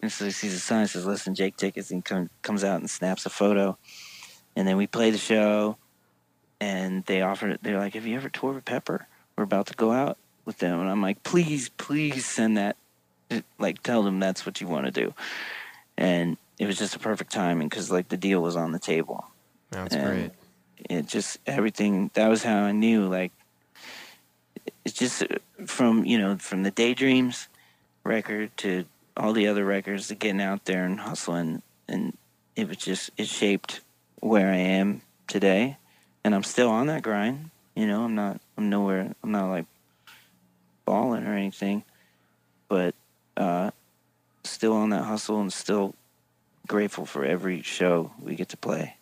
and 0.02 0.12
so 0.12 0.26
he 0.26 0.32
sees 0.32 0.54
the 0.54 0.60
sign 0.60 0.88
says 0.88 1.06
"Less 1.06 1.26
Than 1.26 1.36
Jake 1.36 1.58
tickets," 1.58 1.92
and 1.92 2.04
come, 2.04 2.30
comes 2.42 2.64
out 2.64 2.80
and 2.80 2.90
snaps 2.90 3.26
a 3.26 3.30
photo, 3.30 3.78
and 4.56 4.68
then 4.68 4.78
we 4.78 4.88
play 4.88 5.12
the 5.12 5.18
show, 5.18 5.78
and 6.62 7.04
they 7.08 7.22
offered 7.22 7.52
it. 7.52 7.64
They're 7.64 7.80
like, 7.80 7.96
"Have 7.96 8.06
you 8.08 8.16
ever 8.16 8.30
toured 8.30 8.56
with 8.56 8.66
Pepper? 8.66 9.08
We're 9.36 9.44
about 9.44 9.66
to 9.68 9.74
go 9.74 9.92
out 9.92 10.18
with 10.46 10.60
them," 10.60 10.80
and 10.80 10.90
I'm 10.90 11.02
like, 11.02 11.24
"Please, 11.24 11.68
please 11.70 12.26
send 12.26 12.56
that." 12.56 12.78
Like, 13.60 13.82
tell 13.84 14.04
them 14.04 14.20
that's 14.20 14.46
what 14.46 14.62
you 14.62 14.68
want 14.68 14.86
to 14.86 14.92
do, 14.92 15.14
and 15.98 16.38
it 16.60 16.68
was 16.68 16.78
just 16.78 16.96
a 16.96 17.00
perfect 17.00 17.32
timing 17.34 17.68
because 17.68 17.90
like 17.92 18.10
the 18.10 18.18
deal 18.18 18.42
was 18.42 18.56
on 18.56 18.72
the 18.72 18.80
table 18.80 19.26
That's 19.72 19.96
And- 19.96 20.06
great. 20.06 20.32
it 20.90 21.08
just 21.08 21.40
everything 21.48 22.12
that 22.14 22.28
was 22.28 22.44
how 22.44 22.64
i 22.64 22.72
knew 22.72 23.08
like 23.08 23.32
it's 24.86 24.94
just 24.96 25.24
uh, 25.24 25.28
from 25.66 26.06
you 26.06 26.18
know 26.20 26.38
from 26.38 26.64
the 26.64 26.72
daydreams 26.72 27.48
record 28.04 28.56
to 28.58 28.86
all 29.18 29.34
the 29.34 29.48
other 29.48 29.64
records 29.66 30.08
to 30.08 30.16
getting 30.16 30.42
out 30.42 30.66
there 30.66 30.86
and 30.86 31.00
hustling 31.00 31.62
and 31.88 32.16
it 32.56 32.68
was 32.68 32.78
just 32.78 33.10
it 33.18 33.28
shaped 33.28 33.82
where 34.20 34.52
i 34.52 34.58
am 34.58 35.02
today 35.28 35.78
and 36.24 36.34
i'm 36.36 36.44
still 36.44 36.70
on 36.70 36.88
that 36.88 37.02
grind 37.04 37.50
you 37.76 37.86
know 37.88 38.04
i'm 38.04 38.16
not 38.16 38.40
i'm 38.58 38.70
nowhere 38.70 39.14
i'm 39.24 39.32
not 39.32 39.50
like 39.50 39.66
balling 40.86 41.26
or 41.26 41.34
anything 41.36 41.84
but 42.68 42.94
uh 43.38 43.72
still 44.44 44.74
on 44.74 44.90
that 44.90 45.04
hustle 45.04 45.40
and 45.40 45.54
still 45.54 45.94
grateful 46.68 47.06
for 47.06 47.24
every 47.26 47.62
show 47.62 48.12
we 48.22 48.36
get 48.36 48.50
to 48.50 48.58
play 48.58 48.96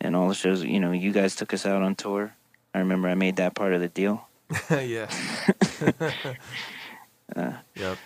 and 0.00 0.14
all 0.14 0.28
the 0.28 0.34
shows. 0.34 0.62
You 0.62 0.80
know, 0.80 0.92
you 0.92 1.12
guys 1.12 1.34
took 1.34 1.54
us 1.54 1.64
out 1.64 1.80
on 1.82 1.94
tour. 1.94 2.34
I 2.74 2.78
remember 2.80 3.08
I 3.08 3.14
made 3.14 3.36
that 3.36 3.54
part 3.54 3.72
of 3.72 3.80
the 3.80 3.88
deal, 3.88 4.28
yeah. 4.70 5.08
Uh, 7.34 7.52
yep. 7.74 7.96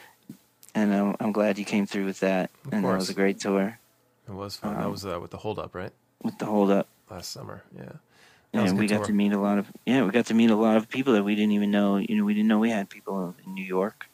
and 0.74 0.94
I'm, 0.94 1.16
I'm 1.20 1.32
glad 1.32 1.58
you 1.58 1.64
came 1.64 1.86
through 1.86 2.04
with 2.06 2.20
that. 2.20 2.50
Of 2.66 2.72
and 2.72 2.84
that 2.84 2.96
was 2.96 3.10
a 3.10 3.14
great 3.14 3.40
tour 3.40 3.78
It 4.28 4.32
was 4.32 4.56
fun. 4.56 4.74
that 4.76 4.84
Um, 4.84 4.92
was 4.92 5.04
uh, 5.04 5.18
with 5.20 5.32
the 5.32 5.36
hold 5.38 5.58
up, 5.58 5.74
right? 5.74 5.92
with 6.22 6.38
the 6.38 6.46
hold 6.46 6.70
up. 6.70 6.86
Last 7.10 7.30
summer. 7.32 7.62
Yeah. 7.76 7.92
That 8.52 8.62
was 8.62 8.70
a 8.70 8.74
And 8.74 8.78
we 8.80 8.86
got 8.86 8.98
tour. 8.98 9.06
to 9.06 9.12
meet 9.12 9.32
a 9.32 9.38
lot 9.38 9.58
of 9.58 9.70
yeah, 9.84 10.04
we 10.04 10.10
got 10.10 10.26
to 10.26 10.34
meet 10.34 10.50
a 10.50 10.56
lot 10.56 10.76
of 10.76 10.88
people 10.88 11.12
that 11.14 11.22
we 11.24 11.34
didn't 11.34 11.52
even 11.52 11.70
know. 11.70 11.96
You 11.98 12.16
know, 12.16 12.24
we 12.24 12.34
didn't 12.34 12.48
know 12.48 12.58
we 12.58 12.70
had 12.70 12.88
people 12.88 13.34
in 13.46 13.54
New 13.54 13.64
York, 13.64 14.06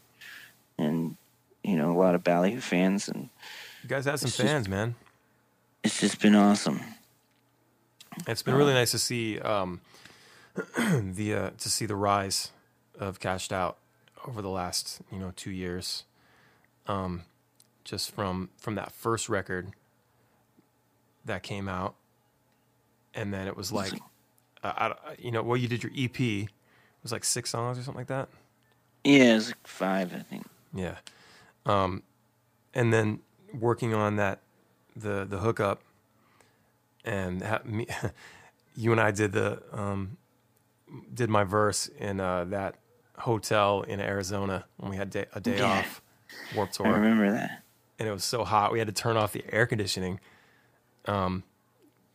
and 0.79 1.17
you 1.63 1.77
know, 1.77 1.91
a 1.93 1.99
lot 1.99 2.15
of 2.15 2.23
Ballyhoo 2.25 2.61
fans, 2.61 3.09
and 3.09 3.29
You 3.83 3.89
guys 3.89 4.05
had 4.07 4.19
some 4.19 4.29
It's 4.29 4.37
just- 4.37 4.49
fans, 4.49 4.69
man. 4.69 4.97
it's 5.83 6.01
just 6.01 6.21
been 6.21 6.35
awesome. 6.35 6.81
It's 8.27 8.43
been 8.43 8.55
really 8.55 8.75
nice 8.75 8.91
to 8.93 8.99
see 8.99 9.39
um, 9.41 9.81
the 10.79 11.35
uh, 11.35 11.51
to 11.59 11.69
see 11.69 11.87
the 11.87 11.97
rise 11.97 12.51
of 12.99 13.19
Cashed 13.21 13.53
Out 13.53 13.77
over 14.27 14.41
the 14.43 14.49
last 14.51 15.01
you 15.13 15.19
know 15.19 15.33
two 15.37 15.51
years. 15.51 16.05
Um, 16.87 17.23
just 17.85 18.11
from 18.13 18.51
from 18.59 18.75
that 18.77 18.93
first 18.93 19.29
record 19.29 19.73
that 21.25 21.43
came 21.43 21.69
out, 21.69 21.95
and 23.15 23.33
then 23.33 23.47
it 23.49 23.57
was 23.57 23.73
like, 23.73 23.95
uh, 23.95 23.99
I, 24.69 24.95
you 25.19 25.31
know, 25.31 25.43
well, 25.43 25.57
you 25.57 25.69
did 25.69 25.83
your 25.83 25.93
EP. 25.97 26.19
It 26.21 26.49
was 27.03 27.13
like 27.13 27.25
six 27.25 27.51
songs 27.51 27.79
or 27.79 27.83
something 27.83 28.01
like 28.01 28.07
that. 28.09 28.29
Yeah, 29.05 29.33
it 29.33 29.35
was 29.35 29.49
like 29.49 29.67
five, 29.67 30.15
I 30.15 30.21
think. 30.21 30.47
Yeah. 30.75 30.97
Um, 31.67 32.03
and 32.73 32.93
then 32.93 33.21
working 33.53 33.95
on 33.95 34.17
that, 34.17 34.41
the 34.97 35.25
the 35.29 35.39
hookup, 35.39 35.83
and 37.05 37.43
ha- 37.43 37.61
me, 37.65 37.87
you 38.77 38.93
and 38.93 39.01
I 39.01 39.11
did 39.11 39.33
the 39.33 39.63
um, 39.73 40.17
did 41.13 41.29
my 41.31 41.45
verse 41.45 41.89
in 41.99 42.21
uh, 42.21 42.45
that 42.45 42.77
hotel 43.19 43.83
in 43.83 44.01
Arizona 44.01 44.65
when 44.79 44.91
we 44.91 44.97
had 44.97 45.11
day, 45.11 45.27
a 45.35 45.41
day 45.41 45.59
Yeah. 45.59 45.79
off, 45.79 46.03
Warped 46.57 46.75
Tour. 46.75 46.87
I 46.87 46.91
remember 46.91 47.31
that. 47.33 47.63
and 47.99 48.09
it 48.09 48.13
was 48.13 48.25
so 48.25 48.45
hot 48.45 48.73
we 48.73 48.79
had 48.79 48.89
to 48.89 48.95
turn 48.95 49.17
off 49.17 49.33
the 49.33 49.45
air 49.53 49.67
conditioning, 49.67 50.19
um, 51.07 51.45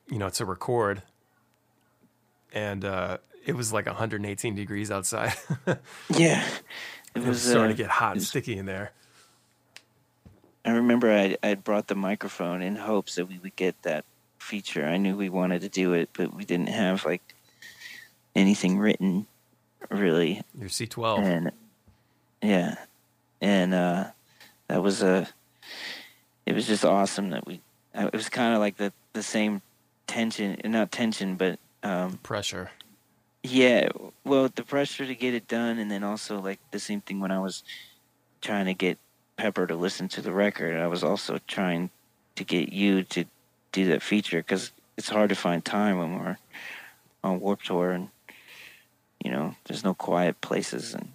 you 0.10 0.18
know, 0.18 0.30
to 0.30 0.46
record, 0.46 1.04
and 2.54 2.86
uh, 2.86 3.18
it 3.46 3.56
was 3.56 3.74
like 3.74 3.86
118 3.86 4.56
degrees 4.56 4.92
outside. 4.92 5.34
Yeah, 6.10 6.46
it 6.46 6.62
it 7.16 7.20
was 7.20 7.28
was 7.28 7.42
starting 7.42 7.66
uh, 7.66 7.78
to 7.78 7.84
get 7.84 7.90
hot 7.90 8.14
and 8.14 8.24
sticky 8.24 8.58
in 8.58 8.66
there. 8.66 8.92
I 10.66 10.72
remember 10.72 11.12
I 11.12 11.38
I 11.42 11.56
brought 11.56 11.88
the 11.88 11.96
microphone 11.96 12.62
in 12.62 12.76
hopes 12.76 13.16
that 13.16 13.28
we 13.28 13.40
would 13.40 13.56
get 13.56 13.82
that 13.84 14.06
feature. 14.40 14.86
I 14.86 14.98
knew 14.98 15.16
we 15.16 15.30
wanted 15.30 15.62
to 15.62 15.70
do 15.70 15.94
it, 15.94 16.10
but 16.14 16.34
we 16.34 16.46
didn't 16.46 16.70
have 16.70 17.06
like 17.06 17.22
anything 18.36 18.78
written 18.80 19.28
really. 19.90 20.42
Your 20.58 20.70
C12. 20.70 21.20
And 21.20 21.52
yeah, 22.42 22.76
and 23.42 23.74
uh, 23.74 24.06
that 24.68 24.82
was 24.82 25.02
a. 25.02 25.28
it 26.46 26.54
was 26.54 26.68
just 26.68 26.86
awesome 26.86 27.32
that 27.32 27.46
we. 27.46 27.62
It 27.94 28.14
was 28.14 28.30
kind 28.30 28.54
of 28.54 28.60
like 28.60 28.78
the 28.78 28.94
the 29.14 29.24
same 29.24 29.62
tension, 30.08 30.60
not 30.66 30.92
tension, 30.92 31.36
but 31.36 31.60
um, 31.84 32.18
Pressure. 32.24 32.72
yeah. 33.44 33.90
Well, 34.24 34.50
the 34.54 34.64
pressure 34.64 35.06
to 35.06 35.16
get 35.16 35.34
it 35.34 35.48
done, 35.48 35.80
and 35.80 35.90
then 35.90 36.04
also 36.04 36.40
like 36.40 36.60
the 36.72 36.80
same 36.80 37.02
thing 37.02 37.20
when 37.20 37.32
I 37.32 37.40
was 37.40 37.64
trying 38.42 38.66
to 38.66 38.74
get 38.74 38.98
Pepper 39.38 39.66
to 39.68 39.76
listen 39.76 40.08
to 40.10 40.22
the 40.22 40.32
record. 40.32 40.80
I 40.80 40.88
was 40.88 41.04
also 41.04 41.40
trying 41.48 41.90
to 42.36 42.44
get 42.44 42.72
you 42.74 43.04
to 43.04 43.26
do 43.72 43.88
that 43.88 44.02
feature 44.02 44.40
because 44.40 44.72
it's 44.98 45.10
hard 45.10 45.30
to 45.30 45.36
find 45.36 45.64
time 45.64 45.98
when 45.98 46.20
we're 46.20 46.38
on 47.24 47.40
Warped 47.40 47.66
Tour, 47.66 47.92
and 47.92 48.10
you 49.24 49.32
know, 49.32 49.56
there's 49.66 49.84
no 49.84 49.94
quiet 49.94 50.40
places, 50.42 50.94
and 50.94 51.14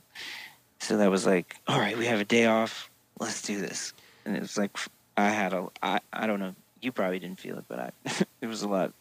so 0.79 0.97
that 0.99 1.11
was 1.11 1.27
like, 1.27 1.57
all 1.67 1.79
right, 1.79 1.97
we 1.97 2.07
have 2.07 2.21
a 2.21 2.25
day 2.25 2.47
off, 2.47 2.91
let's 3.19 3.43
do 3.43 3.61
this, 3.61 3.93
and 4.25 4.37
it 4.37 4.41
was 4.41 4.57
like 4.59 4.77
I 5.17 5.31
had 5.31 5.53
a, 5.53 5.69
I, 5.83 6.01
I 6.13 6.27
don't 6.27 6.41
know, 6.41 6.55
you 6.81 6.93
probably 6.93 7.19
didn't 7.19 7.41
feel 7.41 7.59
it, 7.59 7.65
but 7.69 7.79
I, 7.79 7.91
it 8.41 8.47
was 8.47 8.63
a 8.63 8.69
lot 8.69 8.93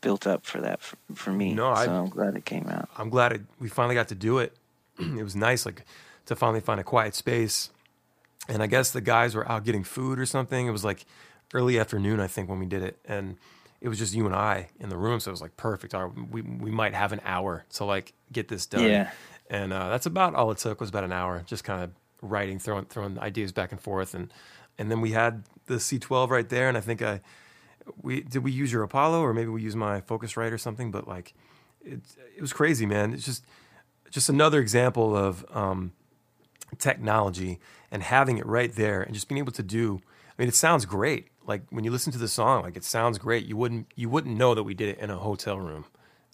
built 0.00 0.26
up 0.26 0.44
for 0.46 0.60
that 0.60 0.80
for, 0.80 0.96
for 1.14 1.32
me. 1.32 1.54
No, 1.54 1.70
I- 1.70 1.86
so 1.86 1.92
I'm 1.92 2.08
glad 2.08 2.36
it 2.36 2.44
came 2.44 2.68
out. 2.68 2.88
I'm 2.96 3.10
glad 3.10 3.32
it, 3.32 3.42
we 3.58 3.68
finally 3.68 3.94
got 3.94 4.08
to 4.08 4.14
do 4.14 4.38
it. 4.38 4.56
it 4.98 5.22
was 5.22 5.36
nice, 5.36 5.64
like 5.66 5.84
to 6.26 6.36
finally 6.36 6.60
find 6.60 6.80
a 6.80 6.84
quiet 6.84 7.14
space. 7.14 7.70
And 8.48 8.62
I 8.62 8.66
guess 8.66 8.90
the 8.90 9.00
guys 9.00 9.34
were 9.34 9.50
out 9.50 9.64
getting 9.64 9.84
food 9.84 10.18
or 10.18 10.26
something. 10.26 10.66
It 10.66 10.70
was 10.70 10.84
like 10.84 11.04
early 11.52 11.78
afternoon, 11.78 12.20
I 12.20 12.26
think, 12.26 12.48
when 12.48 12.58
we 12.58 12.66
did 12.66 12.82
it, 12.82 12.98
and 13.04 13.36
it 13.80 13.88
was 13.88 13.98
just 13.98 14.14
you 14.14 14.26
and 14.26 14.34
I 14.34 14.68
in 14.80 14.88
the 14.88 14.96
room. 14.96 15.20
So 15.20 15.30
it 15.30 15.32
was 15.32 15.42
like 15.42 15.56
perfect. 15.56 15.92
Right, 15.92 16.10
we 16.30 16.42
we 16.42 16.70
might 16.70 16.94
have 16.94 17.12
an 17.12 17.20
hour 17.24 17.64
to 17.74 17.84
like 17.84 18.14
get 18.32 18.48
this 18.48 18.66
done. 18.66 18.84
Yeah. 18.84 19.10
And 19.50 19.72
uh, 19.72 19.88
that's 19.88 20.06
about 20.06 20.34
all 20.34 20.50
it 20.50 20.58
took 20.58 20.80
was 20.80 20.88
about 20.90 21.04
an 21.04 21.12
hour, 21.12 21.42
just 21.46 21.64
kind 21.64 21.82
of 21.82 21.90
writing, 22.22 22.58
throwing 22.58 22.86
throwing 22.86 23.18
ideas 23.18 23.52
back 23.52 23.72
and 23.72 23.80
forth, 23.80 24.14
and 24.14 24.32
and 24.78 24.90
then 24.90 25.00
we 25.00 25.12
had 25.12 25.44
the 25.66 25.74
C12 25.74 26.30
right 26.30 26.48
there, 26.48 26.68
and 26.68 26.76
I 26.78 26.80
think 26.80 27.02
I 27.02 27.20
we 28.00 28.22
did 28.22 28.42
we 28.42 28.52
use 28.52 28.72
your 28.72 28.82
Apollo 28.82 29.20
or 29.20 29.34
maybe 29.34 29.48
we 29.48 29.62
use 29.62 29.76
my 29.76 30.00
Focusrite 30.00 30.52
or 30.52 30.58
something, 30.58 30.90
but 30.90 31.06
like 31.06 31.34
it 31.82 32.00
it 32.36 32.40
was 32.40 32.52
crazy, 32.52 32.86
man. 32.86 33.12
It's 33.12 33.24
just 33.24 33.44
just 34.10 34.28
another 34.28 34.60
example 34.60 35.16
of 35.16 35.44
um, 35.54 35.92
technology 36.78 37.60
and 37.90 38.02
having 38.02 38.38
it 38.38 38.46
right 38.46 38.74
there 38.74 39.02
and 39.02 39.14
just 39.14 39.28
being 39.28 39.38
able 39.38 39.52
to 39.52 39.62
do. 39.62 40.00
I 40.30 40.42
mean, 40.42 40.48
it 40.48 40.54
sounds 40.54 40.86
great. 40.86 41.28
Like 41.46 41.62
when 41.70 41.84
you 41.84 41.90
listen 41.90 42.12
to 42.12 42.18
the 42.18 42.28
song, 42.28 42.62
like 42.62 42.76
it 42.76 42.84
sounds 42.84 43.18
great. 43.18 43.46
You 43.46 43.56
wouldn't 43.56 43.86
you 43.96 44.08
wouldn't 44.08 44.36
know 44.36 44.54
that 44.54 44.64
we 44.64 44.74
did 44.74 44.88
it 44.88 44.98
in 44.98 45.10
a 45.10 45.16
hotel 45.16 45.58
room 45.58 45.84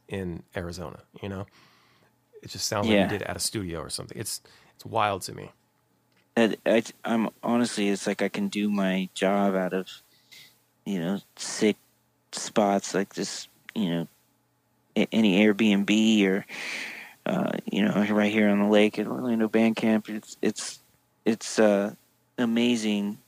in 0.09 0.43
Arizona. 0.56 1.01
You 1.22 1.28
know, 1.28 1.47
it 2.43 2.51
just 2.51 2.66
sounds 2.66 2.89
like 2.89 2.97
we 2.97 3.09
did 3.09 3.22
it 3.22 3.28
at 3.28 3.36
a 3.36 3.40
studio 3.40 3.81
or 3.81 3.90
something. 3.90 4.18
It's 4.18 4.40
it's 4.74 4.85
wild 4.85 5.22
to 5.22 5.35
me. 5.35 5.52
I, 6.36 6.82
I'm 7.05 7.31
honestly, 7.43 7.89
it's 7.89 8.06
like 8.06 8.22
I 8.22 8.28
can 8.28 8.48
do 8.48 8.68
my 8.68 9.09
job 9.14 9.55
out 9.55 9.72
of, 9.72 9.89
you 10.85 10.98
know, 10.98 11.20
sick 11.36 11.77
spots 12.32 12.94
like 12.94 13.15
this, 13.15 13.48
you 13.74 13.89
know, 13.89 14.09
any 14.97 15.44
Airbnb 15.44 16.27
or, 16.27 16.47
uh, 17.27 17.52
you 17.70 17.85
know, 17.85 18.06
right 18.11 18.32
here 18.32 18.48
on 18.48 18.61
the 18.61 18.69
lake 18.69 18.98
at 18.98 19.06
Orlando 19.06 19.48
Band 19.48 19.77
Camp. 19.77 20.09
It's 20.09 20.36
it's 20.43 20.81
it's 21.24 21.59
uh, 21.59 21.94
amazing. 22.39 23.19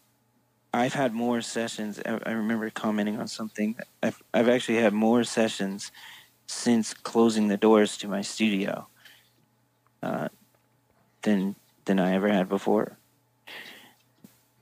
I've 0.73 0.93
had 0.93 1.15
more 1.15 1.41
sessions. 1.41 2.01
I, 2.05 2.21
I 2.27 2.33
remember 2.33 2.69
commenting 2.71 3.19
on 3.19 3.29
something. 3.29 3.77
I've 4.03 4.23
I've 4.35 4.49
actually 4.49 4.79
had 4.79 4.93
more 4.93 5.25
sessions 5.25 5.91
since 6.47 6.95
closing 6.95 7.49
the 7.49 7.57
doors 7.57 7.97
to 7.99 8.09
my 8.09 8.23
studio 8.23 8.87
uh, 10.03 10.29
than 11.23 11.57
than 11.87 11.99
I 11.99 12.15
ever 12.15 12.29
had 12.29 12.49
before. 12.49 12.97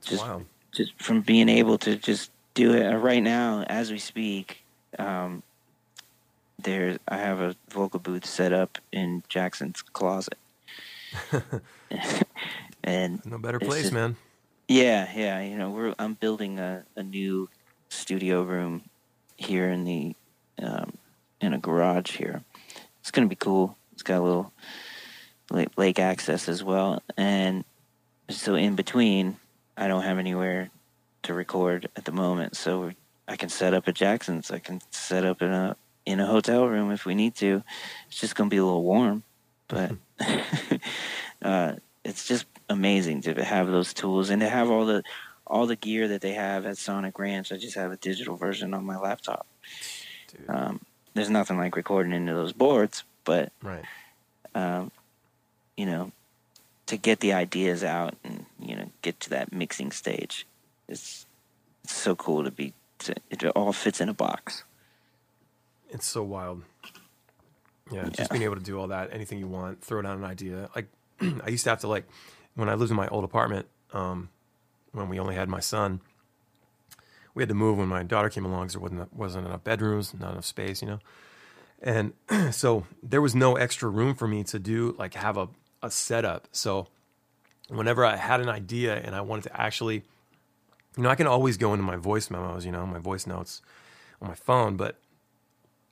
Just- 0.01 0.23
wild. 0.23 0.45
Just 0.71 1.01
from 1.01 1.21
being 1.21 1.47
able 1.47 1.77
to 1.77 1.95
just 1.95 2.31
do 2.55 2.73
it 2.73 2.91
uh, 2.91 2.97
right 2.97 3.21
now 3.21 3.61
as 3.63 3.91
we 3.91 3.99
speak. 3.99 4.63
Um, 4.97 5.43
there, 6.61 6.97
I 7.07 7.17
have 7.17 7.39
a 7.39 7.55
vocal 7.69 7.99
booth 7.99 8.25
set 8.25 8.51
up 8.51 8.79
in 8.91 9.21
Jackson's 9.29 9.81
closet, 9.83 10.37
and 12.83 13.23
No 13.25 13.37
better 13.37 13.59
place, 13.59 13.83
just- 13.83 13.93
man. 13.93 14.15
yeah, 14.67 15.07
yeah. 15.15 15.41
You 15.41 15.57
know, 15.57 15.69
we're 15.69 15.93
I'm 15.99 16.13
building 16.15 16.57
a, 16.59 16.83
a 16.95 17.03
new 17.03 17.49
studio 17.89 18.41
room 18.43 18.81
here 19.37 19.69
in 19.69 19.83
the 19.83 20.15
um, 20.61 20.93
in 21.41 21.53
a 21.53 21.59
garage 21.59 22.17
here. 22.17 22.41
It's 23.01 23.11
gonna 23.11 23.27
be 23.27 23.35
cool. 23.35 23.77
It's 23.93 24.01
got 24.03 24.19
a 24.19 24.23
little 24.23 24.51
lake, 25.51 25.69
lake 25.77 25.99
access 25.99 26.49
as 26.49 26.63
well, 26.63 27.03
and 27.17 27.63
so 28.29 28.55
in 28.55 28.75
between, 28.75 29.37
I 29.77 29.87
don't 29.87 30.03
have 30.03 30.17
anywhere 30.17 30.69
to 31.25 31.33
record 31.33 31.89
at 31.95 32.05
the 32.05 32.11
moment. 32.11 32.55
So 32.55 32.79
we're, 32.79 32.95
I 33.27 33.35
can 33.35 33.49
set 33.49 33.73
up 33.73 33.87
at 33.87 33.95
Jackson's. 33.95 34.51
I 34.51 34.59
can 34.59 34.81
set 34.91 35.25
up 35.25 35.41
in 35.41 35.51
a 35.51 35.75
in 36.05 36.19
a 36.19 36.25
hotel 36.25 36.67
room 36.67 36.91
if 36.91 37.05
we 37.05 37.15
need 37.15 37.35
to. 37.35 37.63
It's 38.07 38.19
just 38.19 38.35
gonna 38.35 38.49
be 38.49 38.57
a 38.57 38.63
little 38.65 38.83
warm, 38.83 39.23
but 39.67 39.91
uh, 41.41 41.73
it's 42.03 42.27
just 42.27 42.45
amazing 42.69 43.21
to 43.21 43.43
have 43.43 43.67
those 43.67 43.93
tools 43.93 44.29
and 44.29 44.41
to 44.41 44.49
have 44.49 44.69
all 44.69 44.85
the 44.85 45.03
all 45.47 45.67
the 45.67 45.75
gear 45.75 46.07
that 46.07 46.21
they 46.21 46.33
have 46.33 46.65
at 46.65 46.77
Sonic 46.77 47.19
Ranch. 47.19 47.51
I 47.51 47.57
just 47.57 47.75
have 47.75 47.91
a 47.91 47.97
digital 47.97 48.35
version 48.35 48.73
on 48.73 48.85
my 48.85 48.97
laptop. 48.97 49.45
Um, 50.47 50.79
there's 51.13 51.29
nothing 51.29 51.57
like 51.57 51.75
recording 51.75 52.13
into 52.13 52.33
those 52.33 52.53
boards, 52.53 53.03
but 53.23 53.51
Right. 53.61 53.85
um, 54.53 54.91
you 55.77 55.85
know, 55.85 56.11
to 56.87 56.97
get 56.97 57.19
the 57.19 57.33
ideas 57.33 57.83
out 57.83 58.15
and 58.23 58.45
you 58.59 58.75
know 58.75 58.91
get 59.01 59.19
to 59.21 59.29
that 59.31 59.51
mixing 59.53 59.91
stage, 59.91 60.45
it's 60.87 61.25
it's 61.83 61.93
so 61.95 62.15
cool 62.15 62.43
to 62.43 62.51
be. 62.51 62.73
To, 62.99 63.13
it 63.29 63.43
all 63.55 63.73
fits 63.73 63.99
in 64.01 64.09
a 64.09 64.13
box. 64.13 64.63
It's 65.89 66.05
so 66.05 66.23
wild. 66.23 66.63
Yeah, 67.91 68.03
Yeah. 68.05 68.09
just 68.09 68.31
being 68.31 68.43
able 68.43 68.55
to 68.55 68.61
do 68.63 68.79
all 68.79 68.87
that, 68.87 69.13
anything 69.13 69.37
you 69.37 69.47
want, 69.47 69.81
throw 69.83 70.01
down 70.01 70.17
an 70.17 70.23
idea. 70.23 70.69
Like 70.75 70.87
I 71.21 71.49
used 71.49 71.63
to 71.65 71.69
have 71.71 71.81
to 71.81 71.87
like 71.87 72.05
when 72.55 72.69
I 72.69 72.73
lived 72.75 72.89
in 72.91 72.97
my 72.97 73.07
old 73.09 73.23
apartment, 73.23 73.67
um, 73.93 74.29
when 74.93 75.09
we 75.09 75.19
only 75.19 75.35
had 75.35 75.49
my 75.49 75.59
son, 75.59 75.99
we 77.33 77.41
had 77.43 77.49
to 77.49 77.55
move 77.55 77.77
when 77.77 77.87
my 77.89 78.01
daughter 78.03 78.29
came 78.29 78.45
along 78.45 78.63
because 78.67 78.73
there 78.73 78.81
wasn't 78.81 79.13
wasn't 79.13 79.45
enough 79.47 79.63
bedrooms, 79.63 80.13
not 80.17 80.31
enough 80.31 80.45
space, 80.45 80.81
you 80.81 80.87
know. 80.87 80.99
And 81.81 82.13
so 82.51 82.87
there 83.03 83.21
was 83.21 83.35
no 83.35 83.55
extra 83.57 83.89
room 83.89 84.15
for 84.15 84.27
me 84.27 84.43
to 84.45 84.57
do 84.57 84.95
like 84.97 85.13
have 85.15 85.37
a, 85.37 85.49
a 85.83 85.91
setup. 85.91 86.47
So 86.53 86.87
whenever 87.67 88.05
I 88.05 88.15
had 88.15 88.39
an 88.39 88.49
idea 88.49 88.95
and 88.95 89.13
I 89.13 89.21
wanted 89.21 89.43
to 89.43 89.61
actually, 89.61 90.03
you 90.97 91.03
know, 91.03 91.09
I 91.09 91.15
can 91.15 91.27
always 91.27 91.57
go 91.57 91.73
into 91.73 91.83
my 91.83 91.97
voice 91.97 92.29
memos, 92.29 92.65
you 92.65 92.71
know, 92.71 92.85
my 92.85 92.99
voice 92.99 93.27
notes 93.27 93.61
on 94.21 94.27
my 94.27 94.35
phone, 94.35 94.77
but 94.77 94.99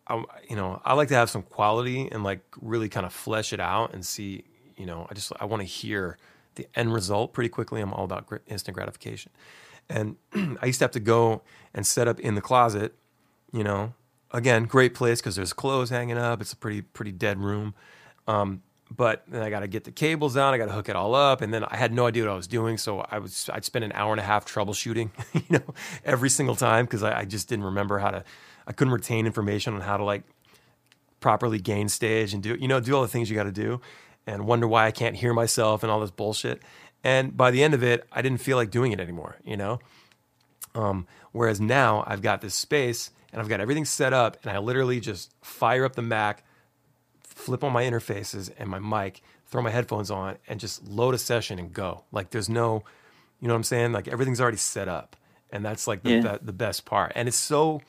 I, 0.07 0.23
you 0.49 0.55
know, 0.55 0.81
I 0.83 0.93
like 0.93 1.07
to 1.09 1.15
have 1.15 1.29
some 1.29 1.43
quality 1.43 2.09
and 2.11 2.23
like 2.23 2.41
really 2.61 2.89
kind 2.89 3.05
of 3.05 3.13
flesh 3.13 3.53
it 3.53 3.59
out 3.59 3.93
and 3.93 4.05
see, 4.05 4.43
you 4.75 4.85
know, 4.85 5.07
I 5.09 5.13
just 5.13 5.31
I 5.39 5.45
want 5.45 5.61
to 5.61 5.67
hear 5.67 6.17
the 6.55 6.67
end 6.75 6.93
result 6.93 7.33
pretty 7.33 7.49
quickly. 7.49 7.81
I'm 7.81 7.93
all 7.93 8.05
about 8.05 8.27
instant 8.47 8.75
gratification, 8.75 9.31
and 9.89 10.15
I 10.61 10.65
used 10.65 10.79
to 10.79 10.85
have 10.85 10.91
to 10.91 10.99
go 10.99 11.41
and 11.73 11.85
set 11.85 12.07
up 12.07 12.19
in 12.19 12.35
the 12.35 12.41
closet. 12.41 12.95
You 13.51 13.63
know, 13.63 13.93
again, 14.31 14.65
great 14.65 14.93
place 14.93 15.21
because 15.21 15.35
there's 15.35 15.53
clothes 15.53 15.89
hanging 15.89 16.17
up. 16.17 16.41
It's 16.41 16.53
a 16.53 16.57
pretty 16.57 16.81
pretty 16.81 17.11
dead 17.11 17.39
room. 17.39 17.73
Um, 18.27 18.61
but 18.91 19.23
then 19.27 19.41
I 19.41 19.49
got 19.49 19.61
to 19.61 19.67
get 19.67 19.83
the 19.83 19.91
cables 19.91 20.35
down. 20.35 20.53
I 20.53 20.57
got 20.57 20.67
to 20.67 20.73
hook 20.73 20.89
it 20.89 20.95
all 20.95 21.15
up, 21.15 21.41
and 21.41 21.53
then 21.53 21.63
I 21.63 21.75
had 21.77 21.93
no 21.93 22.05
idea 22.05 22.23
what 22.23 22.31
I 22.31 22.35
was 22.35 22.47
doing. 22.47 22.77
So 22.77 22.99
I 23.09 23.19
was 23.19 23.49
I'd 23.51 23.65
spend 23.65 23.85
an 23.85 23.91
hour 23.93 24.11
and 24.11 24.19
a 24.19 24.23
half 24.23 24.45
troubleshooting, 24.45 25.09
you 25.33 25.41
know, 25.49 25.73
every 26.05 26.29
single 26.29 26.55
time 26.55 26.85
because 26.85 27.03
I, 27.03 27.21
I 27.21 27.25
just 27.25 27.47
didn't 27.47 27.65
remember 27.65 27.99
how 27.99 28.11
to. 28.11 28.23
I 28.65 28.71
couldn't 28.71 28.93
retain 28.93 29.25
information 29.25 29.73
on 29.73 29.81
how 29.81 29.97
to 29.97 30.03
like 30.03 30.23
properly 31.19 31.59
gain 31.59 31.89
stage 31.89 32.33
and 32.33 32.43
do 32.43 32.55
you 32.59 32.67
know 32.67 32.79
do 32.79 32.93
all 32.95 33.01
the 33.01 33.07
things 33.07 33.29
you 33.29 33.35
got 33.35 33.43
to 33.43 33.51
do, 33.51 33.81
and 34.27 34.45
wonder 34.45 34.67
why 34.67 34.85
I 34.85 34.91
can't 34.91 35.15
hear 35.15 35.33
myself 35.33 35.83
and 35.83 35.91
all 35.91 35.99
this 35.99 36.11
bullshit. 36.11 36.61
And 37.03 37.35
by 37.35 37.51
the 37.51 37.63
end 37.63 37.73
of 37.73 37.83
it, 37.83 38.07
I 38.11 38.21
didn't 38.21 38.39
feel 38.39 38.57
like 38.57 38.71
doing 38.71 38.91
it 38.91 38.99
anymore. 38.99 39.37
You 39.43 39.57
know. 39.57 39.79
Um, 40.75 41.07
whereas 41.31 41.61
now 41.61 42.03
I've 42.07 42.23
got 42.23 42.41
this 42.41 42.55
space 42.55 43.11
and 43.31 43.41
I've 43.41 43.49
got 43.49 43.59
everything 43.59 43.85
set 43.85 44.13
up, 44.13 44.37
and 44.43 44.51
I 44.51 44.59
literally 44.59 44.99
just 44.99 45.33
fire 45.41 45.85
up 45.85 45.95
the 45.95 46.03
Mac, 46.03 46.43
flip 47.35 47.63
on 47.63 47.71
my 47.73 47.83
interfaces 47.83 48.51
and 48.57 48.69
my 48.69 48.79
mic, 48.79 49.21
throw 49.47 49.61
my 49.61 49.69
headphones 49.71 50.09
on, 50.11 50.37
and 50.47 50.59
just 50.59 50.87
load 50.87 51.13
a 51.13 51.17
session 51.17 51.59
and 51.59 51.73
go. 51.73 52.03
Like 52.11 52.29
there's 52.31 52.49
no, 52.49 52.83
you 53.39 53.47
know 53.47 53.53
what 53.53 53.57
I'm 53.59 53.63
saying? 53.63 53.91
Like 53.91 54.07
everything's 54.07 54.41
already 54.41 54.57
set 54.57 54.87
up, 54.87 55.15
and 55.51 55.63
that's 55.63 55.87
like 55.87 56.03
the 56.03 56.11
Yeah. 56.11 56.21
the, 56.21 56.39
the 56.43 56.53
best 56.53 56.85
part. 56.85 57.11
And 57.15 57.27
it's 57.27 57.37
so, 57.37 57.81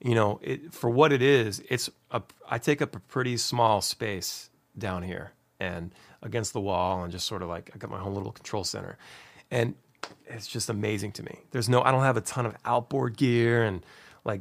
you 0.00 0.14
know, 0.14 0.38
it, 0.42 0.72
for 0.72 0.90
what 0.90 1.12
it 1.12 1.22
is, 1.22 1.62
it's 1.68 1.90
a 2.10 2.22
I 2.48 2.58
take 2.58 2.80
up 2.82 2.94
a 2.96 3.00
pretty 3.00 3.36
small 3.36 3.80
space 3.80 4.50
down 4.76 5.02
here 5.02 5.32
and 5.60 5.94
against 6.22 6.52
the 6.52 6.60
wall, 6.60 7.02
and 7.02 7.12
just 7.12 7.26
sort 7.26 7.42
of 7.42 7.48
like 7.48 7.70
I 7.74 7.78
got 7.78 7.90
my 7.90 8.00
own 8.00 8.14
little 8.14 8.32
control 8.32 8.64
center, 8.64 8.96
and 9.50 9.74
it's 10.26 10.46
just 10.48 10.68
amazing 10.68 11.12
to 11.12 11.22
me. 11.22 11.38
There's 11.52 11.68
no, 11.68 11.82
I 11.82 11.92
don't 11.92 12.02
have 12.02 12.16
a 12.16 12.20
ton 12.22 12.44
of 12.46 12.56
outboard 12.64 13.16
gear 13.16 13.62
and 13.62 13.84
like, 14.24 14.40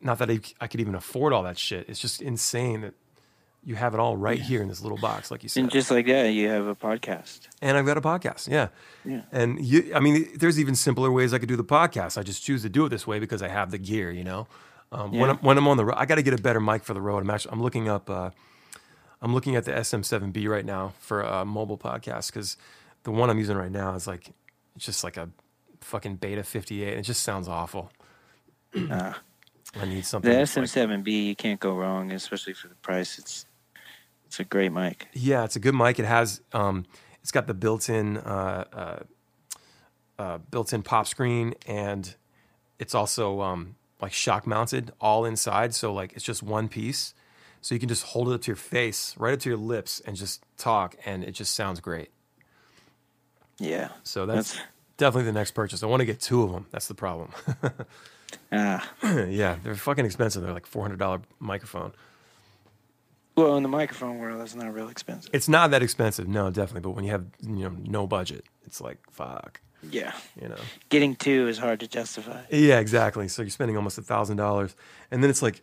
not 0.00 0.18
that 0.18 0.30
I, 0.30 0.40
I 0.58 0.66
could 0.68 0.80
even 0.80 0.94
afford 0.94 1.34
all 1.34 1.42
that 1.42 1.58
shit. 1.58 1.86
It's 1.88 2.00
just 2.00 2.22
insane 2.22 2.80
that 2.80 2.94
you 3.66 3.74
have 3.74 3.92
it 3.94 4.00
all 4.00 4.16
right 4.16 4.40
here 4.40 4.62
in 4.62 4.68
this 4.68 4.80
little 4.80 4.96
box, 4.96 5.30
like 5.30 5.42
you 5.42 5.48
said. 5.48 5.60
And 5.64 5.70
just 5.72 5.90
like 5.90 6.06
that, 6.06 6.30
you 6.30 6.48
have 6.48 6.66
a 6.66 6.74
podcast. 6.76 7.48
and 7.60 7.76
I've 7.76 7.84
got 7.84 7.98
a 7.98 8.00
podcast. 8.00 8.48
Yeah. 8.48 8.68
Yeah. 9.04 9.22
And 9.32 9.62
you, 9.62 9.92
I 9.92 9.98
mean, 10.00 10.28
there's 10.36 10.58
even 10.58 10.74
simpler 10.76 11.10
ways 11.10 11.34
I 11.34 11.38
could 11.38 11.48
do 11.48 11.56
the 11.56 11.64
podcast. 11.64 12.16
I 12.16 12.22
just 12.22 12.44
choose 12.44 12.62
to 12.62 12.68
do 12.68 12.86
it 12.86 12.90
this 12.90 13.06
way 13.08 13.18
because 13.18 13.42
I 13.42 13.48
have 13.48 13.72
the 13.72 13.78
gear, 13.78 14.10
you 14.12 14.22
know. 14.24 14.46
Um, 14.92 15.10
When 15.10 15.28
I'm 15.30 15.38
when 15.38 15.58
I'm 15.58 15.66
on 15.66 15.76
the 15.76 15.84
road, 15.84 15.96
I 15.98 16.06
got 16.06 16.14
to 16.14 16.22
get 16.22 16.32
a 16.32 16.40
better 16.40 16.60
mic 16.60 16.84
for 16.84 16.94
the 16.94 17.00
road. 17.00 17.18
I'm 17.24 17.28
actually 17.30 17.52
I'm 17.52 17.60
looking 17.62 17.88
up. 17.88 18.08
Uh, 18.08 18.30
I'm 19.20 19.34
looking 19.34 19.56
at 19.56 19.64
the 19.64 19.72
SM7B 19.72 20.48
right 20.48 20.64
now 20.64 20.92
for 21.00 21.22
a 21.22 21.44
mobile 21.44 21.76
podcast 21.78 22.28
because 22.32 22.56
the 23.02 23.10
one 23.10 23.30
I'm 23.30 23.38
using 23.38 23.56
right 23.56 23.72
now 23.72 23.94
is 23.96 24.06
like 24.06 24.30
it's 24.76 24.84
just 24.86 25.02
like 25.02 25.16
a 25.16 25.28
fucking 25.80 26.16
Beta 26.16 26.44
58. 26.44 26.98
It 26.98 27.02
just 27.02 27.24
sounds 27.24 27.48
awful. 27.48 27.90
Uh, 28.76 29.14
I 29.80 29.84
need 29.86 30.06
something. 30.06 30.30
the 30.30 30.36
SM7B, 30.38 31.26
you 31.26 31.34
can't 31.36 31.58
go 31.58 31.74
wrong, 31.74 32.12
especially 32.12 32.52
for 32.52 32.68
the 32.68 32.74
price. 32.76 33.18
It's 33.18 33.44
it's 34.26 34.40
a 34.40 34.44
great 34.44 34.72
mic. 34.72 35.08
Yeah, 35.12 35.44
it's 35.44 35.56
a 35.56 35.60
good 35.60 35.74
mic. 35.74 35.98
It 35.98 36.04
has 36.04 36.40
um, 36.52 36.84
it's 37.22 37.32
got 37.32 37.46
the 37.46 37.54
built-in 37.54 38.18
uh, 38.18 38.64
uh, 38.72 40.22
uh, 40.22 40.38
built-in 40.50 40.82
pop 40.82 41.06
screen, 41.06 41.54
and 41.66 42.14
it's 42.78 42.94
also 42.94 43.40
um, 43.40 43.76
like 44.00 44.12
shock 44.12 44.46
mounted 44.46 44.92
all 45.00 45.24
inside. 45.24 45.74
So 45.74 45.92
like 45.92 46.12
it's 46.14 46.24
just 46.24 46.42
one 46.42 46.68
piece, 46.68 47.14
so 47.60 47.74
you 47.74 47.78
can 47.78 47.88
just 47.88 48.02
hold 48.04 48.28
it 48.30 48.34
up 48.34 48.42
to 48.42 48.48
your 48.48 48.56
face, 48.56 49.14
right 49.18 49.32
up 49.34 49.40
to 49.40 49.48
your 49.48 49.58
lips, 49.58 50.00
and 50.06 50.16
just 50.16 50.42
talk, 50.56 50.96
and 51.04 51.24
it 51.24 51.32
just 51.32 51.54
sounds 51.54 51.80
great. 51.80 52.10
Yeah. 53.58 53.88
So 54.02 54.26
that's, 54.26 54.52
That's- 54.52 54.68
definitely 54.98 55.24
the 55.24 55.32
next 55.38 55.52
purchase. 55.52 55.82
I 55.82 55.86
want 55.86 56.00
to 56.00 56.06
get 56.06 56.20
two 56.20 56.42
of 56.42 56.52
them. 56.52 56.66
That's 56.70 56.88
the 56.88 56.94
problem. 56.94 57.30
Ah. 58.52 58.90
yeah, 59.28 59.56
they're 59.62 59.76
fucking 59.76 60.04
expensive. 60.04 60.42
They're 60.42 60.52
like 60.52 60.66
four 60.66 60.82
hundred 60.82 60.98
dollar 60.98 61.20
microphone. 61.38 61.92
Well, 63.36 63.56
in 63.56 63.62
the 63.62 63.68
microphone 63.68 64.18
world, 64.18 64.40
that's 64.40 64.54
not 64.54 64.72
real 64.72 64.88
expensive. 64.88 65.30
It's 65.34 65.48
not 65.48 65.70
that 65.72 65.82
expensive, 65.82 66.26
no, 66.26 66.50
definitely. 66.50 66.80
But 66.80 66.90
when 66.92 67.04
you 67.04 67.10
have 67.10 67.26
you 67.42 67.68
know 67.68 67.76
no 67.84 68.06
budget, 68.06 68.44
it's 68.64 68.80
like 68.80 68.98
fuck, 69.10 69.60
Yeah. 69.82 70.12
you 70.40 70.48
know. 70.48 70.56
Getting 70.88 71.16
two 71.16 71.46
is 71.46 71.58
hard 71.58 71.80
to 71.80 71.86
justify. 71.86 72.42
Yeah, 72.50 72.78
exactly. 72.80 73.28
So 73.28 73.42
you're 73.42 73.50
spending 73.50 73.76
almost 73.76 73.98
a 73.98 74.02
thousand 74.02 74.38
dollars, 74.38 74.74
and 75.10 75.22
then 75.22 75.28
it's 75.30 75.42
like 75.42 75.60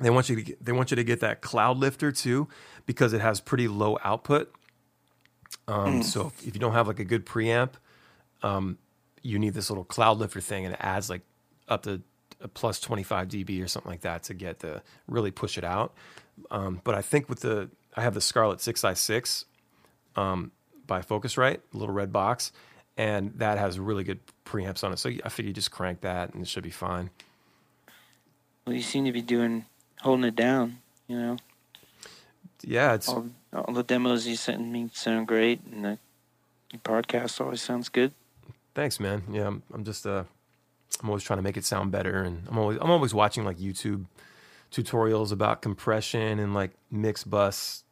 they 0.00 0.10
want 0.10 0.28
you 0.28 0.36
to 0.36 0.42
get, 0.42 0.64
they 0.64 0.72
want 0.72 0.90
you 0.92 0.96
to 0.96 1.04
get 1.04 1.20
that 1.20 1.40
cloud 1.40 1.76
lifter 1.78 2.12
too 2.12 2.46
because 2.86 3.12
it 3.12 3.20
has 3.20 3.40
pretty 3.40 3.66
low 3.68 3.98
output. 4.04 4.52
Um, 5.66 6.02
So 6.04 6.28
if, 6.28 6.46
if 6.46 6.54
you 6.54 6.60
don't 6.60 6.72
have 6.72 6.86
like 6.86 7.00
a 7.00 7.04
good 7.04 7.26
preamp, 7.26 7.70
um, 8.42 8.78
you 9.22 9.38
need 9.38 9.54
this 9.54 9.70
little 9.70 9.84
cloud 9.84 10.18
lifter 10.18 10.40
thing, 10.40 10.64
and 10.66 10.74
it 10.74 10.80
adds 10.80 11.10
like 11.10 11.22
up 11.68 11.82
to 11.82 12.00
a 12.40 12.48
plus 12.48 12.80
25 12.80 13.28
dB 13.28 13.62
or 13.62 13.66
something 13.68 13.90
like 13.90 14.00
that 14.00 14.22
to 14.24 14.34
get 14.34 14.60
the 14.60 14.82
really 15.08 15.30
push 15.32 15.58
it 15.58 15.64
out. 15.64 15.92
Um, 16.50 16.80
but 16.84 16.94
I 16.94 17.02
think 17.02 17.28
with 17.28 17.40
the 17.40 17.70
I 17.96 18.02
have 18.02 18.14
the 18.14 18.20
Scarlett 18.20 18.58
6i6 18.60 19.44
um, 20.16 20.52
by 20.86 21.00
Focusrite, 21.02 21.60
a 21.74 21.76
little 21.76 21.94
red 21.94 22.12
box, 22.12 22.52
and 22.96 23.32
that 23.36 23.58
has 23.58 23.78
really 23.78 24.04
good 24.04 24.20
preamps 24.44 24.84
on 24.84 24.92
it. 24.92 24.98
So 24.98 25.10
I 25.24 25.28
figure 25.28 25.48
you 25.48 25.54
just 25.54 25.70
crank 25.70 26.02
that 26.02 26.32
and 26.34 26.42
it 26.42 26.48
should 26.48 26.62
be 26.62 26.70
fine. 26.70 27.10
Well, 28.66 28.76
you 28.76 28.82
seem 28.82 29.04
to 29.06 29.12
be 29.12 29.22
doing 29.22 29.64
holding 30.00 30.24
it 30.24 30.36
down. 30.36 30.78
You 31.08 31.18
know, 31.18 31.36
Yeah, 32.62 32.94
it's 32.94 33.08
all, 33.08 33.26
all 33.52 33.74
the 33.74 33.82
demos 33.82 34.26
you 34.26 34.36
sent 34.36 34.60
me 34.66 34.90
sound 34.92 35.26
great, 35.26 35.60
and 35.72 35.84
the 35.84 35.98
podcast 36.84 37.40
always 37.40 37.60
sounds 37.62 37.88
good. 37.88 38.12
thanks, 38.74 39.00
man. 39.00 39.22
Yeah, 39.30 39.48
I'm, 39.48 39.62
I'm 39.74 39.84
just 39.84 40.06
uh, 40.06 40.22
I'm 41.02 41.08
always 41.08 41.24
trying 41.24 41.38
to 41.38 41.42
make 41.42 41.56
it 41.56 41.64
sound 41.64 41.90
better, 41.90 42.22
and 42.22 42.46
I'm 42.48 42.58
always 42.58 42.78
I'm 42.80 42.90
always 42.90 43.12
watching 43.12 43.44
like 43.44 43.58
YouTube 43.58 44.04
tutorials 44.70 45.32
about 45.32 45.62
compression 45.62 46.38
and 46.38 46.54
like 46.54 46.72
mix 46.90 47.24
bus 47.24 47.84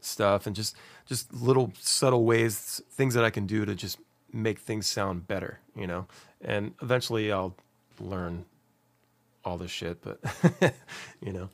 stuff, 0.00 0.46
and 0.46 0.56
just 0.56 0.76
just 1.06 1.32
little 1.32 1.72
subtle 1.80 2.24
ways, 2.24 2.82
things 2.90 3.14
that 3.14 3.24
I 3.24 3.30
can 3.30 3.46
do 3.46 3.64
to 3.64 3.74
just 3.74 3.98
make 4.32 4.58
things 4.58 4.86
sound 4.86 5.26
better, 5.26 5.60
you 5.76 5.86
know. 5.86 6.06
And 6.40 6.74
eventually, 6.82 7.32
I'll 7.32 7.54
learn 8.00 8.44
all 9.44 9.56
this 9.56 9.70
shit, 9.70 10.02
but 10.02 10.20
you 11.20 11.32
know, 11.32 11.48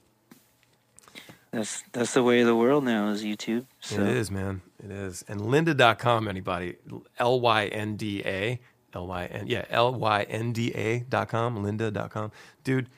That's 1.52 1.84
that's 1.92 2.14
the 2.14 2.22
way 2.22 2.40
of 2.40 2.46
the 2.46 2.56
world 2.56 2.84
now 2.84 3.08
is 3.08 3.22
YouTube. 3.22 3.66
So 3.80 4.00
it 4.00 4.08
is, 4.08 4.30
man. 4.30 4.62
It 4.82 4.90
is. 4.90 5.22
And 5.28 5.40
lynda.com, 5.42 6.26
anybody, 6.26 6.76
L 7.18 7.40
Y 7.40 7.66
N 7.66 7.96
D 7.96 8.22
A, 8.24 8.58
L 8.94 9.06
Y 9.06 9.26
N, 9.26 9.46
yeah, 9.46 9.66
L 9.68 9.92
Y 9.94 10.22
N 10.22 10.52
D 10.52 10.72
A.com, 10.74 11.58
lynda.com. 11.58 12.32
Dude, 12.64 12.88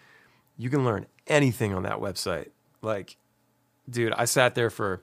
you 0.56 0.70
can 0.70 0.84
learn 0.84 1.06
anything 1.26 1.74
on 1.74 1.84
that 1.84 1.98
website. 1.98 2.50
Like, 2.82 3.16
dude, 3.88 4.12
I 4.12 4.24
sat 4.24 4.54
there 4.54 4.70
for, 4.70 5.00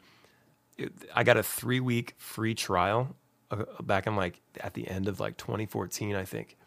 I 1.14 1.24
got 1.24 1.38
a 1.38 1.44
three 1.44 1.80
week 1.80 2.16
free 2.18 2.56
trial 2.56 3.16
uh, 3.50 3.64
back 3.82 4.08
in 4.08 4.16
like 4.16 4.40
at 4.60 4.74
the 4.74 4.88
end 4.88 5.08
of 5.08 5.20
like 5.20 5.38
2014, 5.38 6.16
I 6.16 6.26
think. 6.26 6.58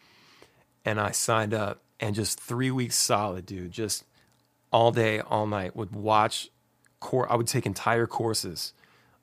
And 0.83 0.99
I 0.99 1.11
signed 1.11 1.53
up 1.53 1.81
and 1.99 2.15
just 2.15 2.39
three 2.39 2.71
weeks 2.71 2.95
solid, 2.95 3.45
dude, 3.45 3.71
just 3.71 4.03
all 4.71 4.91
day, 4.91 5.19
all 5.19 5.47
night 5.47 5.75
would 5.75 5.95
watch 5.95 6.49
core. 6.99 7.31
I 7.31 7.35
would 7.35 7.47
take 7.47 7.65
entire 7.65 8.07
courses 8.07 8.73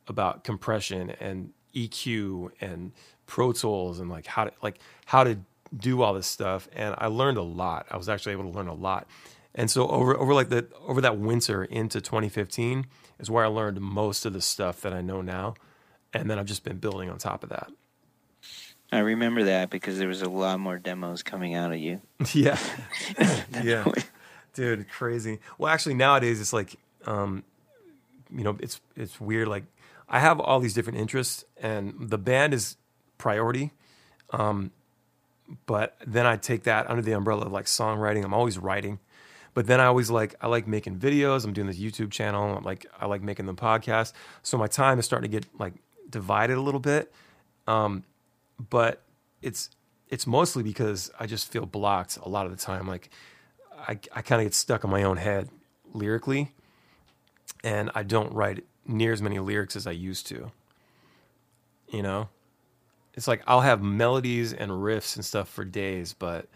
about 0.08 0.44
compression 0.44 1.10
and 1.20 1.52
EQ 1.74 2.50
and 2.60 2.92
Pro 3.26 3.52
Tools 3.52 4.00
and 4.00 4.10
like 4.10 4.26
how 4.26 4.44
to 4.44 4.52
like 4.62 4.78
how 5.06 5.24
to 5.24 5.38
do 5.76 6.02
all 6.02 6.14
this 6.14 6.26
stuff. 6.26 6.68
And 6.74 6.94
I 6.98 7.06
learned 7.06 7.38
a 7.38 7.42
lot. 7.42 7.86
I 7.90 7.96
was 7.96 8.08
actually 8.08 8.32
able 8.32 8.50
to 8.50 8.56
learn 8.56 8.68
a 8.68 8.74
lot. 8.74 9.06
And 9.54 9.70
so 9.70 9.86
over 9.88 10.16
over 10.16 10.32
like 10.32 10.48
the 10.48 10.66
over 10.86 11.00
that 11.02 11.18
winter 11.18 11.64
into 11.64 12.00
2015 12.00 12.86
is 13.18 13.30
where 13.30 13.44
I 13.44 13.48
learned 13.48 13.80
most 13.80 14.24
of 14.24 14.32
the 14.32 14.40
stuff 14.40 14.80
that 14.80 14.92
I 14.92 15.02
know 15.02 15.20
now. 15.20 15.54
And 16.14 16.30
then 16.30 16.38
I've 16.38 16.46
just 16.46 16.64
been 16.64 16.78
building 16.78 17.10
on 17.10 17.18
top 17.18 17.42
of 17.42 17.50
that. 17.50 17.70
I 18.90 18.98
remember 18.98 19.44
that 19.44 19.70
because 19.70 19.98
there 19.98 20.08
was 20.08 20.20
a 20.20 20.28
lot 20.28 20.60
more 20.60 20.78
demos 20.78 21.22
coming 21.22 21.54
out 21.54 21.72
of 21.72 21.78
you. 21.78 22.00
yeah. 22.32 22.58
yeah. 23.62 23.90
Dude, 24.54 24.88
crazy. 24.90 25.38
Well, 25.58 25.72
actually 25.72 25.94
nowadays 25.94 26.40
it's 26.40 26.52
like 26.52 26.76
um 27.06 27.44
you 28.34 28.44
know, 28.44 28.56
it's 28.60 28.80
it's 28.96 29.20
weird 29.20 29.48
like 29.48 29.64
I 30.08 30.20
have 30.20 30.40
all 30.40 30.60
these 30.60 30.74
different 30.74 30.98
interests 30.98 31.44
and 31.60 31.94
the 31.98 32.18
band 32.18 32.54
is 32.54 32.76
priority. 33.18 33.72
Um 34.30 34.72
but 35.66 35.96
then 36.06 36.26
I 36.26 36.36
take 36.36 36.62
that 36.62 36.88
under 36.88 37.02
the 37.02 37.12
umbrella 37.12 37.46
of 37.46 37.52
like 37.52 37.66
songwriting. 37.66 38.24
I'm 38.24 38.32
always 38.32 38.56
writing. 38.56 38.98
But 39.54 39.66
then 39.66 39.80
I 39.80 39.86
always 39.86 40.10
like 40.10 40.34
I 40.40 40.46
like 40.46 40.66
making 40.66 40.98
videos. 40.98 41.44
I'm 41.44 41.52
doing 41.52 41.66
this 41.66 41.78
YouTube 41.78 42.10
channel. 42.10 42.56
I'm 42.56 42.64
like 42.64 42.86
I 42.98 43.06
like 43.06 43.22
making 43.22 43.46
the 43.46 43.54
podcast. 43.54 44.12
So 44.42 44.56
my 44.56 44.66
time 44.66 44.98
is 44.98 45.04
starting 45.04 45.30
to 45.30 45.36
get 45.40 45.46
like 45.58 45.74
divided 46.08 46.56
a 46.56 46.60
little 46.60 46.80
bit. 46.80 47.12
Um 47.66 48.04
but 48.70 49.02
it's 49.42 49.70
it's 50.08 50.26
mostly 50.26 50.62
because 50.62 51.10
I 51.18 51.26
just 51.26 51.50
feel 51.50 51.66
blocked 51.66 52.18
a 52.18 52.28
lot 52.28 52.46
of 52.46 52.52
the 52.52 52.58
time. 52.58 52.86
Like 52.86 53.10
I 53.76 53.98
I 54.12 54.22
kind 54.22 54.40
of 54.40 54.46
get 54.46 54.54
stuck 54.54 54.84
in 54.84 54.90
my 54.90 55.02
own 55.02 55.16
head 55.16 55.48
lyrically, 55.92 56.52
and 57.62 57.90
I 57.94 58.02
don't 58.02 58.32
write 58.32 58.64
near 58.86 59.12
as 59.12 59.22
many 59.22 59.38
lyrics 59.38 59.76
as 59.76 59.86
I 59.86 59.92
used 59.92 60.26
to. 60.28 60.50
You 61.88 62.02
know, 62.02 62.28
it's 63.14 63.28
like 63.28 63.42
I'll 63.46 63.60
have 63.60 63.82
melodies 63.82 64.52
and 64.52 64.70
riffs 64.70 65.16
and 65.16 65.24
stuff 65.24 65.48
for 65.48 65.64
days, 65.64 66.14
but 66.14 66.48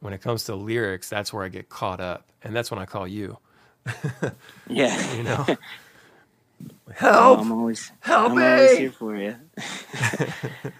when 0.00 0.12
it 0.12 0.20
comes 0.20 0.44
to 0.44 0.54
lyrics, 0.54 1.08
that's 1.08 1.32
where 1.32 1.44
I 1.44 1.48
get 1.48 1.68
caught 1.68 2.00
up, 2.00 2.26
and 2.42 2.54
that's 2.54 2.70
when 2.70 2.80
I 2.80 2.86
call 2.86 3.06
you. 3.06 3.38
Yeah. 4.68 5.16
You 5.16 5.22
know, 5.22 5.46
Oh, 6.88 6.94
help. 6.94 7.40
I'm 7.40 7.52
always 7.52 7.92
Help 8.00 8.32
I'm 8.32 8.42
always 8.42 8.76
here 8.76 8.92
for 8.92 9.16
you. 9.16 9.36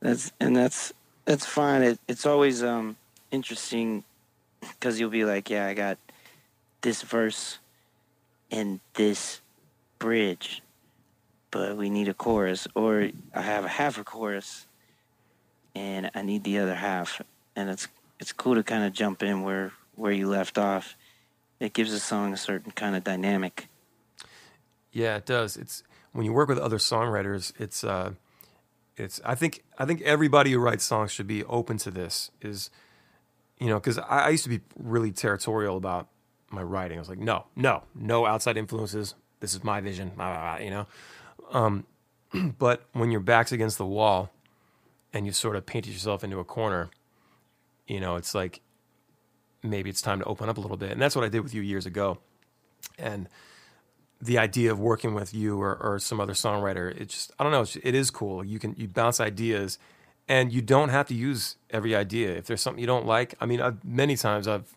that's 0.00 0.32
and 0.40 0.56
that's 0.56 0.92
that's 1.24 1.46
fine. 1.46 1.82
It, 1.82 1.98
it's 2.08 2.26
always 2.26 2.62
um 2.62 2.96
interesting 3.30 4.04
because 4.60 5.00
you'll 5.00 5.10
be 5.10 5.24
like, 5.24 5.50
yeah, 5.50 5.66
I 5.66 5.74
got 5.74 5.98
this 6.82 7.02
verse 7.02 7.58
and 8.50 8.80
this 8.94 9.40
bridge, 9.98 10.62
but 11.50 11.76
we 11.76 11.90
need 11.90 12.08
a 12.08 12.14
chorus, 12.14 12.66
or 12.74 13.10
I 13.34 13.42
have 13.42 13.64
a 13.64 13.68
half 13.68 13.98
a 13.98 14.04
chorus 14.04 14.66
and 15.74 16.10
I 16.14 16.22
need 16.22 16.44
the 16.44 16.58
other 16.58 16.74
half, 16.74 17.20
and 17.56 17.70
it's 17.70 17.88
it's 18.18 18.32
cool 18.32 18.54
to 18.54 18.62
kind 18.62 18.84
of 18.84 18.92
jump 18.92 19.22
in 19.22 19.42
where 19.42 19.72
where 19.94 20.12
you 20.12 20.28
left 20.28 20.58
off. 20.58 20.96
It 21.60 21.72
gives 21.72 21.92
a 21.92 22.00
song 22.00 22.32
a 22.32 22.36
certain 22.36 22.70
kind 22.72 22.94
of 22.94 23.02
dynamic. 23.02 23.68
Yeah, 24.92 25.16
it 25.16 25.26
does. 25.26 25.56
It's 25.56 25.82
when 26.12 26.24
you 26.24 26.32
work 26.32 26.48
with 26.48 26.58
other 26.58 26.78
songwriters, 26.78 27.52
it's 27.58 27.84
uh 27.84 28.12
it's 28.96 29.20
I 29.24 29.34
think 29.34 29.64
I 29.78 29.84
think 29.84 30.02
everybody 30.02 30.52
who 30.52 30.58
writes 30.58 30.84
songs 30.84 31.10
should 31.10 31.26
be 31.26 31.44
open 31.44 31.78
to 31.78 31.90
this 31.90 32.30
is 32.40 32.70
you 33.58 33.66
know, 33.68 33.76
because 33.76 33.98
I, 33.98 34.26
I 34.26 34.28
used 34.30 34.44
to 34.44 34.50
be 34.50 34.60
really 34.78 35.12
territorial 35.12 35.76
about 35.76 36.08
my 36.50 36.62
writing. 36.62 36.98
I 36.98 37.00
was 37.00 37.08
like, 37.08 37.18
no, 37.18 37.46
no, 37.56 37.82
no 37.94 38.26
outside 38.26 38.56
influences. 38.56 39.14
This 39.40 39.54
is 39.54 39.62
my 39.62 39.80
vision, 39.80 40.12
blah, 40.16 40.32
blah, 40.32 40.56
blah, 40.56 40.64
you 40.64 40.70
know. 40.70 40.86
Um, 41.52 41.86
but 42.58 42.84
when 42.92 43.10
your 43.10 43.20
back's 43.20 43.52
against 43.52 43.78
the 43.78 43.86
wall 43.86 44.30
and 45.12 45.26
you 45.26 45.32
sort 45.32 45.56
of 45.56 45.66
painted 45.66 45.92
yourself 45.92 46.22
into 46.24 46.38
a 46.38 46.44
corner, 46.44 46.90
you 47.88 48.00
know, 48.00 48.16
it's 48.16 48.34
like 48.34 48.60
maybe 49.62 49.90
it's 49.90 50.02
time 50.02 50.20
to 50.20 50.24
open 50.26 50.48
up 50.48 50.58
a 50.58 50.60
little 50.60 50.76
bit. 50.76 50.92
And 50.92 51.02
that's 51.02 51.16
what 51.16 51.24
I 51.24 51.28
did 51.28 51.40
with 51.40 51.54
you 51.54 51.62
years 51.62 51.86
ago. 51.86 52.18
And 52.98 53.28
the 54.20 54.38
idea 54.38 54.70
of 54.70 54.78
working 54.78 55.14
with 55.14 55.34
you 55.34 55.60
or, 55.60 55.76
or 55.76 55.98
some 55.98 56.20
other 56.20 56.34
songwriter, 56.34 56.90
it 56.90 57.08
just 57.08 57.32
I 57.38 57.42
don't 57.42 57.52
know. 57.52 57.66
It 57.82 57.94
is 57.94 58.10
cool. 58.10 58.44
You 58.44 58.58
can 58.58 58.74
you 58.76 58.88
bounce 58.88 59.20
ideas, 59.20 59.78
and 60.28 60.52
you 60.52 60.60
don't 60.60 60.90
have 60.90 61.08
to 61.08 61.14
use 61.14 61.56
every 61.70 61.94
idea. 61.94 62.32
If 62.32 62.46
there's 62.46 62.60
something 62.60 62.80
you 62.80 62.86
don't 62.86 63.06
like, 63.06 63.34
I 63.40 63.46
mean, 63.46 63.60
I've, 63.60 63.84
many 63.84 64.16
times 64.16 64.46
I've 64.46 64.76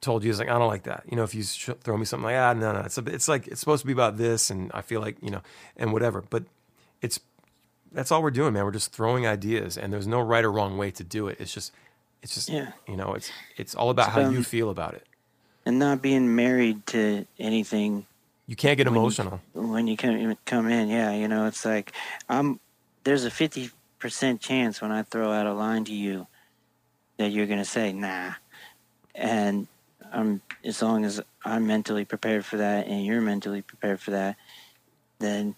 told 0.00 0.24
you 0.24 0.30
it's 0.30 0.38
like 0.38 0.48
I 0.48 0.58
don't 0.58 0.68
like 0.68 0.84
that. 0.84 1.04
You 1.08 1.16
know, 1.16 1.24
if 1.24 1.34
you 1.34 1.42
sh- 1.42 1.70
throw 1.80 1.96
me 1.96 2.04
something 2.04 2.24
like 2.24 2.36
ah 2.36 2.52
no 2.52 2.72
no, 2.72 2.80
it's 2.80 2.98
a, 2.98 3.04
it's 3.06 3.28
like 3.28 3.48
it's 3.48 3.60
supposed 3.60 3.82
to 3.82 3.86
be 3.86 3.92
about 3.92 4.16
this, 4.16 4.50
and 4.50 4.70
I 4.72 4.82
feel 4.82 5.00
like 5.00 5.16
you 5.20 5.30
know, 5.30 5.42
and 5.76 5.92
whatever. 5.92 6.22
But 6.28 6.44
it's 7.00 7.18
that's 7.92 8.10
all 8.10 8.22
we're 8.22 8.30
doing, 8.30 8.52
man. 8.54 8.64
We're 8.64 8.70
just 8.72 8.92
throwing 8.92 9.26
ideas, 9.26 9.76
and 9.78 9.92
there's 9.92 10.06
no 10.06 10.20
right 10.20 10.44
or 10.44 10.52
wrong 10.52 10.76
way 10.78 10.90
to 10.92 11.04
do 11.04 11.28
it. 11.28 11.38
It's 11.40 11.52
just 11.52 11.72
it's 12.22 12.34
just 12.34 12.48
Yeah. 12.48 12.72
you 12.88 12.96
know, 12.96 13.14
it's 13.14 13.30
it's 13.56 13.74
all 13.74 13.90
about 13.90 14.06
It's 14.08 14.14
how 14.14 14.20
about- 14.22 14.32
you 14.32 14.42
feel 14.44 14.70
about 14.70 14.94
it. 14.94 15.06
and 15.66 15.78
not 15.78 16.02
being 16.02 16.34
married 16.34 16.86
to 16.88 17.26
anything 17.38 18.06
You 18.46 18.56
can't 18.56 18.76
get 18.76 18.86
When 18.86 18.94
you- 18.94 19.00
emotional. 19.00 19.40
when 19.54 19.86
you 19.86 19.96
come 19.96 20.36
come 20.44 20.68
in. 20.68 20.88
Yeah, 20.88 21.12
you 21.12 21.28
know, 21.28 21.46
it's 21.46 21.64
like 21.64 21.92
I'm. 22.28 22.58
There's 23.04 23.24
a 23.24 23.30
fifty 23.30 23.70
percent 23.98 24.40
chance 24.40 24.80
when 24.82 24.90
I 24.92 25.02
throw 25.02 25.32
out 25.32 25.46
a 25.46 25.52
line 25.54 25.84
to 25.84 25.94
you 25.94 26.26
that 27.18 27.30
you're 27.30 27.46
gonna 27.46 27.64
say 27.64 27.92
nah, 27.92 28.32
and 29.14 29.68
I'm 30.12 30.42
as 30.64 30.82
long 30.82 31.04
as 31.04 31.20
I'm 31.44 31.66
mentally 31.66 32.04
prepared 32.04 32.44
for 32.44 32.56
that 32.58 32.86
and 32.86 33.04
you're 33.06 33.20
mentally 33.20 33.62
prepared 33.62 34.00
for 34.00 34.10
that, 34.12 34.36
then 35.18 35.54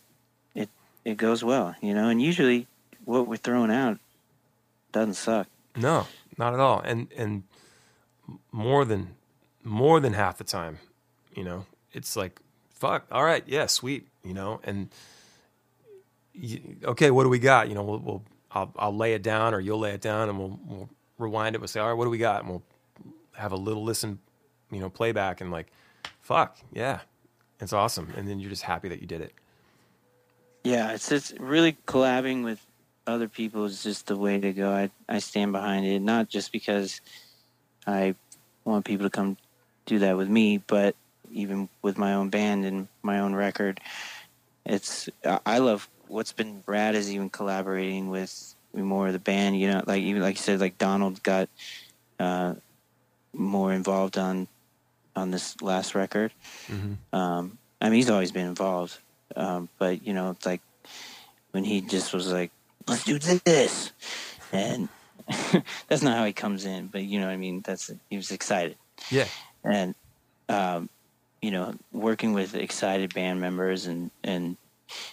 it 1.04 1.16
goes 1.16 1.44
well, 1.44 1.74
you 1.80 1.94
know. 1.94 2.08
And 2.08 2.20
usually, 2.20 2.66
what 3.04 3.26
we're 3.26 3.36
throwing 3.36 3.70
out 3.70 3.98
doesn't 4.92 5.14
suck. 5.14 5.46
No, 5.76 6.06
not 6.38 6.54
at 6.54 6.60
all. 6.60 6.80
And 6.80 7.08
and 7.16 7.42
more 8.52 8.84
than 8.84 9.14
more 9.62 10.00
than 10.00 10.12
half 10.12 10.38
the 10.38 10.44
time, 10.44 10.78
you 11.34 11.44
know, 11.44 11.66
it's 11.92 12.16
like 12.16 12.40
fuck. 12.70 13.06
All 13.10 13.24
right, 13.24 13.42
yeah, 13.46 13.66
sweet, 13.66 14.06
you 14.22 14.34
know. 14.34 14.60
And 14.64 14.88
you, 16.32 16.76
okay, 16.84 17.10
what 17.10 17.24
do 17.24 17.28
we 17.28 17.38
got? 17.38 17.68
You 17.68 17.74
know, 17.74 17.82
we'll, 17.82 17.98
we'll 17.98 18.22
I'll 18.50 18.72
I'll 18.76 18.96
lay 18.96 19.14
it 19.14 19.22
down, 19.22 19.54
or 19.54 19.60
you'll 19.60 19.80
lay 19.80 19.92
it 19.92 20.00
down, 20.00 20.28
and 20.28 20.38
we'll 20.38 20.58
we'll 20.66 20.88
rewind 21.18 21.54
it. 21.54 21.60
We'll 21.60 21.68
say, 21.68 21.80
all 21.80 21.88
right, 21.88 21.94
what 21.94 22.04
do 22.04 22.10
we 22.10 22.18
got? 22.18 22.42
And 22.42 22.50
we'll 22.50 22.62
have 23.32 23.52
a 23.52 23.56
little 23.56 23.82
listen, 23.82 24.18
you 24.70 24.80
know, 24.80 24.90
playback, 24.90 25.40
and 25.40 25.50
like, 25.50 25.66
fuck, 26.20 26.56
yeah, 26.72 27.00
it's 27.60 27.72
awesome. 27.72 28.12
And 28.16 28.28
then 28.28 28.38
you're 28.38 28.50
just 28.50 28.62
happy 28.62 28.88
that 28.88 29.00
you 29.00 29.06
did 29.06 29.20
it. 29.20 29.32
Yeah, 30.64 30.92
it's 30.92 31.08
just 31.08 31.38
really 31.38 31.76
collabing 31.86 32.42
with 32.42 32.64
other 33.06 33.28
people 33.28 33.66
is 33.66 33.82
just 33.82 34.06
the 34.06 34.16
way 34.16 34.40
to 34.40 34.52
go. 34.52 34.70
I 34.70 34.90
I 35.08 35.18
stand 35.18 35.52
behind 35.52 35.86
it, 35.86 36.00
not 36.00 36.28
just 36.28 36.52
because 36.52 37.00
I 37.86 38.14
want 38.64 38.84
people 38.84 39.06
to 39.06 39.10
come 39.10 39.36
do 39.86 39.98
that 40.00 40.16
with 40.16 40.28
me, 40.28 40.58
but 40.58 40.96
even 41.30 41.68
with 41.82 41.98
my 41.98 42.14
own 42.14 42.30
band 42.30 42.64
and 42.64 42.88
my 43.02 43.18
own 43.20 43.34
record. 43.34 43.80
It's 44.64 45.10
I 45.44 45.58
love 45.58 45.88
what's 46.08 46.32
been 46.32 46.62
rad 46.66 46.94
is 46.94 47.12
even 47.12 47.28
collaborating 47.28 48.08
with 48.08 48.54
more 48.72 49.08
of 49.08 49.12
the 49.12 49.18
band. 49.18 49.60
You 49.60 49.68
know, 49.68 49.82
like 49.86 50.02
even 50.02 50.22
like 50.22 50.36
you 50.36 50.42
said, 50.42 50.60
like 50.60 50.78
Donald 50.78 51.22
got 51.22 51.48
uh, 52.18 52.54
more 53.34 53.72
involved 53.72 54.16
on 54.16 54.48
on 55.14 55.30
this 55.30 55.60
last 55.60 55.94
record. 55.94 56.32
Mm-hmm. 56.68 57.14
Um, 57.14 57.58
I 57.80 57.90
mean, 57.90 57.96
he's 57.96 58.10
always 58.10 58.32
been 58.32 58.46
involved, 58.46 58.98
um, 59.36 59.68
but 59.78 60.06
you 60.06 60.12
know, 60.14 60.30
it's 60.30 60.46
like 60.46 60.60
when 61.52 61.64
he 61.64 61.80
just 61.80 62.12
was 62.12 62.32
like, 62.32 62.50
"Let's 62.86 63.04
do 63.04 63.18
this," 63.18 63.92
and 64.52 64.88
that's 65.88 66.02
not 66.02 66.18
how 66.18 66.24
he 66.24 66.32
comes 66.32 66.64
in. 66.64 66.88
But 66.88 67.02
you 67.02 67.20
know, 67.20 67.28
I 67.28 67.36
mean, 67.36 67.62
that's 67.64 67.90
he 68.10 68.16
was 68.16 68.30
excited, 68.30 68.76
Yeah, 69.10 69.26
and 69.64 69.94
um, 70.48 70.88
you 71.40 71.50
know, 71.50 71.74
working 71.92 72.32
with 72.32 72.54
excited 72.54 73.14
band 73.14 73.40
members 73.40 73.86
and 73.86 74.10
and 74.22 74.56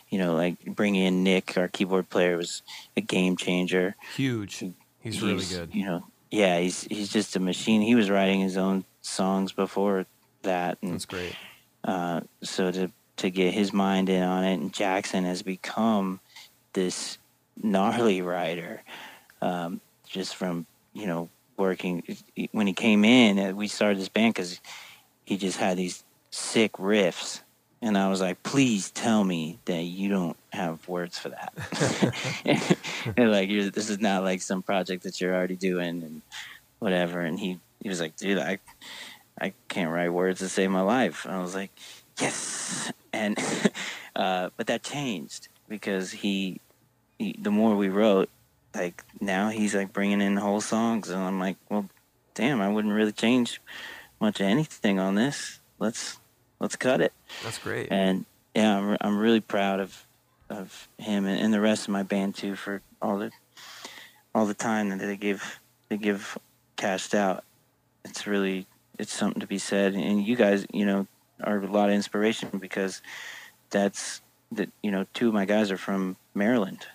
you 0.09 0.17
know, 0.17 0.35
like 0.35 0.63
bringing 0.65 1.03
in 1.05 1.23
Nick, 1.23 1.57
our 1.57 1.67
keyboard 1.67 2.09
player, 2.09 2.37
was 2.37 2.61
a 2.97 3.01
game 3.01 3.37
changer. 3.37 3.95
huge. 4.15 4.63
He's 4.99 5.21
really 5.21 5.45
good. 5.45 5.73
You 5.73 5.85
know, 5.85 6.03
yeah, 6.29 6.59
he's 6.59 6.83
he's 6.83 7.09
just 7.09 7.35
a 7.35 7.39
machine. 7.39 7.81
He 7.81 7.95
was 7.95 8.09
writing 8.09 8.39
his 8.39 8.57
own 8.57 8.85
songs 9.01 9.51
before 9.51 10.05
that, 10.43 10.77
and 10.81 10.93
That's 10.93 11.05
great. 11.05 11.35
uh, 11.83 12.21
so 12.43 12.71
to 12.71 12.91
to 13.21 13.29
get 13.29 13.53
his 13.53 13.71
mind 13.71 14.09
in 14.09 14.23
on 14.23 14.43
it, 14.43 14.55
and 14.55 14.73
Jackson 14.73 15.25
has 15.25 15.43
become 15.43 16.19
this 16.73 17.19
gnarly 17.61 18.21
writer, 18.21 18.81
um, 19.41 19.79
just 20.07 20.35
from 20.35 20.65
you 20.93 21.05
know 21.05 21.29
working. 21.55 22.03
When 22.51 22.67
he 22.67 22.73
came 22.73 23.05
in, 23.05 23.39
uh, 23.39 23.51
we 23.51 23.67
started 23.67 23.99
this 23.99 24.09
band 24.09 24.33
because 24.33 24.59
he 25.23 25.37
just 25.37 25.59
had 25.59 25.77
these 25.77 26.03
sick 26.31 26.73
riffs, 26.73 27.41
and 27.79 27.95
I 27.95 28.09
was 28.09 28.21
like, 28.21 28.41
"Please 28.41 28.89
tell 28.89 29.23
me 29.23 29.59
that 29.65 29.83
you 29.83 30.09
don't 30.09 30.37
have 30.51 30.87
words 30.87 31.19
for 31.19 31.29
that." 31.29 31.53
and 33.15 33.31
like, 33.31 33.49
you're, 33.49 33.69
this 33.69 33.91
is 33.91 33.99
not 33.99 34.23
like 34.23 34.41
some 34.41 34.63
project 34.63 35.03
that 35.03 35.21
you're 35.21 35.35
already 35.35 35.55
doing 35.55 36.01
and 36.01 36.21
whatever. 36.79 37.21
And 37.21 37.39
he 37.39 37.59
he 37.81 37.89
was 37.89 38.01
like, 38.01 38.17
"Dude, 38.17 38.39
I." 38.39 38.59
I 39.39 39.53
can't 39.69 39.89
write 39.89 40.09
words 40.09 40.39
to 40.39 40.49
save 40.49 40.69
my 40.69 40.81
life. 40.81 41.25
And 41.25 41.33
I 41.33 41.41
was 41.41 41.55
like, 41.55 41.71
yes. 42.21 42.91
And, 43.13 43.37
uh, 44.15 44.49
but 44.57 44.67
that 44.67 44.83
changed 44.83 45.47
because 45.67 46.11
he, 46.11 46.61
he, 47.17 47.35
the 47.39 47.51
more 47.51 47.75
we 47.75 47.89
wrote, 47.89 48.29
like 48.73 49.03
now 49.19 49.49
he's 49.49 49.75
like 49.75 49.91
bringing 49.91 50.21
in 50.21 50.37
whole 50.37 50.61
songs. 50.61 51.09
And 51.09 51.21
I'm 51.21 51.39
like, 51.39 51.57
well, 51.69 51.89
damn, 52.33 52.61
I 52.61 52.69
wouldn't 52.69 52.93
really 52.93 53.11
change 53.11 53.61
much 54.19 54.39
of 54.39 54.47
anything 54.47 54.99
on 54.99 55.15
this. 55.15 55.59
Let's, 55.79 56.19
let's 56.59 56.75
cut 56.75 57.01
it. 57.01 57.13
That's 57.43 57.57
great. 57.57 57.89
And 57.91 58.25
yeah, 58.55 58.77
I'm, 58.77 58.97
I'm 59.01 59.17
really 59.17 59.41
proud 59.41 59.79
of, 59.79 60.05
of 60.49 60.87
him 60.97 61.25
and, 61.25 61.39
and 61.39 61.53
the 61.53 61.61
rest 61.61 61.83
of 61.83 61.89
my 61.89 62.03
band 62.03 62.35
too 62.35 62.55
for 62.55 62.81
all 63.01 63.17
the, 63.17 63.31
all 64.33 64.45
the 64.45 64.53
time 64.53 64.89
that 64.89 64.99
they 64.99 65.17
give, 65.17 65.59
they 65.89 65.97
give 65.97 66.37
cashed 66.77 67.13
out. 67.13 67.43
It's 68.05 68.25
really, 68.25 68.67
it's 68.97 69.13
something 69.13 69.41
to 69.41 69.47
be 69.47 69.57
said. 69.57 69.93
And 69.93 70.25
you 70.25 70.35
guys, 70.35 70.65
you 70.71 70.85
know, 70.85 71.07
are 71.43 71.57
a 71.57 71.67
lot 71.67 71.89
of 71.89 71.95
inspiration 71.95 72.49
because 72.59 73.01
that's 73.69 74.21
that 74.51 74.69
you 74.81 74.91
know 74.91 75.05
two 75.13 75.29
of 75.29 75.33
my 75.33 75.45
guys 75.45 75.71
are 75.71 75.77
from 75.77 76.17
Maryland, 76.33 76.85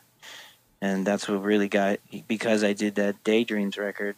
and 0.80 1.06
that's 1.06 1.28
what 1.28 1.42
really 1.42 1.68
got 1.68 1.98
because 2.28 2.64
I 2.64 2.72
did 2.72 2.96
that 2.96 3.22
Daydreams 3.24 3.78
record. 3.78 4.16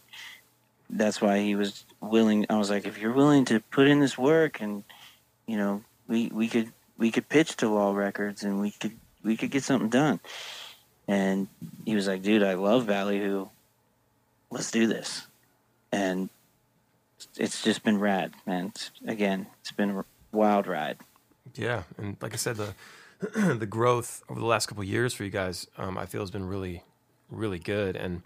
That's 0.89 1.21
why 1.21 1.39
he 1.39 1.55
was 1.55 1.85
willing. 2.01 2.45
I 2.49 2.57
was 2.57 2.69
like, 2.69 2.85
if 2.85 2.99
you're 2.99 3.13
willing 3.13 3.45
to 3.45 3.59
put 3.59 3.87
in 3.87 3.99
this 3.99 4.17
work, 4.17 4.61
and 4.61 4.83
you 5.47 5.57
know, 5.57 5.83
we 6.07 6.27
we 6.27 6.47
could 6.47 6.71
we 6.97 7.11
could 7.11 7.29
pitch 7.29 7.55
to 7.57 7.69
Law 7.69 7.93
Records, 7.93 8.43
and 8.43 8.59
we 8.59 8.71
could 8.71 8.97
we 9.23 9.37
could 9.37 9.51
get 9.51 9.63
something 9.63 9.89
done. 9.89 10.19
And 11.07 11.47
he 11.85 11.95
was 11.95 12.07
like, 12.07 12.21
dude, 12.21 12.43
I 12.43 12.53
love 12.53 12.85
Ballyhoo. 12.85 13.47
Let's 14.51 14.69
do 14.69 14.85
this. 14.85 15.25
And 15.91 16.29
it's 17.35 17.63
just 17.63 17.83
been 17.83 17.99
rad, 17.99 18.33
man. 18.45 18.67
It's, 18.67 18.91
again, 19.07 19.47
it's 19.61 19.71
been 19.71 20.03
wild 20.31 20.67
ride. 20.67 20.97
Yeah, 21.55 21.83
and 21.97 22.17
like 22.21 22.33
I 22.33 22.37
said, 22.37 22.57
the 22.57 22.73
the 23.55 23.65
growth 23.65 24.23
over 24.29 24.39
the 24.39 24.45
last 24.45 24.67
couple 24.67 24.83
years 24.83 25.13
for 25.13 25.23
you 25.23 25.29
guys, 25.29 25.67
um, 25.77 25.97
I 25.97 26.05
feel 26.05 26.21
has 26.21 26.31
been 26.31 26.47
really, 26.47 26.83
really 27.29 27.59
good. 27.59 27.95
And 27.97 28.21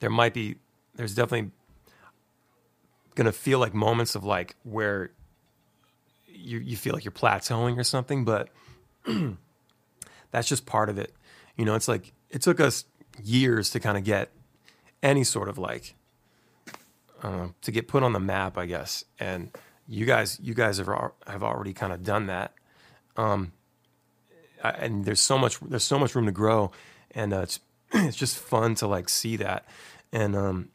there 0.00 0.10
might 0.10 0.32
be, 0.32 0.56
there's 0.94 1.14
definitely 1.14 1.50
going 3.14 3.26
to 3.26 3.32
feel 3.32 3.58
like 3.58 3.74
moments 3.74 4.14
of 4.14 4.24
like 4.24 4.56
where 4.62 5.10
you 6.26 6.58
you 6.58 6.76
feel 6.76 6.94
like 6.94 7.04
you're 7.04 7.12
plateauing 7.12 7.76
or 7.76 7.84
something, 7.84 8.24
but 8.24 8.48
that's 10.30 10.48
just 10.48 10.64
part 10.64 10.88
of 10.88 10.96
it. 10.96 11.12
You 11.56 11.66
know, 11.66 11.74
it's 11.74 11.88
like 11.88 12.12
it 12.30 12.40
took 12.40 12.60
us 12.60 12.86
years 13.22 13.68
to 13.70 13.80
kind 13.80 13.98
of 13.98 14.04
get 14.04 14.30
any 15.02 15.24
sort 15.24 15.50
of 15.50 15.58
like 15.58 15.94
uh, 17.22 17.48
to 17.60 17.70
get 17.70 17.88
put 17.88 18.02
on 18.02 18.14
the 18.14 18.20
map, 18.20 18.56
I 18.56 18.64
guess. 18.64 19.04
And 19.18 19.50
you 19.90 20.06
guys, 20.06 20.38
you 20.40 20.54
guys 20.54 20.78
have 20.78 20.88
have 21.26 21.42
already 21.42 21.72
kind 21.74 21.92
of 21.92 22.04
done 22.04 22.26
that. 22.26 22.54
Um, 23.16 23.52
I- 24.62 24.70
and 24.70 25.04
there's 25.04 25.20
so 25.20 25.36
much 25.36 25.58
there's 25.60 25.84
so 25.84 25.98
much 25.98 26.14
room 26.14 26.26
to 26.26 26.32
grow, 26.32 26.70
and 27.10 27.32
uh, 27.34 27.40
it's 27.40 27.60
it's 27.92 28.16
just 28.16 28.38
fun 28.38 28.74
to 28.76 28.86
like 28.86 29.08
see 29.08 29.36
that. 29.36 29.66
And 30.12 30.36
um, 30.36 30.68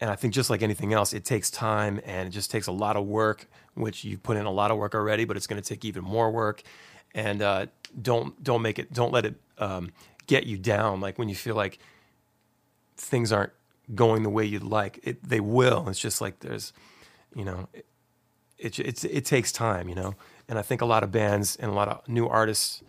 and 0.00 0.10
I 0.10 0.14
think 0.16 0.32
just 0.32 0.48
like 0.48 0.62
anything 0.62 0.92
else, 0.92 1.12
it 1.12 1.24
takes 1.24 1.50
time 1.50 2.00
and 2.04 2.28
it 2.28 2.30
just 2.30 2.50
takes 2.50 2.68
a 2.68 2.72
lot 2.72 2.96
of 2.96 3.04
work, 3.06 3.46
which 3.74 4.04
you've 4.04 4.22
put 4.22 4.36
in 4.36 4.46
a 4.46 4.50
lot 4.50 4.70
of 4.70 4.76
work 4.78 4.94
already, 4.94 5.24
but 5.24 5.36
it's 5.36 5.46
going 5.48 5.60
to 5.60 5.68
take 5.68 5.84
even 5.84 6.04
more 6.04 6.30
work. 6.30 6.62
And 7.14 7.42
uh, 7.42 7.66
don't 8.00 8.40
don't 8.44 8.62
make 8.62 8.78
it 8.78 8.92
don't 8.92 9.12
let 9.12 9.24
it 9.26 9.34
um, 9.58 9.90
get 10.28 10.46
you 10.46 10.56
down. 10.56 11.00
Like 11.00 11.18
when 11.18 11.28
you 11.28 11.34
feel 11.34 11.56
like 11.56 11.78
things 12.96 13.32
aren't 13.32 13.52
going 13.94 14.22
the 14.22 14.30
way 14.30 14.44
you'd 14.44 14.62
like, 14.62 15.00
it 15.02 15.22
they 15.28 15.40
will. 15.40 15.88
It's 15.88 15.98
just 15.98 16.20
like 16.20 16.40
there's, 16.40 16.72
you 17.38 17.44
know, 17.44 17.68
it, 17.72 17.86
it 18.58 18.78
it's 18.80 19.04
it 19.04 19.24
takes 19.24 19.52
time, 19.52 19.88
you 19.88 19.94
know. 19.94 20.16
And 20.48 20.58
I 20.58 20.62
think 20.62 20.80
a 20.80 20.86
lot 20.86 21.04
of 21.04 21.12
bands 21.12 21.56
and 21.56 21.70
a 21.70 21.74
lot 21.74 21.88
of 21.88 22.08
new 22.08 22.26
artists 22.26 22.82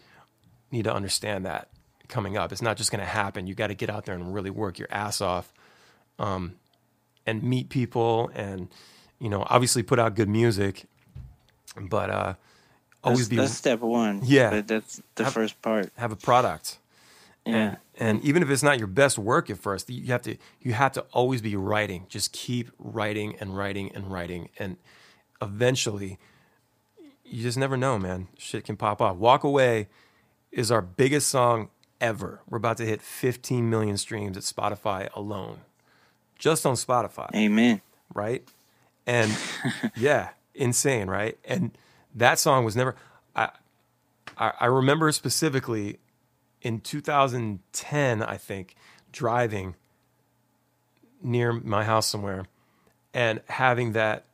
need 0.72 0.86
to 0.86 0.94
understand 0.94 1.46
that 1.46 1.70
coming 2.08 2.36
up. 2.36 2.52
It's 2.52 2.62
not 2.62 2.76
just 2.76 2.90
going 2.92 3.02
to 3.02 3.06
happen. 3.10 3.46
You 3.46 3.54
got 3.54 3.68
to 3.68 3.76
get 3.76 3.90
out 3.90 4.06
there 4.06 4.16
and 4.16 4.34
really 4.34 4.50
work 4.50 4.80
your 4.80 4.88
ass 4.92 5.22
off, 5.22 5.54
um, 6.18 6.56
and 7.28 7.44
meet 7.44 7.70
people, 7.70 8.32
and 8.34 8.70
you 9.20 9.30
know, 9.30 9.46
obviously 9.48 9.84
put 9.84 10.00
out 10.00 10.16
good 10.16 10.30
music, 10.30 10.86
but 11.80 12.10
uh, 12.10 12.34
always 13.04 13.20
that's, 13.20 13.30
be 13.30 13.36
that's 13.36 13.54
step 13.54 13.82
one. 13.82 14.22
Yeah. 14.24 14.62
That's 14.62 15.02
the 15.16 15.26
Have- 15.26 15.34
first 15.34 15.62
part. 15.62 15.92
have 15.98 16.12
a 16.12 16.16
product. 16.16 16.80
Yeah. 17.50 17.76
And, 17.98 18.18
and 18.18 18.24
even 18.24 18.44
if 18.44 18.50
it's 18.50 18.64
not 18.64 18.78
your 18.78 18.88
best 18.88 19.18
work 19.18 19.50
at 19.50 19.58
first, 19.58 19.90
you 19.90 20.12
have 20.12 20.22
to 20.24 20.38
you 20.62 20.74
have 20.74 20.92
to 20.94 21.02
always 21.12 21.42
be 21.42 21.56
writing. 21.56 22.06
Just 22.10 22.32
keep 22.32 22.72
writing 22.78 23.36
and 23.40 23.56
writing 23.58 23.92
and 23.94 24.12
writing, 24.12 24.50
and 24.58 24.78
eventually, 25.42 26.18
you 27.24 27.44
just 27.44 27.58
never 27.58 27.78
know, 27.78 28.00
man. 28.00 28.28
Shit 28.38 28.66
can 28.66 28.78
pop 28.78 29.02
off. 29.02 29.18
Walk 29.18 29.44
away 29.44 29.88
is 30.52 30.72
our 30.72 30.82
biggest 30.82 31.28
song 31.30 31.70
ever. 32.02 32.42
We're 32.50 32.58
about 32.58 32.78
to 32.78 32.86
hit 32.86 33.02
15 33.02 33.70
million 33.70 33.98
streams 33.98 34.38
at 34.38 34.44
Spotify 34.44 35.10
alone, 35.16 35.60
just 36.38 36.66
on 36.66 36.76
Spotify 36.76 37.30
Amen. 37.36 37.82
right? 38.14 38.48
And 39.06 39.36
yeah, 39.96 40.30
insane, 40.56 41.08
right? 41.08 41.38
And 41.46 41.78
that 42.16 42.40
song 42.40 42.64
was 42.64 42.76
never. 42.76 42.96
I, 43.36 43.50
I 44.38 44.54
I 44.62 44.66
remember 44.66 45.12
specifically 45.12 46.00
in 46.62 46.80
2010, 46.82 48.22
I 48.24 48.38
think, 48.38 48.76
driving 49.12 49.76
near 51.22 51.54
my 51.54 51.84
house 51.84 52.08
somewhere, 52.08 52.46
and 53.14 53.42
having 53.48 53.94
that 53.94 54.26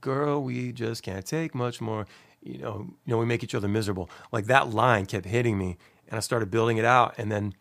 girl, 0.00 0.42
we 0.42 0.72
just 0.72 1.02
can't 1.02 1.24
take 1.24 1.54
much 1.54 1.80
more. 1.80 2.06
You 2.42 2.58
know, 2.58 2.86
you 3.04 3.12
know, 3.12 3.18
we 3.18 3.26
make 3.26 3.42
each 3.42 3.54
other 3.54 3.68
miserable. 3.68 4.08
Like 4.32 4.46
that 4.46 4.70
line 4.70 5.06
kept 5.06 5.26
hitting 5.26 5.58
me, 5.58 5.76
and 6.08 6.16
I 6.16 6.20
started 6.20 6.50
building 6.50 6.76
it 6.76 6.84
out, 6.84 7.14
and 7.18 7.30
then 7.30 7.54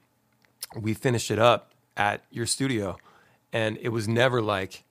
we 0.80 0.94
finished 0.94 1.32
it 1.32 1.40
up 1.40 1.72
at 1.98 2.24
your 2.30 2.46
studio, 2.46 2.98
and 3.54 3.78
it 3.82 3.90
was 3.90 4.08
never 4.08 4.42
like 4.42 4.84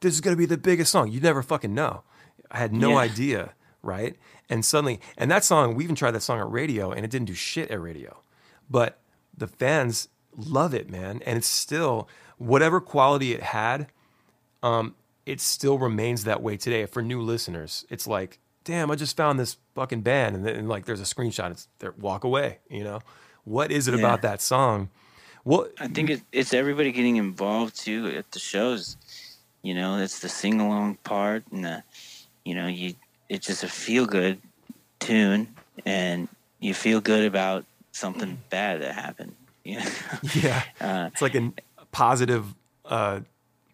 this 0.00 0.14
is 0.14 0.20
going 0.20 0.34
to 0.34 0.38
be 0.38 0.46
the 0.46 0.58
biggest 0.58 0.90
song. 0.90 1.10
You 1.12 1.20
never 1.20 1.42
fucking 1.42 1.72
know. 1.74 2.02
I 2.50 2.58
had 2.58 2.72
no 2.72 2.90
Yeah. 2.90 2.96
idea, 2.98 3.52
right? 3.82 4.16
And 4.50 4.64
suddenly, 4.64 5.00
and 5.16 5.30
that 5.30 5.44
song, 5.44 5.74
we 5.76 5.84
even 5.84 5.94
tried 5.94 6.10
that 6.10 6.22
song 6.22 6.40
at 6.40 6.50
radio 6.50 6.90
and 6.90 7.04
it 7.04 7.10
didn't 7.10 7.28
do 7.28 7.34
shit 7.34 7.70
at 7.70 7.80
radio. 7.80 8.20
But 8.72 8.98
the 9.36 9.46
fans 9.46 10.08
love 10.36 10.72
it, 10.74 10.90
man. 10.90 11.20
And 11.26 11.36
it's 11.36 11.46
still, 11.46 12.08
whatever 12.38 12.80
quality 12.80 13.32
it 13.34 13.42
had, 13.42 13.88
um, 14.62 14.94
it 15.26 15.40
still 15.40 15.78
remains 15.78 16.24
that 16.24 16.42
way 16.42 16.56
today 16.56 16.86
for 16.86 17.02
new 17.02 17.20
listeners. 17.20 17.84
It's 17.90 18.06
like, 18.06 18.38
damn, 18.64 18.90
I 18.90 18.96
just 18.96 19.16
found 19.16 19.38
this 19.38 19.58
fucking 19.74 20.00
band. 20.00 20.34
And 20.36 20.44
then 20.44 20.56
and 20.56 20.68
like, 20.68 20.86
there's 20.86 21.00
a 21.00 21.04
screenshot. 21.04 21.50
It's 21.50 21.68
there, 21.78 21.94
walk 21.98 22.24
away, 22.24 22.58
you 22.70 22.82
know? 22.82 23.00
What 23.44 23.70
is 23.70 23.88
it 23.88 23.92
Yeah. 23.94 24.00
about 24.00 24.22
that 24.22 24.40
song? 24.40 24.88
Well, 25.44 25.68
I 25.78 25.88
think 25.88 26.08
it, 26.10 26.22
it's 26.32 26.54
everybody 26.54 26.92
getting 26.92 27.16
involved 27.16 27.76
too 27.76 28.06
at 28.16 28.30
the 28.30 28.38
shows. 28.38 28.96
You 29.62 29.74
know, 29.74 29.98
it's 29.98 30.20
the 30.20 30.28
sing 30.28 30.60
along 30.60 30.96
part, 31.04 31.44
and 31.52 31.64
the, 31.64 31.82
you 32.44 32.54
know, 32.54 32.68
you 32.68 32.94
it's 33.28 33.46
just 33.48 33.64
a 33.64 33.68
feel 33.68 34.06
good 34.06 34.38
tune, 35.00 35.48
and 35.84 36.28
you 36.60 36.74
feel 36.74 37.00
good 37.00 37.24
about 37.24 37.64
something 37.92 38.38
bad 38.50 38.82
that 38.82 38.94
happened. 38.94 39.34
You 39.64 39.78
know? 39.78 39.90
yeah. 40.34 40.64
uh, 40.80 41.10
it's 41.12 41.22
like 41.22 41.36
a 41.36 41.52
positive 41.92 42.52
uh 42.84 43.20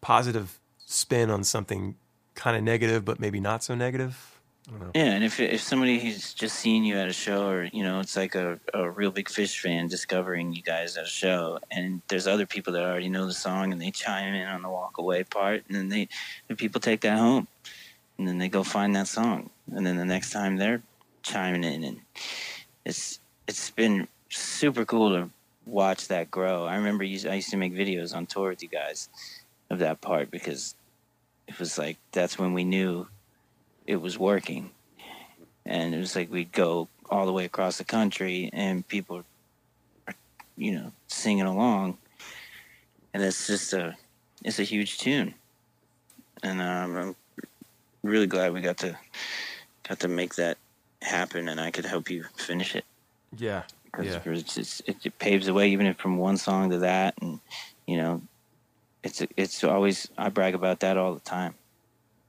positive 0.02 0.60
spin 0.84 1.30
on 1.30 1.44
something 1.44 1.94
kind 2.34 2.58
of 2.58 2.62
negative 2.62 3.06
but 3.06 3.18
maybe 3.18 3.40
not 3.40 3.64
so 3.64 3.74
negative 3.74 4.38
I 4.68 4.70
don't 4.70 4.80
know. 4.80 4.90
yeah, 4.94 5.12
and 5.12 5.24
if 5.24 5.40
if 5.40 5.62
somebody 5.62 5.98
who's 5.98 6.34
just 6.34 6.56
seen 6.56 6.84
you 6.84 6.98
at 6.98 7.08
a 7.08 7.12
show, 7.12 7.48
or 7.48 7.64
you 7.64 7.82
know, 7.82 8.00
it's 8.00 8.16
like 8.16 8.34
a, 8.34 8.60
a 8.74 8.90
Reel 8.90 9.10
Big 9.10 9.30
Fish 9.30 9.58
fan 9.58 9.88
discovering 9.88 10.52
you 10.52 10.60
guys 10.60 10.98
at 10.98 11.04
a 11.04 11.08
show, 11.08 11.58
and 11.70 12.02
there's 12.08 12.26
other 12.26 12.44
people 12.44 12.74
that 12.74 12.82
already 12.82 13.08
know 13.08 13.24
the 13.24 13.32
song, 13.32 13.72
and 13.72 13.80
they 13.80 13.90
chime 13.90 14.34
in 14.34 14.46
on 14.46 14.60
the 14.60 14.68
walk 14.68 14.98
away 14.98 15.24
part, 15.24 15.64
and 15.68 15.76
then 15.76 15.88
they, 15.88 16.08
the 16.48 16.54
people 16.54 16.82
take 16.82 17.00
that 17.00 17.16
home, 17.16 17.48
and 18.18 18.28
then 18.28 18.36
they 18.36 18.50
go 18.50 18.62
find 18.62 18.94
that 18.94 19.08
song, 19.08 19.48
and 19.74 19.86
then 19.86 19.96
the 19.96 20.04
next 20.04 20.32
time 20.32 20.58
they're 20.58 20.82
chiming 21.22 21.64
in, 21.64 21.82
and 21.82 22.00
it's 22.84 23.20
it's 23.48 23.70
been 23.70 24.06
super 24.28 24.84
cool 24.84 25.10
to 25.10 25.30
watch 25.64 26.08
that 26.08 26.30
grow. 26.30 26.66
I 26.66 26.76
remember 26.76 27.02
I 27.02 27.06
used 27.06 27.50
to 27.50 27.56
make 27.56 27.72
videos 27.72 28.14
on 28.14 28.26
tour 28.26 28.50
with 28.50 28.62
you 28.62 28.68
guys 28.68 29.08
of 29.70 29.78
that 29.80 30.00
part 30.02 30.30
because 30.30 30.74
it 31.46 31.58
was 31.58 31.78
like 31.78 31.96
that's 32.12 32.38
when 32.38 32.52
we 32.52 32.62
knew 32.62 33.08
it 33.86 33.96
was 33.96 34.18
working. 34.18 34.70
And 35.64 35.94
it 35.94 35.98
was 35.98 36.14
like 36.14 36.30
we'd 36.30 36.52
go 36.52 36.88
all 37.10 37.24
the 37.24 37.32
way 37.32 37.46
across 37.46 37.78
the 37.78 37.84
country 37.84 38.50
and 38.52 38.86
people 38.86 39.24
are, 40.06 40.14
you 40.56 40.72
know, 40.72 40.92
singing 41.08 41.46
along. 41.46 41.96
And 43.14 43.22
it's 43.22 43.46
just 43.46 43.72
a, 43.72 43.96
it's 44.44 44.58
a 44.58 44.62
huge 44.64 44.98
tune. 44.98 45.34
And 46.42 46.60
um, 46.60 46.96
I'm 46.96 47.16
really 48.02 48.26
glad 48.26 48.52
we 48.52 48.60
got 48.60 48.78
to, 48.78 48.96
got 49.88 50.00
to 50.00 50.08
make 50.08 50.34
that 50.34 50.58
happen 51.00 51.48
and 51.48 51.58
I 51.58 51.70
could 51.70 51.86
help 51.86 52.10
you 52.10 52.24
finish 52.36 52.74
it. 52.74 52.84
Yeah 53.36 53.62
Cause 53.92 54.06
yeah 54.06 54.32
just, 54.32 54.82
it, 54.86 54.96
it 55.04 55.18
paves 55.18 55.46
the 55.46 55.54
way, 55.54 55.70
even 55.70 55.86
if 55.86 55.96
from 55.96 56.18
one 56.18 56.36
song 56.36 56.70
to 56.70 56.78
that. 56.78 57.14
And, 57.20 57.40
you 57.86 57.96
know, 57.96 58.22
it's, 59.02 59.22
it's 59.36 59.64
always, 59.64 60.08
I 60.16 60.28
brag 60.28 60.54
about 60.54 60.80
that 60.80 60.96
all 60.96 61.14
the 61.14 61.20
time. 61.20 61.54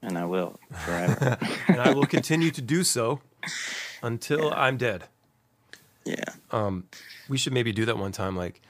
And 0.02 0.16
I 0.16 0.24
will 0.24 0.58
forever. 0.84 1.36
and 1.68 1.80
i 1.80 1.92
will 1.92 2.06
continue 2.06 2.50
to 2.50 2.62
do 2.62 2.82
so 2.82 3.20
until 4.02 4.50
i'm 4.54 4.78
dead 4.78 5.04
yeah. 6.06 6.24
um 6.50 6.84
we 7.28 7.36
should 7.36 7.52
maybe 7.52 7.70
do 7.70 7.84
that 7.84 7.98
one 7.98 8.10
time 8.10 8.34
like 8.34 8.62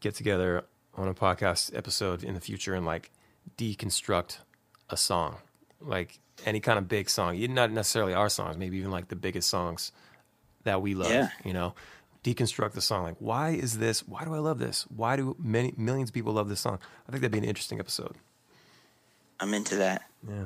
get 0.00 0.14
together 0.14 0.64
on 0.94 1.06
a 1.06 1.12
podcast 1.12 1.76
episode 1.76 2.24
in 2.24 2.32
the 2.32 2.40
future 2.40 2.74
and 2.74 2.86
like 2.86 3.10
deconstruct 3.58 4.38
a 4.88 4.96
song 4.96 5.36
like 5.82 6.18
any 6.46 6.60
kind 6.60 6.78
of 6.78 6.88
big 6.88 7.10
song 7.10 7.38
not 7.52 7.70
necessarily 7.70 8.14
our 8.14 8.30
songs 8.30 8.56
maybe 8.56 8.78
even 8.78 8.90
like 8.90 9.08
the 9.08 9.16
biggest 9.16 9.50
songs 9.50 9.92
that 10.64 10.82
we 10.82 10.94
love 10.94 11.10
Yeah. 11.10 11.28
you 11.44 11.52
know? 11.52 11.74
Deconstruct 12.22 12.72
the 12.72 12.82
song 12.82 13.04
like 13.04 13.16
why 13.18 13.50
is 13.50 13.78
this? 13.78 14.06
Why 14.06 14.24
do 14.24 14.34
i 14.34 14.38
love 14.38 14.58
this? 14.58 14.82
Why 14.94 15.16
do 15.16 15.34
many 15.38 15.72
millions 15.78 16.10
of 16.10 16.14
people 16.14 16.34
love 16.34 16.48
this 16.50 16.60
song? 16.60 16.78
I 17.08 17.12
think 17.12 17.22
that'd 17.22 17.32
be 17.32 17.38
an 17.38 17.44
interesting 17.44 17.78
episode. 17.80 18.16
I'm 19.40 19.54
into 19.54 19.76
that. 19.76 20.02
yeah. 20.28 20.44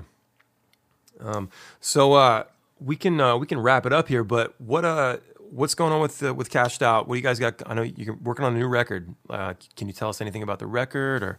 Um 1.21 1.51
so 1.81 2.13
uh 2.13 2.45
we 2.81 2.95
can 2.97 3.21
uh 3.21 3.37
we 3.37 3.47
can 3.47 3.59
wrap 3.59 3.87
it 3.87 3.93
up 3.93 4.07
here 4.09 4.23
but 4.25 4.61
what 4.61 4.85
uh 4.85 5.17
what's 5.51 5.75
going 5.75 5.93
on 5.93 6.01
with 6.01 6.23
uh, 6.23 6.33
with 6.33 6.49
cashed 6.51 6.83
out? 6.83 7.09
What 7.09 7.15
do 7.15 7.19
you 7.19 7.23
guys 7.25 7.39
got? 7.41 7.61
I 7.67 7.75
know 7.75 7.83
you're 7.83 8.17
working 8.17 8.45
on 8.45 8.55
a 8.55 8.59
new 8.59 8.69
record. 8.69 9.15
Uh 9.29 9.55
can 9.77 9.89
you 9.89 9.93
tell 9.95 10.09
us 10.09 10.21
anything 10.21 10.43
about 10.45 10.61
the 10.61 10.67
record 10.67 11.23
or 11.25 11.39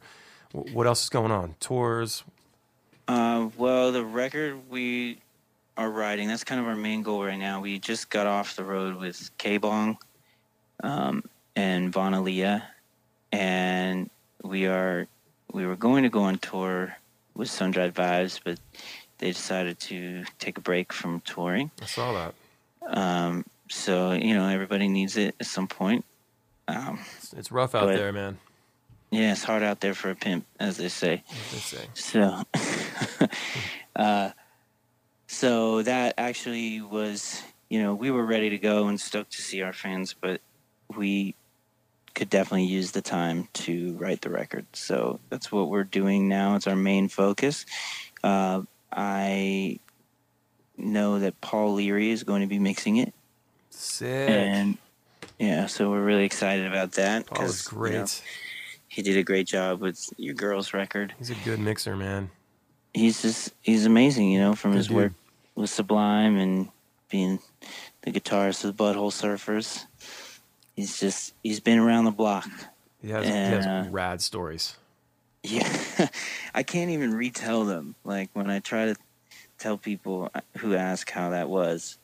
what 0.51 0.85
else 0.85 1.03
is 1.03 1.09
going 1.09 1.31
on? 1.31 1.55
Tours? 1.61 2.23
Uh, 3.07 3.49
well, 3.57 3.91
the 3.91 4.03
record 4.03 4.69
we 4.69 5.19
are 5.77 5.89
writing, 5.89 6.27
that's 6.27 6.43
kind 6.43 6.59
of 6.61 6.67
our 6.67 6.75
main 6.75 7.03
goal 7.03 7.23
right 7.23 7.37
now. 7.37 7.61
We 7.61 7.79
just 7.79 8.09
got 8.09 8.27
off 8.27 8.55
the 8.55 8.63
road 8.63 8.95
with 8.95 9.29
K-Bong 9.37 9.97
um, 10.83 11.23
and 11.55 11.91
Vana 11.91 12.21
Liya, 12.21 12.63
and 13.31 14.09
we 14.43 14.67
are 14.67 15.07
we 15.51 15.65
were 15.65 15.75
going 15.75 16.03
to 16.03 16.09
go 16.09 16.23
on 16.23 16.37
tour 16.39 16.95
with 17.33 17.49
Sun-Dried 17.49 17.93
Vibes, 17.93 18.39
but 18.43 18.59
they 19.17 19.31
decided 19.31 19.79
to 19.79 20.23
take 20.39 20.57
a 20.57 20.61
break 20.61 20.91
from 20.91 21.21
touring. 21.21 21.71
i 21.81 21.85
saw 21.85 22.11
that 22.13 22.33
Um, 22.97 23.45
so, 23.69 24.11
you 24.11 24.33
know, 24.33 24.47
everybody 24.49 24.87
needs 24.87 25.15
it 25.17 25.35
at 25.39 25.45
some 25.45 25.67
point. 25.67 26.03
Um, 26.67 26.99
it's, 27.17 27.33
it's 27.33 27.51
rough 27.51 27.73
out 27.75 27.87
But- 27.87 27.95
there 27.97 28.11
man 28.11 28.37
yeah, 29.11 29.31
it's 29.31 29.43
hard 29.43 29.63
out 29.63 29.79
there 29.79 29.93
for 29.93 30.09
a 30.09 30.15
pimp, 30.15 30.45
as 30.59 30.75
they 30.77 30.89
say. 30.89 31.23
as 31.29 31.51
they 31.51 31.77
say 31.77 31.85
So, 31.93 32.43
uh, 33.95 34.31
so 35.35 35.81
that 35.81 36.13
actually 36.17 36.79
was, 36.79 37.43
you 37.69 37.83
know, 37.83 37.93
we 37.93 38.09
were 38.09 38.25
ready 38.25 38.49
to 38.51 38.57
go 38.57 38.87
and 38.87 38.99
stoked 38.99 39.33
to 39.33 39.41
see 39.41 39.61
our 39.61 39.73
fans, 39.73 40.13
but 40.13 40.39
we 40.95 41.35
could 42.13 42.29
definitely 42.29 42.63
use 42.63 42.91
the 42.91 43.01
time 43.01 43.49
to 43.51 43.97
write 43.97 44.21
the 44.21 44.29
record. 44.29 44.65
So 44.71 45.19
that's 45.29 45.51
what 45.51 45.67
we're 45.67 45.83
doing 45.83 46.29
now. 46.29 46.55
It's 46.55 46.67
our 46.67 46.75
main 46.77 47.09
focus. 47.09 47.65
Uh, 48.23 48.61
I 48.93 49.79
know 50.77 51.19
that 51.19 51.41
Paul 51.41 51.73
Leary 51.73 52.11
is 52.11 52.23
going 52.23 52.41
to 52.41 52.47
be 52.47 52.59
mixing 52.59 52.95
it, 52.97 53.13
sick 53.69 54.29
and 54.29 54.77
yeah, 55.37 55.65
so 55.65 55.91
we're 55.91 56.03
really 56.03 56.23
excited 56.23 56.65
about 56.65 56.93
that. 56.93 57.25
Paul 57.25 57.43
is 57.43 57.61
'cause, 57.61 57.91
you 57.91 57.97
know, 57.97 58.05
he 58.87 59.01
did 59.01 59.17
a 59.17 59.23
great 59.23 59.47
job 59.47 59.81
with 59.81 60.01
your 60.15 60.33
girls' 60.33 60.73
record. 60.73 61.13
he's 61.17 61.29
a 61.29 61.35
good 61.43 61.59
mixer 61.59 61.97
man 61.97 62.29
he's 62.95 63.21
just 63.21 63.53
he's 63.61 63.85
amazing, 63.85 64.31
you 64.31 64.39
know, 64.39 64.55
from 64.55 64.71
Good 64.71 64.77
his 64.77 64.87
dude. 64.87 64.95
work 64.95 65.11
with 65.55 65.69
Sublime 65.69 66.37
and 66.37 66.69
being 67.09 67.39
the 68.01 68.11
guitarist 68.11 68.63
of 68.63 68.75
the 68.75 68.83
Butthole 68.83 69.11
Surfers. 69.11 69.85
He's 70.75 70.99
just 70.99 71.33
he's 71.43 71.59
been 71.59 71.79
around 71.79 72.05
the 72.05 72.11
block. 72.11 72.47
he 73.01 73.09
has, 73.09 73.25
he 73.25 73.31
has 73.31 73.65
Uh, 73.65 73.87
rad 73.89 74.21
stories 74.21 74.75
Yeah, 75.43 76.09
I 76.53 76.63
can't 76.63 76.91
even 76.91 77.13
retell 77.13 77.65
them. 77.65 77.95
Like 78.03 78.29
when 78.33 78.49
I 78.49 78.59
try 78.59 78.85
to 78.87 78.95
tell 79.57 79.77
people 79.77 80.29
who 80.57 80.75
ask 80.75 81.09
how 81.09 81.29
that 81.29 81.49
was 81.49 81.97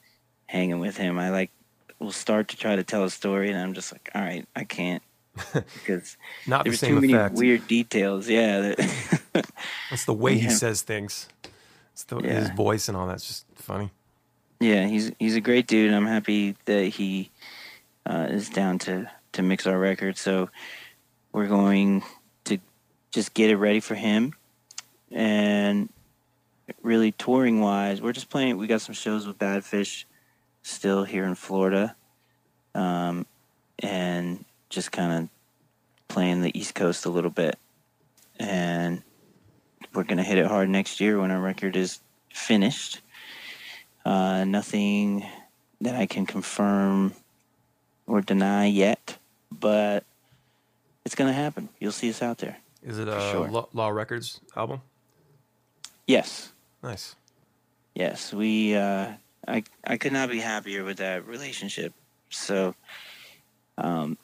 hanging 0.45 0.79
with 0.79 0.97
him, 0.97 1.19
I 1.19 1.29
like 1.29 1.51
will 1.99 2.11
start 2.11 2.47
to 2.49 2.57
try 2.57 2.75
to 2.75 2.83
tell 2.83 3.03
a 3.03 3.09
story, 3.09 3.49
and 3.49 3.59
I'm 3.59 3.73
just 3.73 3.91
like, 3.91 4.09
all 4.15 4.21
right, 4.21 4.47
I 4.55 4.63
can't 4.63 5.03
because 5.53 6.17
not 6.47 6.63
the 6.63 6.69
there's 6.71 6.81
too 6.81 6.99
many 6.99 7.13
effect 7.13 7.35
weird 7.35 7.67
details. 7.67 8.29
Yeah, 8.29 8.75
that's 9.89 10.05
the 10.05 10.13
way 10.13 10.37
he 10.37 10.49
says 10.49 10.81
things 10.81 11.27
the, 12.07 12.17
his 12.21 12.49
voice 12.51 12.87
and 12.87 12.97
all 12.97 13.07
that's 13.07 13.27
just 13.27 13.45
funny 13.55 13.91
Yeah, 14.59 14.87
he's 14.87 15.11
he's 15.19 15.35
a 15.35 15.41
great 15.41 15.67
dude. 15.67 15.93
I'm 15.93 16.05
happy 16.05 16.55
that 16.65 16.85
he 16.85 17.31
uh, 18.05 18.27
is 18.29 18.49
down 18.49 18.79
to 18.79 19.09
to 19.33 19.41
mix 19.41 19.65
our 19.65 19.77
record. 19.77 20.17
So 20.17 20.49
we're 21.31 21.47
going 21.47 22.03
to 22.45 22.59
just 23.11 23.33
get 23.33 23.49
it 23.49 23.57
ready 23.57 23.79
for 23.79 23.95
him, 23.95 24.33
and 25.11 25.89
really 26.81 27.11
touring 27.11 27.61
wise, 27.61 28.01
we're 28.01 28.13
just 28.13 28.29
playing. 28.29 28.57
We 28.57 28.67
got 28.67 28.81
some 28.81 28.95
shows 28.95 29.27
with 29.27 29.37
Badfish 29.37 30.05
still 30.63 31.03
here 31.03 31.25
in 31.25 31.35
Florida, 31.35 31.95
um, 32.75 33.25
and 33.79 34.45
just 34.69 34.91
kind 34.91 35.23
of 35.23 35.29
playing 36.07 36.41
the 36.41 36.57
East 36.57 36.75
Coast 36.75 37.05
a 37.05 37.09
little 37.09 37.31
bit, 37.31 37.57
and 38.39 39.01
we're 39.93 40.03
gonna 40.03 40.23
hit 40.23 40.37
it 40.37 40.45
hard 40.45 40.69
next 40.69 40.99
year 40.99 41.19
when 41.19 41.31
our 41.31 41.39
record 41.41 41.75
is 41.75 41.99
finished. 42.33 43.01
Uh, 44.05 44.43
nothing 44.45 45.25
that 45.81 45.95
I 45.95 46.05
can 46.05 46.25
confirm 46.25 47.13
or 48.07 48.21
deny 48.21 48.65
yet, 48.65 49.17
but 49.51 50.03
it's 51.05 51.15
gonna 51.15 51.33
happen. 51.33 51.69
You'll 51.79 51.91
see 51.91 52.09
us 52.09 52.21
out 52.21 52.37
there. 52.39 52.57
Is 52.83 52.97
it 52.97 53.07
a 53.07 53.19
sure. 53.31 53.47
Law, 53.49 53.67
Law 53.73 53.89
Records 53.89 54.39
album? 54.55 54.81
Yes, 56.07 56.51
Nice. 56.83 57.15
yes. 57.93 58.33
We, 58.33 58.75
uh, 58.75 59.11
I, 59.47 59.63
I 59.85 59.97
could 59.97 60.13
not 60.13 60.29
be 60.29 60.39
happier 60.39 60.83
with 60.83 60.97
that 60.97 61.27
relationship. 61.27 61.93
So, 62.29 62.73
um, 63.77 64.17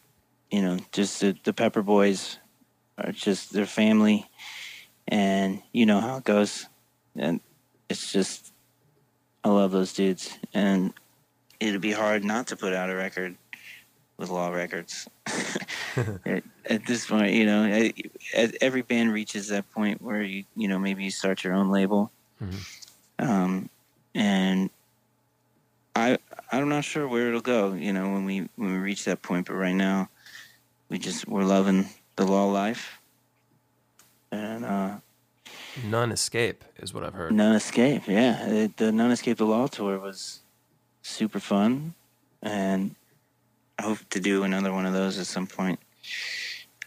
you 0.51 0.61
know, 0.61 0.79
just 0.91 1.21
the, 1.21 1.37
the 1.43 1.53
Pepper 1.53 1.83
Boys 1.83 2.39
are 2.97 3.11
just 3.11 3.53
their 3.53 3.65
family, 3.67 4.25
and 5.07 5.61
you 5.71 5.85
know 5.85 5.99
how 5.99 6.17
it 6.17 6.23
goes, 6.23 6.67
and 7.15 7.39
it's 7.89 8.11
just 8.11 8.51
I 9.43 9.49
love 9.49 9.71
those 9.71 9.93
dudes, 9.93 10.37
and 10.53 10.93
it'd 11.59 11.81
be 11.81 11.91
hard 11.91 12.23
not 12.23 12.47
to 12.47 12.55
put 12.55 12.73
out 12.73 12.89
a 12.89 12.95
record 12.95 13.35
with 14.17 14.29
Law 14.29 14.49
Records. 14.49 15.07
at, 16.25 16.43
at 16.65 16.85
this 16.85 17.07
point, 17.07 17.33
you 17.33 17.45
know, 17.45 17.65
at, 18.35 18.55
every 18.61 18.81
band 18.81 19.13
reaches 19.13 19.47
that 19.49 19.71
point 19.71 20.01
where 20.01 20.21
you, 20.21 20.43
you 20.55 20.67
know, 20.67 20.79
maybe 20.79 21.03
you 21.03 21.11
start 21.11 21.43
your 21.43 21.53
own 21.53 21.69
label, 21.69 22.11
um, 23.19 23.69
and 24.15 24.69
I, 25.95 26.17
I'm 26.51 26.69
not 26.69 26.83
sure 26.83 27.07
where 27.07 27.27
it'll 27.29 27.41
go. 27.41 27.73
You 27.73 27.93
know, 27.93 28.11
when 28.11 28.25
we 28.25 28.49
when 28.55 28.71
we 28.71 28.77
reach 28.77 29.05
that 29.05 29.21
point, 29.21 29.47
but 29.47 29.55
right 29.55 29.75
now, 29.75 30.09
we 30.89 30.99
just 30.99 31.27
we're 31.27 31.43
loving 31.43 31.87
the 32.15 32.25
Law 32.25 32.45
life, 32.45 32.96
and 34.31 34.65
uh, 34.65 34.97
None 35.85 36.11
Escape 36.11 36.63
is 36.77 36.93
what 36.93 37.03
I've 37.03 37.13
heard. 37.13 37.33
None 37.33 37.55
Escape. 37.55 38.07
Yeah, 38.07 38.47
it, 38.47 38.77
the 38.77 38.91
None 38.91 39.11
Escape 39.11 39.37
the 39.37 39.45
Law 39.45 39.67
tour 39.67 39.99
was 39.99 40.41
super 41.01 41.39
fun, 41.39 41.93
and 42.41 42.95
I 43.77 43.83
hope 43.83 43.99
to 44.09 44.19
do 44.19 44.43
another 44.43 44.73
one 44.73 44.85
of 44.85 44.93
those 44.93 45.19
at 45.19 45.27
some 45.27 45.47
point. 45.47 45.79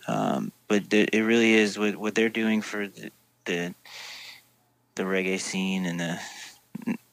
Um, 0.08 0.52
but 0.66 0.90
th- 0.90 1.10
it 1.12 1.20
really 1.22 1.54
is 1.54 1.78
what 1.78 1.96
what 1.96 2.14
they're 2.14 2.28
doing 2.28 2.62
for 2.62 2.88
the 2.88 3.10
the, 3.44 3.74
the 4.96 5.02
reggae 5.04 5.40
scene 5.40 5.86
and 5.86 6.00
the 6.00 6.18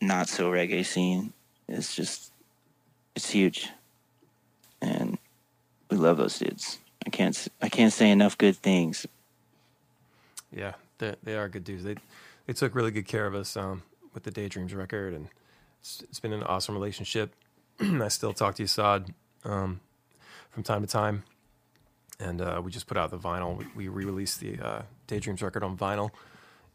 not 0.02 0.30
so 0.30 0.52
reggae 0.52 0.86
scene 0.86 1.34
is 1.68 1.96
just 1.96 2.32
it's 3.16 3.30
huge, 3.30 3.70
and 4.82 5.18
we 5.90 5.98
love 5.98 6.18
those 6.18 6.40
dudes. 6.40 6.80
I 7.06 7.10
can't 7.10 7.48
I 7.62 7.70
can't 7.70 7.94
say 7.94 8.10
enough 8.10 8.38
good 8.38 8.56
things. 8.56 9.06
Yeah, 10.52 10.74
they 10.98 11.16
they 11.24 11.36
are 11.36 11.50
good 11.50 11.64
dudes. 11.64 11.84
They 11.84 11.96
they 12.46 12.54
took 12.54 12.76
really 12.76 12.92
good 12.92 13.06
care 13.08 13.26
of 13.28 13.36
us 13.36 13.58
um, 13.58 13.84
with 14.14 14.24
the 14.24 14.32
Daydreams 14.32 14.74
record, 14.74 15.14
and 15.14 15.28
it's, 15.82 16.02
it's 16.04 16.20
been 16.20 16.34
an 16.34 16.44
awesome 16.44 16.74
relationship. 16.76 17.34
I 17.80 18.08
still 18.08 18.34
talk 18.34 18.56
to 18.56 18.64
Yesod 18.64 19.10
um, 19.44 19.82
from 20.52 20.64
time 20.64 20.82
to 20.82 20.88
time, 20.88 21.24
and 22.20 22.42
uh, 22.42 22.62
we 22.64 22.72
just 22.72 22.88
put 22.88 22.98
out 22.98 23.12
the 23.12 23.18
vinyl. 23.20 23.58
We, 23.58 23.66
we 23.76 23.88
re-released 23.90 24.40
the 24.40 24.60
uh, 24.60 24.82
Daydreams 25.08 25.42
record 25.42 25.64
on 25.64 25.78
vinyl, 25.78 26.12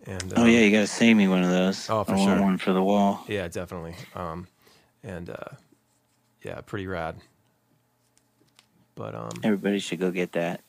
and 0.06 0.32
Oh 0.36 0.42
um, 0.42 0.48
yeah, 0.48 0.60
you 0.60 0.70
gotta 0.70 0.86
save 0.86 1.16
me 1.16 1.26
one 1.28 1.42
of 1.42 1.50
those. 1.50 1.88
Oh, 1.88 2.04
for 2.04 2.12
I 2.12 2.16
want 2.16 2.28
sure. 2.36 2.42
one 2.42 2.58
for 2.58 2.72
the 2.72 2.82
wall. 2.82 3.24
yeah, 3.28 3.48
definitely, 3.48 3.94
um, 4.14 4.46
and 5.02 5.30
uh, 5.30 5.56
yeah, 6.42 6.60
pretty 6.60 6.86
rad. 6.86 7.16
But 8.94 9.14
um, 9.14 9.30
Everybody 9.42 9.78
should 9.78 10.00
go 10.00 10.10
get 10.10 10.32
that. 10.32 10.60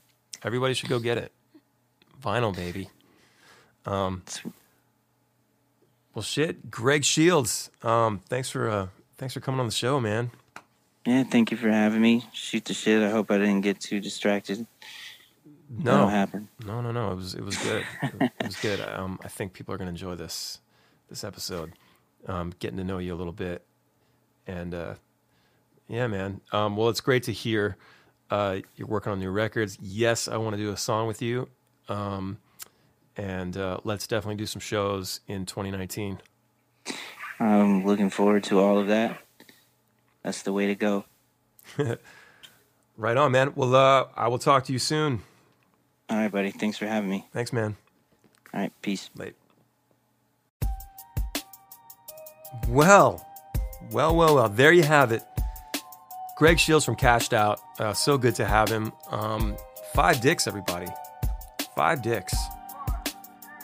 everybody 0.44 0.74
should 0.74 0.88
go 0.90 1.00
get 1.00 1.18
it. 1.18 1.32
Vinyl, 2.24 2.56
baby. 2.56 2.90
Um, 3.86 4.24
well, 6.14 6.24
shit, 6.24 6.72
Greg 6.72 7.04
Shields. 7.04 7.70
Um, 7.82 8.22
thanks 8.30 8.50
for 8.50 8.70
uh, 8.70 8.88
thanks 9.18 9.34
for 9.34 9.40
coming 9.42 9.60
on 9.60 9.66
the 9.66 9.74
show, 9.74 10.00
man. 10.00 10.32
Yeah, 11.06 11.24
thank 11.24 11.52
you 11.52 11.58
for 11.58 11.70
having 11.70 12.02
me. 12.02 12.24
Shoot 12.32 12.66
the 12.66 12.74
shit. 12.74 13.04
I 13.04 13.10
hope 13.10 13.30
I 13.30 13.38
didn't 13.38 13.62
get 13.62 13.80
too 13.80 14.00
distracted. 14.00 14.66
No, 15.70 16.08
happen. 16.08 16.50
no, 16.66 16.82
no, 16.82 16.92
no. 16.92 17.12
It 17.12 17.16
was 17.16 17.34
it 17.36 17.44
was 17.44 17.58
good. 17.58 17.84
it 18.02 18.46
was 18.46 18.56
good. 18.58 18.80
Um, 18.94 19.20
I 19.24 19.28
think 19.28 19.54
people 19.54 19.74
are 19.74 19.78
gonna 19.78 19.90
enjoy 19.90 20.16
this 20.16 20.60
this 21.10 21.24
episode. 21.24 21.74
Um, 22.28 22.54
getting 22.60 22.78
to 22.78 22.84
know 22.84 23.00
you 23.00 23.14
a 23.14 23.18
little 23.18 23.34
bit, 23.34 23.66
and 24.48 24.74
uh, 24.74 24.94
yeah, 25.88 26.08
man. 26.08 26.42
Um, 26.54 26.78
well, 26.78 26.90
it's 26.90 27.02
great 27.02 27.24
to 27.24 27.34
hear 27.34 27.76
uh, 28.30 28.60
you're 28.76 28.88
working 28.88 29.12
on 29.12 29.20
new 29.20 29.30
records. 29.32 29.78
Yes, 29.82 30.28
I 30.28 30.38
want 30.38 30.56
to 30.56 30.62
do 30.62 30.72
a 30.72 30.78
song 30.78 31.08
with 31.08 31.22
you, 31.22 31.50
um, 31.90 32.38
and 33.16 33.56
uh, 33.58 33.80
let's 33.84 34.08
definitely 34.08 34.36
do 34.36 34.46
some 34.46 34.60
shows 34.60 35.20
in 35.28 35.46
2019. 35.46 36.20
I'm 37.40 37.86
looking 37.86 38.10
forward 38.10 38.44
to 38.46 38.60
all 38.60 38.80
of 38.80 38.88
that. 38.88 39.20
That's 40.24 40.44
the 40.44 40.54
way 40.54 40.68
to 40.68 40.76
go. 40.76 41.06
Right 42.96 43.18
on, 43.18 43.32
man. 43.32 43.54
Well, 43.56 43.76
uh, 43.76 44.06
I 44.16 44.28
will 44.28 44.38
talk 44.38 44.66
to 44.66 44.74
you 44.74 44.80
soon. 44.80 45.24
All 46.10 46.18
right, 46.18 46.32
buddy. 46.32 46.52
Thanks 46.52 46.78
for 46.78 46.86
having 46.86 47.10
me. 47.10 47.26
Thanks, 47.34 47.52
man. 47.52 47.76
All 48.54 48.60
right, 48.60 48.72
peace. 48.84 49.10
Late. 49.16 49.34
Well, 52.68 53.26
well, 53.92 54.16
well, 54.16 54.36
well. 54.36 54.50
There 54.50 54.72
you 54.72 54.84
have 54.84 55.12
it. 55.12 55.24
Greg 56.38 56.60
Shields 56.60 56.86
from 56.86 56.96
Kash'd 56.96 57.34
Out. 57.34 57.60
Uh, 57.80 57.94
so 57.94 58.18
good 58.18 58.36
to 58.36 58.46
have 58.46 58.70
him. 58.70 58.92
Um, 59.10 59.58
five 59.94 60.22
dicks, 60.22 60.46
everybody. 60.48 60.88
Five 61.76 62.02
dicks. 62.02 62.36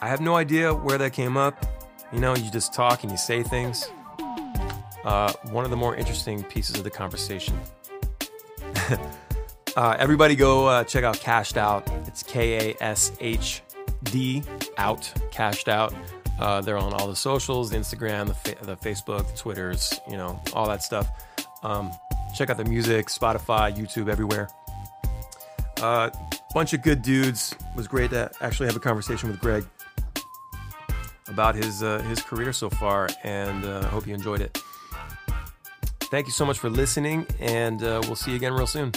I 0.02 0.08
have 0.08 0.20
no 0.20 0.36
idea 0.36 0.74
where 0.74 0.98
that 0.98 1.12
came 1.12 1.36
up. 1.36 1.64
You 2.12 2.20
know, 2.20 2.34
you 2.34 2.50
just 2.50 2.72
talk 2.74 3.02
and 3.02 3.12
you 3.12 3.18
say 3.18 3.42
things. 3.42 3.88
Uh, 5.04 5.32
one 5.50 5.64
of 5.64 5.70
the 5.70 5.76
more 5.76 5.94
interesting 5.96 6.42
pieces 6.42 6.76
of 6.76 6.84
the 6.84 6.90
conversation. 6.90 7.58
uh, 9.76 9.96
everybody 9.98 10.34
go 10.36 10.66
uh, 10.66 10.84
check 10.84 11.04
out 11.04 11.18
Kash'd 11.20 11.56
Out. 11.56 11.88
It's 12.06 12.22
K 12.22 12.72
A 12.72 12.82
S 12.82 13.12
H 13.20 13.62
D 14.04 14.42
out, 14.76 15.12
Kash'd 15.30 15.68
Out. 15.68 15.94
Uh, 16.38 16.60
they're 16.62 16.78
on 16.78 16.92
all 16.94 17.06
the 17.06 17.16
socials, 17.16 17.70
the 17.70 17.76
Instagram, 17.76 18.26
the, 18.26 18.34
fa- 18.34 18.64
the 18.64 18.76
Facebook, 18.76 19.30
the 19.30 19.36
Twitters, 19.36 20.00
you 20.08 20.16
know, 20.16 20.42
all 20.54 20.66
that 20.66 20.82
stuff. 20.82 21.08
Um, 21.62 21.90
check 22.34 22.48
out 22.48 22.56
the 22.56 22.64
music, 22.64 23.08
Spotify, 23.08 23.74
YouTube, 23.76 24.08
everywhere. 24.08 24.48
Bunch 26.52 26.72
of 26.72 26.82
good 26.82 27.02
dudes. 27.02 27.52
It 27.52 27.76
was 27.76 27.86
great 27.86 28.10
to 28.10 28.30
actually 28.40 28.66
have 28.66 28.76
a 28.76 28.80
conversation 28.80 29.30
with 29.30 29.40
Greg 29.40 29.64
about 31.28 31.54
his 31.54 31.82
uh, 31.82 32.00
his 32.02 32.20
career 32.20 32.52
so 32.52 32.68
far, 32.68 33.08
and 33.22 33.64
uh, 33.64 33.82
I 33.84 33.86
hope 33.86 34.06
you 34.06 34.14
enjoyed 34.14 34.40
it. 34.40 34.58
Thank 36.10 36.26
you 36.26 36.32
so 36.32 36.44
much 36.44 36.58
for 36.58 36.68
listening, 36.68 37.24
and 37.38 37.82
uh, 37.84 38.00
we'll 38.02 38.16
see 38.16 38.32
you 38.32 38.36
again 38.36 38.52
real 38.52 38.66
soon. 38.66 38.92